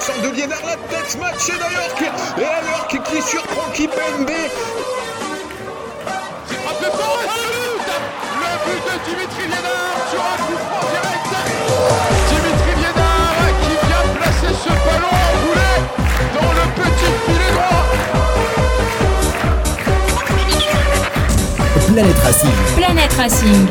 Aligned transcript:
De 0.00 0.30
Liénard, 0.34 0.64
la 0.64 0.76
tête 0.76 1.18
matchée 1.20 1.52
d'Ayork. 1.52 2.02
Et 2.38 2.44
alors 2.44 2.86
qui, 2.88 2.98
qui 3.00 3.20
surprend 3.20 3.70
Kipembe. 3.74 4.30
C'est 6.48 6.56
frappé 6.56 6.86
fort 6.86 7.18
et 7.22 7.28
c'est 7.28 7.44
le 7.44 7.60
but 7.76 8.00
Le 8.40 8.48
but 8.64 8.80
de 8.86 8.94
Dimitri 9.04 9.44
Liénard 9.44 10.00
sur 10.10 10.22
un 10.24 10.38
coup 10.46 10.56
franc 10.56 10.84
direct 10.90 11.30
Dimitri 12.30 12.72
Liénard 12.80 13.50
qui 13.60 13.74
vient 13.86 14.06
placer 14.16 14.52
ce 14.64 14.72
ballon 14.72 15.12
enroulé 15.28 15.72
dans 16.34 16.50
le 16.54 16.64
petit 16.80 17.12
filet 17.26 17.52
droit 17.52 17.84
Planète 21.92 22.20
Racing. 22.24 22.56
Planète 22.76 23.14
Racing, 23.18 23.62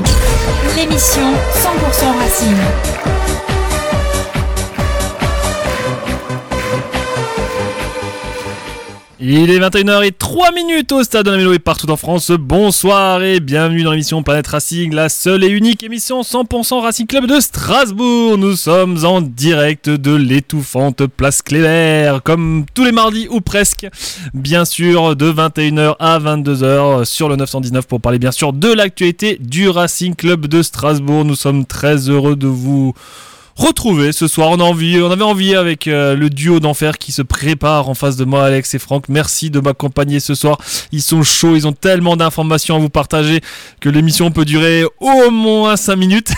l'émission 0.78 1.30
100% 1.56 2.20
Racing. 2.20 2.58
Il 9.22 9.52
est 9.52 9.60
21h03 9.60 10.56
minutes 10.56 10.94
au 10.94 11.04
stade 11.04 11.26
de 11.26 11.32
la 11.32 11.36
Mélo 11.36 11.52
et 11.52 11.60
partout 11.60 11.92
en 11.92 11.98
France. 11.98 12.32
Bonsoir 12.32 13.22
et 13.22 13.42
bienvenue 13.42 13.84
dans 13.84 13.92
l'émission 13.92 14.24
Planète 14.24 14.48
Racing, 14.48 14.94
la 14.94 15.10
seule 15.10 15.44
et 15.44 15.50
unique 15.50 15.84
émission 15.84 16.22
100% 16.22 16.80
Racing 16.80 17.06
Club 17.06 17.26
de 17.26 17.42
Strasbourg. 17.42 18.38
Nous 18.38 18.56
sommes 18.56 19.04
en 19.04 19.20
direct 19.20 19.90
de 19.90 20.16
l'étouffante 20.16 21.06
place 21.08 21.42
Cléber, 21.42 22.20
comme 22.24 22.66
tous 22.74 22.86
les 22.86 22.94
mardis 22.94 23.28
ou 23.30 23.42
presque. 23.42 23.88
Bien 24.34 24.64
sûr, 24.64 25.18
de 25.18 25.30
21h 25.30 25.98
à 26.00 26.18
22h 26.18 27.04
sur 27.04 27.28
le 27.28 27.36
919 27.36 27.88
pour 27.88 28.00
parler 28.00 28.20
bien 28.20 28.32
sûr 28.32 28.54
de 28.54 28.72
l'actualité 28.72 29.38
du 29.42 29.68
Racing 29.68 30.16
Club 30.16 30.48
de 30.48 30.62
Strasbourg. 30.64 31.26
Nous 31.26 31.36
sommes 31.36 31.66
très 31.66 32.10
heureux 32.10 32.38
de 32.38 32.48
vous 32.48 32.94
retrouver 33.60 34.12
ce 34.12 34.28
soir. 34.28 34.50
On, 34.50 34.60
a 34.60 34.64
envie, 34.64 35.00
on 35.02 35.12
avait 35.12 35.24
envie 35.24 35.54
avec 35.56 35.88
euh, 35.88 36.16
le 36.16 36.30
duo 36.30 36.60
d'enfer 36.60 36.98
qui 36.98 37.12
se 37.12 37.22
prépare 37.22 37.90
en 37.90 37.94
face 37.94 38.16
de 38.16 38.24
moi, 38.26 38.46
Alex 38.46 38.74
et 38.74 38.80
Franck. 38.80 39.10
Merci 39.10 39.50
de 39.50 39.60
m'accompagner 39.60 40.20
ce 40.20 40.34
soir. 40.34 40.58
Ils 40.92 41.02
sont 41.02 41.24
chauds, 41.24 41.56
ils 41.56 41.68
ont 41.68 41.74
tellement 41.74 42.16
d'informations 42.16 42.76
à 42.78 42.80
vous 42.80 42.90
partager 42.90 43.42
que 43.82 43.90
l'émission 43.90 44.32
peut 44.32 44.46
durer 44.46 44.86
au 45.00 45.30
moins 45.30 45.76
5 45.76 45.96
minutes. 45.98 46.32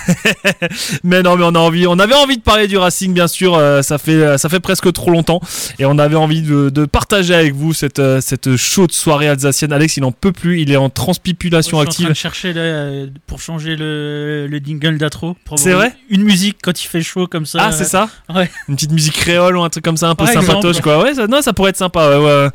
mais 1.04 1.22
non, 1.22 1.36
mais 1.38 1.44
on 1.46 1.56
a 1.56 1.60
envie, 1.60 1.86
on 1.88 2.00
avait 2.00 2.16
envie 2.16 2.38
de 2.38 2.42
parler 2.42 2.68
du 2.68 2.78
Racing, 2.78 3.14
bien 3.14 3.28
sûr. 3.28 3.56
euh, 3.56 3.82
ça 3.82 3.98
fait, 3.98 4.38
ça 4.38 4.50
fait 4.50 4.60
presque 4.60 4.92
trop 4.92 5.12
longtemps 5.12 5.42
et 5.78 5.86
on 5.86 5.98
avait 6.00 6.16
envie 6.16 6.42
de, 6.42 6.70
de 6.70 6.86
partager 6.86 7.36
avec 7.36 7.54
vous 7.54 7.74
cette, 7.74 8.00
euh, 8.00 8.20
cette 8.22 8.56
chaude 8.56 8.92
soirée 8.92 9.28
alsacienne. 9.28 9.74
Alex, 9.74 9.98
il 9.98 10.02
n'en 10.02 10.12
peut 10.12 10.32
plus, 10.32 10.62
il 10.62 10.72
est 10.72 10.78
en 10.78 10.90
transpipulation 10.90 11.78
je 11.78 11.82
suis 11.82 11.88
en 11.88 11.90
active. 11.90 12.06
train 12.06 12.12
de 12.14 12.18
chercher 12.18 12.54
là, 12.54 13.06
pour 13.28 13.40
changer 13.42 13.76
le, 13.76 14.48
le 14.50 14.60
dingle 14.60 14.98
d'atro. 14.98 15.36
C'est 15.56 15.74
vrai? 15.74 15.94
Une 16.10 16.24
musique 16.24 16.58
quand 16.64 16.84
il 16.84 16.88
fait 16.88 17.02
chaud 17.02 17.11
comme 17.30 17.46
ça. 17.46 17.60
Ah, 17.62 17.72
c'est 17.72 17.86
ça 17.86 18.10
Ouais. 18.34 18.50
Une 18.68 18.76
petite 18.76 18.92
musique 18.92 19.14
créole 19.14 19.58
ou 19.58 19.62
un 19.64 19.70
truc 19.70 19.84
comme 19.84 19.98
ça, 19.98 20.08
un 20.10 20.16
peu 20.16 20.26
Par 20.26 20.34
sympatoche, 20.34 20.78
exemple. 20.78 20.82
quoi. 20.84 21.04
Ouais, 21.04 21.14
ça, 21.14 21.28
non, 21.28 21.42
ça 21.42 21.54
pourrait 21.54 21.70
être 21.72 21.78
sympa, 21.78 22.10
ouais, 22.10 22.16
ouais. 22.24 22.30
Euh, 22.32 22.50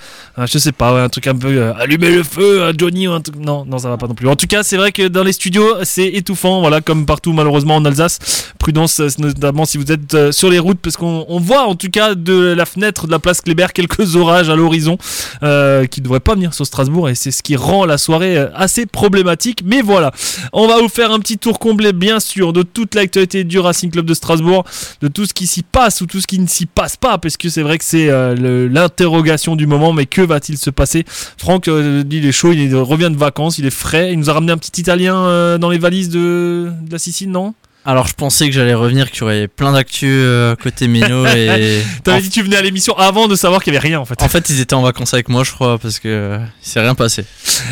je 0.47 0.59
sais 0.59 0.73
pas, 0.73 0.95
ouais, 0.95 1.01
un 1.01 1.09
truc 1.09 1.27
un 1.27 1.35
peu 1.37 1.49
euh, 1.49 1.75
allumer 1.75 2.11
le 2.11 2.23
feu, 2.23 2.63
euh, 2.63 2.73
Johnny, 2.77 3.07
ou 3.09 3.13
un 3.13 3.21
truc. 3.21 3.37
Non, 3.37 3.65
non, 3.67 3.79
ça 3.79 3.89
va 3.89 3.97
pas 3.97 4.07
non 4.07 4.15
plus. 4.15 4.29
En 4.29 4.37
tout 4.37 4.47
cas, 4.47 4.63
c'est 4.63 4.77
vrai 4.77 4.93
que 4.93 5.09
dans 5.09 5.23
les 5.23 5.33
studios, 5.33 5.69
c'est 5.85 6.07
étouffant, 6.07 6.61
voilà, 6.61 6.81
comme 6.81 7.07
partout, 7.07 7.33
malheureusement, 7.33 7.77
en 7.77 7.85
Alsace. 7.85 8.19
Prudence, 8.59 9.01
euh, 9.01 9.09
notamment 9.19 9.65
si 9.65 9.79
vous 9.79 9.91
êtes 9.93 10.15
euh, 10.15 10.33
sur 10.33 10.51
les 10.51 10.59
routes, 10.59 10.79
parce 10.81 10.97
qu'on 10.97 11.25
on 11.29 11.39
voit, 11.41 11.67
en 11.67 11.75
tout 11.75 11.91
cas, 11.91 12.15
de 12.15 12.55
la 12.57 12.65
fenêtre 12.67 13.07
de 13.07 13.13
la 13.13 13.19
place 13.19 13.41
Kléber, 13.41 13.67
quelques 13.75 14.17
orages 14.17 14.49
à 14.49 14.57
l'horizon, 14.57 14.99
euh, 15.43 15.87
qui 15.87 16.01
devraient 16.01 16.21
pas 16.21 16.35
venir 16.35 16.55
sur 16.55 16.67
Strasbourg, 16.67 17.09
et 17.09 17.15
c'est 17.15 17.31
ce 17.31 17.43
qui 17.43 17.57
rend 17.57 17.85
la 17.85 17.99
soirée 17.99 18.37
euh, 18.39 18.49
assez 18.55 18.87
problématique. 18.87 19.61
Mais 19.65 19.83
voilà, 19.83 20.11
on 20.53 20.67
va 20.67 20.79
vous 20.81 20.89
faire 20.89 21.11
un 21.13 21.19
petit 21.21 21.39
tour 21.39 21.59
complet, 21.59 21.93
bien 21.93 22.21
sûr, 22.21 22.53
de 22.53 22.63
toute 22.63 22.95
l'actualité 22.95 23.45
du 23.45 23.59
Racing 23.59 23.91
Club 23.91 24.07
de 24.07 24.15
Strasbourg, 24.15 24.36
de 24.43 25.09
tout 25.09 25.27
ce 25.27 25.35
qui 25.35 25.47
s'y 25.47 25.63
passe 25.63 26.01
ou 26.01 26.07
tout 26.07 26.21
ce 26.21 26.27
qui 26.27 26.39
ne 26.39 26.47
s'y 26.47 26.67
passe 26.67 26.97
pas, 26.97 27.19
parce 27.19 27.37
que 27.37 27.49
c'est 27.49 27.63
vrai 27.63 27.79
que 27.79 27.85
c'est 27.85 28.09
euh, 28.09 28.69
l'interrogation 28.69 29.57
du 29.57 29.67
moment, 29.67 29.93
mais 29.93 30.07
que 30.07 30.23
va-t-il 30.23 30.59
se 30.59 30.71
passer? 30.71 31.05
Franck, 31.37 31.69
euh, 31.69 32.05
il 32.11 32.27
est 32.27 32.33
chaud, 32.33 32.53
il 32.53 32.75
revient 32.75 33.11
de 33.11 33.17
vacances, 33.17 33.59
il 33.59 33.67
est 33.67 33.71
frais, 33.71 34.13
il 34.13 34.19
nous 34.19 34.31
a 34.31 34.33
ramené 34.33 34.53
un 34.53 34.59
petit 34.59 34.81
Italien 34.81 35.17
euh, 35.17 35.59
dans 35.59 35.71
les 35.71 35.79
valises 35.79 36.09
de, 36.09 36.71
de 36.83 36.93
la 36.93 36.99
Sicile, 36.99 37.31
non? 37.31 37.55
Alors 37.87 38.09
je 38.09 38.15
pensais 38.15 38.47
que 38.49 38.53
j'allais 38.53 38.75
revenir, 38.75 39.11
qu'il 39.11 39.21
y 39.21 39.23
aurait 39.23 39.49
plein 39.49 39.73
d'actu 39.73 40.07
euh, 40.09 40.57
côté 40.57 40.89
Mino 40.89 41.25
et 41.25 41.83
T'avais 42.05 42.19
en, 42.19 42.21
dit 42.21 42.29
que 42.29 42.35
tu 42.35 42.43
venais 42.43 42.57
à 42.57 42.63
l'émission 42.63 42.99
avant 42.99 43.29
de 43.29 43.37
savoir 43.37 43.63
qu'il 43.63 43.73
y 43.73 43.77
avait 43.77 43.87
rien 43.87 44.01
en 44.01 44.05
fait. 44.05 44.21
en 44.23 44.29
fait 44.29 44.51
ils 44.51 44.61
étaient 44.61 44.75
en 44.75 44.83
vacances 44.83 45.15
avec 45.15 45.29
moi 45.29 45.45
je 45.45 45.53
crois 45.53 45.79
parce 45.79 46.01
que 46.01 46.09
euh, 46.09 46.39
il 46.65 46.69
s'est 46.69 46.81
rien 46.81 46.97
passé. 46.97 47.25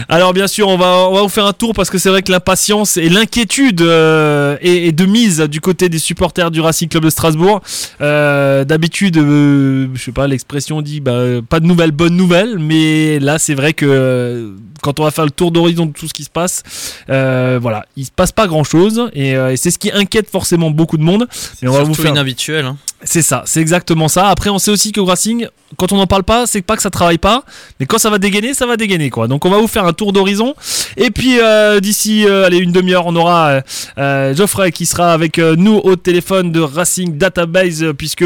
Alors 0.09 0.33
bien 0.33 0.47
sûr, 0.47 0.69
on 0.69 0.77
va, 0.77 1.09
on 1.09 1.15
va 1.15 1.23
vous 1.23 1.29
faire 1.29 1.47
un 1.47 1.53
tour 1.53 1.73
parce 1.75 1.91
que 1.91 1.99
c'est 1.99 2.09
vrai 2.09 2.23
que 2.23 2.31
l'impatience 2.31 2.97
et 2.97 3.09
l'inquiétude 3.09 3.83
euh, 3.83 4.57
est, 4.61 4.89
est 4.89 4.93
de 4.93 5.05
mise 5.07 5.41
du 5.41 5.61
côté 5.61 5.89
des 5.89 5.99
supporters 5.99 6.51
du 6.51 6.61
Racing 6.61 6.89
Club 6.89 7.05
de 7.05 7.11
Strasbourg. 7.11 7.61
Euh, 8.01 8.65
D'habitude, 8.65 9.17
euh, 9.19 9.89
je 9.95 10.03
sais 10.03 10.13
pas, 10.13 10.27
l'expression 10.27 10.83
dit 10.83 11.01
bah, 11.01 11.41
pas 11.49 11.61
de 11.61 11.67
nouvelles, 11.67 11.93
bonnes 11.93 12.17
nouvelles, 12.17 12.59
mais 12.59 13.19
là 13.19 13.39
c'est 13.39 13.55
vrai 13.55 13.73
que 13.73 14.55
quand 14.83 15.01
on 15.01 15.05
va 15.05 15.11
faire 15.11 15.25
le 15.25 15.31
tour 15.31 15.51
d'horizon 15.51 15.87
de 15.87 15.93
tout 15.93 16.09
ce 16.09 16.13
qui 16.15 16.25
se 16.25 16.31
passe, 16.31 16.63
euh, 17.09 17.59
voilà, 17.61 17.87
il 17.97 18.05
se 18.05 18.11
passe 18.11 18.33
pas 18.33 18.47
grand 18.47 18.65
chose 18.65 19.09
et, 19.13 19.37
euh, 19.37 19.53
et 19.53 19.57
c'est 19.57 19.71
ce 19.71 19.79
qui 19.79 19.91
inquiète 19.93 20.29
forcément 20.31 20.71
beaucoup 20.71 20.97
de 20.97 21.03
monde. 21.03 21.27
Mais 21.63 21.69
on 21.69 21.73
va 21.73 21.83
vous 21.85 21.95
faire 21.95 22.11
inhabituel. 22.11 22.65
hein. 22.65 22.77
c'est 23.03 23.23
ça, 23.23 23.43
c'est 23.47 23.61
exactement 23.61 24.09
ça. 24.09 24.29
Après, 24.29 24.51
on 24.51 24.59
sait 24.59 24.71
aussi 24.71 24.93
qu'au 24.93 25.05
Racing, 25.05 25.47
quand 25.77 25.93
on 25.93 25.97
n'en 25.97 26.07
parle 26.07 26.23
pas, 26.25 26.47
c'est 26.47 26.63
pas 26.63 26.77
que 26.77 26.83
ça 26.83 26.91
travaille 26.91 27.19
pas, 27.19 27.45
mais 27.81 27.87
quand 27.87 27.99
ça 27.99 28.11
va 28.11 28.19
dégainer, 28.19 28.55
ça 28.55 28.67
va 28.67 28.77
dégainer 28.77 29.11
quoi. 29.11 29.27
Donc 29.29 29.45
on 29.45 29.51
va 29.51 29.59
vous 29.59 29.67
faire 29.69 29.85
un 29.87 29.93
tour 29.93 30.13
d'horizon. 30.13 30.55
Et 30.97 31.11
puis 31.11 31.39
euh, 31.41 31.81
d'ici, 31.81 32.27
euh, 32.27 32.45
allez, 32.47 32.59
une 32.59 32.73
demi-heure, 32.73 33.07
on 33.07 33.17
aura 33.17 33.61
Geoffrey 33.97 34.73
qui 34.73 34.87
sera 34.87 35.13
avec 35.13 35.39
nous 35.39 35.77
au 35.77 35.97
téléphone 35.97 36.53
de 36.53 36.61
Racing 36.61 37.17
Database, 37.17 37.85
puisque 37.97 38.25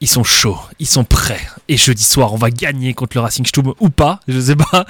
ils 0.00 0.08
sont 0.08 0.24
chauds, 0.24 0.58
ils 0.78 0.86
sont 0.86 1.04
prêts. 1.04 1.40
Et 1.68 1.76
jeudi 1.76 2.04
soir, 2.04 2.32
on 2.32 2.36
va 2.36 2.50
gagner 2.50 2.94
contre 2.94 3.16
le 3.16 3.22
Racing 3.22 3.44
Stum 3.44 3.74
ou 3.80 3.88
pas, 3.88 4.20
je 4.28 4.38
sais 4.38 4.54
pas. 4.54 4.86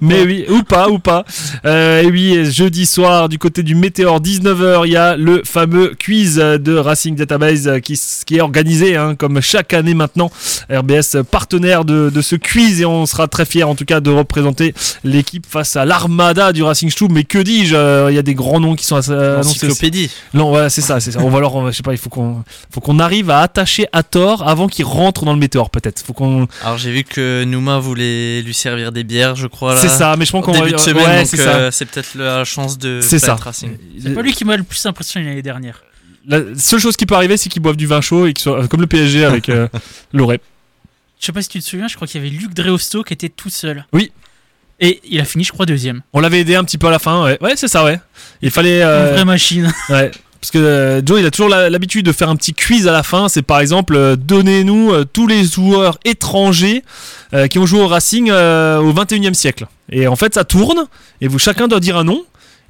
Mais 0.00 0.22
oui, 0.22 0.44
ou 0.48 0.62
pas, 0.62 0.88
ou 0.88 1.00
pas. 1.00 1.24
Euh, 1.64 2.02
et 2.02 2.06
oui, 2.06 2.50
jeudi 2.52 2.86
soir, 2.86 3.28
du 3.28 3.38
côté 3.38 3.64
du 3.64 3.74
Météor, 3.74 4.20
19h, 4.20 4.82
il 4.86 4.92
y 4.92 4.96
a 4.96 5.16
le 5.16 5.42
fameux 5.44 5.96
quiz 5.98 6.36
de 6.36 6.76
Racing 6.76 7.16
Database 7.16 7.68
qui, 7.82 7.98
est 8.36 8.40
organisé, 8.40 8.96
hein, 8.96 9.16
comme 9.16 9.40
chaque 9.40 9.74
année 9.74 9.94
maintenant. 9.94 10.30
RBS 10.70 11.24
partenaire 11.28 11.84
de, 11.84 12.10
de 12.10 12.20
ce 12.20 12.36
quiz 12.36 12.80
et 12.80 12.86
on 12.86 13.06
sera 13.06 13.26
très 13.26 13.44
fiers 13.44 13.64
en 13.64 13.74
tout 13.74 13.84
cas 13.84 14.00
de 14.00 14.10
représenter 14.10 14.72
l'équipe 15.02 15.46
face 15.48 15.74
à 15.74 15.84
l'armada 15.84 16.52
du 16.52 16.62
Racing 16.62 16.90
Stum. 16.90 17.12
Mais 17.12 17.24
que 17.24 17.38
dis-je, 17.38 17.74
euh, 17.74 18.10
il 18.10 18.14
y 18.14 18.18
a 18.18 18.22
des 18.22 18.34
grands 18.34 18.60
noms 18.60 18.76
qui 18.76 18.86
sont 18.86 19.00
euh, 19.10 19.34
annoncés. 19.34 19.66
Encyclopédie. 19.66 20.10
Non, 20.32 20.50
voilà, 20.50 20.70
c'est 20.70 20.80
ça, 20.80 21.00
c'est 21.00 21.10
ça. 21.10 21.20
On 21.20 21.28
va 21.28 21.38
alors, 21.38 21.72
je 21.72 21.76
sais 21.76 21.82
pas, 21.82 21.92
il 21.92 21.98
faut 21.98 22.10
qu'on, 22.10 22.44
faut 22.70 22.80
qu'on 22.80 23.00
arrive 23.00 23.30
à 23.30 23.40
attacher 23.40 23.86
à 23.92 24.04
tort 24.04 24.46
avant 24.46 24.68
qu'il 24.68 24.84
rentre 24.84 25.24
dans 25.24 25.32
le 25.32 25.38
météore, 25.38 25.70
peut-être. 25.70 26.02
Faut 26.04 26.12
qu'on, 26.20 26.46
Alors 26.62 26.78
j'ai 26.78 26.92
vu 26.92 27.02
que 27.04 27.44
Nouma 27.44 27.78
voulait 27.78 28.42
lui 28.42 28.54
servir 28.54 28.92
des 28.92 29.02
bières 29.04 29.34
je 29.34 29.46
crois 29.46 29.74
là. 29.74 29.80
c'est 29.80 29.88
ça, 29.88 30.14
mais 30.16 30.24
je 30.24 30.30
pense 30.32 30.44
qu'on 30.44 30.52
début 30.52 30.70
va, 30.70 30.76
de 30.76 30.80
semaine 30.80 31.06
ouais, 31.06 31.18
donc 31.18 31.26
c'est 31.26 31.36
ça. 31.36 31.54
euh, 31.56 31.70
c'est 31.72 31.86
peut-être 31.86 32.14
la 32.14 32.44
chance 32.44 32.78
de 32.78 33.00
C'est 33.02 33.18
ça. 33.18 33.36
C'est 33.52 34.14
pas 34.14 34.22
lui 34.22 34.32
qui 34.32 34.44
m'a 34.44 34.56
le 34.56 34.62
plus 34.62 34.84
impressionné 34.86 35.26
l'année 35.26 35.42
dernière. 35.42 35.82
La 36.26 36.40
seule 36.56 36.78
chose 36.80 36.96
qui 36.96 37.06
peut 37.06 37.14
arriver, 37.14 37.36
c'est 37.36 37.48
qu'ils 37.48 37.62
boivent 37.62 37.76
du 37.76 37.86
vin 37.86 38.00
chaud 38.00 38.26
et 38.26 38.34
qu'ils 38.34 38.42
soient, 38.42 38.68
comme 38.68 38.80
le 38.82 38.86
PSG 38.86 39.24
avec 39.24 39.48
euh, 39.48 39.66
Loré. 40.12 40.40
Je 41.18 41.26
sais 41.26 41.32
pas 41.32 41.42
si 41.42 41.48
tu 41.48 41.60
te 41.60 41.64
souviens, 41.64 41.88
je 41.88 41.96
crois 41.96 42.06
qu'il 42.06 42.22
y 42.22 42.26
avait 42.26 42.34
Luc 42.34 42.54
Dreosto 42.54 43.02
qui 43.02 43.12
était 43.14 43.28
tout 43.30 43.50
seul. 43.50 43.84
Oui. 43.92 44.12
Et 44.80 45.00
il 45.04 45.20
a 45.20 45.24
fini, 45.24 45.44
je 45.44 45.52
crois, 45.52 45.66
deuxième. 45.66 46.02
On 46.12 46.20
l'avait 46.20 46.40
aidé 46.40 46.54
un 46.56 46.64
petit 46.64 46.78
peu 46.78 46.86
à 46.86 46.90
la 46.90 46.98
fin, 46.98 47.24
ouais, 47.24 47.38
ouais 47.42 47.52
c'est 47.56 47.68
ça, 47.68 47.84
ouais. 47.84 47.98
Il 48.42 48.50
fallait, 48.50 48.80
Une 48.82 48.88
euh, 48.88 49.12
vraie 49.12 49.24
machine. 49.24 49.72
ouais. 49.90 50.10
Parce 50.40 50.50
que 50.52 50.58
euh, 50.58 51.02
Joe, 51.04 51.20
il 51.20 51.26
a 51.26 51.30
toujours 51.30 51.50
l'habitude 51.50 52.06
de 52.06 52.12
faire 52.12 52.30
un 52.30 52.36
petit 52.36 52.54
quiz 52.54 52.88
à 52.88 52.92
la 52.92 53.02
fin. 53.02 53.28
C'est 53.28 53.42
par 53.42 53.60
exemple, 53.60 53.94
euh, 53.94 54.16
donnez-nous 54.16 54.90
euh, 54.92 55.04
tous 55.10 55.26
les 55.26 55.44
joueurs 55.44 55.98
étrangers 56.06 56.82
euh, 57.34 57.46
qui 57.46 57.58
ont 57.58 57.66
joué 57.66 57.80
au 57.80 57.86
Racing 57.86 58.30
euh, 58.30 58.78
au 58.78 58.92
21e 58.94 59.34
siècle. 59.34 59.66
Et 59.92 60.06
en 60.06 60.16
fait, 60.16 60.32
ça 60.34 60.44
tourne, 60.44 60.86
et 61.20 61.28
vous 61.28 61.38
chacun 61.38 61.68
doit 61.68 61.80
dire 61.80 61.96
un 61.98 62.04
nom. 62.04 62.22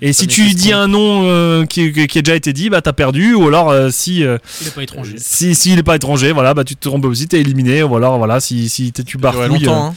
Et 0.02 0.12
si 0.14 0.26
tu 0.26 0.42
dis 0.54 0.72
un 0.72 0.88
nom 0.88 1.24
euh, 1.28 1.66
qui, 1.66 1.92
qui- 1.92 2.18
a 2.18 2.22
déjà 2.22 2.34
été 2.34 2.54
dit, 2.54 2.70
bah 2.70 2.80
t'as 2.80 2.94
perdu. 2.94 3.34
Ou 3.34 3.46
alors 3.48 3.68
euh, 3.70 3.90
si 3.90 4.24
euh, 4.24 4.38
Il 4.62 4.68
est 4.68 4.74
pas 4.74 4.82
étranger. 4.82 5.14
si 5.18 5.54
s'il 5.54 5.78
est 5.78 5.82
pas 5.82 5.94
étranger, 5.96 6.32
voilà, 6.32 6.54
bah 6.54 6.64
tu 6.64 6.74
te 6.74 6.88
trompes 6.88 7.04
aussi, 7.04 7.28
t'es 7.28 7.38
éliminé. 7.40 7.82
Ou 7.82 7.94
alors 7.96 8.16
voilà, 8.16 8.40
si 8.40 8.68
si 8.70 8.92
t'es- 8.92 9.04
tu 9.04 9.18
longtemps. 9.66 9.84
hein. 9.88 9.94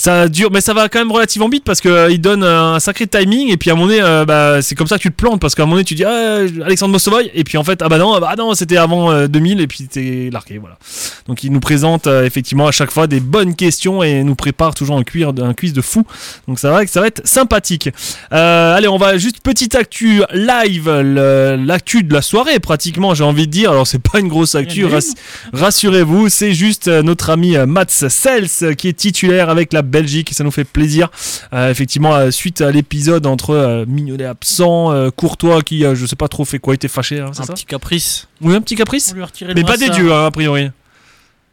Ça 0.00 0.30
dure, 0.30 0.50
mais 0.50 0.62
ça 0.62 0.72
va 0.72 0.88
quand 0.88 0.98
même 0.98 1.12
relativement 1.12 1.50
vite 1.50 1.62
parce 1.62 1.82
que 1.82 1.88
euh, 1.90 2.10
il 2.10 2.22
donne 2.22 2.42
euh, 2.42 2.74
un 2.76 2.80
sacré 2.80 3.06
timing 3.06 3.50
et 3.52 3.58
puis 3.58 3.70
à 3.70 3.74
moment 3.74 3.86
donné, 3.86 4.00
euh, 4.00 4.24
bah, 4.24 4.62
c'est 4.62 4.74
comme 4.74 4.86
ça 4.86 4.96
que 4.96 5.02
tu 5.02 5.10
te 5.10 5.14
plantes 5.14 5.40
parce 5.42 5.54
qu'à 5.54 5.64
moment 5.64 5.74
donné, 5.74 5.84
tu 5.84 5.94
dis 5.94 6.04
ah, 6.04 6.38
Alexandre 6.64 6.92
Mostovoy 6.92 7.30
et 7.34 7.44
puis 7.44 7.58
en 7.58 7.64
fait 7.64 7.82
ah 7.82 7.88
bah 7.90 7.98
non, 7.98 8.14
ah 8.14 8.20
bah 8.20 8.34
non, 8.38 8.54
c'était 8.54 8.78
avant 8.78 9.10
euh, 9.10 9.26
2000 9.26 9.60
et 9.60 9.66
puis 9.66 9.86
t'es 9.88 10.30
largué, 10.32 10.56
voilà. 10.56 10.78
Donc 11.26 11.44
il 11.44 11.52
nous 11.52 11.60
présente 11.60 12.06
euh, 12.06 12.24
effectivement 12.24 12.66
à 12.66 12.72
chaque 12.72 12.90
fois 12.90 13.06
des 13.08 13.20
bonnes 13.20 13.54
questions 13.54 14.02
et 14.02 14.24
nous 14.24 14.34
prépare 14.34 14.74
toujours 14.74 14.96
un, 14.96 15.02
cuir, 15.02 15.32
un 15.38 15.52
quiz 15.52 15.74
de 15.74 15.82
fou. 15.82 16.04
Donc 16.48 16.58
ça 16.58 16.70
va, 16.70 16.86
ça 16.86 17.02
va 17.02 17.06
être 17.06 17.20
sympathique. 17.26 17.90
Euh, 18.32 18.74
allez, 18.76 18.88
on 18.88 18.96
va 18.96 19.18
juste 19.18 19.40
petite 19.42 19.74
actu 19.74 20.22
live, 20.32 20.88
l'actu 20.90 22.02
de 22.04 22.14
la 22.14 22.22
soirée 22.22 22.58
pratiquement, 22.58 23.14
j'ai 23.14 23.24
envie 23.24 23.46
de 23.46 23.52
dire. 23.52 23.70
Alors 23.70 23.86
c'est 23.86 23.98
pas 24.02 24.18
une 24.20 24.28
grosse 24.28 24.54
actu, 24.54 24.86
rass- 24.86 25.14
rassurez-vous, 25.52 26.28
c'est 26.30 26.54
juste 26.54 26.88
euh, 26.88 27.02
notre 27.02 27.28
ami 27.30 27.56
euh, 27.56 27.66
Mats 27.66 27.84
Sels 28.08 28.48
euh, 28.62 28.72
qui 28.72 28.88
est 28.88 28.92
titulaire 28.94 29.50
avec 29.50 29.72
la 29.72 29.82
Belgique, 29.90 30.30
ça 30.32 30.44
nous 30.44 30.50
fait 30.50 30.64
plaisir. 30.64 31.10
Euh, 31.52 31.70
effectivement, 31.70 32.14
euh, 32.14 32.30
suite 32.30 32.60
à 32.60 32.70
l'épisode 32.70 33.26
entre 33.26 33.50
euh, 33.50 33.84
Mignolet 33.86 34.24
absent, 34.24 34.92
euh, 34.92 35.10
Courtois 35.10 35.62
qui, 35.62 35.84
euh, 35.84 35.94
je 35.94 36.06
sais 36.06 36.16
pas 36.16 36.28
trop 36.28 36.44
fait 36.44 36.58
quoi, 36.58 36.74
était 36.74 36.88
fâché, 36.88 37.20
hein, 37.20 37.30
c'est 37.32 37.42
Un 37.42 37.46
ça 37.46 37.52
petit 37.52 37.66
caprice. 37.66 38.28
Oui, 38.40 38.54
un 38.54 38.60
petit 38.60 38.76
caprice 38.76 39.10
On 39.12 39.16
lui 39.16 39.22
a 39.22 39.26
retiré 39.26 39.52
Mais 39.54 39.60
le 39.60 39.66
pas 39.66 39.76
des 39.76 39.90
dieux, 39.90 40.12
hein, 40.12 40.26
a 40.26 40.30
priori. 40.30 40.70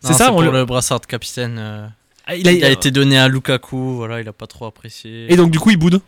C'est 0.01 0.13
ça, 0.13 0.31
on 0.31 0.41
pour 0.41 0.41
le- 0.43 0.65
brassard 0.65 0.99
de 0.99 1.05
capitaine. 1.05 1.57
euh, 1.59 1.87
Ah, 2.25 2.35
il, 2.35 2.47
a, 2.47 2.69
été 2.69 2.91
donné 2.91 3.17
à 3.17 3.27
Lukaku, 3.27 3.95
voilà, 3.95 4.21
il 4.21 4.27
a 4.27 4.33
pas 4.33 4.47
trop 4.47 4.65
apprécié. 4.65 5.31
Et 5.31 5.35
donc 5.35 5.49
du 5.51 5.59
coup 5.59 5.71
il 5.71 5.77
boude. 5.77 6.01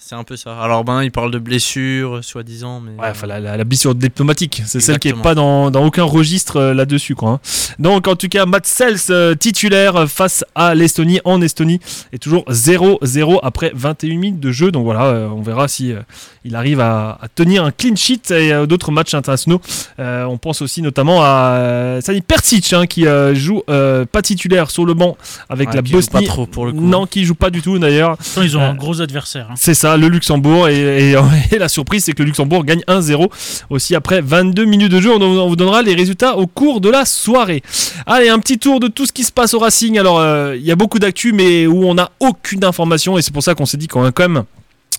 C'est 0.00 0.14
un 0.14 0.22
peu 0.24 0.36
ça. 0.36 0.56
Alors 0.62 0.84
ben, 0.84 1.02
il 1.02 1.10
parle 1.10 1.30
de 1.32 1.38
blessures, 1.40 2.20
soi-disant, 2.22 2.80
mais. 2.80 2.92
Ouais, 3.02 3.08
enfin 3.10 3.26
la, 3.26 3.40
la, 3.40 3.56
la 3.56 3.64
blessure 3.64 3.94
diplomatique, 3.96 4.62
c'est 4.64 4.78
celle 4.80 4.98
qui 5.00 5.08
est 5.08 5.10
Exactement. 5.10 5.22
pas 5.22 5.34
dans, 5.34 5.70
dans 5.72 5.84
aucun 5.84 6.04
registre 6.04 6.56
euh, 6.56 6.72
là-dessus 6.74 7.14
quoi. 7.16 7.30
hein. 7.32 7.40
Donc 7.80 8.06
en 8.06 8.14
tout 8.16 8.28
cas, 8.28 8.46
Matt 8.46 8.64
Sels 8.66 8.96
euh, 9.10 9.34
titulaire 9.34 9.96
euh, 9.96 10.06
face 10.06 10.44
à 10.54 10.74
l'Estonie 10.76 11.20
en 11.24 11.42
Estonie 11.42 11.80
est 12.12 12.18
toujours 12.22 12.44
0-0 12.48 13.40
après 13.42 13.72
21 13.74 14.08
minutes 14.18 14.40
de 14.40 14.52
jeu. 14.52 14.70
Donc 14.70 14.84
voilà, 14.84 15.04
euh, 15.06 15.28
on 15.28 15.42
verra 15.42 15.66
si 15.68 15.92
euh, 15.92 16.00
il 16.44 16.54
arrive 16.54 16.80
à, 16.80 17.18
à 17.20 17.28
tenir 17.28 17.64
un 17.64 17.72
clean 17.72 17.96
sheet 17.96 18.30
et 18.30 18.52
euh, 18.52 18.66
d'autres 18.66 18.92
matchs 18.92 19.14
internationaux. 19.14 19.60
Euh, 19.98 20.24
on 20.24 20.38
pense 20.38 20.62
aussi 20.62 20.80
notamment 20.80 21.22
à 21.22 21.56
euh, 21.58 22.00
Sani 22.00 22.20
Persic 22.20 22.72
hein, 22.72 22.86
qui 22.86 23.06
euh, 23.06 23.34
joue 23.34 23.62
euh, 23.68 24.04
pas 24.06 24.22
titulaire 24.22 24.70
sur 24.70 24.86
le 24.86 24.94
banc 24.94 25.16
avec 25.48 25.70
Ouais, 25.70 25.76
la 25.76 25.82
qui 25.82 25.90
joue 25.90 25.96
Bosnie. 25.96 26.10
pas 26.12 26.22
trop 26.22 26.46
pour 26.46 26.66
le 26.66 26.72
coup. 26.72 26.80
Non, 26.80 27.04
qui 27.06 27.24
joue 27.24 27.34
pas 27.34 27.50
du 27.50 27.62
tout 27.62 27.78
d'ailleurs. 27.80 28.16
Ils 28.36 28.56
ont 28.56 28.60
Euh, 28.60 28.70
un 28.70 28.74
gros 28.74 29.00
adversaire. 29.00 29.48
hein. 29.50 29.54
C'est 29.56 29.74
ça, 29.74 29.87
le 29.96 30.08
Luxembourg. 30.08 30.68
Et, 30.68 31.14
la 31.58 31.68
surprise, 31.68 32.04
c'est 32.04 32.12
que 32.12 32.22
le 32.22 32.26
Luxembourg 32.26 32.64
gagne 32.64 32.82
1-0 32.88 33.28
aussi 33.70 33.94
après 33.94 34.20
22 34.20 34.64
minutes 34.64 34.92
de 34.92 35.00
jeu. 35.00 35.10
On, 35.12 35.48
vous 35.48 35.56
donnera 35.56 35.82
les 35.82 35.94
résultats 35.94 36.36
au 36.36 36.46
cours 36.46 36.80
de 36.80 36.88
la 36.88 37.04
soirée. 37.04 37.62
Allez, 38.06 38.28
un 38.28 38.38
petit 38.38 38.58
tour 38.58 38.80
de 38.80 38.88
tout 38.88 39.06
ce 39.06 39.12
qui 39.12 39.24
se 39.24 39.32
passe 39.32 39.54
au 39.54 39.58
Racing. 39.58 39.98
Alors, 39.98 40.18
euh, 40.20 40.56
il 40.56 40.64
y 40.64 40.72
a 40.72 40.76
beaucoup 40.76 40.98
d'actu, 40.98 41.32
mais 41.32 41.66
où 41.66 41.84
on 41.84 41.94
n'a 41.94 42.10
aucune 42.20 42.64
information. 42.64 43.18
Et 43.18 43.22
c'est 43.22 43.32
pour 43.32 43.42
ça 43.42 43.54
qu'on 43.54 43.66
s'est 43.66 43.76
dit 43.76 43.88
qu'on 43.88 44.02
va 44.02 44.12
quand 44.12 44.28
même 44.28 44.44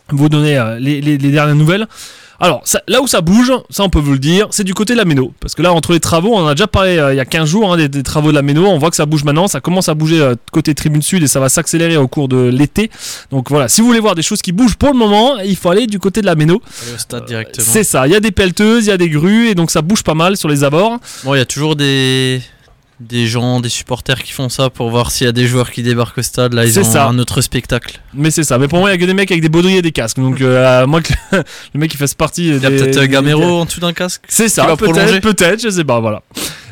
vous 0.10 0.30
donner 0.30 0.58
euh, 0.58 0.80
les 0.80 1.18
dernières 1.18 1.56
nouvelles. 1.56 1.88
Alors, 2.40 2.62
ça- 2.64 2.82
là 2.88 3.02
où 3.02 3.08
ça 3.08 3.22
bouge, 3.22 3.52
ça 3.70 3.84
on 3.84 3.90
peut 3.90 4.00
vous 4.00 4.14
le 4.14 4.20
dire, 4.20 4.48
c'est 4.52 4.64
du 4.64 4.74
côté 4.74 4.94
de 4.94 4.98
la 4.98 5.06
Méno. 5.06 5.34
Parce 5.40 5.56
que 5.56 5.62
là, 5.62 5.74
entre 5.74 5.92
les 5.94 6.00
travaux, 6.00 6.34
on 6.34 6.40
en 6.40 6.48
a 6.48 6.56
déjà 6.56 6.68
parlé 6.68 6.98
euh, 6.98 7.14
il 7.14 7.18
y 7.18 7.20
a 7.20 7.26
15 7.26 7.48
jours 7.50 7.74
hein, 7.74 7.78
des, 7.78 7.90
des 7.90 8.04
travaux 8.04 8.30
de 8.30 8.36
la 8.36 8.42
Méno. 8.42 8.66
On 8.66 8.78
voit 8.78 8.90
que 8.90 8.96
ça 8.96 9.06
bouge 9.06 9.24
maintenant, 9.24 9.48
ça 9.48 9.60
commence 9.60 9.90
à 9.90 9.94
bouger 9.94 10.22
euh, 10.22 10.36
côté 10.52 10.74
tribune 10.74 11.02
sud 11.02 11.22
et 11.24 11.28
ça 11.28 11.40
va 11.40 11.50
s'accélérer 11.50 11.98
au 11.98 12.08
cours 12.08 12.28
de 12.28 12.38
l'été. 12.38 12.90
Donc 13.32 13.50
voilà, 13.50 13.68
si 13.68 13.82
vous 13.82 13.88
voulez 13.88 14.00
voir 14.00 14.16
des 14.16 14.22
choses 14.22 14.42
qui 14.42 14.52
bougent 14.52 14.76
pour 14.76 14.92
le 14.92 14.98
moment, 14.98 15.38
il 15.40 15.56
faut 15.56 15.70
aller 15.70 15.88
du 15.88 16.00
côté 16.00 16.22
de 16.22 16.26
la 16.26 16.36
Méno. 16.36 16.62
Aller 16.84 16.96
au 16.96 16.98
stade 16.98 17.26
directement. 17.26 17.66
C'est 17.68 17.84
ça, 17.84 18.08
il 18.08 18.14
y 18.14 18.16
a 18.16 18.20
des 18.20 18.32
pelleteuses, 18.32 18.86
il 18.86 18.90
y 18.90 18.94
a 18.94 18.98
des 18.98 19.10
grues 19.10 19.48
et 19.50 19.56
donc 19.56 19.70
ça 19.72 19.82
bouge 19.82 20.04
pas 20.04 20.14
mal 20.16 20.38
sur 20.38 20.48
les 20.50 20.64
abords. 20.64 20.98
Bon, 21.24 21.34
il 21.36 21.40
y 21.40 21.42
a 21.42 21.46
toujours 21.46 21.76
des 21.76 22.42
des 23.00 23.28
gens, 23.28 23.60
des 23.60 23.70
supporters 23.70 24.22
qui 24.24 24.34
font 24.34 24.50
ça 24.50 24.70
pour 24.70 24.90
voir 24.90 25.12
s'il 25.12 25.26
y 25.26 25.30
a 25.30 25.34
des 25.34 25.48
joueurs 25.48 25.72
qui 25.72 25.84
débarquent 25.84 26.18
au 26.18 26.22
stade. 26.22 26.54
Là, 26.54 26.66
ils 26.66 26.80
ont 26.80 26.84
ça. 26.84 27.08
un 27.08 27.18
autre 27.20 27.42
spectacle. 27.42 28.02
Mais 28.14 28.32
c'est 28.32 28.44
ça. 28.44 28.58
Mais 28.58 28.68
pour 28.68 28.80
moi, 28.80 28.90
il 28.90 28.94
y 28.94 28.96
a 28.96 28.98
que 29.00 29.06
des 29.06 29.14
mecs 29.14 29.32
avec 29.32 29.42
des 29.42 29.50
baudriers 29.50 29.78
et 29.78 29.82
des 29.82 29.92
casques. 29.92 30.18
Donc 30.18 30.42
euh, 30.42 30.86
moi, 30.86 31.02
que 31.02 31.14
le 31.32 31.80
mec 31.80 31.92
qui 31.92 31.98
fasse 31.98 32.14
partie. 32.14 32.48
Il 32.48 32.62
y 32.62 32.66
a 32.66 32.70
peut-être 32.70 32.98
euh, 32.98 33.08
Gamero 33.08 33.62
en 33.62 33.66
dessous 33.66 33.80
d'un 33.80 33.94
casque. 33.94 34.24
C'est 34.28 34.50
ça, 34.50 34.76
peut-être, 34.76 35.22
peut-être, 35.22 35.62
je 35.62 35.70
sais 35.70 35.84
pas, 35.84 36.00
voilà. 36.00 36.22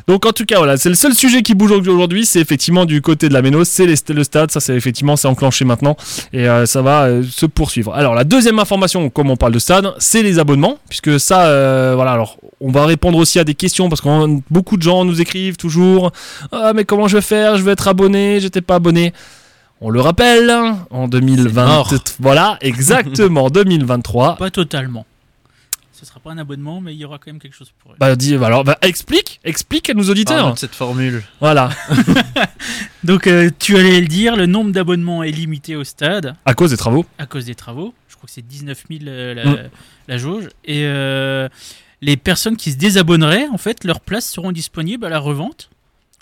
Donc 0.07 0.25
en 0.25 0.31
tout 0.31 0.45
cas, 0.45 0.57
voilà, 0.57 0.77
c'est 0.77 0.87
le 0.87 0.95
seul 0.95 1.13
sujet 1.13 1.41
qui 1.41 1.53
bouge 1.53 1.71
aujourd'hui, 1.71 2.25
c'est 2.25 2.39
effectivement 2.39 2.85
du 2.85 3.01
côté 3.01 3.27
de 3.27 3.33
la 3.33 3.41
Méno, 3.41 3.65
c'est 3.65 3.85
le 3.85 4.23
stade, 4.23 4.51
ça 4.51 4.61
c'est 4.61 4.73
effectivement 4.73 5.17
c'est 5.17 5.27
enclenché 5.27 5.65
maintenant 5.65 5.97
et 6.31 6.47
euh, 6.47 6.65
ça 6.65 6.81
va 6.81 7.07
euh, 7.07 7.23
se 7.29 7.45
poursuivre. 7.45 7.93
Alors 7.93 8.15
la 8.15 8.23
deuxième 8.23 8.57
information, 8.57 9.09
comme 9.09 9.29
on 9.29 9.35
parle 9.35 9.51
de 9.51 9.59
stade, 9.59 9.93
c'est 9.97 10.23
les 10.23 10.39
abonnements, 10.39 10.77
puisque 10.87 11.19
ça, 11.19 11.47
euh, 11.47 11.91
voilà, 11.93 12.11
alors 12.11 12.37
on 12.61 12.71
va 12.71 12.85
répondre 12.85 13.17
aussi 13.17 13.39
à 13.39 13.43
des 13.43 13.55
questions 13.55 13.89
parce 13.89 14.01
que 14.01 14.41
beaucoup 14.51 14.77
de 14.77 14.81
gens 14.83 15.05
nous 15.05 15.21
écrivent 15.21 15.57
toujours, 15.57 16.11
ah 16.51 16.73
mais 16.73 16.85
comment 16.85 17.07
je 17.07 17.17
vais 17.17 17.21
faire, 17.21 17.57
je 17.57 17.63
vais 17.63 17.71
être 17.73 17.87
abonné, 17.87 18.39
j'étais 18.39 18.61
pas 18.61 18.75
abonné. 18.75 19.13
On 19.79 19.91
le 19.91 20.01
rappelle, 20.01 20.51
en 20.89 21.07
2020, 21.07 21.65
mort. 21.67 21.93
voilà, 22.19 22.57
exactement, 22.61 23.49
2023. 23.51 24.37
Pas 24.37 24.49
totalement. 24.49 25.05
Ce 25.93 26.05
sera 26.05 26.19
pas 26.19 26.31
un 26.31 26.37
abonnement, 26.37 26.79
mais 26.81 26.93
il 26.93 26.97
y 26.99 27.05
aura 27.05 27.17
quand 27.17 27.27
même 27.31 27.39
quelque 27.39 27.55
chose 27.55 27.71
pour 27.79 27.91
eux. 27.91 27.95
Bah 27.99 28.15
dis, 28.15 28.35
alors, 28.35 28.63
bah, 28.63 28.77
explique, 28.83 29.39
explique 29.43 29.89
à 29.89 29.93
nos 29.95 30.03
auditeurs. 30.09 30.53
De 30.53 30.57
cette 30.59 30.75
formule. 30.75 31.23
Voilà, 31.39 31.69
Donc, 33.03 33.27
euh, 33.27 33.49
tu 33.57 33.77
allais 33.77 33.99
le 34.01 34.07
dire, 34.07 34.35
le 34.35 34.45
nombre 34.45 34.71
d'abonnements 34.71 35.23
est 35.23 35.31
limité 35.31 35.75
au 35.75 35.83
stade 35.83 36.35
à 36.45 36.53
cause 36.53 36.71
des 36.71 36.77
travaux. 36.77 37.05
à 37.17 37.25
cause 37.25 37.45
des 37.45 37.55
travaux. 37.55 37.93
Je 38.09 38.15
crois 38.15 38.27
que 38.27 38.33
c'est 38.33 38.45
19 38.47 38.83
000 38.89 39.01
euh, 39.07 39.33
la, 39.33 39.45
Mm. 39.45 39.69
la 40.07 40.17
jauge. 40.17 40.47
Et 40.65 40.83
euh, 40.85 41.47
les 42.01 42.17
personnes 42.17 42.57
qui 42.57 42.71
se 42.71 42.77
désabonneraient, 42.77 43.47
en 43.47 43.57
fait, 43.57 43.83
leurs 43.83 44.01
places 44.01 44.29
seront 44.31 44.51
disponibles 44.51 45.05
à 45.05 45.09
la 45.09 45.19
revente, 45.19 45.69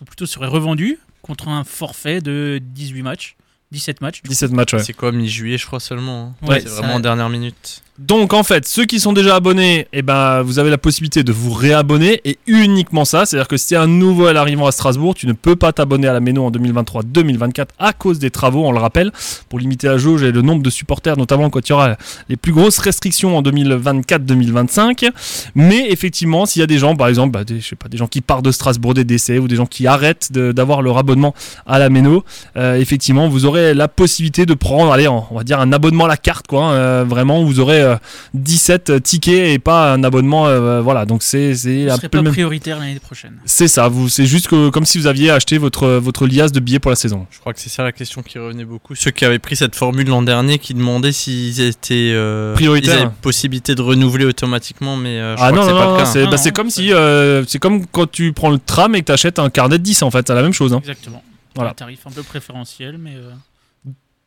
ou 0.02 0.06
plutôt 0.06 0.26
seraient 0.26 0.48
revendues 0.48 1.00
contre 1.22 1.48
un 1.48 1.64
forfait 1.64 2.22
de 2.22 2.60
18 2.62 3.02
matchs, 3.02 3.36
17 3.72 4.02
matchs. 4.02 4.22
17 4.24 4.52
matchs, 4.52 4.74
ouais. 4.74 4.84
C'est 4.84 4.94
quoi, 4.94 5.12
mi-juillet, 5.12 5.58
je 5.58 5.66
crois 5.66 5.80
seulement. 5.80 6.36
hein. 6.42 6.48
Ouais, 6.48 6.62
c'est 6.62 6.70
vraiment 6.70 6.96
en 6.96 7.00
dernière 7.00 7.30
minute. 7.30 7.82
Donc 7.98 8.34
en 8.34 8.44
fait, 8.44 8.68
ceux 8.68 8.84
qui 8.84 9.00
sont 9.00 9.14
déjà 9.14 9.38
abonnés, 9.38 9.88
eh 9.94 10.02
ben, 10.02 10.42
vous 10.42 10.60
avez 10.60 10.70
la 10.70 10.78
possibilité 10.78 11.24
de 11.24 11.32
vous 11.32 11.54
réabonner 11.54 12.20
et 12.26 12.38
uniquement 12.46 13.06
ça. 13.06 13.26
C'est-à-dire 13.26 13.48
que 13.48 13.56
si 13.56 13.68
tu 13.68 13.74
es 13.76 13.78
un 13.78 13.88
nouvel 13.88 14.36
arrivant 14.36 14.68
à 14.68 14.74
Strasbourg, 14.74 15.16
tu 15.16 15.28
ne 15.28 15.32
peux 15.32 15.56
pas 15.56 15.72
t'abonner 15.72 16.10
à 16.10 16.14
la 16.14 16.20
Méno 16.20 16.44
en 16.46 16.52
2023-2024 16.52 17.68
à 17.80 17.94
cause 17.94 18.20
des 18.20 18.32
travaux, 18.32 18.66
on 18.66 18.74
le 18.74 18.80
rappelle, 18.80 19.14
pour 19.48 19.60
limiter 19.60 19.88
la 19.88 19.98
jauge 19.98 20.24
et 20.24 20.34
le 20.34 20.42
nombre 20.42 20.62
de 20.62 20.70
supporters, 20.70 21.16
notamment 21.16 21.50
quand 21.50 21.66
il 21.66 21.70
y 21.70 21.74
aura 21.74 21.96
les 22.28 22.36
plus 22.36 22.52
grosses 22.52 22.80
restrictions 22.80 23.38
en 23.38 23.42
2024-2025. 23.42 25.10
Mais 25.56 25.90
effectivement, 25.90 26.46
s'il 26.46 26.60
y 26.60 26.64
a 26.64 26.68
des 26.68 26.80
gens, 26.80 26.98
par 26.98 27.08
exemple, 27.08 27.32
bah, 27.32 27.46
des, 27.46 27.62
je 27.62 27.70
sais 27.70 27.76
pas, 27.78 27.88
des 27.88 27.98
gens 27.98 28.08
qui 28.08 28.20
partent 28.20 28.44
de 28.44 28.52
Strasbourg 28.52 28.94
des 28.94 29.06
décès 29.06 29.40
ou 29.40 29.48
des 29.48 29.56
gens 29.56 29.68
qui 29.68 29.88
arrêtent 29.88 30.34
d'avoir 30.34 30.82
leur 30.82 30.98
abonnement 30.98 31.34
à 31.66 31.80
la 31.80 31.90
Méno, 31.90 32.26
euh, 32.58 32.76
effectivement, 32.76 33.30
vous 33.30 33.46
aurez 33.46 33.74
la 33.74 33.88
possibilité 33.88 34.46
de 34.46 34.54
prendre, 34.54 34.92
allez, 34.92 35.08
on 35.08 35.24
va 35.32 35.46
dire 35.46 35.62
un 35.62 35.72
abonnement 35.72 36.06
à 36.06 36.10
la 36.10 36.18
carte, 36.18 36.48
quoi. 36.48 36.66
hein, 36.66 36.72
euh, 36.74 37.06
vraiment, 37.08 37.42
vous 37.46 37.62
aurez 37.62 37.85
17 38.34 39.02
tickets 39.04 39.48
et 39.54 39.60
pas 39.60 39.94
un 39.94 40.04
abonnement, 40.04 40.48
euh, 40.48 40.82
voilà. 40.82 41.06
Donc 41.06 41.24
c'est 41.24 41.56
c'est 41.56 41.88
Ce 41.88 41.94
un 41.94 41.98
peu 41.98 42.10
pas 42.10 42.22
même. 42.22 42.32
prioritaire 42.32 42.80
l'année 42.80 43.00
prochaine. 43.00 43.38
C'est 43.46 43.68
ça. 43.68 43.88
Vous, 43.88 44.10
c'est 44.10 44.26
juste 44.26 44.48
que 44.48 44.70
comme 44.70 44.86
si 44.86 44.98
vous 44.98 45.08
aviez 45.08 45.30
acheté 45.32 45.58
votre 45.58 45.88
votre 45.88 46.28
liasse 46.28 46.52
de 46.52 46.60
billets 46.60 46.80
pour 46.80 46.92
la 46.92 46.96
saison. 46.96 47.26
Je 47.32 47.40
crois 47.40 47.54
que 47.54 47.60
c'est 47.60 47.70
ça 47.70 47.84
la 47.84 47.92
question 47.92 48.22
qui 48.24 48.38
revenait 48.40 48.66
beaucoup. 48.66 48.96
Ceux 48.96 49.12
qui 49.12 49.26
avaient 49.26 49.40
pris 49.40 49.56
cette 49.56 49.76
formule 49.76 50.08
l'an 50.08 50.22
dernier, 50.22 50.58
qui 50.60 50.74
demandaient 50.74 51.12
s'ils 51.12 51.62
étaient 51.62 52.12
euh, 52.14 52.54
Prioritaires. 52.54 52.96
Ils 52.96 53.02
avaient 53.04 53.12
possibilité 53.22 53.76
de 53.76 53.82
renouveler 53.82 54.26
automatiquement, 54.26 54.96
mais 54.98 55.20
euh, 55.20 55.36
je 55.38 55.42
ah 55.44 55.52
crois 55.52 55.66
non 55.66 55.68
que 55.68 55.72
non 55.72 55.76
c'est 55.78 55.80
pas 55.80 55.86
non, 55.86 55.94
le 55.94 55.98
cas. 56.00 56.06
c'est 56.06 56.22
Ah 56.22 56.26
bah, 56.26 56.32
non, 56.32 56.38
c'est 56.38 56.52
comme 56.56 56.70
si 56.70 56.94
euh, 56.94 57.44
c'est 57.48 57.60
comme 57.60 57.86
quand 57.88 58.10
tu 58.12 58.34
prends 58.34 58.50
le 58.52 58.60
tram 58.60 58.96
et 58.96 59.02
que 59.02 59.06
tu 59.06 59.12
achètes 59.12 59.40
un 59.40 59.50
carnet 59.50 59.78
de 59.78 59.84
10 59.84 60.04
en 60.04 60.12
fait, 60.12 60.26
c'est 60.28 60.34
la 60.36 60.42
même 60.42 60.54
chose. 60.54 60.74
hein. 60.74 60.80
Exactement. 60.80 61.24
Voilà. 61.56 61.72
Un 61.72 61.74
tarif 61.74 62.00
un 62.06 62.12
peu 62.12 62.22
préférentiel, 62.24 62.98
mais 63.00 63.12
euh, 63.16 63.32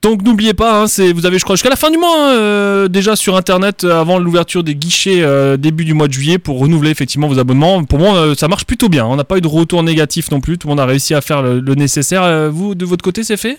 Donc 0.01 0.23
n'oubliez 0.23 0.55
pas, 0.55 0.85
hein, 0.85 0.85
vous 1.13 1.27
avez 1.27 1.39
je 1.41 1.45
crois 1.45 1.57
jusqu'à 1.57 1.71
la 1.71 1.77
fin 1.77 1.91
du 1.91 1.99
mois 1.99 2.15
hein, 2.17 2.31
euh, 2.31 2.89
déjà 2.89 3.17
sur 3.17 3.37
internet 3.37 3.83
euh, 3.83 4.01
avant 4.01 4.21
l'ouverture 4.21 4.63
des 4.63 4.77
guichets 4.77 5.23
euh, 5.23 5.57
début 5.57 5.85
du 5.85 5.93
mois 5.93 6.07
de 6.07 6.13
juillet 6.13 6.39
pour 6.39 6.61
renouveler 6.61 6.91
effectivement 6.91 7.27
vos 7.27 7.41
abonnements. 7.41 7.83
Pour 7.83 7.99
moi 7.99 8.37
ça 8.37 8.47
marche 8.47 8.65
plutôt 8.65 8.89
bien. 8.89 9.05
On 9.07 9.17
n'a 9.17 9.25
pas 9.25 9.39
eu 9.39 9.41
de 9.41 9.49
retour 9.49 9.83
négatif 9.83 10.31
non 10.31 10.41
plus. 10.41 10.57
Tout 10.57 10.69
le 10.69 10.73
monde 10.73 10.81
a 10.81 10.87
réussi 10.87 11.15
à 11.15 11.21
faire 11.21 11.43
le, 11.43 11.75
nécessaire. 11.75 12.49
Vous 12.53 12.77
de 12.77 12.85
votre 12.85 13.03
côté 13.03 13.25
c'est 13.25 13.37
fait? 13.37 13.59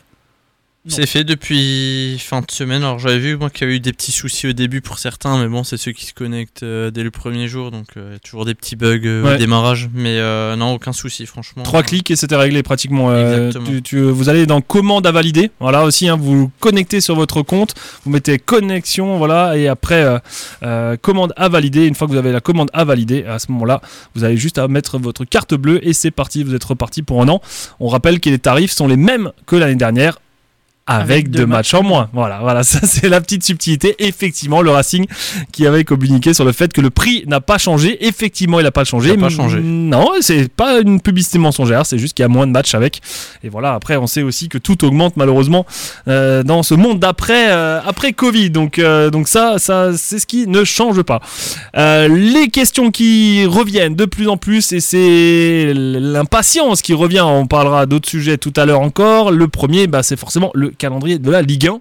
C'est 0.90 1.06
fait 1.06 1.24
depuis 1.24 2.18
fin 2.20 2.42
de 2.42 2.50
semaine. 2.52 2.84
Alors 2.84 3.00
j'avais 3.00 3.20
vu 3.20 3.38
moi 3.38 3.50
qu'il 3.50 3.62
y 3.62 3.64
avait 3.66 3.76
eu 3.78 3.80
des 3.80 3.94
petits 3.94 4.12
soucis 4.12 4.48
au 4.48 4.54
début 4.54 4.82
pour 4.82 5.00
certains, 5.00 5.38
mais 5.42 5.48
bon, 5.48 5.64
c'est 5.64 5.78
ceux 5.78 5.92
qui 5.92 6.06
se 6.06 6.14
connectent 6.14 6.64
euh, 6.64 6.92
dès 6.92 7.04
le 7.04 7.12
premier 7.12 7.48
jour, 7.48 7.72
donc 7.72 7.88
euh, 7.98 8.08
il 8.10 8.14
y 8.14 8.16
a 8.16 8.20
toujours 8.20 8.46
des 8.46 8.56
petits 8.56 8.76
bugs 8.76 9.00
euh, 9.06 9.24
Ouais. 9.24 9.36
au 9.36 9.38
démarrage. 9.38 9.90
Mais 9.94 10.18
euh, 10.20 10.56
non, 10.56 10.74
aucun 10.74 10.94
souci, 10.94 11.26
franchement. 11.26 11.64
Trois 11.64 11.84
clics 11.84 12.10
et 12.12 12.16
c'était 12.16 12.36
réglé 12.36 12.64
pratiquement. 12.64 13.16
Exactement. 13.16 13.66
tu- 13.66 13.82
tu- 13.82 14.02
vous 14.02 14.30
allez 14.30 14.46
dans 14.46 14.62
commande 14.62 15.06
à 15.08 15.12
valider. 15.12 15.52
Voilà 15.60 15.84
aussi, 15.84 16.08
hein, 16.10 16.18
vous 16.20 16.38
vous 16.44 16.52
connectez 16.60 17.02
sur 17.02 17.16
votre 17.16 17.42
compte, 17.42 17.74
vous 18.06 18.12
mettez 18.12 18.38
connexion, 18.40 19.18
voilà, 19.18 19.58
et 19.58 19.68
après 19.68 20.06
commande 21.02 21.34
à 21.38 21.50
valider. 21.50 21.86
Une 21.86 21.96
fois 21.96 22.08
que 22.08 22.12
vous 22.14 22.18
avez 22.20 22.32
la 22.32 22.42
commande 22.42 22.70
à 22.74 22.84
valider, 22.84 23.24
à 23.26 23.40
ce 23.40 23.52
moment-là, 23.52 23.82
vous 24.16 24.24
avez 24.24 24.38
juste 24.38 24.58
à 24.58 24.68
mettre 24.68 24.98
votre 25.00 25.26
carte 25.26 25.54
bleue 25.54 25.86
et 25.88 25.94
c'est 25.94 26.12
parti. 26.12 26.44
Vous 26.44 26.54
êtes 26.56 26.64
reparti 26.64 27.02
pour 27.04 27.22
un 27.22 27.30
an. 27.30 27.42
On 27.80 27.88
rappelle 27.88 28.20
que 28.20 28.30
les 28.30 28.40
tarifs 28.40 28.72
sont 28.72 28.88
les 28.88 28.98
mêmes 28.98 29.32
que 29.46 29.56
l'année 29.56 29.76
dernière. 29.76 30.20
Avec, 30.90 31.12
Avec 31.12 31.30
deux 31.30 31.40
deux 31.40 31.46
matchs 31.46 31.76
en 31.76 31.84
moins. 31.84 32.10
Voilà, 32.14 32.40
voilà, 32.40 32.64
ça 32.72 32.80
c'est 32.84 33.10
la 33.10 33.22
petite 33.22 33.44
subtilité. 33.44 33.96
Effectivement, 34.00 34.64
le 34.64 34.72
Racing 34.72 35.06
qui 35.52 35.68
avait 35.68 35.84
communiqué 35.84 36.34
sur 36.34 36.46
le 36.46 36.52
fait 36.52 36.74
que 36.74 36.82
le 36.82 36.90
prix 36.90 37.24
n'a 37.28 37.42
pas 37.42 37.60
changé. 37.60 38.04
Effectivement, 38.08 38.60
il 38.60 38.64
n'a 38.64 38.72
pas 38.72 38.86
changé. 38.86 39.12
Il 39.12 39.20
n'a 39.20 39.28
pas 39.28 39.30
changé. 39.30 39.60
Non, 39.62 40.10
c'est 40.22 40.52
pas 40.52 40.80
une 40.80 41.00
publicité 41.00 41.38
mensongère, 41.38 41.86
c'est 41.86 42.00
juste 42.00 42.16
qu'il 42.16 42.24
y 42.24 42.26
a 42.26 42.30
moins 42.30 42.48
de 42.48 42.52
matchs 42.52 42.74
avec. 42.74 43.02
Et 43.44 43.50
voilà, 43.50 43.76
après, 43.76 43.98
on 43.98 44.08
sait 44.08 44.24
aussi 44.24 44.50
que 44.50 44.58
tout 44.58 44.84
augmente 44.84 45.16
malheureusement 45.16 45.66
euh, 46.08 46.42
dans 46.42 46.64
ce 46.64 46.74
monde 46.74 47.00
d'après 47.00 47.52
euh, 47.52 47.80
après 47.86 48.14
Covid. 48.14 48.50
Donc, 48.50 48.80
euh, 48.80 49.12
donc 49.12 49.28
ça, 49.28 49.60
ça 49.60 49.92
c'est 49.96 50.18
ce 50.18 50.26
qui 50.26 50.48
ne 50.48 50.64
change 50.64 51.04
pas. 51.04 51.22
Les 51.76 52.48
questions 52.48 52.90
qui 52.90 53.46
reviennent 53.46 53.96
de 53.96 54.06
plus 54.06 54.28
en 54.28 54.38
plus, 54.38 54.72
et 54.74 54.80
c'est 54.80 55.72
l'impatience 55.76 56.82
qui 56.82 56.94
revient. 56.94 57.22
On 57.22 57.46
parlera 57.46 57.86
d'autres 57.86 58.10
sujets 58.10 58.38
tout 58.38 58.54
à 58.56 58.66
l'heure 58.66 58.82
encore. 58.82 59.32
Le 59.32 59.48
premier, 59.48 59.86
bah, 59.86 60.02
c'est 60.02 60.18
forcément 60.18 60.50
le 60.56 60.72
calendrier 60.80 61.20
de 61.20 61.30
la 61.30 61.44
Ligue 61.44 61.68
1. 61.68 61.80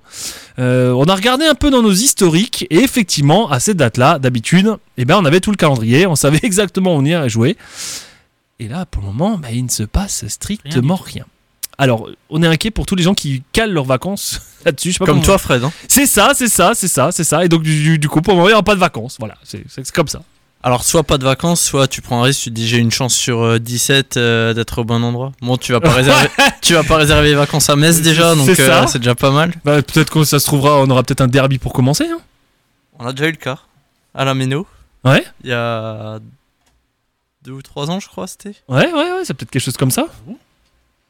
Euh, 0.58 0.92
on 0.92 1.04
a 1.04 1.14
regardé 1.14 1.46
un 1.46 1.54
peu 1.54 1.70
dans 1.70 1.80
nos 1.82 1.92
historiques, 1.92 2.66
et 2.68 2.80
effectivement, 2.80 3.50
à 3.50 3.60
cette 3.60 3.78
date-là, 3.78 4.18
d'habitude, 4.18 4.74
eh 4.98 5.06
ben, 5.06 5.16
on 5.18 5.24
avait 5.24 5.40
tout 5.40 5.50
le 5.50 5.56
calendrier, 5.56 6.06
on 6.06 6.16
savait 6.16 6.40
exactement 6.42 6.94
où 6.94 6.98
on 6.98 7.04
irait 7.04 7.30
jouer. 7.30 7.56
Et 8.58 8.68
là, 8.68 8.84
pour 8.84 9.00
le 9.02 9.08
moment, 9.08 9.38
bah, 9.38 9.48
il 9.52 9.64
ne 9.64 9.70
se 9.70 9.84
passe 9.84 10.26
strictement 10.28 10.96
rien. 10.96 11.24
Alors, 11.80 12.08
on 12.28 12.42
est 12.42 12.46
inquiet 12.48 12.72
pour 12.72 12.86
tous 12.86 12.96
les 12.96 13.04
gens 13.04 13.14
qui 13.14 13.44
calent 13.52 13.72
leurs 13.72 13.84
vacances 13.84 14.40
là-dessus. 14.64 14.88
Je 14.88 14.92
sais 14.94 14.98
pas 14.98 15.06
Comme 15.06 15.22
toi, 15.22 15.38
Fred. 15.38 15.62
hein. 15.62 15.72
C'est 15.86 16.06
ça, 16.06 16.32
c'est 16.34 16.48
ça, 16.48 16.72
c'est 16.74 16.88
ça, 16.88 17.12
c'est 17.12 17.22
ça. 17.22 17.44
Et 17.44 17.48
donc, 17.48 17.62
du, 17.62 17.98
du 18.00 18.08
coup, 18.08 18.20
pour 18.20 18.32
le 18.34 18.38
moment, 18.38 18.48
il 18.48 18.50
n'y 18.50 18.54
aura 18.54 18.64
pas 18.64 18.74
de 18.74 18.80
vacances. 18.80 19.16
Voilà, 19.20 19.36
c'est 19.44 19.64
comme 19.92 20.08
ça. 20.08 20.22
Alors, 20.62 20.82
soit 20.84 21.04
pas 21.04 21.18
de 21.18 21.24
vacances, 21.24 21.60
soit 21.62 21.86
tu 21.86 22.02
prends 22.02 22.20
un 22.20 22.24
risque, 22.24 22.42
tu 22.42 22.50
te 22.50 22.54
dis 22.54 22.66
j'ai 22.66 22.78
une 22.78 22.90
chance 22.90 23.14
sur 23.14 23.42
euh, 23.42 23.58
17 23.60 24.16
euh, 24.16 24.54
d'être 24.54 24.78
au 24.80 24.84
bon 24.84 25.02
endroit. 25.04 25.32
Bon, 25.40 25.56
tu 25.56 25.72
vas 25.72 25.80
pas 25.80 25.92
réserver, 25.94 26.28
tu 26.60 26.74
vas 26.74 26.82
pas 26.82 26.96
réserver 26.96 27.28
les 27.28 27.34
vacances 27.36 27.70
à 27.70 27.76
Metz 27.76 28.00
déjà, 28.00 28.34
donc 28.34 28.46
C'est 28.46 28.60
euh, 28.62 28.66
ça. 28.82 28.86
c'est 28.88 28.98
déjà 28.98 29.14
pas 29.14 29.30
mal. 29.30 29.54
Bah, 29.64 29.80
peut-être 29.82 30.10
que 30.12 30.24
ça 30.24 30.40
se 30.40 30.46
trouvera, 30.46 30.78
on 30.80 30.90
aura 30.90 31.02
peut-être 31.04 31.20
un 31.20 31.28
derby 31.28 31.58
pour 31.58 31.72
commencer. 31.72 32.06
hein. 32.10 32.18
On 32.98 33.06
a 33.06 33.12
déjà 33.12 33.28
eu 33.28 33.32
le 33.32 33.36
cas 33.36 33.58
à 34.14 34.24
la 34.24 34.34
Méno. 34.34 34.66
Ouais. 35.04 35.24
Il 35.44 35.50
y 35.50 35.52
a 35.52 36.18
deux 37.44 37.52
ou 37.52 37.62
trois 37.62 37.88
ans, 37.90 38.00
je 38.00 38.08
crois, 38.08 38.26
c'était. 38.26 38.54
Ouais, 38.68 38.86
ouais, 38.92 38.92
ouais, 38.92 39.22
c'est 39.24 39.34
peut-être 39.34 39.50
quelque 39.50 39.62
chose 39.62 39.76
comme 39.76 39.92
ça. 39.92 40.06
On 40.26 40.34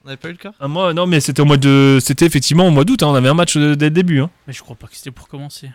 n'avait 0.09 0.19
pas 0.19 0.29
eu 0.29 0.33
le 0.33 0.39
cas? 0.39 0.53
Un 0.61 0.69
mois, 0.69 0.93
non, 0.93 1.07
mais 1.07 1.21
c'était 1.21 1.41
au 1.41 1.47
mois 1.47 1.57
de, 1.57 1.99
c'était 2.03 2.27
effectivement 2.27 2.67
au 2.69 2.71
mois 2.71 2.85
d'août. 2.85 3.03
hein, 3.03 3.07
on 3.09 3.15
avait 3.15 3.29
un 3.31 3.35
match 3.35 3.57
euh, 3.57 3.75
dès 3.77 3.87
le 3.87 3.91
début. 3.93 4.21
hein. 4.21 4.29
Mais 4.47 4.53
je 4.53 4.61
crois 4.63 4.77
pas 4.77 4.87
que 4.87 4.95
c'était 4.95 5.11
pour 5.11 5.27
commencer. 5.29 5.71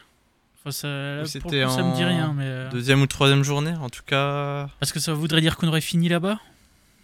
Enfin, 0.66 0.72
ça, 0.72 0.88
là, 0.88 1.20
pour 1.20 1.28
C'était 1.28 1.60
le 1.62 1.68
coup, 1.68 1.74
ça 1.74 1.84
me 1.84 1.96
dit 1.96 2.04
en 2.04 2.08
rien. 2.08 2.34
Mais, 2.36 2.46
euh, 2.46 2.70
Deuxième 2.70 3.02
ou 3.02 3.08
troisième 3.08 3.44
journée, 3.44 3.74
en 3.82 3.90
tout 3.90 4.04
cas. 4.06 4.70
Parce 4.80 4.94
que 4.94 5.00
ça 5.00 5.14
voudrait 5.14 5.42
dire 5.42 5.58
qu'on 5.58 5.68
aurait 5.68 5.82
fini 5.82 6.08
là-bas? 6.08 6.40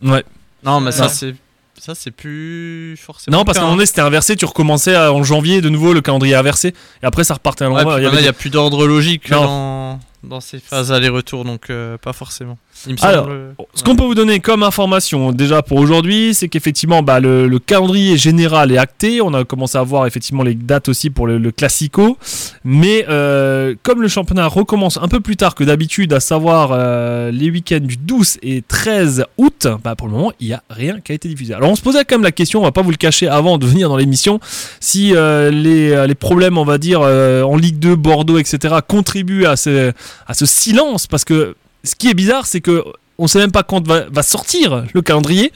Ouais. 0.01 0.23
Non, 0.63 0.79
mais 0.79 0.91
ça 0.91 1.03
Ouais. 1.03 1.09
c'est 1.09 1.35
ça 1.77 1.95
c'est 1.95 2.11
plus 2.11 2.97
forcément. 2.97 3.37
Non, 3.37 3.45
parce 3.45 3.57
qu'à 3.57 3.61
un 3.61 3.65
moment 3.67 3.73
hein. 3.73 3.77
donné, 3.77 3.85
c'était 3.85 4.01
inversé. 4.01 4.35
Tu 4.35 4.45
recommençais 4.45 4.97
en 4.97 5.23
janvier 5.23 5.61
de 5.61 5.69
nouveau 5.69 5.93
le 5.93 6.01
calendrier 6.01 6.35
inversé, 6.35 6.73
et 7.01 7.05
après 7.05 7.23
ça 7.23 7.35
repartait 7.35 7.65
à 7.65 7.69
puis 7.69 8.05
Il 8.05 8.21
n'y 8.21 8.27
a 8.27 8.33
plus 8.33 8.49
d'ordre 8.49 8.85
logique 8.85 9.29
Non. 9.31 9.43
dans, 9.43 9.99
dans 10.23 10.41
ces 10.41 10.59
phases 10.59 10.91
aller-retour, 10.91 11.45
donc 11.45 11.69
euh, 11.69 11.97
pas 11.97 12.13
forcément. 12.13 12.57
Il 12.87 12.93
me 12.93 13.05
Alors, 13.05 13.25
semble. 13.25 13.55
Ce 13.73 13.83
qu'on 13.83 13.95
peut 13.95 14.03
vous 14.03 14.15
donner 14.15 14.39
comme 14.39 14.63
information 14.63 15.31
déjà 15.31 15.61
pour 15.61 15.77
aujourd'hui, 15.79 16.33
c'est 16.33 16.47
qu'effectivement 16.47 17.03
bah, 17.03 17.19
le, 17.19 17.47
le 17.47 17.59
calendrier 17.59 18.17
général 18.17 18.71
est 18.71 18.77
acté. 18.77 19.21
On 19.21 19.33
a 19.33 19.43
commencé 19.43 19.77
à 19.77 19.83
voir 19.83 20.07
effectivement 20.07 20.43
les 20.43 20.55
dates 20.55 20.89
aussi 20.89 21.09
pour 21.09 21.27
le, 21.27 21.37
le 21.37 21.51
Classico. 21.51 22.17
Mais 22.63 23.05
euh, 23.09 23.75
comme 23.83 24.01
le 24.01 24.07
championnat 24.07 24.47
recommence 24.47 24.97
un 24.97 25.07
peu 25.07 25.19
plus 25.19 25.35
tard 25.35 25.55
que 25.55 25.63
d'habitude, 25.63 26.13
à 26.13 26.19
savoir 26.19 26.71
euh, 26.71 27.31
les 27.31 27.49
week-ends 27.49 27.79
du 27.81 27.97
12 27.97 28.37
et 28.43 28.61
13 28.61 29.25
août, 29.37 29.67
bah, 29.83 29.95
pour 29.95 30.07
le 30.07 30.13
moment, 30.13 30.31
il 30.39 30.47
n'y 30.47 30.53
a 30.53 30.63
rien 30.69 30.99
qui 31.01 31.11
a 31.11 31.15
été 31.15 31.27
diffusé. 31.27 31.53
Alors 31.53 31.69
on 31.69 31.75
se 31.75 31.81
posait 31.81 32.03
quand 32.05 32.15
même 32.15 32.23
la 32.23 32.31
question, 32.31 32.59
on 32.59 32.63
va 32.63 32.71
pas 32.71 32.81
vous 32.81 32.91
le 32.91 32.97
cacher 32.97 33.27
avant 33.27 33.57
de 33.57 33.65
venir 33.69 33.89
dans 33.89 33.97
l'émission, 33.97 34.39
si 34.79 35.15
euh, 35.15 35.51
les, 35.51 36.07
les 36.07 36.15
problèmes, 36.15 36.57
on 36.57 36.65
va 36.65 36.77
dire, 36.77 37.01
euh, 37.01 37.43
en 37.43 37.57
Ligue 37.57 37.79
2, 37.79 37.95
Bordeaux, 37.95 38.37
etc., 38.37 38.75
contribuent 38.87 39.45
à 39.45 39.55
ce, 39.55 39.91
à 40.27 40.33
ce 40.33 40.45
silence. 40.45 41.07
Parce 41.07 41.25
que 41.25 41.55
ce 41.83 41.95
qui 41.95 42.09
est 42.09 42.13
bizarre, 42.13 42.45
c'est 42.45 42.61
que 42.61 42.83
on 43.19 43.27
sait 43.27 43.39
même 43.39 43.51
pas 43.51 43.63
quand 43.63 43.85
va, 43.85 44.23
sortir 44.23 44.85
le 44.93 45.01
calendrier. 45.01 45.51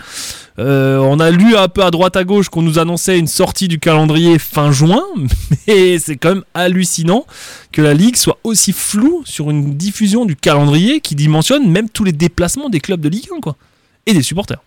Euh, 0.59 0.97
on 0.97 1.19
a 1.19 1.31
lu 1.31 1.55
un 1.55 1.67
peu 1.67 1.83
à 1.83 1.91
droite 1.91 2.15
à 2.17 2.25
gauche 2.25 2.49
qu'on 2.49 2.61
nous 2.61 2.77
annonçait 2.77 3.17
une 3.17 3.27
sortie 3.27 3.67
du 3.67 3.79
calendrier 3.79 4.37
fin 4.37 4.71
juin, 4.71 5.01
mais 5.67 5.97
c'est 5.97 6.17
quand 6.17 6.35
même 6.35 6.43
hallucinant 6.53 7.25
que 7.71 7.81
la 7.81 7.93
ligue 7.93 8.17
soit 8.17 8.37
aussi 8.43 8.73
floue 8.73 9.23
sur 9.25 9.49
une 9.49 9.75
diffusion 9.75 10.25
du 10.25 10.35
calendrier 10.35 10.99
qui 10.99 11.15
dimensionne 11.15 11.69
même 11.71 11.89
tous 11.89 12.03
les 12.03 12.11
déplacements 12.11 12.69
des 12.69 12.81
clubs 12.81 13.01
de 13.01 13.09
Ligue 13.09 13.29
1 13.35 13.39
quoi 13.39 13.55
et 14.05 14.13
des 14.13 14.21
supporters. 14.21 14.61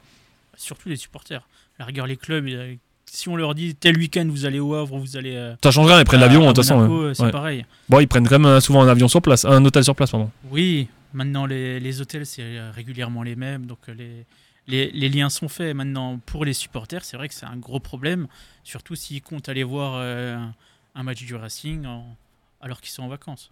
Surtout 0.56 0.88
les 0.88 0.96
supporters. 0.96 1.46
La 1.78 1.84
rigueur, 1.84 2.06
les 2.06 2.16
clubs, 2.16 2.46
euh, 2.48 2.74
si 3.16 3.28
on 3.28 3.36
leur 3.36 3.54
dit 3.54 3.74
tel 3.74 3.96
week-end 3.98 4.26
vous 4.28 4.44
allez 4.44 4.58
au 4.60 4.74
Havre, 4.74 4.98
vous 4.98 5.16
allez. 5.16 5.34
euh, 5.36 5.54
Ça 5.62 5.70
change 5.70 5.86
rien, 5.86 5.98
ils 6.00 6.04
prennent 6.04 6.20
l'avion 6.20 6.40
de 6.42 6.46
toute 6.48 6.56
façon. 6.58 6.80
Euh, 7.02 7.14
C'est 7.14 7.22
Ouais. 7.24 7.30
pareil. 7.30 7.64
Bon, 7.88 8.00
ils 8.00 8.06
prennent 8.08 8.28
quand 8.28 8.38
même 8.38 8.46
euh, 8.46 8.60
souvent 8.60 8.82
un 8.82 8.88
avion 8.88 9.08
sur 9.08 9.22
place, 9.22 9.44
un 9.44 9.64
hôtel 9.64 9.84
sur 9.84 9.94
place 9.94 10.10
pardon. 10.10 10.30
Oui, 10.50 10.88
maintenant 11.14 11.46
les, 11.46 11.80
les 11.80 12.00
hôtels, 12.00 12.26
c'est 12.26 12.60
régulièrement 12.70 13.22
les 13.22 13.36
mêmes. 13.36 13.66
Donc 13.66 13.78
les, 13.88 14.24
les, 14.68 14.90
les 14.90 15.08
liens 15.08 15.28
sont 15.30 15.48
faits. 15.48 15.74
Maintenant, 15.74 16.18
pour 16.26 16.44
les 16.44 16.52
supporters, 16.52 17.04
c'est 17.04 17.16
vrai 17.16 17.28
que 17.28 17.34
c'est 17.34 17.46
un 17.46 17.56
gros 17.56 17.80
problème. 17.80 18.26
Surtout 18.64 18.94
s'ils 18.96 19.22
comptent 19.22 19.48
aller 19.48 19.64
voir 19.64 19.94
euh, 19.96 20.36
un 20.94 21.02
match 21.02 21.24
du 21.24 21.34
Racing 21.34 21.86
en- 21.86 22.16
alors 22.60 22.80
qu'ils 22.80 22.90
sont 22.90 23.02
en 23.02 23.08
vacances. 23.08 23.50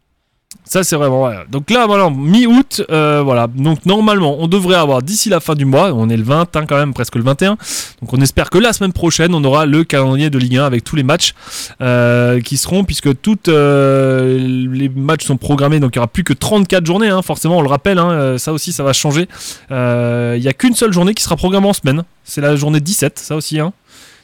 Ça, 0.65 0.83
c'est 0.83 0.97
vraiment. 0.97 1.25
ouais. 1.25 1.37
Donc 1.51 1.71
là, 1.71 1.87
voilà, 1.87 2.09
mi-août, 2.11 2.83
euh, 2.91 3.23
voilà. 3.25 3.47
Donc 3.49 3.85
normalement, 3.87 4.37
on 4.41 4.47
devrait 4.49 4.77
avoir 4.77 5.03
d'ici 5.03 5.29
la 5.29 5.41
fin 5.41 5.55
du 5.55 5.65
mois, 5.65 5.93
on 5.93 6.09
est 6.09 6.17
le 6.17 6.23
20 6.23 6.57
hein, 6.57 6.65
quand 6.67 6.77
même, 6.77 6.95
presque 6.95 7.17
le 7.17 7.23
21. 7.23 7.57
Donc 8.01 8.13
on 8.13 8.21
espère 8.21 8.51
que 8.51 8.59
la 8.59 8.73
semaine 8.73 8.93
prochaine, 8.93 9.35
on 9.35 9.45
aura 9.45 9.67
le 9.67 9.85
calendrier 9.85 10.31
de 10.31 10.39
Ligue 10.39 10.57
1 10.57 10.65
avec 10.65 10.85
tous 10.85 10.97
les 10.97 11.03
matchs 11.03 11.35
euh, 11.81 12.41
qui 12.41 12.57
seront, 12.57 12.85
puisque 12.85 13.21
toutes 13.21 13.49
euh, 13.49 14.39
les 14.39 14.89
matchs 14.89 15.25
sont 15.27 15.37
programmés. 15.37 15.81
Donc 15.81 15.95
il 15.95 15.99
n'y 15.99 16.01
aura 16.01 16.09
plus 16.09 16.25
que 16.25 16.33
34 16.33 16.87
journées, 16.87 17.09
hein, 17.09 17.23
forcément, 17.23 17.59
on 17.59 17.63
le 17.63 17.69
rappelle. 17.69 17.99
hein, 17.99 18.39
ça 18.39 18.53
aussi, 18.53 18.73
ça 18.73 18.83
va 18.83 18.93
changer. 18.93 19.29
Il 19.71 20.41
n'y 20.41 20.49
a 20.49 20.53
qu'une 20.53 20.75
seule 20.75 20.93
journée 20.93 21.15
qui 21.15 21.23
sera 21.23 21.37
programmée 21.37 21.69
en 21.69 21.73
semaine. 21.73 22.05
C'est 22.25 22.41
la 22.41 22.57
journée 22.57 22.81
17, 22.81 23.19
ça 23.19 23.37
aussi. 23.37 23.61
Hein. 23.61 23.73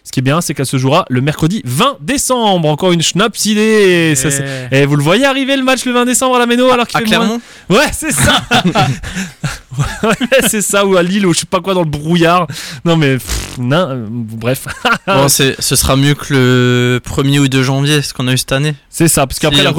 Ce 0.05 0.13
qui 0.13 0.21
est 0.21 0.23
bien, 0.23 0.41
c'est 0.41 0.55
qu'elle 0.55 0.67
se 0.67 0.77
jouera 0.79 1.05
le 1.09 1.21
mercredi 1.21 1.63
20 1.65 1.99
décembre. 2.01 2.69
Encore 2.69 2.93
une 2.93 3.03
schnaps 3.03 3.45
idée. 3.47 4.15
Ça, 4.17 4.31
c'est- 4.31 4.69
Et- 4.73 4.87
vous 4.87 4.97
le 4.97 5.03
voyez 5.03 5.25
arriver 5.25 5.57
le 5.57 5.63
match 5.63 5.85
le 5.85 5.93
20 5.93 6.05
décembre 6.05 6.37
à 6.37 6.39
la 6.39 6.47
Méno 6.47 6.71
alors 6.71 6.87
qu'il 6.87 6.99
fait 7.01 7.07
moins- 7.07 7.19
Clermont 7.19 7.41
Ouais, 7.69 7.91
c'est 7.93 8.13
ça. 8.13 8.43
ouais, 10.03 10.41
c'est 10.49 10.63
ça 10.63 10.85
ou 10.87 10.97
à 10.97 11.03
Lille 11.03 11.27
ou 11.27 11.33
je 11.35 11.41
sais 11.41 11.47
pas 11.47 11.61
quoi 11.61 11.75
dans 11.75 11.83
le 11.83 11.89
brouillard. 11.91 12.47
Non 12.85 12.97
mais 12.97 13.15
pff, 13.15 13.59
non, 13.59 13.77
euh, 13.91 14.07
bref, 14.11 14.67
Bon, 15.07 15.29
ce 15.29 15.55
sera 15.61 15.97
mieux 15.97 16.15
que 16.15 16.33
le 16.35 17.01
1er 17.05 17.39
ou 17.39 17.49
2 17.49 17.63
janvier, 17.63 18.03
ce 18.03 18.13
qu'on 18.15 18.27
a 18.29 18.33
eu 18.33 18.39
cette 18.39 18.53
année. 18.53 18.75
c'est 18.89 19.09
ça 19.09 19.27
parce 19.27 19.39
qu'après 19.39 19.59
Si, 19.59 19.65
la 19.65 19.71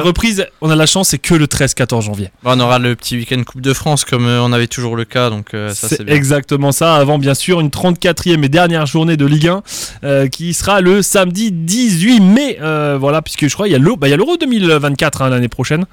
reprise, 0.00 0.38
la 0.40 0.48
on 0.60 0.70
a 0.70 0.76
la 0.76 0.86
chance 0.86 1.08
c'est 1.10 1.18
que 1.18 1.34
le 1.34 1.46
13-14 1.46 2.02
janvier. 2.02 2.30
Bon, 2.42 2.52
on 2.56 2.60
aura 2.60 2.78
le 2.78 2.94
petit 2.96 3.16
week-end 3.16 3.42
Coupe 3.44 3.60
de 3.60 3.72
France 3.74 4.04
comme 4.04 4.26
euh, 4.26 4.40
on 4.42 4.52
avait 4.52 4.66
toujours 4.66 4.96
le 4.96 5.04
cas, 5.04 5.30
donc 5.30 5.54
euh, 5.54 5.72
ça 5.74 5.88
c'est 5.88 6.08
exactement 6.08 6.72
ça. 6.72 6.96
Avant 6.96 7.18
bien 7.18 7.34
sûr 7.34 7.60
une 7.60 7.68
34e 7.68 8.44
et 8.44 8.48
dernière 8.48 8.86
journée 8.86 9.16
de 9.16 9.26
Ligue 9.26 9.47
1 9.48 9.62
euh, 10.04 10.28
qui 10.28 10.54
sera 10.54 10.80
le 10.80 11.02
samedi 11.02 11.50
18 11.52 12.20
mai. 12.20 12.58
Euh, 12.60 12.96
voilà 13.00 13.22
puisque 13.22 13.48
je 13.48 13.54
crois 13.54 13.66
il 13.68 13.72
y 13.72 13.74
a 13.74 13.78
l'Euro 13.78 13.96
bah, 13.96 14.06
il 14.08 14.10
y 14.10 14.14
a 14.14 14.16
l'Euro 14.16 14.36
2024 14.36 15.22
hein, 15.22 15.28
l'année 15.30 15.48
prochaine. 15.48 15.86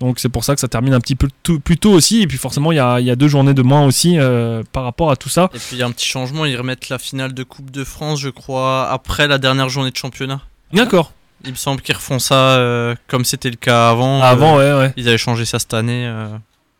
Donc 0.00 0.18
c'est 0.18 0.28
pour 0.28 0.44
ça 0.44 0.54
que 0.54 0.60
ça 0.60 0.68
termine 0.68 0.94
un 0.94 1.00
petit 1.00 1.14
peu 1.14 1.28
plus 1.62 1.76
tôt 1.78 1.92
aussi 1.92 2.22
et 2.22 2.26
puis 2.26 2.38
forcément 2.38 2.72
il 2.72 2.76
y 2.76 2.80
a, 2.80 2.98
il 3.00 3.06
y 3.06 3.10
a 3.10 3.16
deux 3.16 3.28
journées 3.28 3.54
de 3.54 3.62
moins 3.62 3.84
aussi 3.86 4.18
euh, 4.18 4.62
par 4.72 4.84
rapport 4.84 5.10
à 5.10 5.16
tout 5.16 5.28
ça. 5.28 5.50
Et 5.54 5.58
puis 5.58 5.68
il 5.72 5.78
y 5.78 5.82
a 5.82 5.86
un 5.86 5.92
petit 5.92 6.06
changement, 6.06 6.44
ils 6.44 6.56
remettent 6.56 6.88
la 6.88 6.98
finale 6.98 7.34
de 7.34 7.42
Coupe 7.44 7.70
de 7.70 7.84
France, 7.84 8.20
je 8.20 8.30
crois, 8.30 8.88
après 8.90 9.28
la 9.28 9.38
dernière 9.38 9.68
journée 9.68 9.90
de 9.90 9.96
championnat. 9.96 10.40
D'accord. 10.72 11.12
Il 11.44 11.50
me 11.50 11.56
semble 11.56 11.80
qu'ils 11.82 11.96
refont 11.96 12.18
ça 12.20 12.34
euh, 12.56 12.94
comme 13.08 13.24
c'était 13.24 13.50
le 13.50 13.56
cas 13.56 13.90
avant. 13.90 14.22
Avant 14.22 14.58
Euh, 14.58 14.78
ouais 14.78 14.86
ouais. 14.86 14.92
Ils 14.96 15.08
avaient 15.08 15.18
changé 15.18 15.44
ça 15.44 15.58
cette 15.58 15.74
année. 15.74 16.06
euh, 16.06 16.28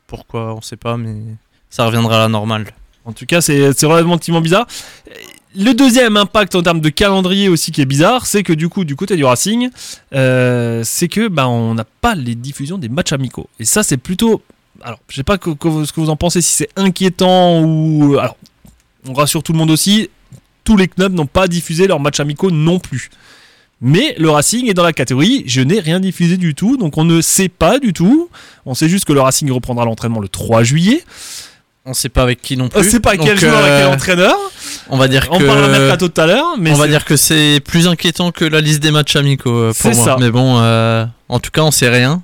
pourquoi, 0.07 0.55
on 0.55 0.61
sait 0.61 0.77
pas, 0.77 0.97
mais 0.97 1.17
ça 1.69 1.85
reviendra 1.87 2.17
à 2.17 2.21
la 2.21 2.29
normale. 2.29 2.67
En 3.05 3.12
tout 3.12 3.27
cas, 3.27 3.41
c'est 3.41 3.67
relativement 3.83 4.41
bizarre. 4.41 4.67
Le 5.54 5.73
deuxième 5.75 6.16
impact 6.16 6.54
en 6.54 6.62
termes 6.62 6.80
de 6.80 6.88
calendrier 6.88 7.49
aussi 7.49 7.73
qui 7.73 7.82
est 7.82 7.87
bizarre, 7.87 8.25
c'est 8.26 8.42
que 8.42 8.52
du 8.54 8.68
coup, 8.71 8.85
du 8.85 8.97
côté 8.97 9.16
du 9.16 9.25
Racing, 9.25 9.68
euh, 10.14 10.80
c'est 10.85 11.09
que 11.09 11.28
bah, 11.28 11.47
on 11.49 11.75
n'a 11.75 11.85
pas 11.85 12.14
les 12.14 12.35
diffusions 12.35 12.78
des 12.78 12.88
matchs 12.88 13.12
amicaux. 13.12 13.49
Et 13.61 13.64
ça, 13.66 13.82
c'est 13.82 13.99
plutôt. 13.99 14.40
Alors, 14.82 14.99
je 15.09 15.16
sais 15.16 15.23
pas 15.25 15.37
que- 15.37 15.50
que- 15.50 15.85
ce 15.85 15.92
que 15.92 16.00
vous 16.00 16.09
en 16.09 16.16
pensez, 16.16 16.40
si 16.40 16.52
c'est 16.52 16.71
inquiétant 16.76 17.61
ou. 17.62 18.16
Alors, 18.18 18.37
on 19.06 19.12
rassure 19.12 19.42
tout 19.42 19.52
le 19.52 19.59
monde 19.59 19.71
aussi, 19.71 20.09
tous 20.64 20.76
les 20.76 20.88
clubs 20.88 21.12
n'ont 21.12 21.26
pas 21.26 21.49
diffusé 21.49 21.87
leurs 21.87 22.00
matchs 22.00 22.21
amicaux 22.21 22.50
non 22.50 22.78
plus. 22.78 23.11
Mais 23.82 24.14
le 24.18 24.30
Racing 24.30 24.68
est 24.71 24.75
dans 24.75 24.85
la 24.85 24.92
catégorie 24.92 25.42
je 25.47 25.61
n'ai 25.61 25.80
rien 25.80 25.99
diffusé 25.99 26.37
du 26.37 26.54
tout, 26.54 26.76
donc 26.76 26.97
on 26.99 27.04
ne 27.04 27.21
sait 27.21 27.49
pas 27.49 27.78
du 27.80 27.92
tout. 27.92 28.30
On 28.64 28.75
sait 28.75 28.88
juste 28.88 29.04
que 29.04 29.12
le 29.12 29.21
Racing 29.21 29.50
reprendra 29.50 29.85
l'entraînement 29.85 30.21
le 30.21 30.28
3 30.28 30.62
juillet. 30.62 31.02
On 31.85 31.95
sait 31.95 32.09
pas 32.09 32.23
avec 32.23 32.41
qui 32.43 32.57
non 32.57 32.67
On 32.67 32.69
plus. 32.81 32.91
sait 32.91 33.01
pas 33.01 33.17
Donc, 33.17 33.27
quel 33.27 33.39
joueur 33.41 33.67
et 33.67 33.71
euh, 33.71 33.79
quel 33.85 33.95
entraîneur. 33.95 34.37
On 34.89 34.97
va 34.99 35.09
dire 35.09 35.27
On 35.31 35.39
que. 35.39 35.45
parlera 35.47 35.97
tout 35.97 36.12
à 36.17 36.27
l'heure, 36.27 36.57
mais 36.59 36.71
on 36.71 36.75
va 36.77 36.85
c'est- 36.85 36.91
dire 36.91 37.05
que 37.05 37.17
c'est 37.17 37.61
plus 37.65 37.89
inquiétant 37.89 38.31
que 38.31 38.45
la 38.45 38.61
liste 38.61 38.81
des 38.81 38.93
matchs 38.93 39.17
amicaux 39.17 39.51
euh, 39.53 39.67
pour 39.73 39.91
C'est 39.91 39.95
moi. 39.97 40.05
ça. 40.05 40.17
Mais 40.21 40.31
bon, 40.31 40.59
euh, 40.61 41.05
en 41.29 41.41
tout 41.41 41.51
cas, 41.51 41.62
on 41.62 41.71
sait 41.73 41.89
rien. 41.89 42.23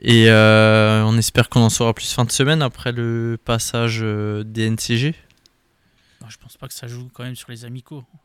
Et 0.00 0.26
euh, 0.30 1.02
on 1.04 1.16
espère 1.18 1.48
qu'on 1.48 1.60
en 1.60 1.70
saura 1.70 1.92
plus 1.94 2.10
fin 2.12 2.24
de 2.24 2.30
semaine 2.32 2.62
après 2.62 2.92
le 2.92 3.38
passage 3.44 4.00
euh, 4.02 4.42
des 4.44 4.70
NCG. 4.70 5.14
Non, 6.22 6.28
je 6.30 6.36
pense 6.38 6.56
pas 6.56 6.68
que 6.68 6.74
ça 6.74 6.86
joue 6.86 7.08
quand 7.12 7.24
même 7.24 7.36
sur 7.36 7.50
les 7.50 7.64
amicaux. 7.66 8.04
Enfin, 8.06 8.18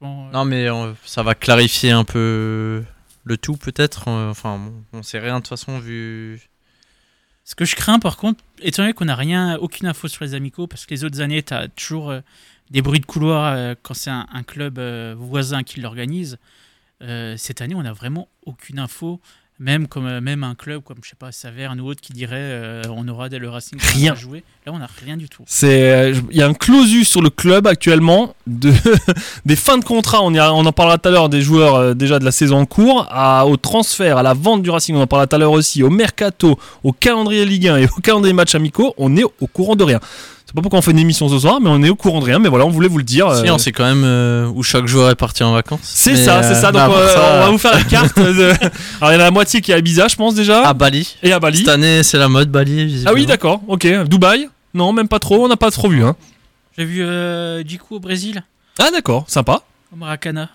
Franchement. 0.00 0.26
euh, 0.28 0.32
Non, 0.32 0.44
mais 0.44 0.68
euh, 0.68 0.92
ça 1.04 1.22
va 1.22 1.34
clarifier 1.36 1.90
un 1.92 2.04
peu 2.04 2.82
le 3.24 3.36
tout, 3.36 3.56
peut-être. 3.56 4.04
euh, 4.08 4.30
Enfin, 4.30 4.58
bon, 4.58 4.72
on 4.92 5.02
sait 5.04 5.18
rien 5.20 5.34
de 5.34 5.38
toute 5.40 5.48
façon, 5.48 5.78
vu. 5.78 6.40
Ce 7.48 7.54
que 7.54 7.64
je 7.64 7.76
crains, 7.76 7.98
par 7.98 8.18
contre, 8.18 8.44
étant 8.60 8.82
donné 8.82 8.92
qu'on 8.92 9.06
n'a 9.06 9.16
rien, 9.16 9.56
aucune 9.56 9.86
info 9.86 10.06
sur 10.06 10.22
les 10.22 10.34
amicaux, 10.34 10.66
parce 10.66 10.84
que 10.84 10.90
les 10.92 11.02
autres 11.02 11.22
années, 11.22 11.42
tu 11.42 11.54
as 11.54 11.68
toujours 11.68 12.10
euh, 12.10 12.20
des 12.70 12.82
bruits 12.82 13.00
de 13.00 13.06
couloir 13.06 13.54
euh, 13.54 13.74
quand 13.82 13.94
c'est 13.94 14.10
un, 14.10 14.42
club 14.46 14.78
euh, 14.78 15.14
voisin 15.16 15.62
qui 15.62 15.80
l'organise. 15.80 16.36
Cette 17.00 17.62
année, 17.62 17.74
on 17.74 17.82
n'a 17.82 17.94
vraiment 17.94 18.28
aucune 18.44 18.78
info. 18.78 19.18
Même 19.60 19.88
comme 19.88 20.06
euh, 20.06 20.20
même 20.20 20.44
un 20.44 20.54
club 20.54 20.82
comme 20.84 20.98
je 21.02 21.08
sais 21.10 21.16
pas 21.18 21.32
Saverne 21.32 21.80
ou 21.80 21.86
autre 21.88 22.00
qui 22.00 22.12
dirait 22.12 22.36
euh, 22.38 22.82
on 22.90 23.08
aura 23.08 23.28
des, 23.28 23.38
le 23.38 23.48
Racing 23.50 23.76
Rien. 23.94 24.12
va 24.14 24.18
jouer. 24.20 24.44
Là, 24.64 24.72
on 24.72 24.78
n'a 24.78 24.88
rien 25.04 25.16
du 25.16 25.28
tout. 25.28 25.42
C'est, 25.46 25.92
euh, 25.92 26.14
il 26.30 26.36
y 26.36 26.42
a 26.42 26.46
un 26.46 26.54
clausus 26.54 27.08
sur 27.08 27.22
le 27.22 27.30
club 27.30 27.66
actuellement 27.66 28.36
de 28.46 28.72
des 29.46 29.56
fins 29.56 29.76
de 29.78 29.84
contrat. 29.84 30.22
On, 30.22 30.32
y 30.32 30.38
a- 30.38 30.54
on 30.54 30.64
en 30.64 30.72
parlera 30.72 30.96
tout 30.98 31.08
à 31.08 31.12
l'heure 31.12 31.28
des 31.28 31.42
joueurs 31.42 31.74
euh, 31.74 31.94
déjà 31.94 32.20
de 32.20 32.24
la 32.24 32.30
saison 32.30 32.58
en 32.58 32.66
cours, 32.66 33.08
à, 33.10 33.46
au 33.46 33.56
transfert, 33.56 34.16
à 34.18 34.22
la 34.22 34.32
vente 34.34 34.62
du 34.62 34.70
Racing. 34.70 34.94
On 34.94 35.02
en 35.02 35.06
parlera 35.08 35.26
tout 35.26 35.34
à 35.34 35.38
l'heure 35.40 35.52
aussi 35.52 35.82
au 35.82 35.90
mercato, 35.90 36.56
au 36.84 36.92
calendrier 36.92 37.44
Ligue 37.44 37.66
1 37.66 37.76
et 37.78 37.86
au 37.86 38.00
calendrier 38.00 38.34
matchs 38.34 38.54
amicaux. 38.54 38.94
On 38.96 39.16
est 39.16 39.24
au 39.24 39.46
courant 39.48 39.74
de 39.74 39.82
rien. 39.82 39.98
C'est 40.48 40.54
pas 40.54 40.62
pourquoi 40.62 40.78
on 40.78 40.82
fait 40.82 40.92
une 40.92 40.98
émission 40.98 41.28
ce 41.28 41.38
soir, 41.38 41.60
mais 41.60 41.68
on 41.68 41.82
est 41.82 41.90
au 41.90 41.94
courant 41.94 42.20
de 42.20 42.24
rien. 42.24 42.38
Mais 42.38 42.48
voilà, 42.48 42.64
on 42.64 42.70
voulait 42.70 42.88
vous 42.88 42.96
le 42.96 43.04
dire. 43.04 43.30
Si, 43.34 43.46
euh, 43.46 43.52
on 43.52 43.58
sait 43.58 43.70
quand 43.70 43.84
même 43.84 44.02
euh, 44.02 44.46
où 44.54 44.62
chaque 44.62 44.86
joueur 44.86 45.10
est 45.10 45.14
parti 45.14 45.44
en 45.44 45.52
vacances. 45.52 45.80
c'est 45.82 46.16
ça, 46.16 46.42
c'est 46.42 46.52
euh, 46.52 46.54
ça. 46.54 46.72
Donc 46.72 46.90
euh, 46.90 47.12
ça, 47.14 47.20
on 47.34 47.40
va 47.40 47.50
vous 47.50 47.58
faire 47.58 47.74
la 47.74 47.84
carte. 47.84 48.18
de- 48.18 48.52
Alors 49.02 49.12
il 49.12 49.14
y 49.14 49.16
en 49.18 49.20
a 49.20 49.24
la 49.24 49.30
moitié 49.30 49.60
qui 49.60 49.72
est 49.72 49.74
à 49.74 49.78
Ibiza, 49.78 50.08
je 50.08 50.16
pense 50.16 50.34
déjà, 50.34 50.66
À 50.66 50.72
Bali. 50.72 51.16
et 51.22 51.32
à 51.32 51.38
Bali. 51.38 51.58
Cette 51.58 51.68
année, 51.68 52.02
c'est 52.02 52.16
la 52.16 52.30
mode 52.30 52.50
Bali. 52.50 53.04
Ah 53.04 53.12
oui, 53.12 53.26
d'accord. 53.26 53.60
Ok. 53.68 53.86
Dubaï. 54.06 54.48
Non, 54.72 54.94
même 54.94 55.08
pas 55.08 55.18
trop. 55.18 55.44
On 55.44 55.48
n'a 55.48 55.58
pas 55.58 55.70
trop 55.70 55.90
vu. 55.90 56.02
Hein. 56.02 56.16
J'ai 56.78 56.86
vu 56.86 57.02
euh, 57.02 57.62
Jiku 57.66 57.96
au 57.96 58.00
Brésil, 58.00 58.42
Ah 58.78 58.88
d'accord, 58.90 59.24
sympa. 59.28 59.60
au 59.92 59.96
Maracana. 59.96 60.48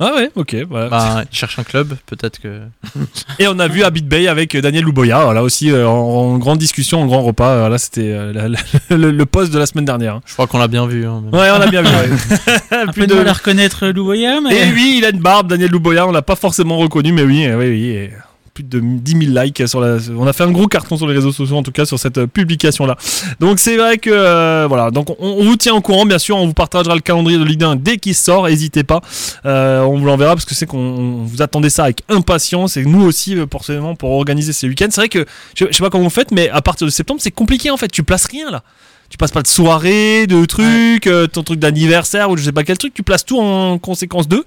Ah 0.00 0.12
ouais, 0.16 0.28
ok. 0.34 0.56
Voilà. 0.68 0.88
Bah, 0.88 1.22
il 1.30 1.36
cherche 1.36 1.56
un 1.58 1.62
club, 1.62 1.94
peut-être 2.06 2.40
que. 2.40 2.62
Et 3.38 3.46
on 3.46 3.58
a 3.60 3.68
vu 3.68 3.84
Habit 3.84 4.02
Bay 4.02 4.26
avec 4.26 4.56
Daniel 4.56 4.82
Louboya, 4.84 5.22
voilà 5.24 5.42
aussi 5.44 5.70
euh, 5.70 5.86
en, 5.88 5.92
en 5.94 6.38
grande 6.38 6.58
discussion, 6.58 7.00
en 7.02 7.06
grand 7.06 7.22
repas. 7.22 7.50
euh, 7.50 7.68
Là, 7.68 7.78
c'était 7.78 8.10
euh, 8.12 8.32
la- 8.32 8.48
la- 8.48 8.58
le, 8.96 9.12
le 9.12 9.26
poste 9.26 9.52
de 9.52 9.58
la 9.58 9.66
semaine 9.66 9.84
dernière. 9.84 10.16
hein. 10.16 10.22
Je 10.26 10.32
crois 10.32 10.48
qu'on 10.48 10.58
l'a 10.58 10.66
bien 10.68 10.86
vu. 10.88 11.06
hein. 11.06 11.22
Ouais, 11.32 11.48
on 11.56 11.60
a 11.60 11.66
bien 11.68 11.82
vu. 11.82 11.88
ouais. 11.88 12.54
Un 12.72 12.86
Plus 12.92 13.02
peu 13.02 13.06
de 13.06 13.14
mal 13.14 13.28
à 13.28 13.32
reconnaître 13.34 13.86
Louvoya, 13.86 14.40
mais. 14.40 14.54
Et 14.68 14.72
oui, 14.72 14.96
il 14.98 15.04
a 15.04 15.10
une 15.10 15.20
barbe, 15.20 15.46
Daniel 15.48 15.70
Louboya. 15.70 16.08
On 16.08 16.12
l'a 16.12 16.22
pas 16.22 16.36
forcément 16.36 16.76
reconnu, 16.78 17.12
mais 17.12 17.22
oui, 17.22 17.46
euh, 17.46 17.56
oui, 17.56 17.68
oui. 17.68 17.84
et 17.90 18.10
Plus 18.54 18.62
de 18.64 18.80
10 18.80 19.26
000 19.32 19.42
likes 19.42 19.66
sur 19.66 19.80
la. 19.80 19.96
On 20.16 20.26
a 20.28 20.32
fait 20.32 20.44
un 20.44 20.52
gros 20.52 20.68
carton 20.68 20.96
sur 20.96 21.08
les 21.08 21.14
réseaux 21.14 21.32
sociaux, 21.32 21.56
en 21.56 21.64
tout 21.64 21.72
cas 21.72 21.84
sur 21.84 21.98
cette 21.98 22.18
euh, 22.18 22.26
publication-là. 22.28 22.96
Donc 23.40 23.58
c'est 23.58 23.76
vrai 23.76 23.98
que 23.98 24.10
euh, 24.10 24.66
voilà. 24.68 24.92
Donc 24.92 25.10
on, 25.10 25.16
on 25.18 25.44
vous 25.44 25.56
tient 25.56 25.74
au 25.74 25.80
courant, 25.80 26.06
bien 26.06 26.18
sûr. 26.18 26.36
On 26.36 26.46
vous 26.46 26.54
partagera 26.54 26.94
le 26.94 27.00
calendrier 27.00 27.36
de 27.36 27.44
Ligue 27.44 27.64
1 27.64 27.76
dès 27.76 27.96
qu'il 27.96 28.14
sort. 28.14 28.46
N'hésitez 28.46 28.84
pas. 28.84 29.00
Euh, 29.44 29.82
on 29.82 29.98
vous 29.98 30.06
l'enverra 30.06 30.34
parce 30.34 30.44
que 30.44 30.54
c'est 30.54 30.66
qu'on 30.66 30.78
on 30.78 31.24
vous 31.24 31.42
attendait 31.42 31.68
ça 31.70 31.84
avec 31.84 32.02
impatience 32.08 32.76
et 32.76 32.84
nous 32.84 33.02
aussi 33.02 33.36
euh, 33.36 33.46
forcément 33.50 33.96
pour 33.96 34.10
organiser 34.12 34.52
ces 34.52 34.68
week-ends. 34.68 34.86
C'est 34.90 35.00
vrai 35.00 35.08
que 35.08 35.26
je, 35.56 35.66
je 35.68 35.72
sais 35.72 35.82
pas 35.82 35.90
comment 35.90 36.04
vous 36.04 36.10
faites, 36.10 36.30
mais 36.30 36.48
à 36.50 36.62
partir 36.62 36.86
de 36.86 36.92
septembre 36.92 37.20
c'est 37.20 37.32
compliqué 37.32 37.70
en 37.70 37.76
fait. 37.76 37.88
Tu 37.88 38.04
places 38.04 38.26
rien 38.26 38.52
là. 38.52 38.62
Tu 39.10 39.18
passes 39.18 39.32
pas 39.32 39.42
de 39.42 39.46
soirée, 39.46 40.26
de 40.26 40.44
trucs, 40.44 41.06
euh, 41.06 41.26
ton 41.26 41.42
truc 41.42 41.60
d'anniversaire 41.60 42.30
ou 42.30 42.36
je 42.36 42.44
sais 42.44 42.52
pas 42.52 42.64
quel 42.64 42.78
truc. 42.78 42.94
Tu 42.94 43.02
places 43.02 43.24
tout 43.24 43.38
en 43.38 43.78
conséquence 43.78 44.28
d'eux. 44.28 44.44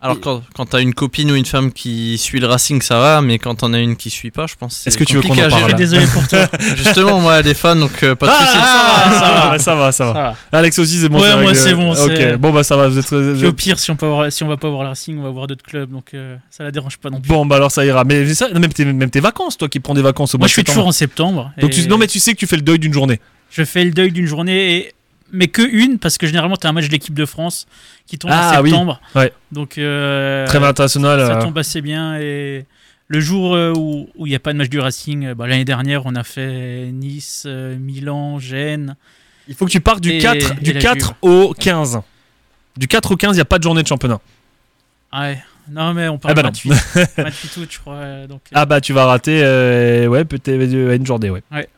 Alors, 0.00 0.20
quand, 0.20 0.42
quand 0.54 0.66
t'as 0.66 0.80
une 0.80 0.94
copine 0.94 1.32
ou 1.32 1.34
une 1.34 1.44
femme 1.44 1.72
qui 1.72 2.18
suit 2.18 2.38
le 2.38 2.46
Racing, 2.46 2.80
ça 2.82 3.00
va, 3.00 3.20
mais 3.20 3.40
quand 3.40 3.56
t'en 3.56 3.72
as 3.72 3.80
une 3.80 3.96
qui 3.96 4.10
suit 4.10 4.30
pas, 4.30 4.46
je 4.46 4.54
pense. 4.54 4.76
c'est 4.76 4.90
Est-ce 4.90 4.96
que 4.98 5.02
tu 5.02 5.16
veux 5.16 5.22
qu'on 5.22 5.32
en 5.32 5.36
parle 5.36 5.50
gérer. 5.50 5.62
Je 5.62 5.66
suis 5.66 5.74
désolé 5.74 6.06
pour 6.06 6.28
toi. 6.28 6.46
Justement, 6.76 7.18
moi, 7.18 7.40
elle 7.40 7.48
est 7.48 7.54
fan, 7.54 7.80
donc 7.80 8.00
euh, 8.04 8.14
pas 8.14 8.26
de 8.26 8.32
Ah, 8.32 8.38
soucis. 8.38 8.52
ça, 8.52 8.60
va, 8.62 9.18
ça 9.18 9.50
va, 9.50 9.58
ça 9.58 9.74
va, 9.74 9.92
ça 9.92 10.04
va. 10.04 10.12
Ça 10.12 10.36
va. 10.52 10.58
Alex 10.58 10.78
aussi, 10.78 11.00
c'est 11.00 11.08
bon. 11.08 11.20
Ouais, 11.20 11.30
c'est 11.30 11.42
moi, 11.42 11.54
c'est 11.54 11.74
bon, 11.74 11.92
Ok, 11.94 12.38
bon 12.38 12.52
bah 12.52 12.62
ça 12.62 12.76
va. 12.76 12.88
Vous 12.88 12.98
êtes, 12.98 13.08
Puis 13.08 13.46
au 13.46 13.52
pire, 13.52 13.80
si 13.80 13.90
on, 13.90 13.96
peut 13.96 14.06
avoir, 14.06 14.30
si 14.30 14.44
on 14.44 14.48
va 14.48 14.56
pas 14.56 14.68
voir 14.68 14.84
le 14.84 14.90
Racing, 14.90 15.18
on 15.18 15.24
va 15.24 15.30
voir 15.30 15.48
d'autres 15.48 15.64
clubs, 15.64 15.90
donc 15.90 16.14
euh, 16.14 16.36
ça 16.48 16.62
la 16.62 16.70
dérange 16.70 16.98
pas 16.98 17.10
non 17.10 17.20
plus. 17.20 17.28
Bon 17.28 17.44
bah 17.44 17.56
alors 17.56 17.72
ça 17.72 17.84
ira. 17.84 18.04
Mais 18.04 18.32
ça, 18.34 18.48
même 18.50 18.72
tes, 18.72 18.84
même 18.84 19.10
tes 19.10 19.20
vacances, 19.20 19.58
toi 19.58 19.68
qui 19.68 19.80
prends 19.80 19.94
des 19.94 20.02
vacances 20.02 20.32
au 20.32 20.38
mois 20.38 20.44
Moi, 20.44 20.46
de 20.46 20.50
je 20.50 20.54
suis 20.54 20.64
toujours 20.64 20.86
en 20.86 20.92
septembre. 20.92 21.50
Donc 21.60 21.70
et 21.70 21.74
tu, 21.74 21.88
non 21.88 21.98
mais 21.98 22.06
tu 22.06 22.20
sais 22.20 22.34
que 22.34 22.38
tu 22.38 22.46
fais 22.46 22.56
le 22.56 22.62
deuil 22.62 22.78
d'une 22.78 22.92
journée. 22.92 23.18
Je 23.50 23.64
fais 23.64 23.84
le 23.84 23.90
deuil 23.90 24.12
d'une 24.12 24.26
journée, 24.26 24.76
et... 24.76 24.92
mais 25.32 25.48
que 25.48 25.62
une, 25.62 25.98
parce 25.98 26.18
que 26.18 26.26
généralement, 26.26 26.56
tu 26.56 26.66
as 26.66 26.70
un 26.70 26.72
match 26.72 26.86
de 26.86 26.90
l'équipe 26.92 27.14
de 27.14 27.24
France 27.26 27.66
qui 28.06 28.18
tombe 28.18 28.30
Ah, 28.34 28.58
en 28.58 28.62
oui. 28.62 28.70
septembre. 28.70 29.00
Ouais. 29.14 29.32
Donc, 29.52 29.78
euh, 29.78 30.46
Trêve 30.46 30.64
international. 30.64 31.20
ça 31.26 31.38
euh, 31.38 31.42
tombe 31.42 31.58
assez 31.58 31.80
bien. 31.82 32.18
Et 32.18 32.64
le 33.08 33.20
jour 33.20 33.54
euh, 33.54 33.72
où 33.76 34.08
il 34.26 34.30
n'y 34.30 34.34
a 34.34 34.38
pas 34.40 34.52
de 34.52 34.58
match 34.58 34.68
du 34.68 34.78
Racing, 34.80 35.32
bah, 35.34 35.46
l'année 35.46 35.64
dernière, 35.64 36.02
on 36.06 36.14
a 36.14 36.24
fait 36.24 36.90
Nice, 36.92 37.46
Milan, 37.46 38.38
Gênes. 38.38 38.96
Il 39.48 39.54
faut 39.54 39.64
que 39.66 39.70
tu 39.70 39.80
partes 39.80 40.00
du 40.00 40.10
Et- 40.12 40.18
4, 40.18 40.52
et 40.60 40.62
du 40.62 40.72
la 40.74 40.80
4 40.80 41.14
au 41.22 41.54
15. 41.58 42.00
Du 42.76 42.86
4 42.86 43.12
au 43.12 43.16
15, 43.16 43.32
il 43.32 43.38
n'y 43.38 43.40
a 43.42 43.44
pas 43.46 43.58
de 43.58 43.62
journée 43.64 43.82
de 43.82 43.88
championnat. 43.88 44.20
Ouais. 45.12 45.42
Non, 45.70 45.92
mais 45.92 46.08
on 46.08 46.16
parle 46.16 46.32
Ah 46.32 46.34
bah 46.34 46.42
non. 46.42 46.48
28. 46.48 46.72
28 47.18 47.56
août, 47.58 47.68
je 47.70 47.78
crois. 47.78 48.26
Donc, 48.26 48.40
euh, 48.46 48.54
Ah 48.54 48.64
bah 48.64 48.80
tu 48.80 48.92
vas 48.94 49.04
rater 49.04 49.42
euh, 49.44 50.06
ouais 50.06 50.24
peut-être 50.24 50.48
une 50.62 51.04
journée 51.04 51.28
ouais. 51.28 51.42
ouais, 51.52 51.68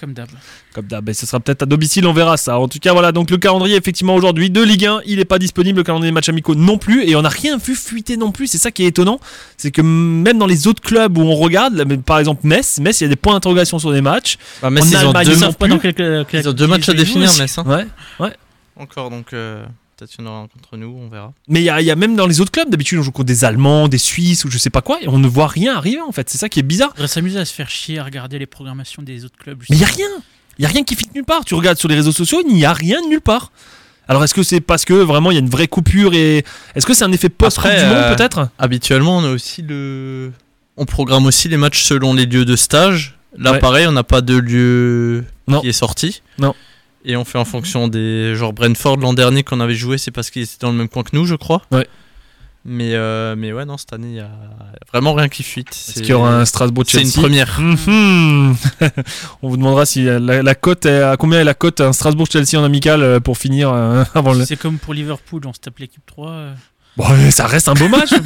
comme 0.00 0.14
d'hab. 0.14 0.28
Comme 0.72 0.86
d'hab, 0.86 1.08
et 1.08 1.14
ce 1.14 1.26
sera 1.26 1.38
peut-être 1.40 1.62
à 1.62 1.66
domicile, 1.66 2.06
on 2.06 2.12
verra 2.12 2.36
ça. 2.36 2.58
En 2.58 2.66
tout 2.68 2.78
cas, 2.78 2.92
voilà, 2.92 3.12
donc 3.12 3.30
le 3.30 3.36
calendrier, 3.36 3.76
effectivement, 3.76 4.14
aujourd'hui 4.14 4.50
de 4.50 4.62
Ligue 4.62 4.86
1, 4.86 5.00
il 5.06 5.18
n'est 5.18 5.24
pas 5.24 5.38
disponible, 5.38 5.78
le 5.78 5.84
calendrier 5.84 6.10
des 6.10 6.14
matchs 6.14 6.28
amicaux 6.30 6.54
non 6.54 6.78
plus, 6.78 7.06
et 7.08 7.14
on 7.16 7.22
n'a 7.22 7.28
rien 7.28 7.58
vu 7.58 7.74
fuiter 7.74 8.16
non 8.16 8.32
plus. 8.32 8.46
C'est 8.46 8.58
ça 8.58 8.70
qui 8.70 8.84
est 8.84 8.86
étonnant, 8.86 9.20
c'est 9.56 9.70
que 9.70 9.82
même 9.82 10.38
dans 10.38 10.46
les 10.46 10.66
autres 10.66 10.80
clubs 10.82 11.16
où 11.18 11.20
on 11.22 11.34
regarde, 11.36 11.74
là, 11.74 11.84
par 12.04 12.18
exemple 12.18 12.46
Metz, 12.46 12.78
Metz, 12.80 13.00
il 13.00 13.04
y 13.04 13.06
a 13.06 13.08
des 13.10 13.16
points 13.16 13.34
d'interrogation 13.34 13.78
sur 13.78 13.92
des 13.92 14.00
matchs. 14.00 14.38
Bah, 14.62 14.68
En 14.68 14.70
ils 14.76 14.96
Allemagne, 14.96 15.26
deux, 15.26 15.32
ils 15.32 15.34
Ils 15.34 15.42
plus. 15.56 16.38
ils 16.40 16.48
ont 16.48 16.52
matchs 16.66 16.88
à 16.88 16.94
définir, 16.94 17.28
aussi. 17.30 17.40
mais 17.42 17.46
ça. 17.46 17.62
Ouais. 17.62 18.32
Encore, 18.78 19.10
donc 19.10 19.32
euh, 19.32 19.64
peut-être 19.96 20.10
qu'il 20.10 20.24
y 20.24 20.28
en 20.28 20.30
aura 20.30 20.40
un 20.40 20.46
contre 20.48 20.76
nous, 20.76 20.94
on 20.98 21.08
verra. 21.08 21.32
Mais 21.48 21.60
il 21.60 21.64
y, 21.64 21.70
a- 21.70 21.80
il 21.80 21.86
y 21.86 21.90
a 21.90 21.96
même 21.96 22.16
dans 22.16 22.26
les 22.26 22.40
autres 22.40 22.52
clubs, 22.52 22.68
d'habitude, 22.70 22.98
on 22.98 23.02
joue 23.02 23.12
contre 23.12 23.26
des 23.26 23.44
Allemands, 23.44 23.88
des 23.88 23.98
Suisses 23.98 24.44
ou 24.44 24.50
je 24.50 24.58
sais 24.58 24.70
pas 24.70 24.82
quoi, 24.82 24.98
et 25.02 25.08
on 25.08 25.18
ne 25.18 25.26
voit 25.28 25.46
rien 25.48 25.76
arriver 25.76 26.00
en 26.00 26.12
fait. 26.12 26.28
C'est 26.30 26.38
ça 26.38 26.48
qui 26.48 26.60
est 26.60 26.62
bizarre. 26.64 26.90
On 26.92 26.94
devrait 26.96 27.08
s'amuser 27.08 27.38
à 27.38 27.44
se 27.44 27.54
faire 27.54 27.70
chier 27.70 27.98
à 27.98 28.04
regarder 28.04 28.38
les 28.38 28.46
programmations 28.46 29.02
des 29.02 29.24
autres 29.24 29.38
clubs. 29.38 29.62
Mais 29.70 29.76
il 29.76 29.80
y 29.80 29.84
a 29.84 29.88
rien. 29.88 30.06
Il 30.58 30.62
y 30.62 30.66
a 30.66 30.68
rien 30.68 30.84
qui 30.84 30.94
fit 30.96 31.08
nulle 31.14 31.24
part. 31.24 31.44
Tu 31.44 31.54
regardes 31.54 31.76
sur 31.78 31.88
les 31.88 31.94
réseaux 31.96 32.12
sociaux, 32.12 32.42
il 32.46 32.54
n'y 32.54 32.64
a 32.64 32.72
rien 32.72 33.02
de 33.02 33.08
nulle 33.08 33.20
part. 33.20 33.52
Alors 34.08 34.22
est-ce 34.22 34.34
que 34.34 34.42
c'est 34.42 34.60
parce 34.60 34.84
que 34.84 34.94
vraiment 34.94 35.30
il 35.30 35.34
y 35.34 35.38
a 35.38 35.40
une 35.40 35.48
vraie 35.50 35.66
coupure 35.68 36.14
et 36.14 36.44
est-ce 36.76 36.86
que 36.86 36.94
c'est 36.94 37.04
un 37.04 37.10
effet 37.12 37.28
post 37.28 37.58
Après, 37.58 37.76
du 37.80 37.84
monde 37.86 37.96
euh, 37.96 38.14
peut-être? 38.14 38.48
Habituellement, 38.58 39.18
on 39.18 39.24
a 39.24 39.30
aussi 39.30 39.62
le. 39.62 40.30
On 40.76 40.84
programme 40.84 41.26
aussi 41.26 41.48
les 41.48 41.56
matchs 41.56 41.82
selon 41.82 42.14
les 42.14 42.26
lieux 42.26 42.44
de 42.44 42.54
stage. 42.54 43.18
Là, 43.36 43.52
Ouais. 43.52 43.58
pareil, 43.58 43.86
on 43.86 43.92
n'a 43.92 44.04
pas 44.04 44.20
de 44.22 44.36
lieu 44.36 45.24
Non. 45.48 45.60
qui 45.60 45.68
est 45.68 45.72
sorti. 45.72 46.22
Non. 46.38 46.54
Et 47.08 47.16
on 47.16 47.24
fait 47.24 47.38
en 47.38 47.44
fonction 47.44 47.86
des. 47.88 48.34
Genre 48.34 48.52
Brentford 48.52 48.96
l'an 48.98 49.14
dernier 49.14 49.42
qu'on 49.44 49.60
avait 49.60 49.74
joué, 49.76 49.96
c'est 49.96 50.10
parce 50.10 50.28
qu'ils 50.30 50.42
étaient 50.42 50.58
dans 50.60 50.72
le 50.72 50.76
même 50.76 50.88
coin 50.88 51.04
que 51.04 51.14
nous, 51.14 51.24
je 51.24 51.36
crois. 51.36 51.62
Ouais. 51.70 51.86
Mais, 52.68 52.94
euh, 52.94 53.36
mais 53.38 53.52
ouais, 53.52 53.64
non, 53.64 53.76
cette 53.78 53.92
année, 53.92 54.08
il 54.08 54.16
y 54.16 54.20
a 54.20 54.28
vraiment 54.92 55.14
rien 55.14 55.28
qui 55.28 55.44
fuite. 55.44 55.68
Est-ce 55.68 56.00
qu'il 56.00 56.08
y 56.08 56.12
aura 56.14 56.36
un 56.36 56.44
Strasbourg 56.44 56.82
C'est 56.84 56.98
Chelsea 56.98 57.12
une 57.14 57.22
première. 57.22 57.60
Mhm. 57.60 58.56
On 59.42 59.48
vous 59.48 59.56
demandera 59.56 59.86
si 59.86 60.02
la, 60.02 60.18
la 60.18 60.54
cote 60.56 60.84
est, 60.84 61.00
à 61.00 61.16
combien 61.16 61.40
est 61.40 61.44
la 61.44 61.54
cote 61.54 61.80
un 61.80 61.92
Strasbourg 61.92 62.26
Chelsea 62.28 62.58
en 62.60 62.64
amical 62.64 63.02
euh, 63.04 63.20
pour 63.20 63.38
finir 63.38 63.70
euh, 63.72 64.02
avant 64.16 64.34
le. 64.34 64.44
C'est 64.44 64.56
comme 64.56 64.78
pour 64.78 64.94
Liverpool, 64.94 65.42
on 65.46 65.52
se 65.52 65.60
tape 65.60 65.78
l'équipe 65.78 66.04
3. 66.06 66.28
euh. 66.28 66.54
Bon, 66.96 67.04
ça 67.30 67.46
reste 67.46 67.68
un 67.68 67.74
beau 67.74 67.86
match. 67.88 68.10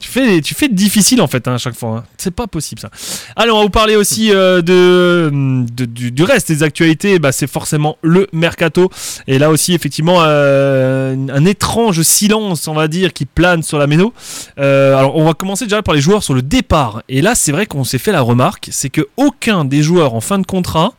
tu 0.00 0.08
fais, 0.08 0.40
tu 0.40 0.54
fais 0.54 0.68
difficile 0.68 1.20
en 1.22 1.26
fait 1.28 1.46
hein, 1.46 1.54
à 1.54 1.58
chaque 1.58 1.76
fois. 1.76 1.98
hein. 1.98 2.04
C'est 2.16 2.30
pas 2.34 2.46
possible 2.48 2.80
ça. 2.80 2.90
Allez, 3.36 3.50
on 3.52 3.58
va 3.58 3.62
vous 3.62 3.70
parler 3.70 3.94
aussi 3.96 4.32
euh, 4.32 4.62
de, 4.62 5.30
de- 5.72 5.84
du, 6.10 6.22
reste 6.24 6.48
des 6.48 6.62
actualités. 6.62 7.18
Bah, 7.18 7.30
c'est 7.32 7.46
forcément 7.46 7.96
le 8.02 8.26
mercato. 8.32 8.90
Et 9.28 9.38
là 9.38 9.50
aussi, 9.50 9.74
effectivement, 9.74 10.16
euh, 10.20 11.14
un 11.32 11.44
étrange 11.44 12.02
silence, 12.02 12.66
on 12.66 12.74
va 12.74 12.88
dire, 12.88 13.12
qui 13.12 13.26
plane 13.26 13.62
sur 13.62 13.78
la 13.78 13.86
méno. 13.86 14.12
Euh, 14.58 14.96
alors, 14.96 15.14
on 15.16 15.24
va 15.24 15.34
commencer 15.34 15.66
déjà 15.66 15.82
par 15.82 15.94
les 15.94 16.00
joueurs 16.00 16.22
sur 16.24 16.34
le 16.34 16.42
départ. 16.42 17.02
Et 17.08 17.20
là, 17.22 17.34
c'est 17.34 17.52
vrai 17.52 17.66
qu'on 17.66 17.84
s'est 17.84 17.98
fait 17.98 18.12
la 18.12 18.22
remarque, 18.22 18.68
c'est 18.72 18.88
que 18.90 19.06
aucun 19.16 19.64
des 19.64 19.82
joueurs 19.82 20.14
en 20.14 20.20
fin 20.20 20.38
de 20.38 20.46
contrat, 20.46 20.94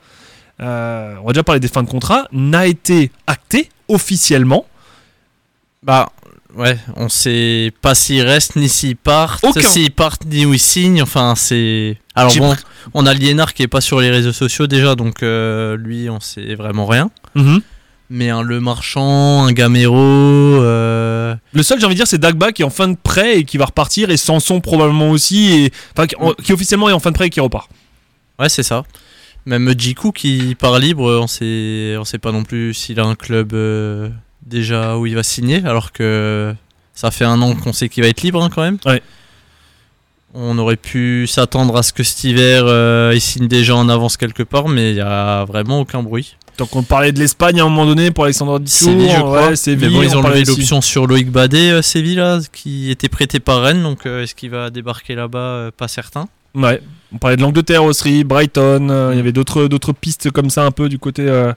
on 0.59 0.63
va 1.25 1.33
déjà 1.33 1.43
parler 1.43 1.59
des 1.59 1.67
fins 1.67 1.81
de 1.83 1.89
contrat, 1.89 2.27
n'a 2.31 2.67
été 2.67 3.09
acté 3.25 3.69
officiellement. 3.87 4.65
Bah, 5.83 6.11
ouais, 6.55 6.77
on 6.95 7.09
sait 7.09 7.71
pas 7.81 7.95
s'ils 7.95 8.21
restent 8.21 8.55
ni 8.55 8.69
s'ils 8.69 8.95
partent. 8.95 9.45
S'ils 9.61 9.91
partent 9.91 10.25
ni 10.25 10.45
où 10.45 10.53
ils 10.53 10.59
signent. 10.59 11.01
Enfin, 11.01 11.33
c'est. 11.35 11.97
Alors 12.15 12.31
bon, 12.35 12.55
on 12.93 13.05
a 13.05 13.13
Liénard 13.13 13.53
qui 13.53 13.63
est 13.63 13.67
pas 13.67 13.81
sur 13.81 13.99
les 14.01 14.09
réseaux 14.09 14.33
sociaux 14.33 14.67
déjà, 14.67 14.95
donc 14.95 15.23
euh, 15.23 15.77
lui, 15.77 16.09
on 16.09 16.19
sait 16.19 16.55
vraiment 16.55 16.85
rien. 16.85 17.09
Mhm. 17.35 17.61
Mais 18.13 18.29
un 18.29 18.41
Le 18.41 18.59
Marchand, 18.59 19.45
un 19.45 19.53
Gamero. 19.53 19.95
euh, 19.97 21.33
Le 21.53 21.63
seul, 21.63 21.79
j'ai 21.79 21.85
envie 21.85 21.95
de 21.95 21.99
dire, 21.99 22.07
c'est 22.07 22.17
Dagba 22.17 22.51
qui 22.51 22.61
est 22.61 22.65
en 22.65 22.69
fin 22.69 22.89
de 22.89 22.97
prêt 23.01 23.37
et 23.39 23.43
qui 23.45 23.57
va 23.57 23.65
repartir, 23.65 24.09
et 24.09 24.17
Sanson 24.17 24.59
probablement 24.59 25.11
aussi, 25.11 25.51
et, 25.53 25.71
enfin, 25.95 26.07
qui, 26.07 26.15
en- 26.17 26.33
qui 26.33 26.51
officiellement 26.51 26.89
est 26.89 26.93
en 26.93 26.99
fin 26.99 27.11
de 27.11 27.15
prêt 27.15 27.27
et 27.27 27.29
qui 27.29 27.39
repart. 27.39 27.69
Ouais, 28.37 28.49
c'est 28.49 28.63
ça. 28.63 28.83
Même 29.45 29.73
Jiku 29.77 30.11
qui 30.11 30.55
part 30.55 30.77
libre, 30.77 31.19
on 31.21 31.27
sait, 31.27 31.95
on 31.97 32.03
sait 32.03 32.19
pas 32.19 32.31
non 32.33 32.43
plus 32.43 32.73
s'il 32.73 32.99
a 32.99 33.05
un 33.05 33.15
club 33.15 33.53
euh, 33.53 34.09
déjà 34.45 34.97
où 34.97 35.05
il 35.05 35.15
va 35.15 35.23
signer, 35.23 35.63
alors 35.65 35.91
que 35.91 36.53
ça 36.93 37.11
fait 37.11 37.25
un 37.25 37.41
an 37.41 37.55
qu'on 37.55 37.73
sait 37.73 37.89
qu'il 37.89 38.03
va 38.03 38.09
être 38.09 38.21
libre 38.21 38.43
hein, 38.43 38.49
quand 38.53 38.61
même. 38.61 38.77
Ouais. 38.85 39.01
On 40.33 40.57
aurait 40.57 40.77
pu 40.77 41.27
s'attendre 41.27 41.75
à 41.75 41.83
ce 41.83 41.91
que 41.91 42.03
cet 42.03 42.23
hiver, 42.23 42.63
euh, 42.65 43.11
il 43.13 43.19
signe 43.19 43.47
déjà 43.47 43.75
en 43.75 43.89
avance 43.89 44.15
quelque 44.15 44.43
part, 44.43 44.69
mais 44.69 44.91
il 44.91 44.95
n'y 44.95 45.01
a 45.01 45.43
vraiment 45.45 45.81
aucun 45.81 46.01
bruit. 46.01 46.37
Donc 46.57 46.75
on 46.75 46.83
parlait 46.83 47.11
de 47.11 47.19
l'Espagne 47.19 47.59
à 47.59 47.63
un 47.63 47.69
moment 47.69 47.85
donné 47.85 48.11
pour 48.11 48.25
Alexandre. 48.25 48.59
Ouais, 48.59 49.55
Séville, 49.55 49.87
mais 49.87 49.93
bon, 49.95 50.03
ils 50.03 50.15
on 50.15 50.19
ont 50.19 50.27
levé 50.29 50.43
l'option 50.43 50.81
sur 50.81 51.07
Loïc 51.07 51.31
Badet, 51.31 51.71
euh, 51.71 51.81
Séville, 51.81 52.17
là, 52.17 52.39
qui 52.51 52.91
était 52.91 53.09
prêté 53.09 53.39
par 53.39 53.61
Rennes, 53.61 53.81
donc 53.81 54.05
euh, 54.05 54.23
est-ce 54.23 54.35
qu'il 54.35 54.51
va 54.51 54.69
débarquer 54.69 55.15
là-bas 55.15 55.39
euh, 55.39 55.71
Pas 55.75 55.87
certain. 55.87 56.27
Ouais. 56.55 56.81
On 57.13 57.17
parlait 57.17 57.35
de 57.35 57.41
l'Angleterre 57.41 57.83
aussi, 57.83 58.23
Brighton. 58.23 58.87
euh, 58.89 59.09
Il 59.13 59.17
y 59.17 59.19
avait 59.19 59.33
d'autres 59.33 59.67
d'autres 59.67 59.91
pistes 59.91 60.31
comme 60.31 60.49
ça 60.49 60.65
un 60.65 60.71
peu 60.71 60.87
du 60.87 60.97
côté 60.97 61.23
euh, 61.27 61.51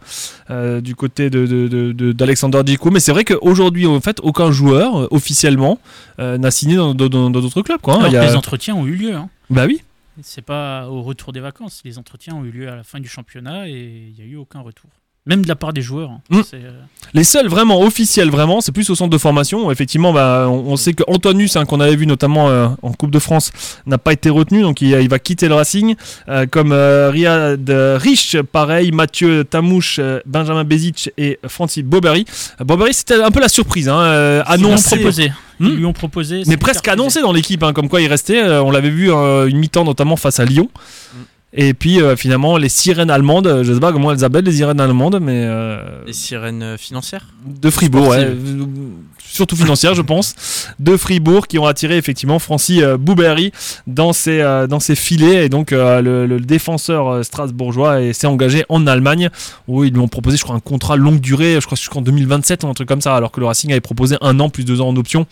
euh, 0.50 0.80
du 0.80 0.96
côté 0.96 1.30
de 1.30 1.46
de- 1.46 1.68
de- 1.68 1.92
de- 1.92 2.12
d'Alexander 2.12 2.62
Dicou. 2.64 2.90
Mais 2.90 2.98
c'est 2.98 3.12
vrai 3.12 3.24
qu'aujourd'hui, 3.24 3.86
en 3.86 4.00
fait, 4.00 4.18
aucun 4.22 4.50
joueur 4.50 5.12
officiellement 5.12 5.78
n'a 6.18 6.50
signé 6.50 6.74
dans 6.76 6.92
dans- 6.94 7.08
dans- 7.08 7.30
dans 7.30 7.40
d'autres 7.40 7.62
clubs. 7.62 7.80
Quoi, 7.80 7.94
hein. 7.94 7.98
Alors 7.98 8.08
Il 8.10 8.14
y 8.14 8.18
que 8.18 8.24
a- 8.24 8.26
les 8.30 8.36
entretiens 8.36 8.74
ont 8.74 8.86
eu 8.86 8.96
lieu. 8.96 9.14
hein. 9.14 9.28
Bah 9.48 9.66
oui. 9.66 9.80
C'est 10.22 10.42
pas 10.44 10.88
au 10.88 11.02
retour 11.02 11.32
des 11.32 11.40
vacances. 11.40 11.82
Les 11.84 11.98
entretiens 11.98 12.34
ont 12.34 12.44
eu 12.44 12.50
lieu 12.50 12.68
à 12.68 12.76
la 12.76 12.82
fin 12.84 12.98
du 13.00 13.08
championnat 13.08 13.68
et 13.68 14.12
il 14.16 14.24
n'y 14.24 14.28
a 14.28 14.32
eu 14.32 14.36
aucun 14.36 14.60
retour. 14.60 14.90
Même 15.26 15.40
de 15.42 15.48
la 15.48 15.56
part 15.56 15.72
des 15.72 15.80
joueurs. 15.80 16.10
hein. 16.10 16.20
Mm. 16.28 16.40
Euh, 16.52 16.70
Les 17.14 17.24
seuls 17.24 17.48
vraiment 17.48 17.80
officiels, 17.80 18.28
vraiment, 18.30 18.60
c'est 18.60 18.72
plus 18.72 18.90
au 18.90 18.94
centre 18.94 19.08
de 19.10 19.16
formation. 19.16 19.70
Effectivement, 19.70 20.12
bah, 20.12 20.46
on, 20.50 20.72
on 20.72 20.76
sait 20.76 20.92
que 20.92 21.02
Antoinus, 21.06 21.56
hein, 21.56 21.64
qu'on 21.64 21.80
avait 21.80 21.96
vu 21.96 22.06
notamment 22.06 22.50
euh, 22.50 22.68
en 22.82 22.92
Coupe 22.92 23.10
de 23.10 23.18
France, 23.18 23.50
n'a 23.86 23.96
pas 23.96 24.12
été 24.12 24.28
retenu, 24.28 24.60
donc 24.60 24.82
il, 24.82 24.90
il 24.90 25.08
va 25.08 25.18
quitter 25.18 25.48
le 25.48 25.54
Racing. 25.54 25.94
Euh, 26.28 26.44
comme 26.46 26.72
Riyad 26.74 27.70
Rich, 27.70 28.36
pareil, 28.52 28.92
Mathieu 28.92 29.44
Tamouche, 29.44 29.98
Benjamin 30.26 30.64
Bezic 30.64 31.10
et 31.16 31.38
Francis 31.48 31.82
Boberi. 31.84 32.26
Euh, 32.60 32.64
Boberi, 32.64 32.92
c'était 32.92 33.22
un 33.22 33.30
peu 33.30 33.40
la 33.40 33.48
surprise, 33.48 33.88
hein, 33.88 34.42
annoncé. 34.46 34.96
proposé. 34.96 35.32
Hmm. 35.58 35.66
Ils 35.68 35.76
lui 35.76 35.86
ont 35.86 35.92
proposé. 35.94 36.42
Mais 36.48 36.58
presque 36.58 36.86
annoncé 36.88 37.22
dans 37.22 37.32
l'équipe, 37.32 37.62
hein, 37.62 37.72
comme 37.72 37.88
quoi 37.88 38.02
il 38.02 38.08
restait. 38.08 38.42
on 38.42 38.70
l'avait 38.70 38.90
vu 38.90 39.10
une 39.10 39.56
mi-temps 39.56 39.84
notamment 39.84 40.16
face 40.16 40.38
à 40.38 40.44
Lyon. 40.44 40.68
Et 41.56 41.72
puis 41.72 42.00
euh, 42.02 42.16
finalement, 42.16 42.56
les 42.56 42.68
sirènes 42.68 43.10
allemandes, 43.10 43.46
euh, 43.46 43.62
je 43.64 43.72
sais 43.72 43.78
pas 43.80 43.92
comment 43.92 44.10
elles 44.10 44.18
s'appellent, 44.20 44.44
les 44.44 44.52
sirènes 44.52 44.80
allemandes, 44.80 45.20
mais 45.22 45.44
euh, 45.46 45.78
Les 46.06 46.12
sirènes 46.12 46.76
financières 46.78 47.26
de 47.46 47.70
Fribourg, 47.70 48.08
ouais, 48.08 48.24
euh, 48.24 48.64
surtout 49.24 49.54
financière, 49.56 49.94
je 49.94 50.02
pense, 50.02 50.34
de 50.80 50.96
Fribourg 50.96 51.46
qui 51.46 51.58
ont 51.60 51.66
attiré 51.66 51.96
effectivement 51.96 52.38
Francis 52.40 52.82
Bouberry 52.98 53.52
dans 53.86 54.12
ses, 54.12 54.42
dans 54.68 54.80
ses 54.80 54.94
filets. 54.96 55.46
Et 55.46 55.48
donc 55.48 55.70
le, 55.70 56.26
le 56.26 56.40
défenseur 56.40 57.24
strasbourgeois 57.24 58.00
est- 58.02 58.12
s'est 58.12 58.26
engagé 58.26 58.64
en 58.68 58.86
Allemagne 58.86 59.30
où 59.68 59.84
ils 59.84 59.92
lui 59.92 60.00
ont 60.00 60.08
proposé, 60.08 60.36
je 60.36 60.42
crois, 60.44 60.56
un 60.56 60.60
contrat 60.60 60.96
longue 60.96 61.20
durée, 61.20 61.58
je 61.60 61.66
crois 61.66 61.76
jusqu'en 61.76 62.00
2027 62.02 62.64
ou 62.64 62.68
un 62.68 62.74
truc 62.74 62.88
comme 62.88 63.00
ça, 63.00 63.14
alors 63.16 63.30
que 63.30 63.38
le 63.40 63.46
Racing 63.46 63.70
avait 63.70 63.80
proposé 63.80 64.16
un 64.20 64.38
an 64.40 64.50
plus 64.50 64.64
deux 64.64 64.80
ans 64.80 64.88
en 64.88 64.96
option. 64.96 65.26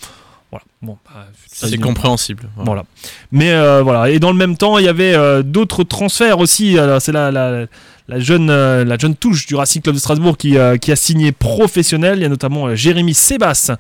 Voilà. 0.51 0.65
Bon, 0.83 0.99
bah, 1.07 1.27
C'est 1.69 1.79
compréhensible. 1.79 2.45
voilà. 2.57 2.67
voilà. 2.67 2.85
Mais 3.31 3.53
euh, 3.53 3.83
voilà. 3.83 4.11
Et 4.11 4.19
dans 4.19 4.31
le 4.31 4.37
même 4.39 4.57
temps, 4.57 4.79
il 4.79 4.85
y 4.85 4.89
avait 4.89 5.15
euh, 5.15 5.43
d'autres 5.43 5.85
transferts 5.85 6.39
aussi. 6.39 6.77
C'est 7.01 7.13
la, 7.13 7.31
la, 7.31 7.67
la 8.09 8.19
jeune, 8.21 8.51
euh, 8.51 8.85
la 8.85 8.99
jeune 8.99 9.15
touche 9.15 9.47
du 9.47 9.55
Racing 9.55 9.83
Club 9.83 9.95
de 9.95 10.01
Strasbourg 10.01 10.37
qui, 10.37 10.57
qui 10.81 10.93
a 10.93 10.97
signé 10.97 11.33
professionnel. 11.33 12.19
Il 12.19 12.23
y 12.23 12.27
a 12.27 12.29
notamment 12.29 12.75
Jérémy 12.75 13.15
Sébas, 13.15 13.73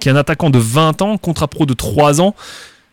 qui 0.00 0.08
est 0.08 0.12
un 0.12 0.16
attaquant 0.16 0.50
de 0.50 0.58
20 0.58 1.02
ans, 1.02 1.18
contrat 1.18 1.48
pro 1.48 1.66
de 1.66 1.74
3 1.74 2.20
ans. 2.20 2.34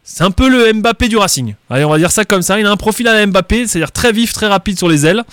C'est 0.03 0.23
un 0.23 0.31
peu 0.31 0.49
le 0.49 0.73
Mbappé 0.73 1.07
du 1.07 1.17
Racing. 1.17 1.53
Allez, 1.69 1.85
on 1.85 1.89
va 1.89 1.99
dire 1.99 2.09
ça 2.09 2.25
comme 2.25 2.41
ça. 2.41 2.59
Il 2.59 2.65
a 2.65 2.71
un 2.71 2.77
profil 2.77 3.07
à 3.07 3.13
la 3.13 3.25
Mbappé, 3.27 3.67
c'est-à-dire 3.67 3.91
très 3.91 4.11
vif, 4.11 4.33
très 4.33 4.47
rapide 4.47 4.77
sur 4.77 4.89
les 4.89 5.05
ailes. 5.05 5.23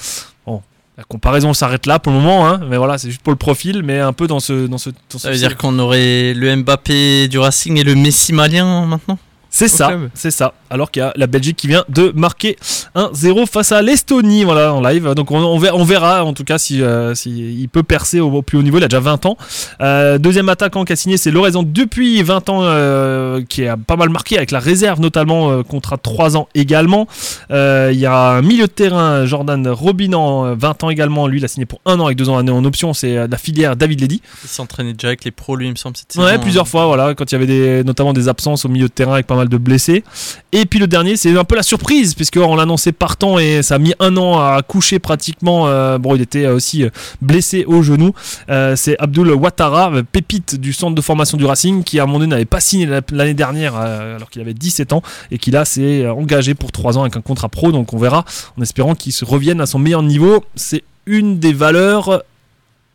La 0.98 1.04
comparaison 1.04 1.52
s'arrête 1.52 1.84
là 1.84 1.98
pour 1.98 2.10
le 2.10 2.18
moment, 2.18 2.48
hein, 2.48 2.58
mais 2.70 2.78
voilà, 2.78 2.96
c'est 2.96 3.10
juste 3.10 3.20
pour 3.20 3.30
le 3.32 3.36
profil, 3.36 3.82
mais 3.82 3.98
un 4.00 4.14
peu 4.14 4.26
dans 4.26 4.40
ce, 4.40 4.66
dans 4.66 4.78
ce, 4.78 4.88
dans 4.88 5.18
Ça 5.18 5.18
ce 5.18 5.28
veut 5.28 5.36
dire 5.36 5.58
qu'on 5.58 5.78
aurait 5.78 6.32
le 6.32 6.56
Mbappé 6.56 7.28
du 7.28 7.38
Racing 7.38 7.76
et 7.76 7.84
le 7.84 7.94
Messi 7.94 8.32
malien 8.32 8.86
maintenant? 8.86 9.18
C'est 9.56 9.68
ça, 9.68 9.90
c'est 10.14 10.30
ça. 10.30 10.52
Alors 10.68 10.90
qu'il 10.90 11.00
y 11.00 11.04
a 11.04 11.12
la 11.16 11.26
Belgique 11.26 11.56
qui 11.56 11.66
vient 11.68 11.84
de 11.88 12.12
marquer 12.14 12.56
1-0 12.94 13.46
face 13.46 13.72
à 13.72 13.80
l'Estonie, 13.80 14.44
voilà, 14.44 14.74
en 14.74 14.80
live. 14.80 15.14
Donc 15.14 15.30
on, 15.30 15.38
on 15.38 15.84
verra, 15.84 16.24
en 16.24 16.32
tout 16.34 16.44
cas 16.44 16.58
si, 16.58 16.82
euh, 16.82 17.14
si 17.14 17.30
il 17.60 17.68
peut 17.68 17.82
percer 17.82 18.20
au, 18.20 18.30
au 18.30 18.42
plus 18.42 18.58
haut 18.58 18.62
niveau. 18.62 18.76
Il 18.78 18.84
a 18.84 18.88
déjà 18.88 19.00
20 19.00 19.24
ans. 19.26 19.36
Euh, 19.80 20.18
deuxième 20.18 20.48
attaquant 20.48 20.84
qui 20.84 20.92
a 20.92 20.96
signé, 20.96 21.16
c'est 21.16 21.30
Loraison 21.30 21.62
depuis 21.62 22.22
20 22.22 22.48
ans, 22.50 22.60
euh, 22.64 23.42
qui 23.48 23.66
a 23.66 23.76
pas 23.76 23.96
mal 23.96 24.10
marqué 24.10 24.36
avec 24.36 24.50
la 24.50 24.58
réserve 24.58 25.00
notamment, 25.00 25.62
contrat 25.62 25.96
de 25.96 26.02
3 26.02 26.36
ans 26.36 26.48
également. 26.54 27.06
Il 27.50 27.98
y 27.98 28.06
a 28.06 28.14
un 28.32 28.42
milieu 28.42 28.66
de 28.66 28.72
terrain, 28.72 29.24
Jordan 29.24 29.66
Robinan, 29.68 30.44
euh, 30.46 30.54
20 30.58 30.84
ans 30.84 30.90
également. 30.90 31.28
Lui, 31.28 31.38
il 31.38 31.44
a 31.44 31.48
signé 31.48 31.64
pour 31.64 31.80
un 31.86 31.98
an 32.00 32.06
avec 32.06 32.18
deux 32.18 32.28
ans 32.28 32.36
en 32.36 32.64
option. 32.64 32.92
C'est 32.92 33.26
la 33.26 33.38
filière 33.38 33.76
David 33.76 34.00
Ledy. 34.00 34.20
Il 34.44 34.48
s'entraînait 34.50 34.92
déjà 34.92 35.08
avec 35.08 35.24
les 35.24 35.30
pros, 35.30 35.56
lui, 35.56 35.66
il 35.66 35.70
me 35.70 35.76
semble. 35.76 35.96
Cette 35.96 36.14
Ouais, 36.16 36.30
saison, 36.32 36.42
plusieurs 36.42 36.64
hein. 36.64 36.68
fois, 36.68 36.86
voilà, 36.86 37.14
quand 37.14 37.30
il 37.30 37.34
y 37.34 37.36
avait 37.36 37.46
des, 37.46 37.84
notamment 37.84 38.12
des 38.12 38.28
absences 38.28 38.64
au 38.64 38.68
milieu 38.68 38.88
de 38.88 38.92
terrain 38.92 39.14
avec 39.14 39.26
pas 39.26 39.36
mal 39.36 39.45
de 39.48 39.56
blessés. 39.58 40.04
Et 40.52 40.64
puis 40.66 40.78
le 40.78 40.86
dernier, 40.86 41.16
c'est 41.16 41.36
un 41.36 41.44
peu 41.44 41.56
la 41.56 41.62
surprise, 41.62 42.14
puisqu'on 42.14 42.56
l'annonçait 42.56 42.92
partant 42.92 43.38
et 43.38 43.62
ça 43.62 43.74
a 43.76 43.78
mis 43.78 43.92
un 44.00 44.16
an 44.16 44.38
à 44.38 44.62
coucher 44.62 44.98
pratiquement. 44.98 45.66
euh, 45.68 45.98
bon, 45.98 46.14
il 46.14 46.22
était 46.22 46.46
aussi 46.46 46.84
euh, 46.84 46.90
blessé 47.20 47.64
au 47.66 47.82
genou. 47.82 48.12
Euh, 48.48 48.74
c'est 48.76 48.96
Abdul 48.98 49.30
Ouattara, 49.32 49.90
euh, 49.92 50.02
pépite 50.02 50.58
du 50.60 50.72
centre 50.72 50.94
de 50.94 51.00
formation 51.00 51.36
du 51.36 51.44
Racing, 51.44 51.82
qui 51.84 51.98
à 52.00 52.04
un 52.04 52.06
moment 52.06 52.18
donné 52.20 52.30
n'avait 52.30 52.44
pas 52.44 52.60
signé 52.60 52.86
la- 52.86 53.00
l'année 53.12 53.34
dernière, 53.34 53.74
euh, 53.76 54.16
alors 54.16 54.30
qu'il 54.30 54.40
avait 54.42 54.54
17 54.54 54.92
ans, 54.92 55.02
et 55.30 55.38
qui 55.38 55.50
là 55.50 55.64
s'est 55.64 56.04
euh, 56.04 56.12
engagé 56.12 56.54
pour 56.54 56.72
3 56.72 56.96
ans 56.98 57.02
avec 57.02 57.16
un 57.16 57.20
contrat 57.20 57.48
pro. 57.48 57.72
Donc 57.72 57.92
on 57.92 57.98
verra, 57.98 58.24
en 58.58 58.62
espérant 58.62 58.94
qu'il 58.94 59.12
se 59.12 59.24
revienne 59.24 59.60
à 59.60 59.66
son 59.66 59.78
meilleur 59.78 60.02
niveau. 60.02 60.44
C'est 60.54 60.82
une 61.06 61.38
des 61.38 61.52
valeurs 61.52 62.22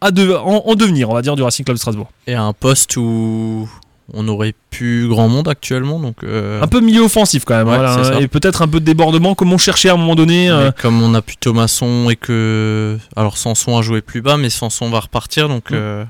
à 0.02 0.12
de- 0.12 0.34
en, 0.34 0.64
en 0.66 0.76
devenir, 0.76 1.10
on 1.10 1.14
va 1.14 1.22
dire, 1.22 1.36
du 1.36 1.44
Racing 1.44 1.64
Club 1.64 1.76
de 1.76 1.80
Strasbourg. 1.80 2.10
Et 2.28 2.34
un 2.34 2.54
poste 2.54 2.98
où 2.98 3.70
on 4.14 4.28
aurait 4.28 4.54
plus 4.70 5.08
grand 5.08 5.28
monde 5.30 5.48
actuellement. 5.48 6.00
Donc, 6.00 6.24
euh, 6.24 6.62
un 6.62 6.68
peu 6.68 6.80
milieu 6.82 7.02
offensif 7.02 7.46
quand 7.46 7.56
même 7.56 7.68
Ouais, 7.68 7.76
voilà, 7.78 8.04
c'est 8.04 8.16
hein, 8.16 8.20
et 8.20 8.28
peut-être 8.28 8.62
un 8.62 8.68
peu 8.68 8.80
de 8.80 8.86
débordement 8.86 9.36
comme 9.36 9.52
on 9.54 9.58
cherchait 9.58 9.90
à 9.90 9.94
un 9.94 9.98
moment 9.98 10.16
donné 10.16 10.50
euh, 10.50 10.72
comme 10.72 11.02
on 11.02 11.14
a 11.14 11.22
plus 11.22 11.38
Thomasson 11.38 12.10
et 12.10 12.16
que. 12.16 12.98
Alors 13.16 13.38
Sanson 13.38 13.78
a 13.78 13.82
joué 13.82 14.02
plus 14.02 14.22
bas, 14.22 14.38
mais 14.38 14.50
Sanson 14.50 14.90
va 14.90 15.00
repartir. 15.02 15.48
Donc 15.50 15.72
Mm. 15.72 15.76
euh, 15.76 16.04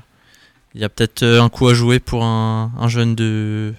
il 0.74 0.80
y 0.80 0.84
a 0.84 0.88
peut-être 0.88 1.22
euh, 1.22 1.42
un 1.42 1.48
coup 1.50 1.68
à 1.68 1.74
jouer 1.74 2.00
pour 2.00 2.24
un, 2.24 2.72
un 2.80 2.88
jeune 2.88 3.14
de, 3.14 3.74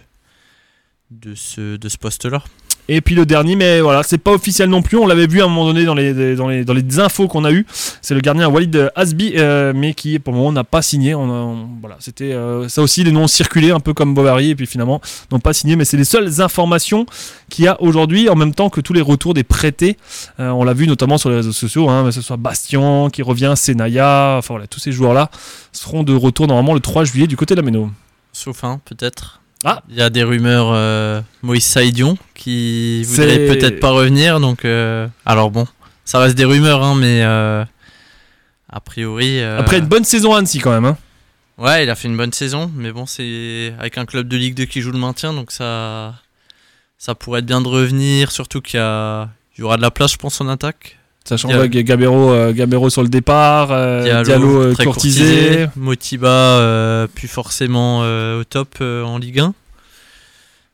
de 1.12 1.34
ce, 1.36 1.76
de 1.78 1.90
ce 1.90 1.98
poste-là. 1.98 2.44
Et 2.88 3.02
puis 3.02 3.16
le 3.16 3.26
dernier 3.26 3.56
mais 3.56 3.82
voilà 3.82 4.04
c'est 4.04 4.18
pas 4.18 4.32
officiel 4.32 4.70
non 4.70 4.82
plus 4.82 4.98
on 4.98 5.08
l'avait 5.08 5.28
vu 5.28 5.42
à 5.42 5.46
un 5.46 5.48
moment 5.48 5.66
donné 5.66 5.86
dans 5.86 5.96
les, 5.96 6.36
dans 6.36 6.48
les, 6.48 6.66
dans 6.66 6.74
les 6.74 7.00
infos 7.00 7.28
qu'on 7.28 7.46
a 7.46 7.52
eu 7.52 7.66
c'est 8.02 8.14
le 8.14 8.22
gardien 8.22 8.50
Walid 8.50 8.92
Asbi 8.96 9.34
euh, 9.36 9.74
mais 9.76 9.94
qui 9.94 10.20
pour 10.20 10.34
le 10.34 10.40
moment 10.40 10.52
n'a 10.52 10.64
pas 10.64 10.82
signé. 10.82 11.14
Voilà 11.14 11.98
c'était 12.00 12.34
euh, 12.34 12.68
ça 12.68 12.82
aussi 12.82 13.04
les 13.04 13.12
noms 13.12 13.24
ont 13.24 13.28
circulé 13.28 13.72
un 13.72 13.80
peu 13.80 13.94
comme 13.94 14.14
Bovary 14.14 14.52
et 14.52 14.56
puis 14.56 14.66
finalement 14.66 15.02
n'ont 15.32 15.40
pas 15.40 15.54
signé 15.54 15.76
mais 15.76 15.86
c'est 15.86 15.98
les 15.98 16.04
seules 16.04 16.42
informations 16.42 17.06
qu'il 17.50 17.66
y 17.66 17.68
a 17.68 17.82
aujourd'hui 17.82 18.30
en 18.30 18.36
même 18.36 18.54
temps 18.54 18.70
que 18.70 18.82
tous 18.82 18.94
les 18.94 19.02
retours 19.02 19.34
des 19.34 19.44
prêtés. 19.44 19.98
Euh, 20.40 20.50
on 20.50 20.64
l'a 20.64 20.74
vu 20.74 20.88
notamment 20.88 21.18
sur 21.18 21.30
les 21.30 21.38
réseaux 21.38 21.52
sociaux 21.52 21.90
hein, 21.90 22.06
que 22.06 22.12
ce 22.12 22.22
soit 22.22 22.38
Bastien 22.38 23.10
qui 23.12 23.22
revient 23.22 23.54
Senaya 23.56 24.36
enfin 24.38 24.56
voilà 24.56 24.68
tous 24.68 24.80
ces 24.80 24.92
joueurs 24.92 25.14
là 25.14 25.30
seront 25.72 26.04
de 26.04 26.14
retour 26.14 26.48
normalement 26.48 26.74
le 26.74 26.80
3 26.80 27.04
juillet 27.04 27.28
du 27.28 27.38
côté 27.38 27.56
de 27.56 27.62
la 27.62 27.66
Méno. 27.66 27.90
Sauf 28.32 28.64
un, 28.64 28.80
peut-être. 28.84 29.43
Ah. 29.64 29.82
Il 29.90 29.96
y 29.96 30.02
a 30.02 30.10
des 30.10 30.24
rumeurs 30.24 30.72
euh, 30.74 31.22
Moïse 31.42 31.64
Saïdion 31.64 32.18
qui 32.34 33.04
voudrait 33.04 33.48
peut-être 33.48 33.80
pas 33.80 33.92
revenir. 33.92 34.40
Donc, 34.40 34.66
euh, 34.66 35.08
alors 35.26 35.52
bon, 35.52 35.68
ça 36.06 36.20
reste 36.20 36.36
des 36.36 36.46
rumeurs, 36.46 36.84
hein, 36.84 36.96
mais 36.96 37.22
euh, 37.24 37.64
a 38.70 38.80
priori. 38.82 39.42
après 39.42 39.80
une 39.80 39.88
bonne 39.88 40.04
saison 40.04 40.34
à 40.34 40.40
Annecy 40.40 40.60
quand 40.60 40.72
même 40.72 40.86
hein. 40.86 40.98
Ouais, 41.60 41.84
il 41.84 41.90
a 41.90 41.96
fait 41.96 42.08
une 42.08 42.18
bonne 42.18 42.34
saison, 42.34 42.72
mais 42.76 42.92
bon, 42.92 43.06
c'est 43.06 43.74
avec 43.78 44.00
un 44.00 44.06
club 44.06 44.28
de 44.28 44.36
Ligue 44.36 44.56
2 44.56 44.66
qui 44.66 44.82
joue 44.82 44.92
le 44.92 44.98
maintien, 44.98 45.34
donc 45.34 45.52
ça, 45.52 46.16
ça 46.98 47.14
pourrait 47.14 47.40
être 47.42 47.46
bien 47.46 47.62
de 47.62 47.68
revenir. 47.68 48.32
Surtout 48.32 48.60
qu'il 48.60 48.80
y, 48.80 48.84
a... 48.84 49.30
il 49.56 49.62
y 49.62 49.64
aura 49.64 49.78
de 49.78 49.84
la 49.84 49.92
place, 49.92 50.14
je 50.14 50.18
pense, 50.18 50.42
en 50.42 50.48
attaque. 50.48 50.98
Sachant 51.26 51.48
que 51.50 51.66
Gabero, 51.82 52.32
euh, 52.32 52.52
Gabero 52.52 52.90
sur 52.90 53.02
le 53.02 53.08
départ, 53.08 53.72
euh, 53.72 54.04
Diallo, 54.04 54.24
Diallo, 54.26 54.62
euh, 54.62 54.74
très 54.74 54.84
courtisé. 54.84 55.68
Motiba, 55.78 56.28
euh, 56.28 57.08
plus 57.08 57.30
forcément 57.30 58.02
euh, 58.04 58.42
au 58.42 58.44
top 58.44 58.76
euh, 58.82 59.04
en 59.04 59.18
Ligue 59.20 59.40
1. 59.40 59.54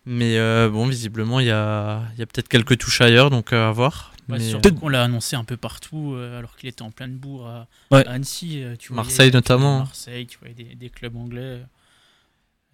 Mais 0.05 0.37
euh, 0.39 0.69
bon, 0.69 0.87
visiblement, 0.87 1.39
il 1.39 1.45
y 1.47 1.51
a, 1.51 2.01
il 2.15 2.19
y 2.19 2.23
a 2.23 2.25
peut-être 2.25 2.47
quelques 2.47 2.77
touches 2.79 3.01
ailleurs, 3.01 3.29
donc 3.29 3.53
euh, 3.53 3.69
à 3.69 3.71
voir. 3.71 4.11
Ouais, 4.27 4.37
Mais, 4.39 4.49
surtout 4.49 4.73
qu'on 4.73 4.89
l'a 4.89 5.03
annoncé 5.03 5.35
un 5.35 5.43
peu 5.43 5.57
partout, 5.57 6.13
euh, 6.15 6.39
alors 6.39 6.55
qu'il 6.55 6.69
était 6.69 6.81
en 6.81 6.91
pleine 6.91 7.13
bourre 7.15 7.47
à, 7.47 7.67
Ouais. 7.91 8.07
à 8.07 8.11
Annecy. 8.11 8.63
euh, 8.63 8.75
tu 8.77 8.93
Marseille 8.93 9.15
voyais- 9.17 9.31
notamment. 9.31 9.79
Marseille, 9.79 10.25
tu 10.27 10.37
des, 10.55 10.75
des 10.75 10.89
clubs 10.89 11.15
anglais. 11.15 11.59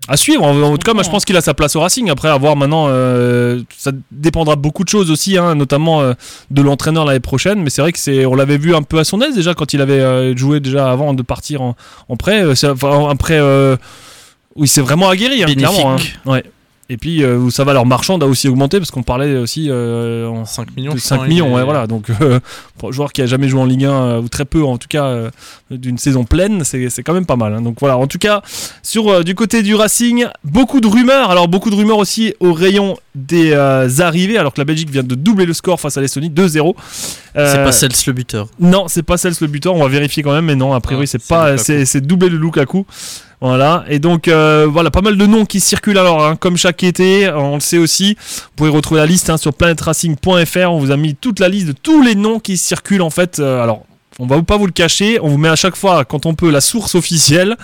À 0.07 0.17
suivre, 0.17 0.43
en, 0.43 0.61
en 0.61 0.77
tout 0.77 0.85
cas, 0.85 0.93
moi 0.93 1.01
je 1.01 1.09
pense 1.09 1.25
qu'il 1.25 1.35
a 1.35 1.41
sa 1.41 1.55
place 1.55 1.75
au 1.75 1.79
Racing. 1.79 2.11
Après, 2.11 2.29
à 2.29 2.37
voir 2.37 2.55
maintenant, 2.55 2.85
euh, 2.89 3.61
ça 3.75 3.91
dépendra 4.11 4.55
beaucoup 4.55 4.83
de 4.83 4.89
choses 4.89 5.09
aussi, 5.09 5.35
hein, 5.35 5.55
notamment 5.55 6.01
euh, 6.01 6.13
de 6.51 6.61
l'entraîneur 6.61 7.05
l'année 7.05 7.19
prochaine. 7.19 7.63
Mais 7.63 7.71
c'est 7.71 7.81
vrai 7.81 7.91
que 7.91 7.97
c'est, 7.97 8.23
on 8.27 8.35
l'avait 8.35 8.59
vu 8.59 8.75
un 8.75 8.83
peu 8.83 8.99
à 8.99 9.03
son 9.03 9.19
aise 9.21 9.33
déjà 9.33 9.55
quand 9.55 9.73
il 9.73 9.81
avait 9.81 9.99
euh, 9.99 10.37
joué 10.37 10.59
déjà 10.59 10.91
avant 10.91 11.15
de 11.15 11.23
partir 11.23 11.63
en, 11.63 11.75
en 12.07 12.17
prêt. 12.17 12.43
Enfin, 12.65 13.09
un 13.09 13.15
prêt 13.15 13.39
euh, 13.39 13.77
où 14.55 14.63
il 14.63 14.67
s'est 14.67 14.81
vraiment 14.81 15.09
aguerri, 15.09 15.41
hein, 15.41 15.47
clairement. 15.55 15.93
hein. 15.93 15.97
Ouais. 16.31 16.43
Et 16.87 16.97
puis 16.97 17.23
euh, 17.23 17.35
où 17.37 17.49
ça 17.49 17.63
va 17.63 17.73
leur 17.73 17.87
marchand 17.87 18.19
a 18.19 18.25
aussi 18.25 18.47
augmenté 18.47 18.77
parce 18.77 18.91
qu'on 18.91 19.01
parlait 19.01 19.37
aussi 19.37 19.69
euh, 19.71 20.27
en 20.27 20.45
5 20.45 20.75
millions. 20.75 20.93
de 20.93 20.99
je 20.99 21.03
5 21.03 21.15
crois, 21.15 21.27
millions, 21.27 21.57
est- 21.57 21.63
voilà. 21.63 21.87
Donc, 21.87 22.11
euh, 22.21 22.39
pour 22.77 22.89
un 22.89 22.91
joueur 22.91 23.11
qui 23.11 23.23
a 23.23 23.25
jamais 23.25 23.47
joué 23.49 23.59
en 23.59 23.65
Ligue 23.65 23.85
1, 23.85 23.91
euh, 23.91 24.21
ou 24.21 24.29
très 24.29 24.45
peu 24.45 24.63
en 24.63 24.77
tout 24.77 24.87
cas, 24.87 25.31
d'une 25.71 25.97
saison 25.97 26.25
pleine, 26.25 26.63
c'est 26.63 26.87
quand 27.03 27.13
même 27.13 27.25
pas 27.25 27.37
mal. 27.37 27.55
hein. 27.55 27.61
Donc 27.61 27.77
voilà, 27.79 27.97
en 27.97 28.05
tout 28.05 28.19
cas, 28.19 28.43
sur 28.83 29.23
du 29.23 29.33
côté 29.33 29.63
du 29.63 29.73
Racing, 29.73 30.27
beaucoup 30.43 30.79
de 30.79 30.87
rumeurs. 30.87 31.31
Alors, 31.31 31.47
beaucoup 31.47 31.71
de 31.71 31.75
rumeurs 31.75 31.97
aussi 31.97 32.35
au 32.39 32.53
rayon 32.53 32.97
des 33.15 33.53
arrivées, 33.99 34.37
alors 34.37 34.53
que 34.53 34.61
la 34.61 34.65
Belgique 34.65 34.91
vient 34.91 35.01
de 35.03 35.15
doubler 35.15 35.47
le 35.47 35.53
score 35.53 35.79
face 35.79 35.97
à 35.97 36.01
l'Estonie, 36.01 36.29
2-0. 36.29 36.75
C'est 37.33 37.63
pas 37.63 37.71
Cels 37.71 37.91
le 38.05 38.13
buteur. 38.13 38.47
non, 38.59 38.87
c'est 38.87 39.01
pas 39.03 39.17
Cels 39.17 39.33
le 39.41 39.47
buteur, 39.47 39.73
on 39.73 39.81
va 39.81 39.87
vérifier 39.87 40.21
quand 40.21 40.33
même, 40.33 40.45
mais 40.45 40.55
non, 40.55 40.73
a 40.73 40.79
priori 40.81 41.05
Ah, 41.05 41.07
c'est 41.07 41.27
pas, 41.27 41.57
c'est 41.57 42.01
doublé 42.01 42.29
le 42.29 42.37
Lukaku. 42.37 42.85
Voilà, 43.47 43.85
et 43.87 43.99
donc 43.99 44.27
euh, 44.27 44.65
voilà, 44.67 44.89
pas 44.89 45.01
mal 45.01 45.19
de 45.19 45.25
noms 45.27 45.45
qui 45.45 45.59
circulent 45.59 45.99
alors, 45.99 46.25
hein, 46.25 46.35
comme 46.35 46.57
chaque 46.57 46.81
été, 46.81 47.29
on 47.29 47.53
le 47.53 47.59
sait 47.59 47.77
aussi. 47.77 48.17
Vous 48.17 48.49
pouvez 48.55 48.71
retrouver 48.71 49.01
la 49.01 49.05
liste 49.05 49.29
hein, 49.29 49.37
sur 49.37 49.53
planetracing.fr, 49.53 50.71
on 50.71 50.79
vous 50.79 50.89
a 50.89 50.97
mis 50.97 51.13
toute 51.13 51.39
la 51.39 51.47
liste 51.47 51.67
de 51.67 51.71
tous 51.71 52.01
les 52.01 52.15
noms 52.15 52.39
qui 52.39 52.57
circulent 52.57 53.03
en 53.03 53.11
fait. 53.11 53.37
Euh, 53.37 53.61
alors, 53.61 53.83
on 54.17 54.25
va 54.25 54.41
pas 54.41 54.57
vous 54.57 54.65
le 54.65 54.71
cacher, 54.71 55.19
on 55.21 55.27
vous 55.27 55.37
met 55.37 55.47
à 55.47 55.55
chaque 55.55 55.75
fois, 55.75 56.05
quand 56.05 56.25
on 56.25 56.33
peut, 56.33 56.49
la 56.49 56.59
source 56.59 56.95
officielle. 56.95 57.55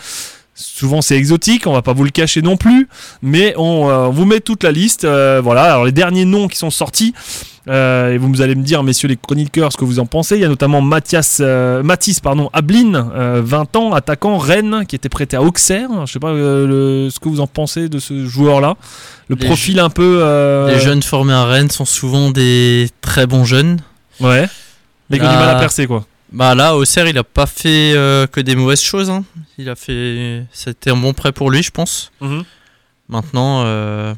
Souvent 0.53 1.01
c'est 1.01 1.15
exotique, 1.15 1.65
on 1.65 1.73
va 1.73 1.81
pas 1.81 1.93
vous 1.93 2.03
le 2.03 2.09
cacher 2.09 2.41
non 2.41 2.57
plus, 2.57 2.87
mais 3.21 3.53
on, 3.57 3.89
euh, 3.89 4.07
on 4.07 4.09
vous 4.11 4.25
met 4.25 4.41
toute 4.41 4.63
la 4.63 4.71
liste. 4.71 5.05
euh, 5.05 5.39
voilà, 5.43 5.63
alors 5.63 5.85
les 5.85 5.91
derniers 5.93 6.25
noms 6.25 6.47
qui 6.49 6.57
sont 6.57 6.69
sortis, 6.69 7.13
euh, 7.69 8.11
et 8.13 8.17
vous 8.17 8.41
allez 8.41 8.55
me 8.55 8.61
dire, 8.63 8.83
messieurs 8.83 9.07
les 9.07 9.15
chroniqueurs, 9.15 9.71
ce 9.71 9.77
que 9.77 9.85
vous 9.85 9.99
en 9.99 10.05
pensez. 10.05 10.35
Il 10.35 10.41
y 10.41 10.45
a 10.45 10.49
notamment 10.49 10.81
Mathias, 10.81 11.39
Mathis 11.39 12.19
pardon, 12.19 12.49
Ablin, 12.53 13.11
euh, 13.15 13.41
20 13.43 13.75
ans, 13.77 13.93
attaquant 13.93 14.37
Rennes, 14.37 14.83
qui 14.87 14.95
était 14.95 15.09
prêté 15.09 15.37
à 15.37 15.41
Auxerre. 15.41 15.89
Je 16.05 16.11
sais 16.11 16.19
pas 16.19 16.33
le- 16.33 17.07
ce 17.11 17.19
que 17.19 17.29
vous 17.29 17.39
en 17.39 17.47
pensez 17.47 17.87
de 17.87 17.99
ce 17.99 18.25
joueur-là. 18.27 18.75
Le 19.29 19.37
Les 19.37 19.45
profil 19.45 19.79
un 19.79 19.89
peu. 19.89 20.19
Les 20.67 20.79
jeunes 20.81 21.01
formés 21.03 21.33
à 21.33 21.45
Rennes 21.45 21.69
sont 21.71 21.85
souvent 21.85 22.29
des 22.29 22.89
très 23.01 23.25
bons 23.25 23.45
jeunes. 23.45 23.79
Ouais. 24.19 24.47
Mais 25.09 25.17
qui 25.17 25.25
ont 25.25 25.29
du 25.29 25.35
mal 25.35 25.49
à 25.49 25.59
percer, 25.59 25.87
quoi. 25.87 26.05
Bah 26.31 26.55
là, 26.55 26.75
Auxerre, 26.75 27.07
il 27.07 27.17
a 27.17 27.23
pas 27.23 27.45
fait 27.45 27.93
euh, 27.95 28.25
que 28.27 28.39
des 28.39 28.55
mauvaises 28.55 28.81
choses. 28.81 29.09
hein. 29.09 29.25
Il 29.57 29.69
a 29.69 29.75
fait. 29.75 30.45
C'était 30.51 30.89
un 30.91 30.95
bon 30.97 31.13
prêt 31.13 31.31
pour 31.31 31.51
lui, 31.51 31.61
je 31.61 31.71
pense. 31.71 32.11
Maintenant, 33.09 33.63
euh, 33.65 34.13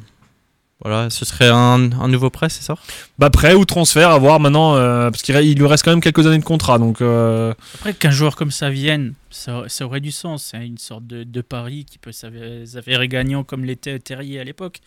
voilà, 0.84 1.10
ce 1.10 1.26
serait 1.26 1.50
un, 1.50 1.92
un 1.92 2.08
nouveau 2.08 2.30
prêt, 2.30 2.50
c'est 2.50 2.62
ça? 2.62 2.76
Bah, 3.18 3.32
prêt 3.32 3.56
ou 3.56 3.66
transfert 3.66 4.12
à 4.12 4.20
voir 4.20 4.40
maintenant, 4.40 4.76
euh, 4.76 5.10
parce 5.10 5.24
qu'il 5.24 5.36
il 5.38 5.58
lui 5.58 5.66
reste 5.66 5.84
quand 5.84 5.92
même 5.92 6.02
quelques 6.02 6.28
années 6.28 6.38
de 6.38 6.44
contrat. 6.44 6.78
Donc, 6.78 7.02
euh, 7.02 7.54
Après, 7.76 7.94
qu'un 7.94 8.12
joueur 8.12 8.36
comme 8.36 8.52
ça 8.52 8.70
vienne, 8.70 9.14
ça, 9.32 9.64
ça 9.68 9.86
aurait 9.86 10.02
du 10.02 10.12
sens. 10.12 10.50
C'est 10.52 10.64
une 10.66 10.78
sorte 10.78 11.08
de, 11.08 11.24
de 11.24 11.42
pari 11.42 11.86
qui 11.86 11.98
peut 11.98 12.12
s'avérer 12.12 12.66
s'avérer 12.68 13.08
gagnant 13.08 13.44
comme 13.44 13.66
l'était 13.66 13.98
Terrier 13.98 14.40
à 14.40 14.44
l'époque. 14.44 14.82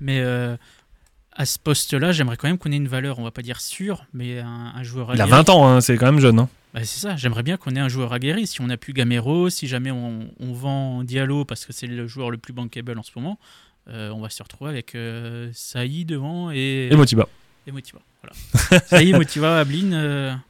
Mais 0.00 0.18
euh, 0.20 0.56
à 1.34 1.46
ce 1.46 1.58
poste-là, 1.58 2.12
j'aimerais 2.12 2.36
quand 2.36 2.48
même 2.48 2.58
qu'on 2.58 2.72
ait 2.72 2.76
une 2.76 2.88
valeur, 2.88 3.18
on 3.18 3.24
va 3.24 3.30
pas 3.30 3.42
dire 3.42 3.60
sûre, 3.60 4.04
mais 4.12 4.38
un, 4.40 4.72
un 4.74 4.82
joueur 4.82 5.08
il 5.14 5.20
a 5.20 5.24
aguerri. 5.24 5.30
20 5.30 5.48
ans, 5.50 5.66
hein, 5.68 5.80
c'est 5.80 5.96
quand 5.96 6.06
même 6.06 6.20
jeune. 6.20 6.38
hein. 6.38 6.48
Bah, 6.74 6.80
c'est 6.84 7.00
ça, 7.00 7.16
j'aimerais 7.16 7.42
bien 7.42 7.56
qu'on 7.56 7.74
ait 7.76 7.80
un 7.80 7.88
joueur 7.88 8.12
aguerri. 8.12 8.46
Si 8.46 8.60
on 8.60 8.66
n'a 8.66 8.76
plus 8.76 8.92
Gamero, 8.94 9.50
si 9.50 9.66
jamais 9.68 9.90
on, 9.90 10.30
on 10.40 10.52
vend 10.52 11.04
Diallo 11.04 11.44
parce 11.44 11.66
que 11.66 11.72
c'est 11.72 11.86
le 11.86 12.06
joueur 12.06 12.30
le 12.30 12.38
plus 12.38 12.52
bankable 12.54 12.98
en 12.98 13.02
ce 13.02 13.10
moment, 13.16 13.38
euh, 13.88 14.10
on 14.10 14.20
va 14.20 14.30
se 14.30 14.42
retrouver 14.42 14.70
avec 14.70 14.94
euh, 14.94 15.50
Saï 15.52 16.04
devant 16.04 16.50
et, 16.50 16.88
Et 16.90 16.96
Motiba. 16.96 17.28
et 17.66 17.72
Motiva. 17.72 17.98
Voilà. 18.22 18.80
Saï, 18.86 19.12
Motiva, 19.12 19.58
Ablin. 19.60 20.40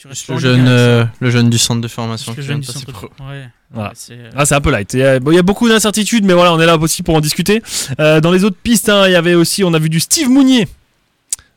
Tu 0.00 0.08
restes 0.08 0.26
pas 0.26 0.32
le 0.34 0.38
jeune, 0.40 0.60
un, 0.66 0.70
euh, 0.70 1.04
le 1.20 1.30
jeune 1.30 1.50
du 1.50 1.58
centre 1.58 1.80
de 1.80 1.88
formation. 1.88 2.34
jeune 2.38 2.60
du 2.60 2.66
centre. 2.66 2.90
pro. 2.90 3.06
Ouais. 3.28 3.48
Voilà. 3.70 3.90
Ouais, 3.90 3.94
c'est, 3.96 4.14
euh, 4.14 4.30
Ah, 4.34 4.44
c'est 4.46 4.54
un 4.54 4.60
peu 4.60 4.70
light. 4.70 4.92
Il 4.94 5.00
y 5.00 5.02
a, 5.04 5.20
bon, 5.20 5.30
il 5.30 5.34
y 5.34 5.38
a 5.38 5.42
beaucoup 5.42 5.68
d'incertitudes, 5.68 6.24
mais 6.24 6.32
voilà, 6.32 6.52
on 6.54 6.60
est 6.60 6.66
là 6.66 6.76
aussi 6.78 7.02
pour 7.02 7.14
en 7.14 7.20
discuter. 7.20 7.62
Euh, 8.00 8.20
dans 8.20 8.32
les 8.32 8.44
autres 8.44 8.56
pistes, 8.62 8.88
hein, 8.88 9.04
il 9.06 9.12
y 9.12 9.16
avait 9.16 9.34
aussi, 9.34 9.62
on 9.62 9.74
a 9.74 9.78
vu 9.78 9.88
du 9.90 10.00
Steve 10.00 10.28
Mounier 10.30 10.66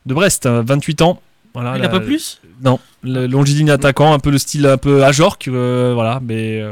de 0.06 0.14
Brest, 0.14 0.46
hein, 0.46 0.62
28 0.66 1.00
ans. 1.02 1.20
Voilà, 1.54 1.76
il 1.76 1.80
la- 1.80 1.86
a 1.86 1.90
pas 1.90 2.00
plus? 2.00 2.40
Non, 2.62 2.78
le 3.02 3.26
longiligne 3.26 3.70
attaquant, 3.70 4.12
un 4.12 4.18
peu 4.18 4.30
le 4.30 4.38
style 4.38 4.66
un 4.66 4.76
peu 4.76 5.04
Ajorc, 5.04 5.48
euh, 5.48 5.92
voilà, 5.94 6.20
mais 6.22 6.62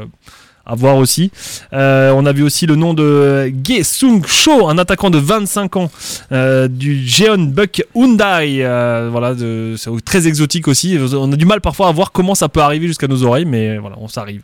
à 0.65 0.75
voir 0.75 0.95
aussi. 0.97 1.31
Euh, 1.73 2.11
on 2.15 2.25
a 2.25 2.31
vu 2.31 2.41
aussi 2.43 2.65
le 2.65 2.75
nom 2.75 2.93
de 2.93 3.51
Ge 3.67 3.83
Sung 3.83 4.25
Cho, 4.25 4.67
un 4.69 4.77
attaquant 4.77 5.09
de 5.09 5.17
25 5.17 5.75
ans 5.75 5.91
euh, 6.31 6.67
du 6.67 7.05
Jeon 7.05 7.37
Buck 7.51 7.83
Hyundai, 7.95 8.59
euh, 8.63 9.09
voilà, 9.11 9.33
de- 9.33 9.75
c'est 9.77 9.89
très 10.05 10.27
exotique 10.27 10.67
aussi. 10.67 10.97
On 11.13 11.31
a 11.31 11.35
du 11.35 11.45
mal 11.45 11.59
parfois 11.61 11.89
à 11.89 11.91
voir 11.91 12.11
comment 12.11 12.35
ça 12.35 12.47
peut 12.49 12.61
arriver 12.61 12.87
jusqu'à 12.87 13.07
nos 13.07 13.23
oreilles, 13.23 13.45
mais 13.45 13.77
voilà, 13.77 13.97
on 13.99 14.07
s'arrive. 14.07 14.41